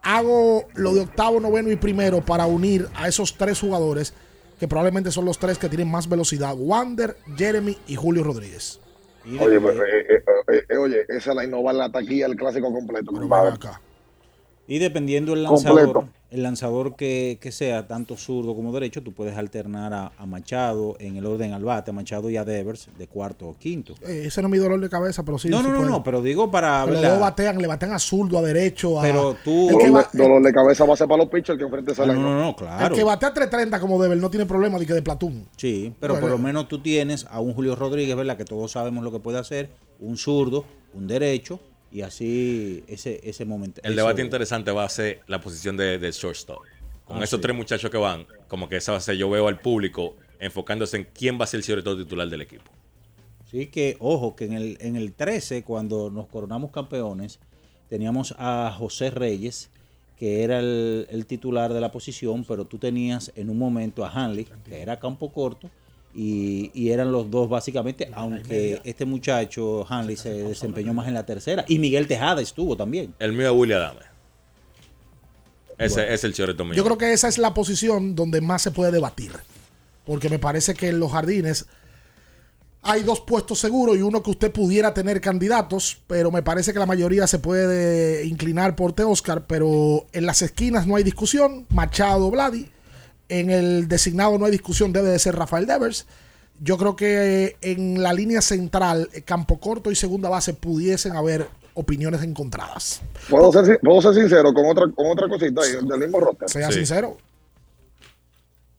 Hago 0.02 0.66
lo 0.74 0.94
de 0.94 1.02
octavo, 1.02 1.40
noveno 1.40 1.70
y 1.70 1.76
primero 1.76 2.24
para 2.24 2.46
unir 2.46 2.88
a 2.94 3.08
esos 3.08 3.36
tres 3.36 3.60
jugadores 3.60 4.14
que 4.58 4.68
probablemente 4.68 5.10
son 5.10 5.24
los 5.24 5.38
tres 5.38 5.58
que 5.58 5.68
tienen 5.68 5.90
más 5.90 6.08
velocidad. 6.08 6.54
Wander, 6.56 7.16
Jeremy 7.36 7.78
y 7.86 7.96
Julio 7.96 8.22
Rodríguez. 8.22 8.80
Oye, 9.38 9.60
pues, 9.60 9.76
eh, 9.76 10.22
eh, 10.48 10.64
eh, 10.68 10.76
oye, 10.76 11.04
esa 11.08 11.34
la 11.34 11.44
innova 11.44 11.72
la 11.72 11.92
taquilla 11.92 12.26
el 12.26 12.36
clásico 12.36 12.72
completo. 12.72 13.12
compadre. 13.12 13.58
Y 14.70 14.78
dependiendo 14.78 15.34
del 15.34 15.44
Completo. 15.46 15.74
lanzador, 15.76 16.04
el 16.30 16.42
lanzador 16.44 16.94
que, 16.94 17.38
que 17.40 17.50
sea, 17.50 17.88
tanto 17.88 18.16
zurdo 18.16 18.54
como 18.54 18.72
derecho, 18.72 19.02
tú 19.02 19.12
puedes 19.12 19.36
alternar 19.36 19.92
a, 19.92 20.12
a 20.16 20.26
Machado 20.26 20.94
en 21.00 21.16
el 21.16 21.26
orden 21.26 21.52
al 21.52 21.64
bate, 21.64 21.90
a 21.90 21.92
Machado 21.92 22.30
y 22.30 22.36
a 22.36 22.44
Devers 22.44 22.88
de 22.96 23.08
cuarto 23.08 23.48
o 23.48 23.56
quinto. 23.58 23.94
Eh, 24.06 24.22
ese 24.26 24.40
no 24.40 24.46
es 24.46 24.52
mi 24.52 24.58
dolor 24.58 24.80
de 24.80 24.88
cabeza, 24.88 25.24
pero 25.24 25.38
sí. 25.38 25.48
no, 25.48 25.60
no, 25.60 25.84
no, 25.84 26.04
pero 26.04 26.22
digo 26.22 26.48
para 26.52 26.84
Pero 26.86 27.18
batean, 27.18 27.58
le 27.58 27.66
batean 27.66 27.92
a 27.94 27.98
zurdo, 27.98 28.38
a 28.38 28.42
derecho. 28.42 29.00
A, 29.00 29.02
Pero 29.02 29.34
tú- 29.44 29.70
El 29.70 29.76
que, 29.78 29.86
Dolor, 29.88 29.96
va- 30.04 30.08
de, 30.12 30.22
dolor 30.22 30.42
de 30.44 30.52
cabeza 30.52 30.84
va 30.84 30.94
a 30.94 30.96
ser 30.96 31.08
para 31.08 31.24
los 31.24 31.32
pitchers 31.32 31.58
que 31.58 31.64
enfrente 31.64 31.90
esa 31.90 32.04
Ah, 32.04 32.06
no, 32.06 32.14
no, 32.14 32.40
no, 32.40 32.54
claro. 32.54 32.94
el 32.94 32.98
que 32.98 33.04
batea 33.04 33.34
330 33.34 33.80
como 33.80 34.00
Deber 34.00 34.18
no 34.18 34.30
tiene 34.30 34.46
problema 34.46 34.78
de 34.78 34.86
que 34.86 34.94
de 34.94 35.02
platón. 35.02 35.48
Sí, 35.56 35.92
pero 35.98 36.14
Bueno. 36.14 36.28
por 36.28 36.30
lo 36.38 36.38
menos 36.42 36.68
tú 36.68 36.80
tienes 36.80 37.26
a 37.28 37.40
un 37.40 37.54
Julio 37.54 37.74
Rodríguez, 37.74 38.14
¿verdad? 38.14 38.36
Que 38.36 38.44
todos 38.44 38.70
sabemos 38.70 39.02
lo 39.02 39.10
que 39.10 39.18
puede 39.18 39.38
hacer, 39.38 39.68
un 39.98 40.16
zurdo, 40.16 40.64
un 40.94 41.08
derecho, 41.08 41.58
y 41.92 42.02
así 42.02 42.84
ese, 42.86 43.20
ese 43.22 43.44
momento. 43.44 43.80
El 43.84 43.92
eso- 43.92 44.02
debate 44.02 44.22
interesante 44.22 44.70
va 44.70 44.84
a 44.84 44.88
ser 44.88 45.20
la 45.26 45.40
posición 45.40 45.76
de, 45.76 45.98
de 45.98 46.10
shortstop. 46.12 46.58
Con 47.04 47.18
Ah, 47.20 47.24
esos 47.24 47.38
sí. 47.38 47.42
tres 47.42 47.56
muchachos 47.56 47.90
que 47.90 47.98
van, 47.98 48.26
como 48.48 48.68
que 48.68 48.76
esa 48.76 48.92
va 48.92 48.98
a 48.98 49.00
ser, 49.00 49.16
yo 49.16 49.28
veo 49.28 49.48
al 49.48 49.60
público 49.60 50.14
enfocándose 50.38 50.96
en 50.96 51.08
quién 51.12 51.38
va 51.40 51.44
a 51.44 51.46
ser 51.48 51.58
el 51.60 51.64
shortstop 51.66 51.98
titular 51.98 52.28
del 52.28 52.42
equipo. 52.42 52.70
Sí, 53.50 53.66
que 53.66 53.96
ojo, 53.98 54.36
que 54.36 54.44
en 54.44 54.52
el, 54.52 54.78
en 54.80 54.94
el 54.96 55.12
13, 55.12 55.64
cuando 55.64 56.08
nos 56.10 56.28
coronamos 56.28 56.70
campeones, 56.70 57.40
teníamos 57.88 58.32
a 58.38 58.72
José 58.78 59.10
Reyes, 59.10 59.70
que 60.16 60.44
era 60.44 60.60
el, 60.60 61.06
el 61.10 61.26
titular 61.26 61.72
de 61.72 61.80
la 61.80 61.90
posición, 61.90 62.44
pero 62.44 62.64
tú 62.66 62.78
tenías 62.78 63.32
en 63.34 63.50
un 63.50 63.58
momento 63.58 64.04
a 64.04 64.10
Hanley, 64.10 64.46
que 64.64 64.80
era 64.80 65.00
campo 65.00 65.32
corto, 65.32 65.68
y, 66.14 66.70
y 66.74 66.90
eran 66.90 67.12
los 67.12 67.30
dos 67.30 67.48
básicamente, 67.48 68.10
aunque 68.14 68.80
este 68.84 69.04
muchacho 69.04 69.86
Hanley 69.88 70.16
se 70.16 70.30
desempeñó 70.30 70.92
más 70.94 71.08
en 71.08 71.14
la 71.14 71.24
tercera, 71.24 71.64
y 71.68 71.78
Miguel 71.78 72.06
Tejada 72.06 72.40
estuvo 72.40 72.76
también. 72.76 73.14
El 73.18 73.32
mío 73.32 73.50
es 73.50 73.56
William 73.56 73.80
Adame. 73.80 74.10
Ese 75.80 76.12
es 76.12 76.24
el 76.24 76.34
choreto 76.34 76.64
mío. 76.64 76.74
Yo 76.74 76.84
creo 76.84 76.98
que 76.98 77.12
esa 77.12 77.26
es 77.28 77.38
la 77.38 77.54
posición 77.54 78.14
donde 78.14 78.42
más 78.42 78.60
se 78.60 78.70
puede 78.70 78.92
debatir. 78.92 79.32
Porque 80.04 80.28
me 80.28 80.38
parece 80.38 80.74
que 80.74 80.88
en 80.88 81.00
los 81.00 81.12
jardines 81.12 81.66
hay 82.82 83.02
dos 83.02 83.20
puestos 83.20 83.58
seguros 83.58 83.96
y 83.96 84.02
uno 84.02 84.22
que 84.22 84.30
usted 84.30 84.52
pudiera 84.52 84.92
tener 84.92 85.20
candidatos, 85.20 85.98
pero 86.06 86.30
me 86.30 86.42
parece 86.42 86.72
que 86.72 86.78
la 86.78 86.86
mayoría 86.86 87.26
se 87.26 87.38
puede 87.38 88.26
inclinar 88.26 88.76
por 88.76 88.94
Oscar. 89.00 89.46
Pero 89.46 90.06
en 90.12 90.26
las 90.26 90.42
esquinas 90.42 90.86
no 90.86 90.96
hay 90.96 91.02
discusión. 91.02 91.66
Machado, 91.70 92.30
Vladi. 92.30 92.68
En 93.30 93.48
el 93.48 93.88
designado 93.88 94.36
no 94.38 94.44
hay 94.44 94.50
discusión, 94.50 94.92
debe 94.92 95.08
de 95.08 95.18
ser 95.18 95.36
Rafael 95.36 95.64
Devers. 95.64 96.06
Yo 96.60 96.76
creo 96.76 96.96
que 96.96 97.56
en 97.62 98.02
la 98.02 98.12
línea 98.12 98.42
central, 98.42 99.08
campo 99.24 99.58
corto 99.58 99.90
y 99.90 99.96
segunda 99.96 100.28
base 100.28 100.52
pudiesen 100.52 101.16
haber 101.16 101.46
opiniones 101.74 102.22
encontradas. 102.22 103.00
¿Puedo 103.30 103.52
ser, 103.52 103.80
puedo 103.80 104.02
ser 104.02 104.14
sincero 104.14 104.52
con 104.52 104.66
otra, 104.66 104.84
con 104.94 105.06
otra 105.06 105.28
cosita 105.28 105.62
ahí, 105.62 105.72
del 105.72 106.00
mismo 106.00 106.20
roster? 106.20 106.50
Sea 106.50 106.70
sincero. 106.70 107.16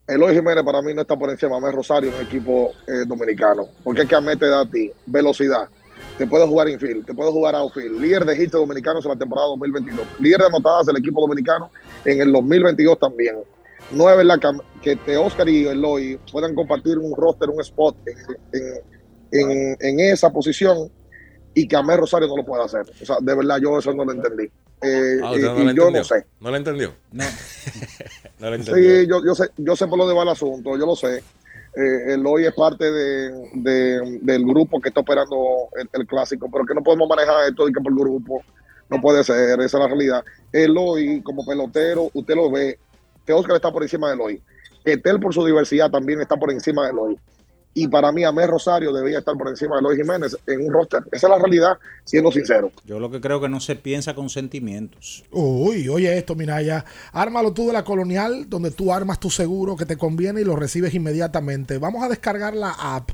Eloy 0.05 0.35
Jiménez 0.35 0.63
para 0.65 0.81
mí 0.81 0.93
no 0.93 1.01
está 1.01 1.17
por 1.17 1.29
encima 1.29 1.57
de 1.61 1.71
Rosario 1.71 2.09
en 2.09 2.15
el 2.17 2.27
equipo 2.27 2.73
eh, 2.85 3.05
dominicano. 3.07 3.67
Porque 3.83 4.01
es 4.01 4.09
que 4.09 4.15
Amé 4.15 4.35
te 4.35 4.47
da 4.47 4.61
a 4.61 4.69
ti 4.69 4.91
velocidad. 5.05 5.69
Te 6.17 6.27
puede 6.27 6.45
jugar 6.45 6.67
infield, 6.67 7.05
te 7.05 7.13
puede 7.13 7.31
jugar 7.31 7.55
outfield. 7.55 7.99
Líder 8.01 8.25
de 8.25 8.43
hits 8.43 8.51
dominicanos 8.51 9.05
en 9.05 9.11
la 9.11 9.17
temporada 9.17 9.47
2022. 9.47 10.05
Líder 10.19 10.41
de 10.41 10.45
anotadas 10.47 10.87
del 10.87 10.97
equipo 10.97 11.21
dominicano 11.21 11.71
en 12.03 12.19
el 12.19 12.31
2022 12.33 12.99
también. 12.99 13.37
No 13.91 14.09
es 14.09 14.17
verdad 14.17 14.39
que, 14.81 14.95
te 14.95 15.17
Oscar 15.17 15.49
y 15.49 15.67
Eloy 15.67 16.19
puedan 16.31 16.55
compartir 16.55 16.97
un 16.97 17.15
roster, 17.15 17.49
un 17.49 17.59
spot 17.61 17.95
en, 18.53 18.61
en, 19.31 19.77
en 19.79 19.99
esa 19.99 20.29
posición 20.31 20.89
y 21.53 21.67
que 21.67 21.75
Amé 21.75 21.97
Rosario 21.97 22.27
no 22.27 22.37
lo 22.37 22.45
pueda 22.45 22.65
hacer. 22.65 22.81
O 23.01 23.05
sea, 23.05 23.17
de 23.21 23.35
verdad 23.35 23.57
yo 23.61 23.77
eso 23.77 23.93
no 23.93 24.05
lo 24.05 24.13
entendí. 24.13 24.43
Eh, 24.83 25.19
Ah, 25.23 25.33
y, 25.35 25.39
no 25.41 25.59
y 25.59 25.65
lo 25.65 25.71
yo 25.73 25.89
entendió. 25.89 25.91
no 25.91 26.03
sé. 26.03 26.25
¿No 26.39 26.49
lo 26.51 26.57
entendió? 26.57 26.93
No. 27.11 27.23
no 28.39 28.49
lo 28.49 28.55
entendió. 28.55 28.75
Sí, 29.01 29.07
yo, 29.07 29.23
yo 29.25 29.35
sé, 29.35 29.49
yo 29.57 29.75
sé 29.75 29.87
por 29.87 29.99
dónde 29.99 30.13
va 30.15 30.23
el 30.23 30.29
asunto, 30.29 30.77
yo 30.77 30.85
lo 30.85 30.95
sé. 30.95 31.17
Eh, 31.75 32.13
Eloy 32.13 32.45
es 32.45 32.53
parte 32.53 32.91
de, 32.91 33.31
de- 33.53 34.19
del 34.21 34.43
grupo 34.45 34.79
que 34.81 34.89
está 34.89 35.01
operando 35.01 35.67
el, 35.79 35.89
el 35.93 36.07
clásico, 36.07 36.49
pero 36.51 36.65
que 36.65 36.73
no 36.73 36.81
podemos 36.81 37.07
manejar 37.09 37.47
esto 37.49 37.65
de 37.65 37.73
que 37.73 37.81
por 37.81 37.93
grupo. 37.95 38.41
No 38.89 38.99
puede 38.99 39.23
ser, 39.23 39.51
esa 39.61 39.63
es 39.65 39.73
la 39.81 39.87
realidad. 39.87 40.23
Eloy, 40.51 41.21
como 41.21 41.45
pelotero, 41.45 42.09
usted 42.13 42.35
lo 42.35 42.51
ve, 42.51 42.77
que 43.31 43.39
Oscar 43.39 43.55
está 43.55 43.71
por 43.71 43.83
encima 43.83 44.09
de 44.09 44.15
Eloy. 44.15 44.41
Etel, 44.83 45.19
por 45.19 45.33
su 45.33 45.45
diversidad, 45.45 45.89
también 45.89 46.19
está 46.19 46.35
por 46.37 46.51
encima 46.51 46.83
de 46.83 46.91
Eloy. 46.91 47.17
Y 47.73 47.87
para 47.87 48.11
mí, 48.11 48.25
Amé 48.25 48.45
Rosario 48.45 48.91
debería 48.91 49.19
estar 49.19 49.37
por 49.37 49.47
encima 49.47 49.75
de 49.75 49.79
Eloy 49.79 49.95
Jiménez 49.95 50.37
en 50.45 50.65
un 50.65 50.73
roster. 50.73 51.01
Esa 51.13 51.27
es 51.27 51.31
la 51.31 51.39
realidad, 51.39 51.77
siendo 52.03 52.29
sincero. 52.29 52.71
Yo 52.83 52.99
lo 52.99 53.09
que 53.09 53.21
creo 53.21 53.39
que 53.39 53.47
no 53.47 53.61
se 53.61 53.77
piensa 53.77 54.13
con 54.13 54.29
sentimientos. 54.29 55.23
Uy, 55.31 55.87
oye 55.87 56.17
esto, 56.17 56.35
mira 56.35 56.61
ya. 56.61 56.83
Ármalo 57.13 57.53
tú 57.53 57.67
de 57.67 57.73
la 57.73 57.85
colonial, 57.85 58.49
donde 58.49 58.71
tú 58.71 58.91
armas 58.91 59.21
tu 59.21 59.29
seguro 59.29 59.77
que 59.77 59.85
te 59.85 59.95
conviene 59.95 60.41
y 60.41 60.43
lo 60.43 60.57
recibes 60.57 60.93
inmediatamente. 60.93 61.77
Vamos 61.77 62.03
a 62.03 62.09
descargar 62.09 62.53
la 62.53 62.71
app 62.71 63.11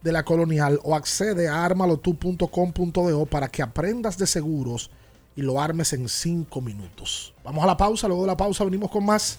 de 0.00 0.12
la 0.12 0.24
colonial 0.24 0.80
o 0.84 0.94
accede 0.94 1.48
a 1.48 1.66
armalotu.com.do 1.66 3.26
para 3.26 3.48
que 3.48 3.62
aprendas 3.62 4.16
de 4.16 4.26
seguros 4.26 4.90
y 5.36 5.42
lo 5.42 5.60
armes 5.60 5.92
en 5.92 6.08
5 6.08 6.62
minutos. 6.62 7.34
Vamos 7.44 7.62
a 7.62 7.66
la 7.66 7.76
pausa, 7.76 8.08
luego 8.08 8.22
de 8.22 8.28
la 8.28 8.36
pausa 8.36 8.64
venimos 8.64 8.90
con 8.90 9.04
más. 9.04 9.38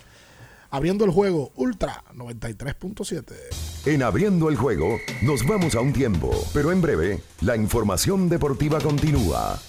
Abriendo 0.71 1.05
el 1.05 1.11
juego 1.11 1.51
Ultra 1.55 2.03
93.7. 2.15 3.33
En 3.85 4.03
abriendo 4.03 4.49
el 4.49 4.55
juego, 4.55 4.99
nos 5.23 5.45
vamos 5.47 5.75
a 5.75 5.81
un 5.81 5.93
tiempo, 5.93 6.31
pero 6.53 6.71
en 6.71 6.81
breve, 6.81 7.21
la 7.41 7.55
información 7.55 8.29
deportiva 8.29 8.79
continúa. 8.79 9.59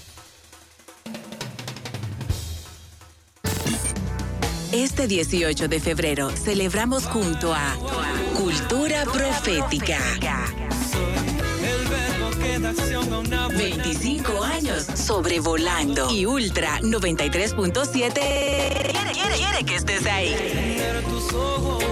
Este 4.73 5.09
18 5.09 5.69
de 5.69 5.81
febrero 5.81 6.31
celebramos 6.31 7.07
junto 7.07 7.53
a 7.55 7.77
Cultura 8.37 9.05
Profética. 9.05 9.99
25 13.57 14.43
años 14.43 14.87
sobrevolando 14.95 16.11
y 16.11 16.27
Ultra 16.27 16.81
93.7 16.81 18.13
quiere, 18.13 19.13
quiere, 19.13 19.37
quiere 19.37 19.65
que 19.65 19.77
estés 19.77 20.07
ahí. 20.07 20.37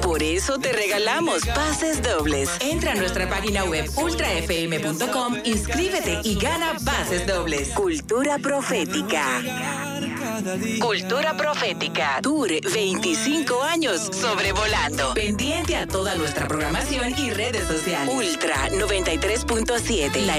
Por 0.02 0.22
eso 0.22 0.58
te 0.58 0.72
regalamos 0.72 1.44
pases 1.46 2.02
dobles. 2.02 2.50
Entra 2.60 2.92
a 2.92 2.94
nuestra 2.94 3.28
página 3.28 3.64
web 3.64 3.88
ultrafm.com, 3.96 5.36
inscríbete 5.44 6.20
y 6.24 6.36
gana 6.36 6.76
pases 6.84 7.26
dobles. 7.26 7.68
Cultura 7.70 8.38
Profética. 8.38 9.42
Cultura 10.80 11.36
Profética. 11.36 12.20
Tour 12.22 12.48
25 12.72 13.62
años 13.62 14.08
sobrevolando. 14.12 15.12
Pendiente 15.14 15.76
a 15.76 15.86
toda 15.86 16.14
nuestra 16.14 16.46
programación 16.48 17.12
y 17.18 17.30
redes 17.30 17.66
sociales. 17.66 18.14
Ultra 18.14 18.68
93.7. 18.70 20.24
La 20.26 20.38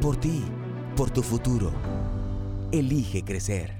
Por 0.00 0.16
ti, 0.16 0.42
por 0.96 1.10
tu 1.10 1.22
futuro. 1.22 1.70
Elige 2.72 3.22
crecer. 3.22 3.79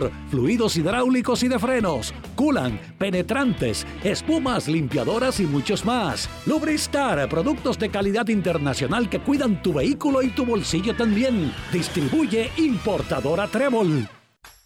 fluidos 0.29 0.77
hidráulicos 0.77 1.43
y 1.43 1.47
de 1.47 1.59
frenos, 1.59 2.13
culan, 2.35 2.79
penetrantes, 2.97 3.85
espumas, 4.03 4.67
limpiadoras 4.67 5.39
y 5.39 5.43
muchos 5.43 5.85
más. 5.85 6.29
Lubristar, 6.45 7.27
productos 7.29 7.77
de 7.77 7.89
calidad 7.89 8.27
internacional 8.29 9.09
que 9.09 9.19
cuidan 9.19 9.61
tu 9.61 9.73
vehículo 9.73 10.21
y 10.21 10.29
tu 10.29 10.45
bolsillo 10.45 10.95
también. 10.95 11.53
Distribuye 11.71 12.49
importadora 12.57 13.47
Trébol. 13.47 14.07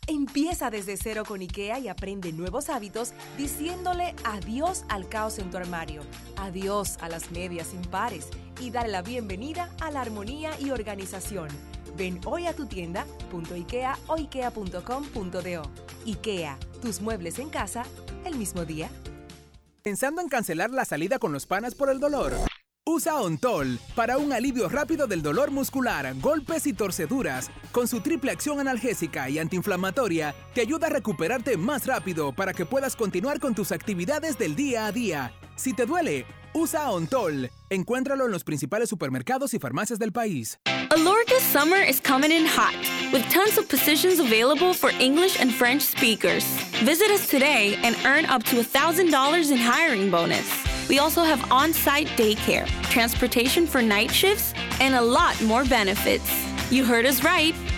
Empieza 0.08 0.70
desde 0.70 0.98
cero 0.98 1.24
con 1.28 1.42
IKEA 1.42 1.80
y 1.80 1.88
aprende 1.88 2.32
nuevos 2.32 2.70
hábitos 2.70 3.14
diciéndole 3.38 4.14
adiós 4.24 4.86
al 4.88 5.10
caos 5.10 5.40
en 5.40 5.50
tu 5.50 5.58
armario, 5.58 6.04
adiós 6.38 6.98
a 7.02 7.10
las 7.10 7.32
medias 7.32 7.74
impares 7.74 8.28
y 8.62 8.70
dale 8.70 8.90
la 8.90 9.02
bienvenida 9.02 9.72
a 9.82 9.90
la 9.90 10.02
armonía 10.02 10.52
y 10.60 10.70
organización. 10.70 11.48
Ven 11.98 12.20
hoy 12.26 12.48
a 12.48 12.54
tu 12.54 12.66
tienda 12.66 13.06
.ikea 13.54 13.98
o 14.08 14.16
ikea.com.do. 14.16 15.62
IKEA, 16.06 16.58
tus 16.82 17.02
muebles 17.02 17.40
en 17.40 17.50
casa 17.50 17.84
el 18.26 18.36
mismo 18.36 18.66
día. 18.66 18.90
¿Pensando 19.82 20.22
en 20.22 20.30
cancelar 20.30 20.72
la 20.72 20.84
salida 20.84 21.20
con 21.20 21.32
los 21.32 21.46
panas 21.46 21.76
por 21.76 21.90
el 21.90 22.00
dolor? 22.00 22.34
Usa 22.88 23.16
Ontol 23.20 23.80
para 23.96 24.20
un 24.20 24.32
alivio 24.32 24.70
rápido 24.70 25.08
del 25.08 25.24
dolor 25.24 25.50
muscular, 25.50 26.14
golpes 26.22 26.68
y 26.68 26.74
torceduras. 26.74 27.50
Con 27.72 27.88
su 27.88 28.02
triple 28.02 28.32
acción 28.32 28.60
analgésica 28.60 29.28
y 29.28 29.40
antiinflamatoria, 29.40 30.36
te 30.54 30.62
ayuda 30.62 30.88
a 30.88 30.92
recuperarte 30.92 31.58
más 31.58 31.88
rápido 31.88 32.32
para 32.34 32.54
que 32.54 32.66
puedas 32.66 32.96
continuar 32.96 33.40
con 33.40 33.56
tus 33.56 33.72
actividades 33.72 34.38
del 34.38 34.56
día 34.56 34.86
a 34.86 34.92
día. 34.92 35.34
Si 35.56 35.74
te 35.74 35.88
duele, 35.88 36.28
usa 36.56 36.90
Ontol. 36.90 37.52
Encuéntralo 37.70 38.26
en 38.26 38.32
los 38.32 38.44
principales 38.44 38.90
supermercados 38.90 39.54
y 39.54 39.60
farmacias 39.60 40.00
del 40.00 40.12
país. 40.12 40.58
Alorca's 40.92 41.44
summer 41.44 41.78
is 41.78 42.00
coming 42.00 42.32
in 42.32 42.46
hot, 42.46 42.76
with 43.12 43.28
tons 43.30 43.58
of 43.58 43.68
positions 43.68 44.20
available 44.20 44.74
for 44.74 44.92
English 45.00 45.40
and 45.40 45.54
French 45.54 45.82
speakers. 45.82 46.46
Visit 46.84 47.12
us 47.12 47.28
today 47.28 47.78
and 47.84 47.98
earn 48.06 48.26
up 48.26 48.44
to 48.44 48.56
$1,000 48.56 49.52
in 49.52 49.58
hiring 49.58 50.10
bonus. 50.10 50.48
We 50.88 51.00
also 51.00 51.24
have 51.24 51.52
on 51.52 51.74
site 51.74 52.08
daycare, 52.16 52.68
transportation 52.90 53.68
for 53.68 53.82
night 53.82 54.12
shifts, 54.12 54.54
and 54.80 54.96
a 54.96 55.02
lot 55.02 55.40
more 55.42 55.66
benefits. 55.66 56.30
You 56.72 56.86
heard 56.86 57.06
us 57.06 57.24
right. 57.24 57.56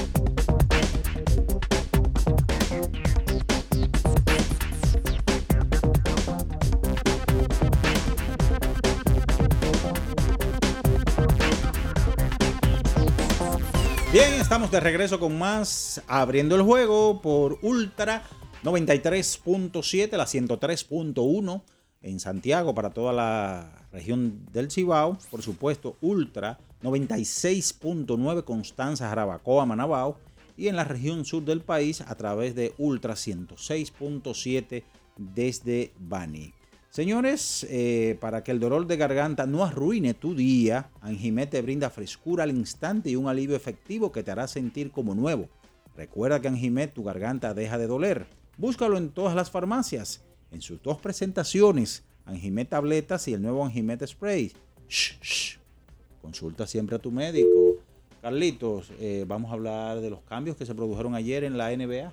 Bien, 14.13 14.33
estamos 14.33 14.69
de 14.71 14.81
regreso 14.81 15.21
con 15.21 15.39
más 15.39 16.01
abriendo 16.05 16.57
el 16.57 16.63
juego 16.63 17.21
por 17.21 17.59
Ultra 17.61 18.23
93.7, 18.61 20.17
la 20.17 20.25
103.1 20.25 21.61
en 22.01 22.19
Santiago 22.19 22.75
para 22.75 22.89
toda 22.89 23.13
la 23.13 23.87
región 23.93 24.45
del 24.51 24.69
Cibao. 24.69 25.17
Por 25.29 25.41
supuesto, 25.41 25.95
Ultra 26.01 26.59
96.9 26.83 28.43
Constanza, 28.43 29.07
Jarabacoa, 29.07 29.65
Manabao. 29.65 30.17
Y 30.57 30.67
en 30.67 30.75
la 30.75 30.83
región 30.83 31.23
sur 31.23 31.45
del 31.45 31.61
país 31.61 32.01
a 32.01 32.13
través 32.15 32.53
de 32.53 32.73
Ultra 32.77 33.13
106.7 33.13 34.83
desde 35.15 35.93
Bani. 35.97 36.53
Señores, 36.91 37.65
eh, 37.69 38.17
para 38.19 38.43
que 38.43 38.51
el 38.51 38.59
dolor 38.59 38.85
de 38.85 38.97
garganta 38.97 39.45
no 39.45 39.63
arruine 39.63 40.13
tu 40.13 40.35
día, 40.35 40.89
Anjimet 40.99 41.49
te 41.49 41.61
brinda 41.61 41.89
frescura 41.89 42.43
al 42.43 42.51
instante 42.51 43.09
y 43.09 43.15
un 43.15 43.29
alivio 43.29 43.55
efectivo 43.55 44.11
que 44.11 44.23
te 44.23 44.31
hará 44.31 44.45
sentir 44.45 44.91
como 44.91 45.15
nuevo. 45.15 45.47
Recuerda 45.95 46.41
que 46.41 46.49
Anjimet 46.49 46.93
tu 46.93 47.05
garganta 47.05 47.53
deja 47.53 47.77
de 47.77 47.87
doler. 47.87 48.25
Búscalo 48.57 48.97
en 48.97 49.09
todas 49.09 49.35
las 49.35 49.49
farmacias, 49.49 50.21
en 50.51 50.61
sus 50.61 50.83
dos 50.83 50.97
presentaciones, 50.97 52.03
Anjimet 52.25 52.67
tabletas 52.67 53.25
y 53.29 53.35
el 53.35 53.41
nuevo 53.41 53.63
Anjimet 53.63 54.05
spray. 54.05 54.51
Shh, 54.89 55.17
shh. 55.21 55.57
Consulta 56.21 56.67
siempre 56.67 56.97
a 56.97 56.99
tu 56.99 57.09
médico. 57.09 57.77
Carlitos, 58.21 58.91
eh, 58.99 59.23
vamos 59.25 59.49
a 59.49 59.53
hablar 59.53 60.01
de 60.01 60.09
los 60.09 60.19
cambios 60.23 60.57
que 60.57 60.65
se 60.65 60.75
produjeron 60.75 61.15
ayer 61.15 61.45
en 61.45 61.57
la 61.57 61.71
NBA. 61.71 62.11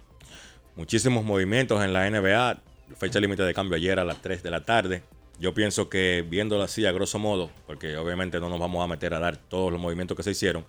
Muchísimos 0.77 1.25
movimientos 1.25 1.83
en 1.83 1.93
la 1.93 2.09
NBA 2.09 2.68
fecha 2.97 3.21
límite 3.21 3.43
de 3.43 3.55
cambio 3.55 3.77
ayer 3.77 3.99
a 3.99 4.05
las 4.05 4.21
3 4.23 4.43
de 4.43 4.51
la 4.51 4.65
tarde. 4.65 5.03
Yo 5.41 5.55
pienso 5.55 5.89
que 5.89 6.25
viéndolo 6.29 6.63
así 6.63 6.85
a 6.87 6.93
grosso 6.93 7.19
modo, 7.19 7.51
porque 7.67 7.97
obviamente 7.97 8.41
no 8.41 8.49
nos 8.49 8.59
vamos 8.59 8.85
a 8.85 8.89
meter 8.89 9.15
a 9.15 9.21
dar 9.21 9.37
todos 9.37 9.71
los 9.71 9.81
movimientos 9.81 10.17
que 10.17 10.23
se 10.23 10.33
hicieron, 10.33 10.65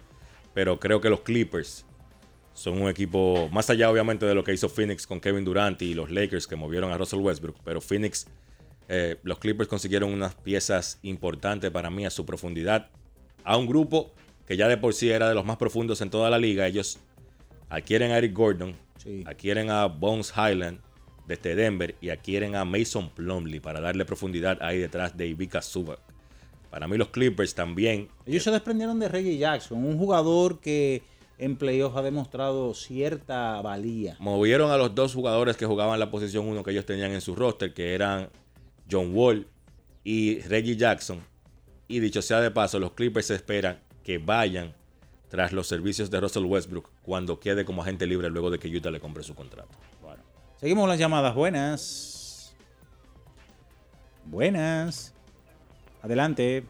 pero 0.54 0.80
creo 0.80 1.02
que 1.02 1.10
los 1.10 1.22
Clippers 1.22 1.86
son 2.54 2.82
un 2.82 2.90
equipo, 2.90 3.50
más 3.52 3.70
allá 3.70 3.90
obviamente 3.90 4.26
de 4.26 4.36
lo 4.36 4.44
que 4.44 4.54
hizo 4.54 4.70
Phoenix 4.70 5.08
con 5.08 5.20
Kevin 5.20 5.46
Durant 5.46 5.82
y 5.82 5.94
los 5.94 6.12
Lakers 6.12 6.46
que 6.46 6.56
movieron 6.56 6.92
a 6.92 6.98
Russell 6.98 7.20
Westbrook, 7.20 7.56
pero 7.64 7.82
Phoenix, 7.82 8.28
eh, 8.90 9.18
los 9.24 9.40
Clippers 9.40 9.70
consiguieron 9.70 10.12
unas 10.12 10.36
piezas 10.36 11.00
importantes 11.02 11.72
para 11.72 11.90
mí 11.90 12.06
a 12.06 12.10
su 12.10 12.26
profundidad, 12.26 12.90
a 13.44 13.58
un 13.58 13.66
grupo 13.66 14.12
que 14.46 14.58
ya 14.58 14.68
de 14.68 14.78
por 14.78 14.94
sí 14.94 15.10
era 15.10 15.30
de 15.30 15.36
los 15.36 15.46
más 15.46 15.58
profundos 15.58 16.02
en 16.02 16.10
toda 16.10 16.30
la 16.30 16.40
liga. 16.40 16.68
Ellos 16.68 17.00
adquieren 17.70 18.12
a 18.12 18.18
Eric 18.18 18.34
Gordon, 18.34 18.76
adquieren 19.26 19.70
a 19.70 19.86
Bones 19.86 20.34
Highland, 20.36 20.80
desde 21.30 21.56
Denver 21.56 21.96
y 22.02 22.10
adquieren 22.10 22.56
a 22.56 22.66
Mason 22.66 23.10
Plumley 23.12 23.60
para 23.60 23.80
darle 23.80 24.04
profundidad 24.04 24.58
ahí 24.62 24.80
detrás 24.80 25.16
de 25.16 25.28
Ivica 25.28 25.62
Zubac. 25.62 26.00
Para 26.72 26.88
mí 26.88 26.98
los 26.98 27.10
Clippers 27.10 27.56
también. 27.56 28.10
Ellos 28.26 28.44
se 28.44 28.52
desprendieron 28.52 29.00
de 29.00 29.08
Reggie 29.08 29.38
Jackson, 29.38 29.84
un 29.86 29.98
jugador 29.98 30.60
que 30.60 31.04
en 31.38 31.56
playoffs 31.56 31.96
ha 31.96 32.02
demostrado 32.02 32.74
cierta 32.74 33.62
valía. 33.62 34.18
Movieron 34.20 34.72
a 34.72 34.78
los 34.78 34.94
dos 34.94 35.14
jugadores 35.14 35.56
que 35.56 35.66
jugaban 35.66 36.00
la 36.00 36.12
posición 36.12 36.48
1 36.48 36.64
que 36.64 36.72
ellos 36.72 36.86
tenían 36.86 37.12
en 37.12 37.22
su 37.22 37.36
roster, 37.36 37.74
que 37.74 37.94
eran 37.94 38.30
John 38.92 39.12
Wall 39.14 39.48
y 40.04 40.40
Reggie 40.42 40.76
Jackson. 40.76 41.22
Y 41.88 42.00
dicho 42.00 42.22
sea 42.22 42.42
de 42.42 42.52
paso, 42.52 42.80
los 42.80 42.92
Clippers 42.92 43.30
esperan 43.30 43.80
que 44.04 44.18
vayan 44.18 44.74
tras 45.30 45.54
los 45.54 45.68
servicios 45.68 46.10
de 46.10 46.20
Russell 46.20 46.46
Westbrook 46.46 46.90
cuando 47.04 47.40
quede 47.40 47.66
como 47.66 47.84
agente 47.84 48.08
libre 48.08 48.30
luego 48.30 48.50
de 48.50 48.58
que 48.58 48.68
Utah 48.68 48.92
le 48.92 49.00
compre 49.00 49.24
su 49.24 49.36
contrato. 49.36 49.70
Seguimos 50.60 50.90
las 50.90 51.00
llamadas. 51.00 51.34
Buenas. 51.34 52.54
Buenas. 54.26 55.16
Adelante. 56.04 56.66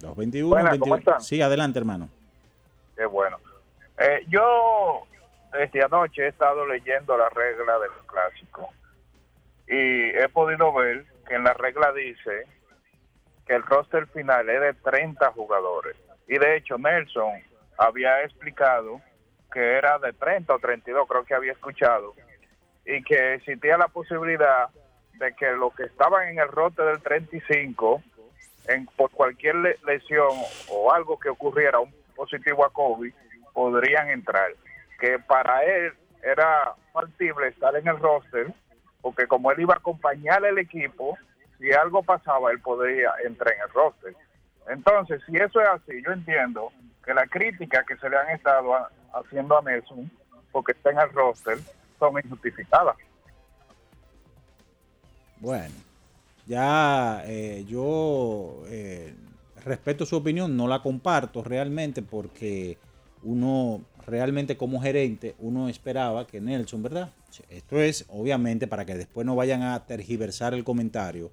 221. 0.00 0.48
Buenas, 0.48 0.78
¿cómo 0.78 0.96
están? 0.96 1.20
Sí, 1.20 1.40
adelante, 1.40 1.78
hermano. 1.78 2.08
Qué 2.96 3.06
bueno. 3.06 3.38
Eh, 3.98 4.26
yo 4.28 5.06
desde 5.52 5.84
anoche 5.84 6.24
he 6.24 6.28
estado 6.28 6.66
leyendo 6.66 7.16
la 7.16 7.28
regla 7.28 7.78
del 7.78 7.90
clásico 8.06 8.68
y 9.68 10.08
he 10.08 10.28
podido 10.32 10.72
ver 10.72 11.04
que 11.28 11.36
en 11.36 11.44
la 11.44 11.54
regla 11.54 11.92
dice 11.92 12.46
que 13.46 13.54
el 13.54 13.62
roster 13.62 14.08
final 14.08 14.48
es 14.50 14.60
de 14.60 14.74
30 14.74 15.30
jugadores. 15.32 15.96
Y 16.26 16.36
de 16.36 16.56
hecho 16.56 16.78
Nelson 16.78 17.34
había 17.78 18.24
explicado 18.24 19.00
que 19.52 19.60
era 19.60 20.00
de 20.00 20.12
30 20.14 20.52
o 20.52 20.58
32, 20.58 21.06
creo 21.08 21.24
que 21.24 21.34
había 21.34 21.52
escuchado, 21.52 22.14
y 22.90 23.02
que 23.02 23.34
existía 23.34 23.78
la 23.78 23.88
posibilidad 23.88 24.68
de 25.14 25.32
que 25.34 25.50
los 25.52 25.74
que 25.74 25.84
estaban 25.84 26.28
en 26.28 26.38
el 26.38 26.48
rote 26.48 26.82
del 26.82 27.00
35, 27.00 28.02
en, 28.66 28.86
por 28.96 29.10
cualquier 29.10 29.56
lesión 29.86 30.30
o 30.68 30.92
algo 30.92 31.18
que 31.18 31.28
ocurriera, 31.28 31.78
un 31.78 31.94
positivo 32.16 32.64
a 32.64 32.72
COVID, 32.72 33.12
podrían 33.52 34.10
entrar. 34.10 34.52
Que 34.98 35.18
para 35.18 35.62
él 35.64 35.92
era 36.22 36.74
factible 36.92 37.48
estar 37.48 37.76
en 37.76 37.86
el 37.86 37.98
roster, 37.98 38.52
porque 39.00 39.26
como 39.26 39.52
él 39.52 39.60
iba 39.60 39.74
a 39.74 39.78
acompañar 39.78 40.44
al 40.44 40.58
equipo, 40.58 41.16
si 41.58 41.72
algo 41.72 42.02
pasaba, 42.02 42.50
él 42.50 42.60
podría 42.60 43.12
entrar 43.24 43.54
en 43.54 43.60
el 43.62 43.68
roster. 43.70 44.14
Entonces, 44.68 45.22
si 45.26 45.36
eso 45.36 45.60
es 45.60 45.68
así, 45.68 46.02
yo 46.04 46.12
entiendo 46.12 46.72
que 47.04 47.14
la 47.14 47.26
crítica 47.26 47.84
que 47.84 47.96
se 47.96 48.08
le 48.08 48.16
han 48.16 48.30
estado 48.30 48.74
haciendo 49.14 49.58
a 49.58 49.62
Nelson, 49.62 50.10
porque 50.52 50.72
está 50.72 50.90
en 50.90 50.98
el 50.98 51.12
roster, 51.12 51.58
son 52.00 52.14
injustificadas. 52.24 52.96
Bueno, 55.38 55.74
ya 56.46 57.22
eh, 57.26 57.64
yo 57.68 58.62
eh, 58.66 59.14
respeto 59.64 60.04
su 60.04 60.16
opinión, 60.16 60.56
no 60.56 60.66
la 60.66 60.82
comparto 60.82 61.44
realmente 61.44 62.02
porque 62.02 62.76
uno 63.22 63.82
realmente 64.06 64.56
como 64.56 64.80
gerente, 64.80 65.36
uno 65.38 65.68
esperaba 65.68 66.26
que 66.26 66.40
Nelson, 66.40 66.82
¿verdad? 66.82 67.10
Esto 67.48 67.80
es 67.80 68.04
obviamente 68.08 68.66
para 68.66 68.84
que 68.84 68.94
después 68.96 69.24
no 69.24 69.36
vayan 69.36 69.62
a 69.62 69.86
tergiversar 69.86 70.52
el 70.52 70.64
comentario. 70.64 71.30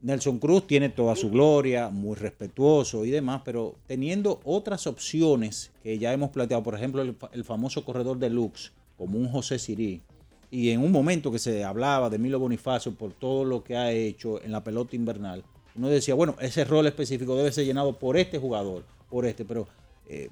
Nelson 0.00 0.38
Cruz 0.38 0.66
tiene 0.66 0.90
toda 0.90 1.16
su 1.16 1.30
gloria, 1.30 1.88
muy 1.88 2.14
respetuoso 2.14 3.04
y 3.04 3.10
demás, 3.10 3.40
pero 3.44 3.74
teniendo 3.86 4.40
otras 4.44 4.86
opciones 4.86 5.70
que 5.82 5.98
ya 5.98 6.12
hemos 6.12 6.30
planteado, 6.30 6.62
por 6.62 6.74
ejemplo, 6.74 7.00
el, 7.00 7.14
fa- 7.14 7.30
el 7.32 7.42
famoso 7.44 7.84
corredor 7.86 8.18
de 8.18 8.28
Lux, 8.28 8.72
como 8.96 9.18
un 9.18 9.28
José 9.28 9.58
Sirí, 9.58 10.02
y 10.50 10.70
en 10.70 10.80
un 10.80 10.92
momento 10.92 11.32
que 11.32 11.38
se 11.38 11.64
hablaba 11.64 12.08
de 12.10 12.18
Milo 12.18 12.38
Bonifacio 12.38 12.94
por 12.94 13.12
todo 13.12 13.44
lo 13.44 13.64
que 13.64 13.76
ha 13.76 13.90
hecho 13.90 14.42
en 14.42 14.52
la 14.52 14.62
pelota 14.62 14.94
invernal, 14.94 15.42
uno 15.76 15.88
decía, 15.88 16.14
bueno, 16.14 16.36
ese 16.40 16.64
rol 16.64 16.86
específico 16.86 17.36
debe 17.36 17.50
ser 17.50 17.64
llenado 17.64 17.98
por 17.98 18.16
este 18.16 18.38
jugador, 18.38 18.84
por 19.10 19.26
este, 19.26 19.44
pero 19.44 19.66
eh, 20.08 20.28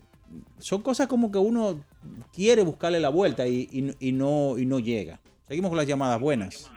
son 0.59 0.81
cosas 0.83 1.09
como 1.09 1.33
que 1.33 1.39
uno 1.39 1.85
quiere 2.33 2.63
buscarle 2.63 3.01
la 3.01 3.09
vuelta 3.09 3.47
y, 3.49 3.69
y- 3.73 4.09
y 4.09 4.13
no, 4.13 4.57
y 4.57 4.65
no 4.67 4.79
llega. 4.79 5.19
Seguimos 5.49 5.71
con 5.71 5.79
las 5.79 5.87
llamadas 5.89 6.21
buenas. 6.21 6.71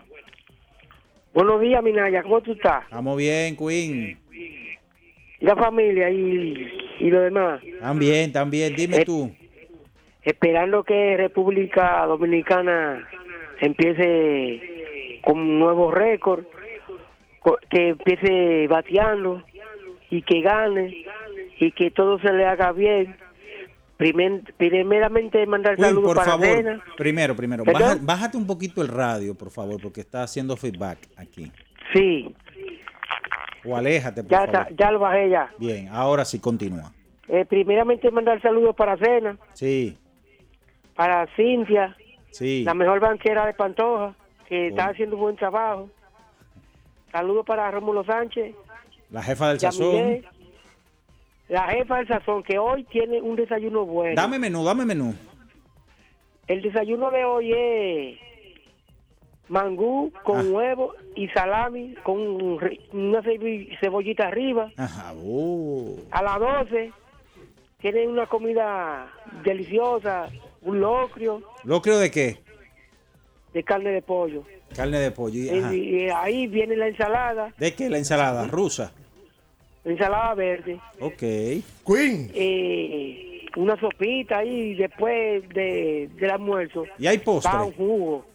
Buenos 1.34 1.62
días, 1.62 1.84
Minaya, 1.84 2.24
¿cómo 2.24 2.41
tú 2.41 2.53
estás? 2.53 2.84
Estamos 2.86 3.18
bien, 3.18 3.56
Queen. 3.56 4.18
¿Y 5.40 5.45
la 5.45 5.56
familia 5.56 6.10
y, 6.10 6.68
y 7.02 7.10
lo 7.10 7.22
demás? 7.22 7.62
También, 7.80 8.32
también. 8.32 8.74
Dime 8.76 8.98
Eh, 9.02 9.06
tú. 9.06 9.32
Esperando 10.26 10.84
que 10.84 11.15
República 11.18 12.06
Dominicana 12.07 13.07
empiece 13.61 15.19
con 15.23 15.39
un 15.39 15.60
nuevo 15.60 15.91
récord, 15.91 16.43
co- 17.39 17.60
que 17.69 17.89
empiece 17.89 18.68
bateando 18.68 19.43
y 20.10 20.22
que 20.23 20.41
gane 20.41 21.06
y 21.60 21.72
que 21.72 21.91
todo 21.91 22.19
se 22.19 22.34
le 22.34 22.45
haga 22.45 22.72
bien. 22.72 23.15
Primer- 23.97 24.41
primeramente 24.57 25.45
mandar 25.45 25.77
saludos 25.77 26.03
por 26.06 26.18
para 26.18 26.31
favor. 26.31 26.47
Cena. 26.47 26.84
Primero, 26.97 27.35
primero. 27.35 27.64
Baja- 27.64 27.97
bájate 28.02 28.35
un 28.35 28.45
poquito 28.47 28.81
el 28.81 28.89
radio, 28.89 29.35
por 29.35 29.52
favor, 29.52 29.80
porque 29.81 30.02
está 30.02 30.23
haciendo 30.23 30.57
feedback 30.57 30.97
aquí. 31.15 31.52
Sí, 31.93 32.34
O 33.64 33.76
aléjate, 33.77 34.22
por 34.23 34.31
ya, 34.31 34.39
favor. 34.45 34.56
está- 34.56 34.69
ya 34.76 34.91
lo 34.91 34.99
bajé 34.99 35.30
ya. 35.30 35.49
Bien, 35.57 35.88
ahora 35.89 36.26
sí 36.26 36.39
continúa. 36.39 36.91
Eh, 37.27 37.45
primeramente 37.45 38.11
mandar 38.11 38.41
saludos 38.41 38.76
para 38.76 38.97
Cena, 38.97 39.38
Sí, 39.53 39.97
para 40.95 41.27
Cintia, 41.35 41.95
sí. 42.31 42.63
la 42.63 42.73
mejor 42.73 42.99
banquera 42.99 43.45
de 43.45 43.53
Pantoja, 43.53 44.15
que 44.47 44.67
está 44.67 44.88
haciendo 44.89 45.15
un 45.15 45.22
buen 45.23 45.35
trabajo. 45.35 45.89
Saludos 47.11 47.45
para 47.45 47.69
Rómulo 47.72 48.03
Sánchez, 48.03 48.55
La 49.09 49.22
jefa 49.23 49.49
del 49.49 49.59
sazón. 49.59 50.22
la 51.47 51.63
jefa 51.69 51.97
del 51.97 52.07
sazón, 52.07 52.43
que 52.43 52.57
hoy 52.57 52.84
tiene 52.85 53.22
un 53.22 53.35
desayuno 53.35 53.85
bueno. 53.85 54.15
Dame 54.15 54.39
menú, 54.39 54.63
dame 54.63 54.85
menú. 54.85 55.13
El 56.47 56.61
desayuno 56.61 57.09
de 57.11 57.26
hoy 57.26 57.51
es 57.55 58.19
mangú 59.47 60.11
con 60.23 60.39
Ah. 60.39 60.43
huevo 60.51 60.93
y 61.15 61.27
salami 61.30 61.93
con 62.03 62.17
una 62.93 63.22
cebollita 63.80 64.27
arriba. 64.27 64.72
Ajá, 64.77 65.13
oh. 65.23 65.95
A 66.11 66.22
las 66.23 66.39
12 66.39 66.91
tienen 67.80 68.09
una 68.09 68.26
comida 68.26 69.07
deliciosa, 69.43 70.30
un 70.66 70.80
locrio 70.82 71.42
¿Locrio 71.64 71.98
de 71.98 72.12
qué? 72.12 72.38
de 73.54 73.64
carne 73.64 73.92
de 73.92 74.02
pollo. 74.02 74.44
Carne 74.76 75.00
de 75.00 75.12
pollo. 75.12 75.40
y- 75.40 75.48
Y, 75.48 75.60
ajá. 75.60 75.74
y 75.74 76.10
ahí 76.10 76.48
viene 76.48 76.76
la 76.76 76.88
ensalada, 76.90 77.54
¿De 77.58 77.74
qué? 77.74 77.90
La 77.90 77.98
ensalada 77.98 78.46
rusa. 78.48 78.92
la 79.86 79.92
ensalada 79.94 80.34
verde. 80.34 80.78
Ok. 81.00 81.20
Queen. 81.86 82.32
eh, 82.34 83.46
una 83.56 83.80
sopita 83.80 84.40
ahí 84.40 84.74
después 84.76 85.48
de, 85.50 86.10
del 86.16 86.30
almuerzo. 86.32 86.84
¿Y 87.00 87.08
hay 87.08 87.20
postre? 87.20 87.54
Va 87.54 87.64
un 87.64 87.74
jugo 87.74 88.26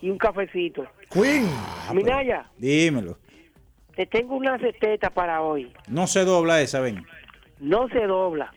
y 0.00 0.10
un 0.10 0.18
cafecito. 0.18 0.84
Queen. 1.10 1.48
Minaya, 1.92 2.48
Dímelo. 2.58 3.18
te 3.96 4.06
tengo 4.06 4.36
una 4.36 4.56
receta 4.58 5.10
para 5.10 5.42
hoy. 5.42 5.72
No 5.88 6.06
se 6.06 6.24
dobla 6.24 6.60
esa, 6.60 6.78
ven. 6.80 7.04
No 7.58 7.88
se 7.88 8.06
dobla. 8.06 8.52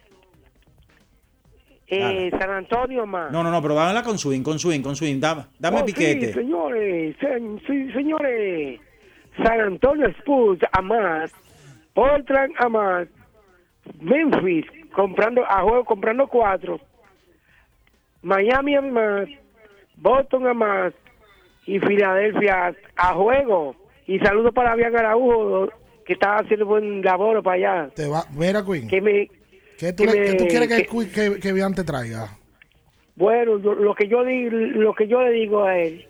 Eh. 1.93 2.31
San 2.39 2.49
Antonio 2.49 3.05
más. 3.05 3.31
No, 3.31 3.43
no, 3.43 3.51
no, 3.51 3.61
pero 3.61 3.75
dámela 3.75 4.01
con 4.03 4.17
swing, 4.17 4.41
con 4.43 4.57
swing, 4.59 4.81
con 4.81 4.95
swing. 4.95 5.19
Dame, 5.19 5.43
dame 5.59 5.81
Oh, 5.81 5.85
piquete. 5.85 6.27
Sí, 6.27 6.33
señores, 6.33 7.15
se- 7.19 7.59
sí, 7.67 7.91
señores. 7.91 8.79
San 9.43 9.59
Antonio 9.59 10.07
Spurs 10.19 10.59
a 10.71 10.81
más. 10.81 11.33
Portland 11.93 12.53
a 12.59 12.69
más. 12.69 13.07
Memphis 13.99 14.65
comprando 14.95 15.43
a 15.45 15.61
juego 15.61 15.83
comprando 15.83 16.27
cuatro. 16.27 16.79
Miami 18.21 18.75
a 18.75 18.81
más. 18.81 19.27
Boston 19.97 20.47
a 20.47 20.53
más. 20.53 20.93
Y 21.65 21.79
Filadelfia 21.79 22.73
a 22.95 23.13
juego. 23.13 23.75
Y 24.07 24.19
saludos 24.19 24.53
para 24.53 24.75
Bian 24.75 24.95
Araujo 24.95 25.69
que 26.05 26.13
está 26.13 26.37
haciendo 26.37 26.65
buen 26.65 27.01
labor 27.01 27.43
para 27.43 27.55
allá. 27.83 27.89
Te 27.95 28.07
va, 28.07 28.23
mira, 28.35 28.65
Queen. 28.65 28.87
Que 28.87 28.99
me, 29.01 29.29
¿Qué 29.81 29.93
tú, 29.93 30.03
que 30.03 30.11
le- 30.11 30.19
me- 30.19 30.25
qué 30.27 30.33
tú 30.35 30.45
quieres 30.47 30.67
que, 30.69 30.85
que- 31.11 31.39
que, 31.39 31.53
Bian 31.53 31.73
te 31.73 31.83
traiga? 31.83 32.37
bueno, 33.15 33.57
yo- 33.59 33.73
lo 33.73 33.95
que 33.95 34.07
yo 34.07 34.23
di- 34.23 34.47
lo 34.47 34.93
que 34.93 35.07
yo 35.07 35.19
le 35.23 35.31
digo 35.31 35.63
a 35.63 35.75
él. 35.75 36.05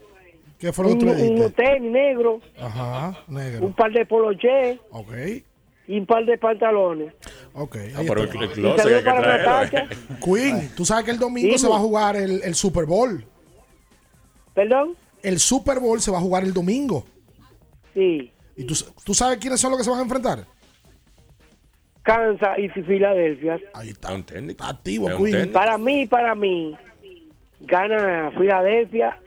¿Qué 0.59 0.73
fue 0.73 0.83
lo 0.83 0.91
que 0.91 0.97
tú 0.97 1.05
un, 1.09 1.15
le 1.17 1.23
diste? 1.23 1.45
un 1.45 1.51
tenis 1.53 1.91
negro, 1.91 2.41
Ajá, 2.59 3.23
negro. 3.29 3.65
un 3.67 3.73
par 3.73 3.93
de 3.93 4.05
poloché 4.05 4.77
Ok, 4.89 5.13
y 5.87 5.97
un 5.99 6.05
par 6.05 6.25
de 6.25 6.37
pantalones. 6.37 7.13
ok. 7.53 7.77
Ah, 7.95 7.99
ahí 7.99 8.05
pero 8.09 8.23
el, 8.23 8.29
el 8.29 8.31
que 8.51 9.01
para 9.03 9.63
eh. 9.63 9.87
Queen, 10.21 10.69
tú 10.75 10.83
sabes 10.83 11.05
que 11.05 11.11
el 11.11 11.17
domingo 11.19 11.57
se 11.57 11.69
va 11.69 11.77
a 11.77 11.79
jugar 11.79 12.17
el, 12.17 12.41
el 12.43 12.53
Super 12.55 12.85
Bowl. 12.85 13.25
¿Perdón? 14.53 14.97
El 15.23 15.39
Super 15.39 15.79
Bowl 15.79 16.01
se 16.01 16.11
va 16.11 16.17
a 16.17 16.21
jugar 16.21 16.43
el 16.43 16.53
domingo. 16.53 17.05
Sí. 17.93 18.31
¿Y 18.57 18.65
tú, 18.65 18.75
tú 19.05 19.13
sabes 19.13 19.37
quiénes 19.37 19.61
son 19.61 19.71
los 19.71 19.77
que 19.79 19.83
se 19.85 19.89
van 19.89 19.99
a 19.99 20.03
enfrentar? 20.03 20.45
Kansas 22.03 22.57
y 22.59 22.67
Filadelfia. 22.69 23.59
Ahí 23.73 23.89
está. 23.89 24.13
un 24.13 24.23
técnico. 24.23 24.63
activo, 24.63 25.09
Es 25.09 25.15
un 25.15 25.23
Queen. 25.25 25.35
técnico. 25.37 25.53
Para 25.59 25.77
mí, 25.77 26.07
para 26.07 26.35
mí, 26.35 26.75
gana 27.61 28.31
Filadelfia 28.37 29.17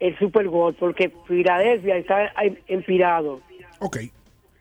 el 0.00 0.16
Super 0.18 0.46
Bowl 0.48 0.74
porque 0.74 1.12
Filadelfia 1.26 1.96
está 1.96 2.32
inspirado. 2.68 3.40
Ok, 3.80 3.96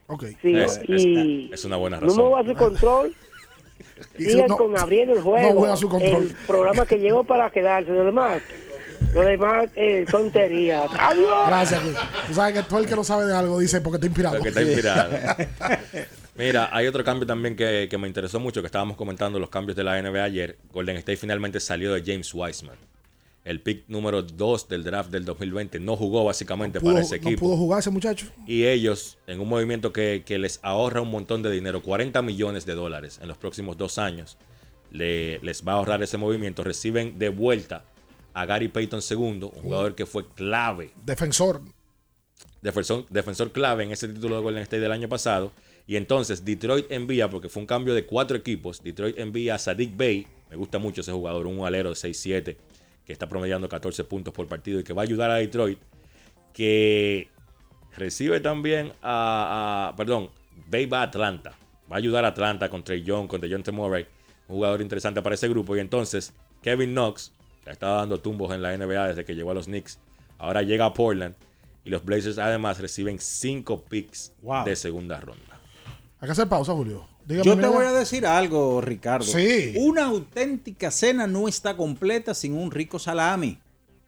ok. 0.07 0.23
Sí, 0.41 0.57
Es, 0.57 0.77
es- 0.87 1.05
y 1.05 1.49
es 1.53 1.65
una 1.65 1.77
buena 1.77 1.97
no 1.99 2.07
razón. 2.07 2.17
me 2.23 2.29
voy 2.29 2.41
a 2.41 2.47
su 2.47 2.53
control. 2.55 3.15
Sigan 4.17 4.47
no- 4.47 4.57
con 4.57 4.77
abriendo 4.77 5.13
el 5.15 5.21
juego. 5.23 5.49
no 5.49 5.55
voy 5.55 5.69
a 5.69 5.75
su 5.75 5.89
control. 5.89 6.23
El 6.23 6.35
programa 6.47 6.85
que 6.85 6.97
llegó 6.99 7.23
para 7.23 7.49
quedarse. 7.49 7.91
Lo 7.91 8.05
demás, 8.05 8.41
lo 9.13 9.21
demás 9.21 9.69
eh, 9.75 10.05
tonterías. 10.09 10.89
Adiós. 10.97 11.47
Gracias. 11.47 11.81
Tú 12.27 12.33
sabes 12.33 12.53
que 12.55 12.63
todo 12.63 12.79
el 12.79 12.87
que 12.87 12.95
no 12.95 13.03
sabe 13.03 13.25
de 13.25 13.35
algo 13.35 13.59
dice 13.59 13.81
porque 13.81 13.95
está 13.97 14.07
inspirado. 14.07 14.35
Porque 14.37 14.49
está 14.49 14.61
inspirado. 14.61 15.11
Mira, 16.37 16.69
hay 16.71 16.87
otro 16.87 17.03
cambio 17.03 17.25
también 17.25 17.55
que, 17.55 17.87
que 17.89 17.97
me 17.97 18.07
interesó 18.07 18.39
mucho, 18.39 18.61
que 18.61 18.67
estábamos 18.67 18.95
comentando 18.97 19.39
los 19.39 19.49
cambios 19.49 19.75
de 19.75 19.83
la 19.83 20.01
NBA 20.01 20.23
ayer. 20.23 20.57
Golden 20.71 20.97
State 20.97 21.17
finalmente 21.17 21.59
salió 21.59 21.93
de 21.93 22.03
James 22.05 22.31
Wiseman. 22.33 22.75
El 23.43 23.61
pick 23.61 23.85
número 23.87 24.21
2 24.21 24.67
del 24.67 24.83
draft 24.83 25.09
del 25.09 25.23
2020 25.23 25.79
no 25.79 25.95
jugó 25.95 26.25
básicamente 26.25 26.79
Pudo- 26.81 26.91
para 26.93 26.99
ese 27.05 27.17
no 27.19 27.27
equipo. 27.27 27.39
pudo 27.47 27.55
jugar 27.57 27.79
ese 27.79 27.89
muchacho. 27.89 28.27
Y 28.45 28.65
ellos, 28.65 29.17
en 29.25 29.39
un 29.39 29.47
movimiento 29.47 29.93
que, 29.93 30.23
que 30.25 30.37
les 30.37 30.59
ahorra 30.63 31.01
un 31.01 31.09
montón 31.09 31.41
de 31.43 31.49
dinero, 31.51 31.81
40 31.81 32.21
millones 32.21 32.65
de 32.65 32.73
dólares 32.75 33.19
en 33.21 33.29
los 33.29 33.37
próximos 33.37 33.77
dos 33.77 33.97
años, 33.97 34.37
le- 34.91 35.39
les 35.39 35.65
va 35.65 35.71
a 35.73 35.75
ahorrar 35.75 36.03
ese 36.03 36.17
movimiento. 36.17 36.63
Reciben 36.63 37.17
de 37.17 37.29
vuelta 37.29 37.85
a 38.33 38.45
Gary 38.45 38.67
Payton 38.67 38.99
II, 39.09 39.17
un 39.43 39.61
jugador 39.61 39.95
que 39.95 40.05
fue 40.05 40.27
clave 40.35 40.91
Defensor. 41.05 41.61
defensor, 42.61 43.05
defensor 43.09 43.51
clave 43.51 43.83
en 43.85 43.91
ese 43.91 44.07
título 44.09 44.35
de 44.37 44.41
Golden 44.41 44.63
State 44.63 44.81
del 44.81 44.91
año 44.91 45.07
pasado. 45.09 45.51
Y 45.87 45.95
entonces 45.95 46.43
Detroit 46.43 46.91
envía, 46.91 47.29
porque 47.29 47.47
fue 47.49 47.61
un 47.61 47.65
cambio 47.67 47.93
de 47.95 48.05
cuatro 48.05 48.35
equipos, 48.37 48.83
Detroit 48.83 49.17
envía 49.17 49.55
a 49.55 49.57
Sadiq 49.57 49.95
Bey, 49.95 50.27
me 50.49 50.57
gusta 50.57 50.77
mucho 50.79 50.99
ese 51.01 51.11
jugador, 51.13 51.47
un 51.47 51.65
alero 51.65 51.89
de 51.89 51.95
6-7, 51.95 52.57
que 53.05 53.13
está 53.13 53.27
promediando 53.29 53.69
14 53.69 54.03
puntos 54.03 54.33
por 54.33 54.47
partido 54.47 54.79
y 54.81 54.83
que 54.83 54.91
va 54.93 55.01
a 55.03 55.05
ayudar 55.05 55.31
a 55.31 55.35
Detroit, 55.35 55.79
que 56.53 57.29
recibe 57.95 58.39
también 58.39 58.91
a, 59.01 59.89
a- 59.91 59.95
perdón, 59.95 60.29
Bay 60.69 60.85
va 60.85 60.99
a 61.01 61.03
Atlanta, 61.03 61.51
va 61.89 61.95
a 61.95 61.99
ayudar 61.99 62.25
a 62.25 62.29
Atlanta 62.29 62.69
con 62.69 62.83
Trey 62.83 63.03
Young, 63.03 63.27
con 63.27 63.39
DeJounte 63.39 63.71
Murray, 63.71 64.05
un 64.47 64.55
jugador 64.55 64.81
interesante 64.81 65.21
para 65.21 65.35
ese 65.35 65.47
grupo. 65.47 65.75
Y 65.75 65.79
entonces 65.79 66.33
Kevin 66.61 66.91
Knox, 66.91 67.31
que 67.63 67.69
ha 67.69 67.73
estado 67.73 67.97
dando 67.97 68.19
tumbos 68.19 68.53
en 68.53 68.61
la 68.61 68.75
NBA 68.75 69.09
desde 69.09 69.23
que 69.25 69.35
llegó 69.35 69.51
a 69.51 69.53
los 69.53 69.65
Knicks, 69.65 69.99
ahora 70.37 70.61
llega 70.63 70.85
a 70.85 70.93
Portland 70.93 71.35
y 71.85 71.89
los 71.89 72.03
Blazers 72.03 72.37
además 72.37 72.79
reciben 72.79 73.19
cinco 73.19 73.83
picks 73.83 74.33
Wow. 74.41 74.65
de 74.65 74.75
segunda 74.75 75.19
ronda. 75.19 75.56
Hay 76.19 76.27
que 76.27 76.31
hacer 76.31 76.47
pausa, 76.49 76.73
Julio. 76.73 77.05
Dígame, 77.25 77.45
Yo 77.45 77.51
te 77.51 77.57
mira. 77.57 77.69
voy 77.69 77.85
a 77.85 77.91
decir 77.91 78.25
algo, 78.25 78.81
Ricardo. 78.81 79.25
Sí. 79.25 79.73
Una 79.77 80.05
auténtica 80.05 80.89
cena 80.91 81.27
no 81.27 81.47
está 81.47 81.75
completa 81.77 82.33
sin 82.33 82.53
un 82.55 82.71
rico 82.71 82.97
salami. 82.99 83.59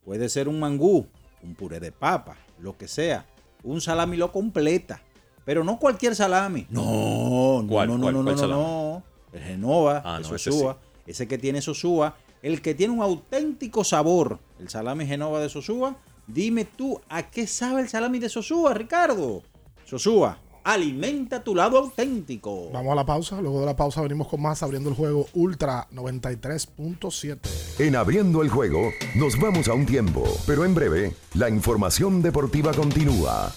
Puede 0.03 0.29
ser 0.29 0.47
un 0.47 0.59
mangú, 0.59 1.05
un 1.43 1.53
puré 1.55 1.79
de 1.79 1.91
papa, 1.91 2.37
lo 2.59 2.77
que 2.77 2.87
sea. 2.87 3.25
Un 3.63 3.81
salami 3.81 4.17
lo 4.17 4.31
completa. 4.31 5.01
Pero 5.45 5.63
no 5.63 5.77
cualquier 5.77 6.15
salami. 6.15 6.65
No, 6.69 7.61
no, 7.61 7.67
¿Cuál, 7.67 7.87
no, 7.89 7.97
no, 7.97 8.01
cuál, 8.03 8.13
no, 8.15 8.23
cuál 8.23 8.35
no, 8.35 8.41
salami? 8.41 8.61
no. 8.61 9.03
El 9.33 9.41
Genova, 9.43 10.01
Ah, 10.05 10.17
el 10.17 10.27
no, 10.29 10.35
ese. 10.35 10.51
Ese 11.05 11.27
que 11.27 11.37
tiene 11.37 11.61
Sosúa. 11.61 12.15
El 12.41 12.61
que 12.61 12.73
tiene 12.73 12.93
un 12.93 13.01
auténtico 13.01 13.83
sabor. 13.83 14.39
El 14.59 14.69
salami 14.69 15.05
Genova 15.05 15.39
de 15.41 15.49
Sosúa. 15.49 15.97
Dime 16.25 16.65
tú, 16.65 16.99
¿a 17.09 17.23
qué 17.29 17.45
sabe 17.47 17.81
el 17.81 17.89
salami 17.89 18.19
de 18.19 18.29
Sosúa, 18.29 18.73
Ricardo? 18.73 19.43
Sosúa. 19.85 20.39
Alimenta 20.63 21.43
tu 21.43 21.55
lado 21.55 21.77
auténtico. 21.77 22.69
Vamos 22.71 22.91
a 22.91 22.95
la 22.95 23.05
pausa. 23.05 23.41
Luego 23.41 23.59
de 23.61 23.65
la 23.65 23.75
pausa 23.75 24.01
venimos 24.01 24.27
con 24.27 24.41
más 24.41 24.61
abriendo 24.63 24.89
el 24.89 24.95
juego 24.95 25.27
Ultra 25.33 25.87
93.7. 25.93 27.39
En 27.79 27.95
abriendo 27.95 28.41
el 28.41 28.49
juego, 28.49 28.91
nos 29.15 29.39
vamos 29.39 29.67
a 29.67 29.73
un 29.73 29.85
tiempo, 29.85 30.23
pero 30.45 30.65
en 30.65 30.73
breve, 30.73 31.13
la 31.33 31.49
información 31.49 32.21
deportiva 32.21 32.73
continúa. 32.73 33.51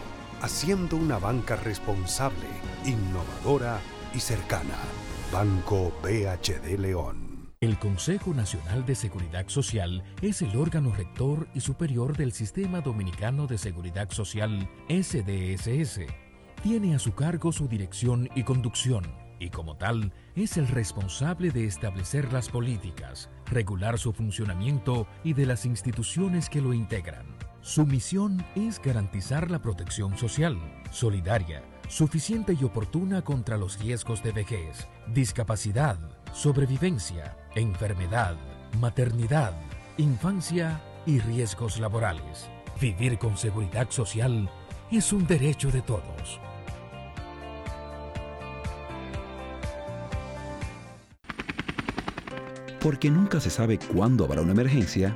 haciendo 0.41 0.97
una 0.97 1.19
banca 1.19 1.55
responsable, 1.55 2.47
innovadora 2.85 3.79
y 4.13 4.19
cercana. 4.19 4.75
Banco 5.31 5.93
BHD 6.03 6.77
León. 6.77 7.51
El 7.61 7.77
Consejo 7.77 8.33
Nacional 8.33 8.85
de 8.85 8.95
Seguridad 8.95 9.47
Social 9.47 10.03
es 10.21 10.41
el 10.41 10.55
órgano 10.57 10.91
rector 10.93 11.47
y 11.53 11.61
superior 11.61 12.17
del 12.17 12.31
Sistema 12.31 12.81
Dominicano 12.81 13.45
de 13.45 13.59
Seguridad 13.59 14.09
Social, 14.09 14.67
SDSS. 14.89 16.01
Tiene 16.63 16.95
a 16.95 16.99
su 16.99 17.13
cargo 17.13 17.51
su 17.51 17.67
dirección 17.67 18.29
y 18.35 18.43
conducción 18.43 19.21
y 19.41 19.49
como 19.49 19.75
tal 19.75 20.13
es 20.35 20.57
el 20.57 20.67
responsable 20.67 21.49
de 21.49 21.65
establecer 21.65 22.31
las 22.31 22.49
políticas, 22.49 23.29
regular 23.47 23.97
su 23.97 24.13
funcionamiento 24.13 25.07
y 25.23 25.33
de 25.33 25.47
las 25.47 25.65
instituciones 25.65 26.47
que 26.47 26.61
lo 26.61 26.73
integran. 26.73 27.40
Su 27.61 27.85
misión 27.85 28.43
es 28.55 28.81
garantizar 28.81 29.51
la 29.51 29.59
protección 29.59 30.17
social, 30.17 30.57
solidaria, 30.89 31.61
suficiente 31.87 32.57
y 32.59 32.63
oportuna 32.63 33.21
contra 33.21 33.55
los 33.55 33.79
riesgos 33.79 34.23
de 34.23 34.31
vejez, 34.31 34.87
discapacidad, 35.13 35.99
sobrevivencia, 36.33 37.37
enfermedad, 37.53 38.35
maternidad, 38.79 39.53
infancia 39.97 40.81
y 41.05 41.19
riesgos 41.19 41.79
laborales. 41.79 42.49
Vivir 42.79 43.19
con 43.19 43.37
seguridad 43.37 43.91
social 43.91 44.49
es 44.89 45.13
un 45.13 45.27
derecho 45.27 45.69
de 45.69 45.83
todos. 45.83 46.39
Porque 52.81 53.11
nunca 53.11 53.39
se 53.39 53.51
sabe 53.51 53.77
cuándo 53.77 54.25
habrá 54.25 54.41
una 54.41 54.53
emergencia, 54.53 55.15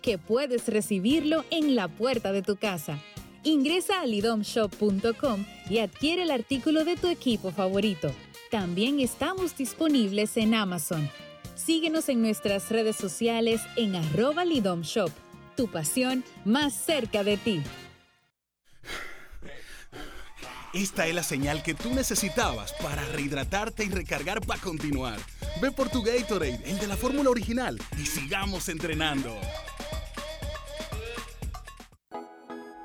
que 0.00 0.18
puedes 0.18 0.68
recibirlo 0.68 1.44
en 1.50 1.74
la 1.74 1.88
puerta 1.88 2.32
de 2.32 2.42
tu 2.42 2.56
casa. 2.56 2.98
Ingresa 3.44 4.00
a 4.00 4.06
lidomshop.com 4.06 5.44
y 5.70 5.78
adquiere 5.78 6.22
el 6.22 6.30
artículo 6.30 6.84
de 6.84 6.96
tu 6.96 7.08
equipo 7.08 7.50
favorito. 7.50 8.12
También 8.50 9.00
estamos 9.00 9.56
disponibles 9.56 10.36
en 10.36 10.54
Amazon. 10.54 11.08
Síguenos 11.54 12.08
en 12.08 12.22
nuestras 12.22 12.70
redes 12.70 12.96
sociales 12.96 13.60
en 13.76 13.96
arroba 13.96 14.44
lidomshop. 14.44 15.10
Tu 15.56 15.70
pasión 15.70 16.24
más 16.44 16.72
cerca 16.74 17.24
de 17.24 17.36
ti. 17.36 17.62
Esta 20.74 21.06
es 21.06 21.14
la 21.14 21.22
señal 21.22 21.62
que 21.62 21.74
tú 21.74 21.94
necesitabas 21.94 22.74
para 22.74 23.04
rehidratarte 23.06 23.84
y 23.84 23.88
recargar 23.88 24.40
para 24.42 24.60
continuar. 24.60 25.18
Ve 25.62 25.72
por 25.72 25.88
tu 25.88 26.02
Gatorade, 26.02 26.60
el 26.64 26.78
de 26.78 26.86
la 26.86 26.96
fórmula 26.96 27.30
original, 27.30 27.80
y 27.96 28.04
sigamos 28.04 28.68
entrenando. 28.68 29.34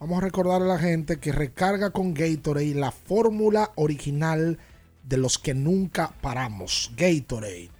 vamos 0.00 0.18
a 0.18 0.24
recordar 0.24 0.62
a 0.62 0.64
la 0.64 0.78
gente 0.78 1.18
que 1.18 1.30
recarga 1.30 1.90
con 1.90 2.14
Gatorade 2.14 2.74
la 2.74 2.90
fórmula 2.90 3.70
original 3.76 4.58
de 5.04 5.18
los 5.18 5.38
que 5.38 5.54
nunca 5.54 6.14
paramos. 6.20 6.90
Gatorade. 6.96 7.70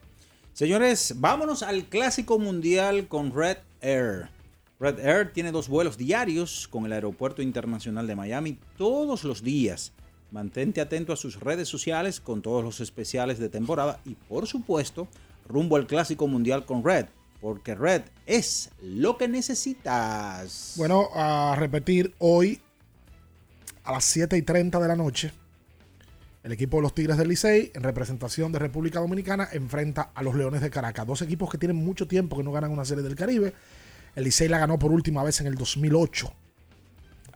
Señores, 0.52 1.14
vámonos 1.16 1.62
al 1.62 1.86
clásico 1.86 2.38
mundial 2.38 3.08
con 3.08 3.34
Red 3.34 3.58
Air. 3.80 4.28
Red 4.78 5.00
Air 5.00 5.32
tiene 5.32 5.50
dos 5.50 5.68
vuelos 5.68 5.96
diarios 5.96 6.68
con 6.68 6.84
el 6.84 6.92
Aeropuerto 6.92 7.42
Internacional 7.42 8.06
de 8.06 8.14
Miami 8.14 8.58
todos 8.76 9.24
los 9.24 9.42
días. 9.42 9.92
Mantente 10.30 10.80
atento 10.80 11.12
a 11.12 11.16
sus 11.16 11.40
redes 11.40 11.68
sociales 11.68 12.20
con 12.20 12.42
todos 12.42 12.62
los 12.62 12.80
especiales 12.80 13.38
de 13.38 13.48
temporada 13.48 13.98
y 14.04 14.14
por 14.14 14.46
supuesto 14.46 15.08
rumbo 15.48 15.76
al 15.76 15.86
Clásico 15.86 16.26
Mundial 16.26 16.64
con 16.64 16.84
Red, 16.84 17.06
porque 17.40 17.74
Red 17.74 18.02
es 18.26 18.70
lo 18.82 19.16
que 19.18 19.28
necesitas. 19.28 20.74
Bueno, 20.76 21.08
a 21.14 21.56
repetir, 21.58 22.14
hoy 22.18 22.60
a 23.84 23.92
las 23.92 24.04
7 24.04 24.36
y 24.36 24.42
30 24.42 24.80
de 24.80 24.88
la 24.88 24.96
noche, 24.96 25.32
el 26.42 26.52
equipo 26.52 26.76
de 26.78 26.82
los 26.82 26.94
Tigres 26.94 27.16
del 27.16 27.28
Licey, 27.28 27.72
en 27.74 27.82
representación 27.82 28.52
de 28.52 28.58
República 28.58 29.00
Dominicana, 29.00 29.48
enfrenta 29.52 30.10
a 30.14 30.22
los 30.22 30.34
Leones 30.34 30.60
de 30.60 30.70
Caracas. 30.70 31.06
Dos 31.06 31.22
equipos 31.22 31.50
que 31.50 31.58
tienen 31.58 31.76
mucho 31.76 32.06
tiempo 32.06 32.36
que 32.36 32.42
no 32.42 32.52
ganan 32.52 32.70
una 32.70 32.84
serie 32.84 33.02
del 33.02 33.14
Caribe. 33.14 33.54
El 34.14 34.24
Licey 34.24 34.48
la 34.48 34.58
ganó 34.58 34.78
por 34.78 34.92
última 34.92 35.22
vez 35.22 35.40
en 35.40 35.46
el 35.46 35.54
2008. 35.54 36.32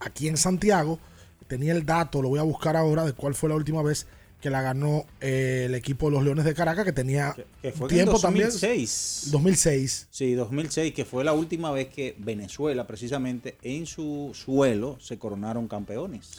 Aquí 0.00 0.28
en 0.28 0.36
Santiago, 0.36 0.98
tenía 1.48 1.72
el 1.72 1.84
dato, 1.84 2.22
lo 2.22 2.28
voy 2.28 2.38
a 2.38 2.42
buscar 2.42 2.76
ahora, 2.76 3.04
de 3.04 3.14
cuál 3.14 3.34
fue 3.34 3.48
la 3.48 3.56
última 3.56 3.82
vez 3.82 4.06
que 4.40 4.50
la 4.50 4.62
ganó 4.62 5.04
eh, 5.20 5.64
el 5.66 5.74
equipo 5.74 6.06
de 6.08 6.12
los 6.16 6.24
Leones 6.24 6.44
de 6.44 6.54
Caracas, 6.54 6.84
que 6.84 6.92
tenía 6.92 7.34
que 7.60 7.72
fue 7.72 7.88
tiempo 7.88 8.16
en 8.16 8.22
2006. 8.22 9.20
también. 9.24 9.32
2006. 9.32 10.06
Sí, 10.10 10.34
2006, 10.34 10.94
que 10.94 11.04
fue 11.04 11.24
la 11.24 11.32
última 11.32 11.72
vez 11.72 11.88
que 11.88 12.14
Venezuela, 12.18 12.86
precisamente 12.86 13.56
en 13.62 13.86
su 13.86 14.30
suelo, 14.34 14.96
se 15.00 15.18
coronaron 15.18 15.66
campeones. 15.66 16.30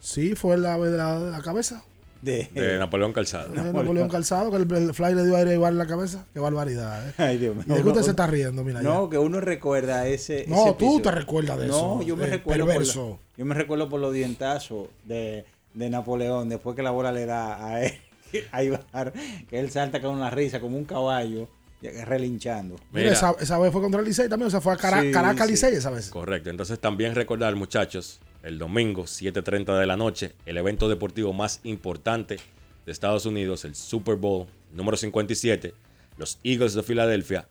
Sí, 0.00 0.34
fue 0.34 0.56
la 0.56 0.78
de 0.78 0.96
la, 0.96 1.18
de 1.20 1.30
la 1.30 1.42
cabeza. 1.42 1.82
De, 2.22 2.48
De 2.54 2.78
Napoleón 2.78 3.12
Calzado. 3.12 3.52
De 3.52 3.62
Napoleón 3.62 4.08
Calzado, 4.08 4.50
que 4.50 4.56
el, 4.56 4.72
el 4.72 4.94
fly 4.94 5.14
le 5.14 5.24
dio 5.24 5.36
aire 5.36 5.52
igual 5.52 5.74
en 5.74 5.78
la 5.78 5.86
cabeza. 5.86 6.24
Qué 6.32 6.40
barbaridad. 6.40 7.08
¿eh? 7.10 7.12
Ay, 7.18 7.36
Dios 7.38 7.54
mío. 7.54 7.64
¿Y 7.66 7.70
de 7.70 7.76
qué 7.76 7.82
No, 7.84 7.90
usted 7.90 8.02
se 8.02 8.10
está 8.10 8.26
riendo? 8.26 8.64
Mira, 8.64 8.80
No, 8.82 9.04
ya. 9.04 9.10
que 9.10 9.18
uno 9.18 9.40
recuerda 9.40 10.08
ese. 10.08 10.46
No, 10.48 10.56
ese 10.56 10.64
tú 10.64 10.70
episodio. 10.96 11.02
te 11.02 11.10
recuerdas 11.10 11.58
de 11.58 11.66
eso, 11.66 11.96
No, 11.96 12.02
yo 12.02 12.16
me 12.16 12.24
eh, 12.24 12.30
recuerdo. 12.30 12.64
Por 12.64 12.72
perverso. 12.72 13.18
la- 13.20 13.36
yo 13.36 13.44
me 13.44 13.54
recuerdo 13.54 13.88
por 13.90 14.00
los 14.00 14.14
dientazos 14.14 14.88
de, 15.04 15.44
de 15.76 15.90
Napoleón, 15.90 16.48
después 16.48 16.74
que 16.74 16.82
la 16.82 16.90
bola 16.90 17.12
le 17.12 17.26
da 17.26 17.64
a 17.66 17.84
él, 17.84 17.92
a 18.52 18.62
Ibar, 18.64 19.12
que 19.48 19.58
él 19.60 19.70
salta 19.70 20.00
con 20.00 20.14
una 20.14 20.30
risa, 20.30 20.58
como 20.60 20.76
un 20.76 20.84
caballo, 20.84 21.48
relinchando. 22.04 22.76
Mira, 22.92 23.12
esa, 23.12 23.34
esa 23.40 23.58
vez 23.58 23.70
fue 23.72 23.80
contra 23.80 24.00
el 24.00 24.06
Licey 24.06 24.28
también, 24.28 24.48
o 24.48 24.50
sea, 24.50 24.60
fue 24.60 24.72
a 24.72 24.76
Cara- 24.76 25.02
Sí, 25.02 25.12
Caracas 25.12 25.46
sí. 25.46 25.52
Licey 25.52 25.74
esa 25.74 25.90
vez. 25.90 26.08
Correcto. 26.08 26.50
Entonces 26.50 26.78
también 26.80 27.14
recordar, 27.14 27.54
muchachos, 27.54 28.20
el 28.42 28.58
domingo, 28.58 29.04
7.30 29.04 29.78
de 29.78 29.86
la 29.86 29.96
noche, 29.96 30.32
el 30.46 30.56
evento 30.56 30.88
deportivo 30.88 31.32
más 31.32 31.60
importante 31.64 32.38
de 32.84 32.92
Estados 32.92 33.26
Unidos, 33.26 33.64
el 33.64 33.74
Super 33.74 34.16
Bowl 34.16 34.46
número 34.72 34.96
57, 34.96 35.74
los 36.16 36.38
Eagles 36.44 36.74
de 36.74 36.82
Filadelfia 36.82 37.46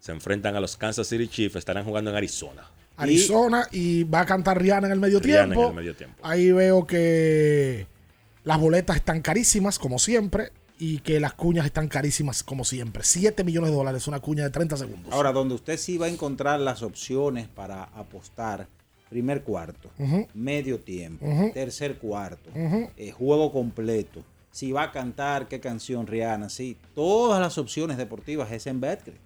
se 0.00 0.12
enfrentan 0.12 0.56
a 0.56 0.60
los 0.60 0.76
Kansas 0.76 1.06
City 1.06 1.28
Chiefs, 1.28 1.56
estarán 1.56 1.84
jugando 1.84 2.10
en 2.10 2.16
Arizona. 2.16 2.64
Arizona 2.98 3.66
y 3.72 4.04
va 4.04 4.20
a 4.20 4.26
cantar 4.26 4.60
Rihanna 4.60 4.88
en 4.88 4.92
el 4.92 5.00
medio 5.00 5.20
Rihanna 5.20 5.44
en 5.44 5.50
tiempo. 5.50 5.68
el 5.68 5.74
medio 5.74 5.96
tiempo. 5.96 6.16
Ahí 6.22 6.52
veo 6.52 6.86
que 6.86 7.86
las 8.44 8.60
boletas 8.60 8.96
están 8.96 9.20
carísimas, 9.22 9.78
como 9.78 9.98
siempre, 9.98 10.52
y 10.78 10.98
que 10.98 11.20
las 11.20 11.34
cuñas 11.34 11.66
están 11.66 11.88
carísimas, 11.88 12.42
como 12.42 12.64
siempre. 12.64 13.02
7 13.04 13.44
millones 13.44 13.70
de 13.70 13.76
dólares, 13.76 14.06
una 14.06 14.20
cuña 14.20 14.44
de 14.44 14.50
30 14.50 14.76
segundos. 14.76 15.12
Ahora, 15.12 15.32
donde 15.32 15.54
usted 15.54 15.76
sí 15.76 15.98
va 15.98 16.06
a 16.06 16.08
encontrar 16.08 16.60
las 16.60 16.82
opciones 16.82 17.48
para 17.48 17.84
apostar, 17.84 18.68
primer 19.08 19.42
cuarto, 19.42 19.90
medio 20.34 20.80
tiempo, 20.80 21.26
tercer 21.54 21.98
cuarto, 21.98 22.50
eh, 22.54 23.10
juego 23.10 23.52
completo, 23.52 24.22
si 24.50 24.72
va 24.72 24.84
a 24.84 24.92
cantar, 24.92 25.48
qué 25.48 25.60
canción 25.60 26.06
Rihanna, 26.06 26.48
sí, 26.48 26.76
todas 26.94 27.40
las 27.40 27.58
opciones 27.58 27.96
deportivas 27.96 28.50
es 28.52 28.66
en 28.66 28.80
Betcrit. 28.80 29.16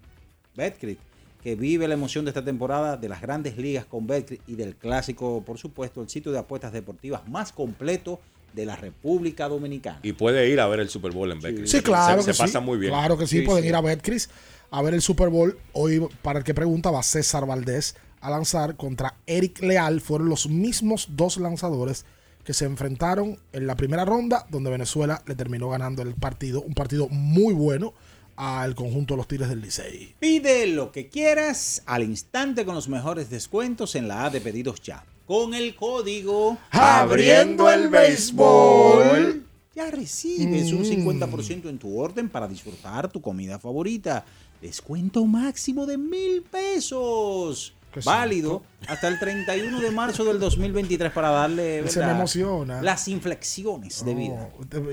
Betcrit, 0.54 0.98
que 1.42 1.56
vive 1.56 1.88
la 1.88 1.94
emoción 1.94 2.24
de 2.24 2.30
esta 2.30 2.44
temporada 2.44 2.96
de 2.96 3.08
las 3.08 3.20
grandes 3.20 3.56
ligas 3.56 3.84
con 3.84 4.06
Betcrit 4.06 4.40
y 4.46 4.54
del 4.54 4.76
clásico, 4.76 5.42
por 5.44 5.58
supuesto, 5.58 6.00
el 6.00 6.08
sitio 6.08 6.30
de 6.30 6.38
apuestas 6.38 6.72
deportivas 6.72 7.28
más 7.28 7.52
completo 7.52 8.20
de 8.52 8.66
la 8.66 8.76
República 8.76 9.48
Dominicana. 9.48 9.98
Y 10.02 10.12
puede 10.12 10.48
ir 10.48 10.60
a 10.60 10.66
ver 10.68 10.80
el 10.80 10.88
Super 10.88 11.12
Bowl 11.12 11.30
en 11.32 11.40
Betcris. 11.40 11.70
Sí, 11.70 11.80
claro 11.80 12.22
se, 12.22 12.28
que 12.28 12.32
se 12.32 12.36
sí. 12.36 12.42
pasa 12.42 12.60
muy 12.60 12.78
bien. 12.78 12.92
Claro 12.92 13.18
que 13.18 13.26
sí, 13.26 13.40
pueden 13.42 13.64
ir 13.64 13.74
a 13.74 13.80
Betcris 13.80 14.30
a 14.70 14.82
ver 14.82 14.94
el 14.94 15.02
Super 15.02 15.30
Bowl. 15.30 15.58
Hoy, 15.72 16.06
para 16.22 16.38
el 16.38 16.44
que 16.44 16.54
pregunta, 16.54 16.90
va 16.90 17.02
César 17.02 17.46
Valdés 17.46 17.96
a 18.20 18.30
lanzar 18.30 18.76
contra 18.76 19.16
Eric 19.26 19.62
Leal. 19.62 20.00
Fueron 20.00 20.28
los 20.28 20.48
mismos 20.48 21.08
dos 21.10 21.38
lanzadores 21.38 22.04
que 22.44 22.54
se 22.54 22.66
enfrentaron 22.66 23.38
en 23.52 23.66
la 23.66 23.76
primera 23.76 24.04
ronda, 24.04 24.46
donde 24.50 24.70
Venezuela 24.70 25.22
le 25.26 25.34
terminó 25.34 25.70
ganando 25.70 26.02
el 26.02 26.14
partido. 26.14 26.60
Un 26.60 26.74
partido 26.74 27.08
muy 27.08 27.54
bueno 27.54 27.94
al 28.36 28.74
conjunto 28.74 29.14
de 29.14 29.18
los 29.18 29.28
Tigres 29.28 29.48
del 29.48 29.60
Licey. 29.60 30.14
Pide 30.18 30.66
lo 30.66 30.90
que 30.92 31.08
quieras 31.08 31.82
al 31.86 32.02
instante 32.02 32.64
con 32.64 32.74
los 32.74 32.88
mejores 32.88 33.30
descuentos 33.30 33.94
en 33.94 34.08
la 34.08 34.26
A 34.26 34.30
de 34.30 34.40
pedidos 34.40 34.80
ya. 34.82 35.04
Con 35.26 35.54
el 35.54 35.74
código 35.76 36.58
Abriendo 36.70 37.70
el 37.70 37.88
béisbol. 37.88 39.44
Ya 39.74 39.90
recibes 39.90 40.72
un 40.72 40.82
Mm. 40.82 40.84
50% 40.84 41.68
en 41.68 41.78
tu 41.78 41.98
orden 41.98 42.28
para 42.28 42.46
disfrutar 42.48 43.10
tu 43.10 43.20
comida 43.22 43.58
favorita. 43.58 44.24
Descuento 44.60 45.24
máximo 45.24 45.86
de 45.86 45.96
mil 45.98 46.42
pesos. 46.42 47.72
Válido 48.04 48.62
hasta 48.88 49.08
el 49.08 49.18
31 49.18 49.80
de 49.80 49.90
marzo 49.90 50.24
del 50.24 50.38
2023 50.38 51.12
para 51.12 51.30
darle 51.30 51.86
Se 51.88 51.98
me 51.98 52.06
¿verdad? 52.06 52.16
emociona. 52.18 52.82
las 52.82 53.06
inflexiones 53.08 54.04
de 54.04 54.14
vida. 54.14 54.48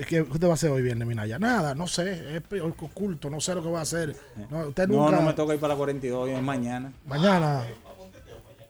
¿Qué 0.08 0.22
usted 0.22 0.46
va 0.46 0.50
a 0.52 0.54
hacer 0.54 0.70
hoy 0.70 0.82
viernes, 0.82 1.06
Minaya? 1.08 1.38
Nada, 1.38 1.74
no 1.74 1.86
sé, 1.86 2.36
es 2.36 2.60
oculto, 2.62 3.30
no 3.30 3.40
sé 3.40 3.54
lo 3.54 3.62
que 3.62 3.70
va 3.70 3.80
a 3.80 3.82
hacer. 3.82 4.14
No, 4.50 4.68
usted 4.68 4.86
No, 4.88 5.04
nunca. 5.04 5.16
no 5.16 5.22
me 5.22 5.32
toca 5.32 5.54
ir 5.54 5.60
para 5.60 5.74
la 5.74 5.78
42, 5.78 6.24
hoy 6.28 6.30
es 6.32 6.42
mañana. 6.42 6.92
Mañana. 7.06 7.64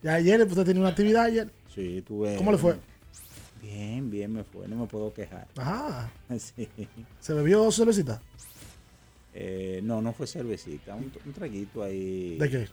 Y 0.02 0.09
ayer 0.09 0.43
usted 0.43 0.65
tenía 0.65 0.81
una 0.81 0.90
actividad 0.90 1.24
ayer. 1.24 1.51
Sí, 1.74 2.02
tuve. 2.07 2.36
¿Cómo 2.36 2.52
le 2.52 2.59
fue? 2.59 2.77
Bien, 3.61 4.11
bien 4.11 4.32
me 4.32 4.43
fue, 4.44 4.66
no 4.69 4.77
me 4.77 4.86
puedo 4.86 5.12
quejar. 5.12 5.47
Ajá. 5.57 6.11
Sí. 6.39 6.69
¿Se 7.20 7.35
bebió 7.35 7.59
dos 7.65 7.77
cervecitas? 7.77 8.20
Eh, 9.35 9.81
no, 9.85 10.01
no 10.02 10.12
fue 10.12 10.27
cervecita, 10.27 10.94
un, 10.94 11.12
un 11.24 11.32
traguito 11.32 11.82
ahí. 11.82 12.36
¿De 12.39 12.51
qué? 12.51 12.69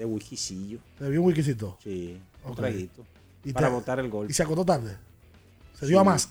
De 0.00 0.06
whiskycillo. 0.06 0.78
¿Se 0.96 1.04
bebió 1.04 1.20
un 1.20 1.26
whiskycito? 1.26 1.76
Sí, 1.84 2.16
un 2.42 2.52
Ok. 2.52 2.56
traguito. 2.56 3.04
¿Y 3.44 3.52
para 3.52 3.66
te- 3.68 3.74
botar 3.74 3.98
el 4.00 4.08
gol. 4.08 4.30
¿Y 4.30 4.32
se 4.32 4.42
acostó 4.42 4.64
tarde? 4.64 4.96
¿Se 5.78 5.84
dio 5.86 6.00
a 6.00 6.04
más? 6.04 6.26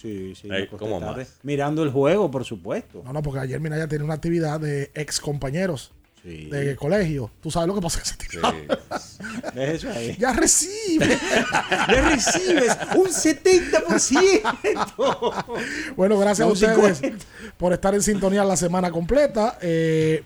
Sí, 0.00 0.34
sí. 0.34 0.48
Ey, 0.50 0.66
¿cómo 0.68 0.98
tarde. 0.98 1.24
más? 1.24 1.34
Mirando 1.42 1.82
el 1.82 1.90
juego, 1.90 2.30
por 2.30 2.46
supuesto. 2.46 3.02
No, 3.04 3.12
no, 3.12 3.20
porque 3.22 3.40
ayer 3.40 3.60
Minaya 3.60 3.86
tenía 3.88 4.06
una 4.06 4.14
actividad 4.14 4.58
de 4.58 4.90
ex 4.94 5.20
compañeros 5.20 5.92
Sí. 6.22 6.46
de 6.50 6.76
colegio. 6.76 7.30
Tú 7.42 7.50
sabes 7.50 7.68
lo 7.68 7.74
que 7.74 7.80
pasa. 7.82 8.00
Deja 9.54 9.64
eso 9.72 9.90
ahí. 9.90 10.16
Ya 10.18 10.32
recibe. 10.32 11.08
Ya 11.88 12.08
recibes 12.08 12.74
un 12.96 13.06
70%. 13.06 15.92
Bueno, 15.96 16.18
gracias 16.18 16.46
No, 16.46 16.50
a 16.50 16.52
ustedes 16.54 16.98
50. 16.98 17.24
por 17.58 17.72
estar 17.74 17.94
en 17.94 18.02
sintonía 18.02 18.44
la 18.44 18.56
semana 18.56 18.90
completa. 18.90 19.58
Eh, 19.60 20.24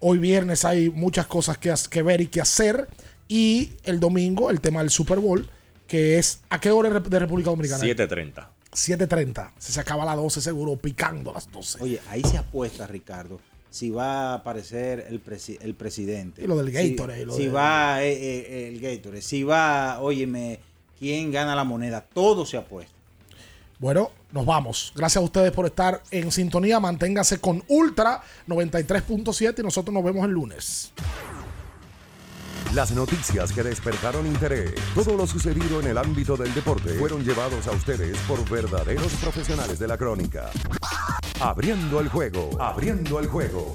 hoy 0.00 0.18
viernes 0.18 0.64
hay 0.64 0.90
muchas 0.90 1.26
cosas 1.26 1.58
que, 1.58 1.70
has- 1.70 1.88
que 1.88 2.02
ver 2.02 2.20
y 2.20 2.26
que 2.28 2.40
hacer. 2.40 2.88
Y 3.28 3.72
el 3.84 3.98
domingo, 4.00 4.50
el 4.50 4.60
tema 4.60 4.80
del 4.80 4.90
Super 4.90 5.18
Bowl, 5.18 5.48
que 5.86 6.18
es 6.18 6.40
¿a 6.48 6.60
qué 6.60 6.70
hora 6.70 6.90
de 7.00 7.18
República 7.18 7.50
Dominicana? 7.50 7.82
7.30. 7.84 8.46
7.30. 8.72 9.52
Se, 9.58 9.72
se 9.72 9.80
acaba 9.80 10.02
a 10.02 10.06
las 10.06 10.16
12 10.16 10.40
seguro, 10.40 10.76
picando 10.76 11.30
a 11.30 11.34
las 11.34 11.50
12. 11.50 11.82
Oye, 11.82 12.00
ahí 12.10 12.22
se 12.22 12.36
apuesta, 12.38 12.86
Ricardo, 12.86 13.40
si 13.70 13.90
va 13.90 14.30
a 14.32 14.34
aparecer 14.34 15.06
el, 15.08 15.24
presi- 15.24 15.58
el 15.60 15.74
presidente. 15.74 16.44
Y 16.44 16.46
lo 16.46 16.56
del 16.56 16.66
Si- 16.76 16.90
Gatorade, 16.94 17.20
Si, 17.20 17.24
lo 17.26 17.36
de- 17.36 17.48
va 17.48 18.02
eh, 18.04 18.12
eh, 18.12 18.68
el 18.68 18.80
Gatorade. 18.80 19.22
Si 19.22 19.42
va, 19.42 20.00
óyeme, 20.00 20.60
quién 20.98 21.32
gana 21.32 21.54
la 21.56 21.64
moneda. 21.64 22.02
Todo 22.02 22.44
se 22.46 22.56
apuesta. 22.58 22.92
Bueno, 23.78 24.10
nos 24.32 24.46
vamos. 24.46 24.92
Gracias 24.94 25.20
a 25.20 25.24
ustedes 25.24 25.52
por 25.52 25.66
estar 25.66 26.02
en 26.10 26.30
sintonía. 26.32 26.80
Manténgase 26.80 27.40
con 27.40 27.62
Ultra 27.68 28.22
93.7 28.48 29.60
y 29.60 29.62
nosotros 29.62 29.94
nos 29.94 30.04
vemos 30.04 30.24
el 30.24 30.32
lunes. 30.32 30.92
Las 32.74 32.90
noticias 32.90 33.52
que 33.52 33.62
despertaron 33.62 34.26
interés, 34.26 34.74
todo 34.94 35.16
lo 35.16 35.26
sucedido 35.26 35.80
en 35.80 35.86
el 35.86 35.98
ámbito 35.98 36.36
del 36.36 36.52
deporte, 36.52 36.90
fueron 36.98 37.24
llevados 37.24 37.66
a 37.68 37.70
ustedes 37.70 38.18
por 38.28 38.46
verdaderos 38.50 39.12
profesionales 39.14 39.78
de 39.78 39.86
la 39.86 39.96
crónica. 39.96 40.50
Abriendo 41.40 42.00
el 42.00 42.08
juego, 42.08 42.50
abriendo 42.60 43.20
el 43.20 43.28
juego. 43.28 43.74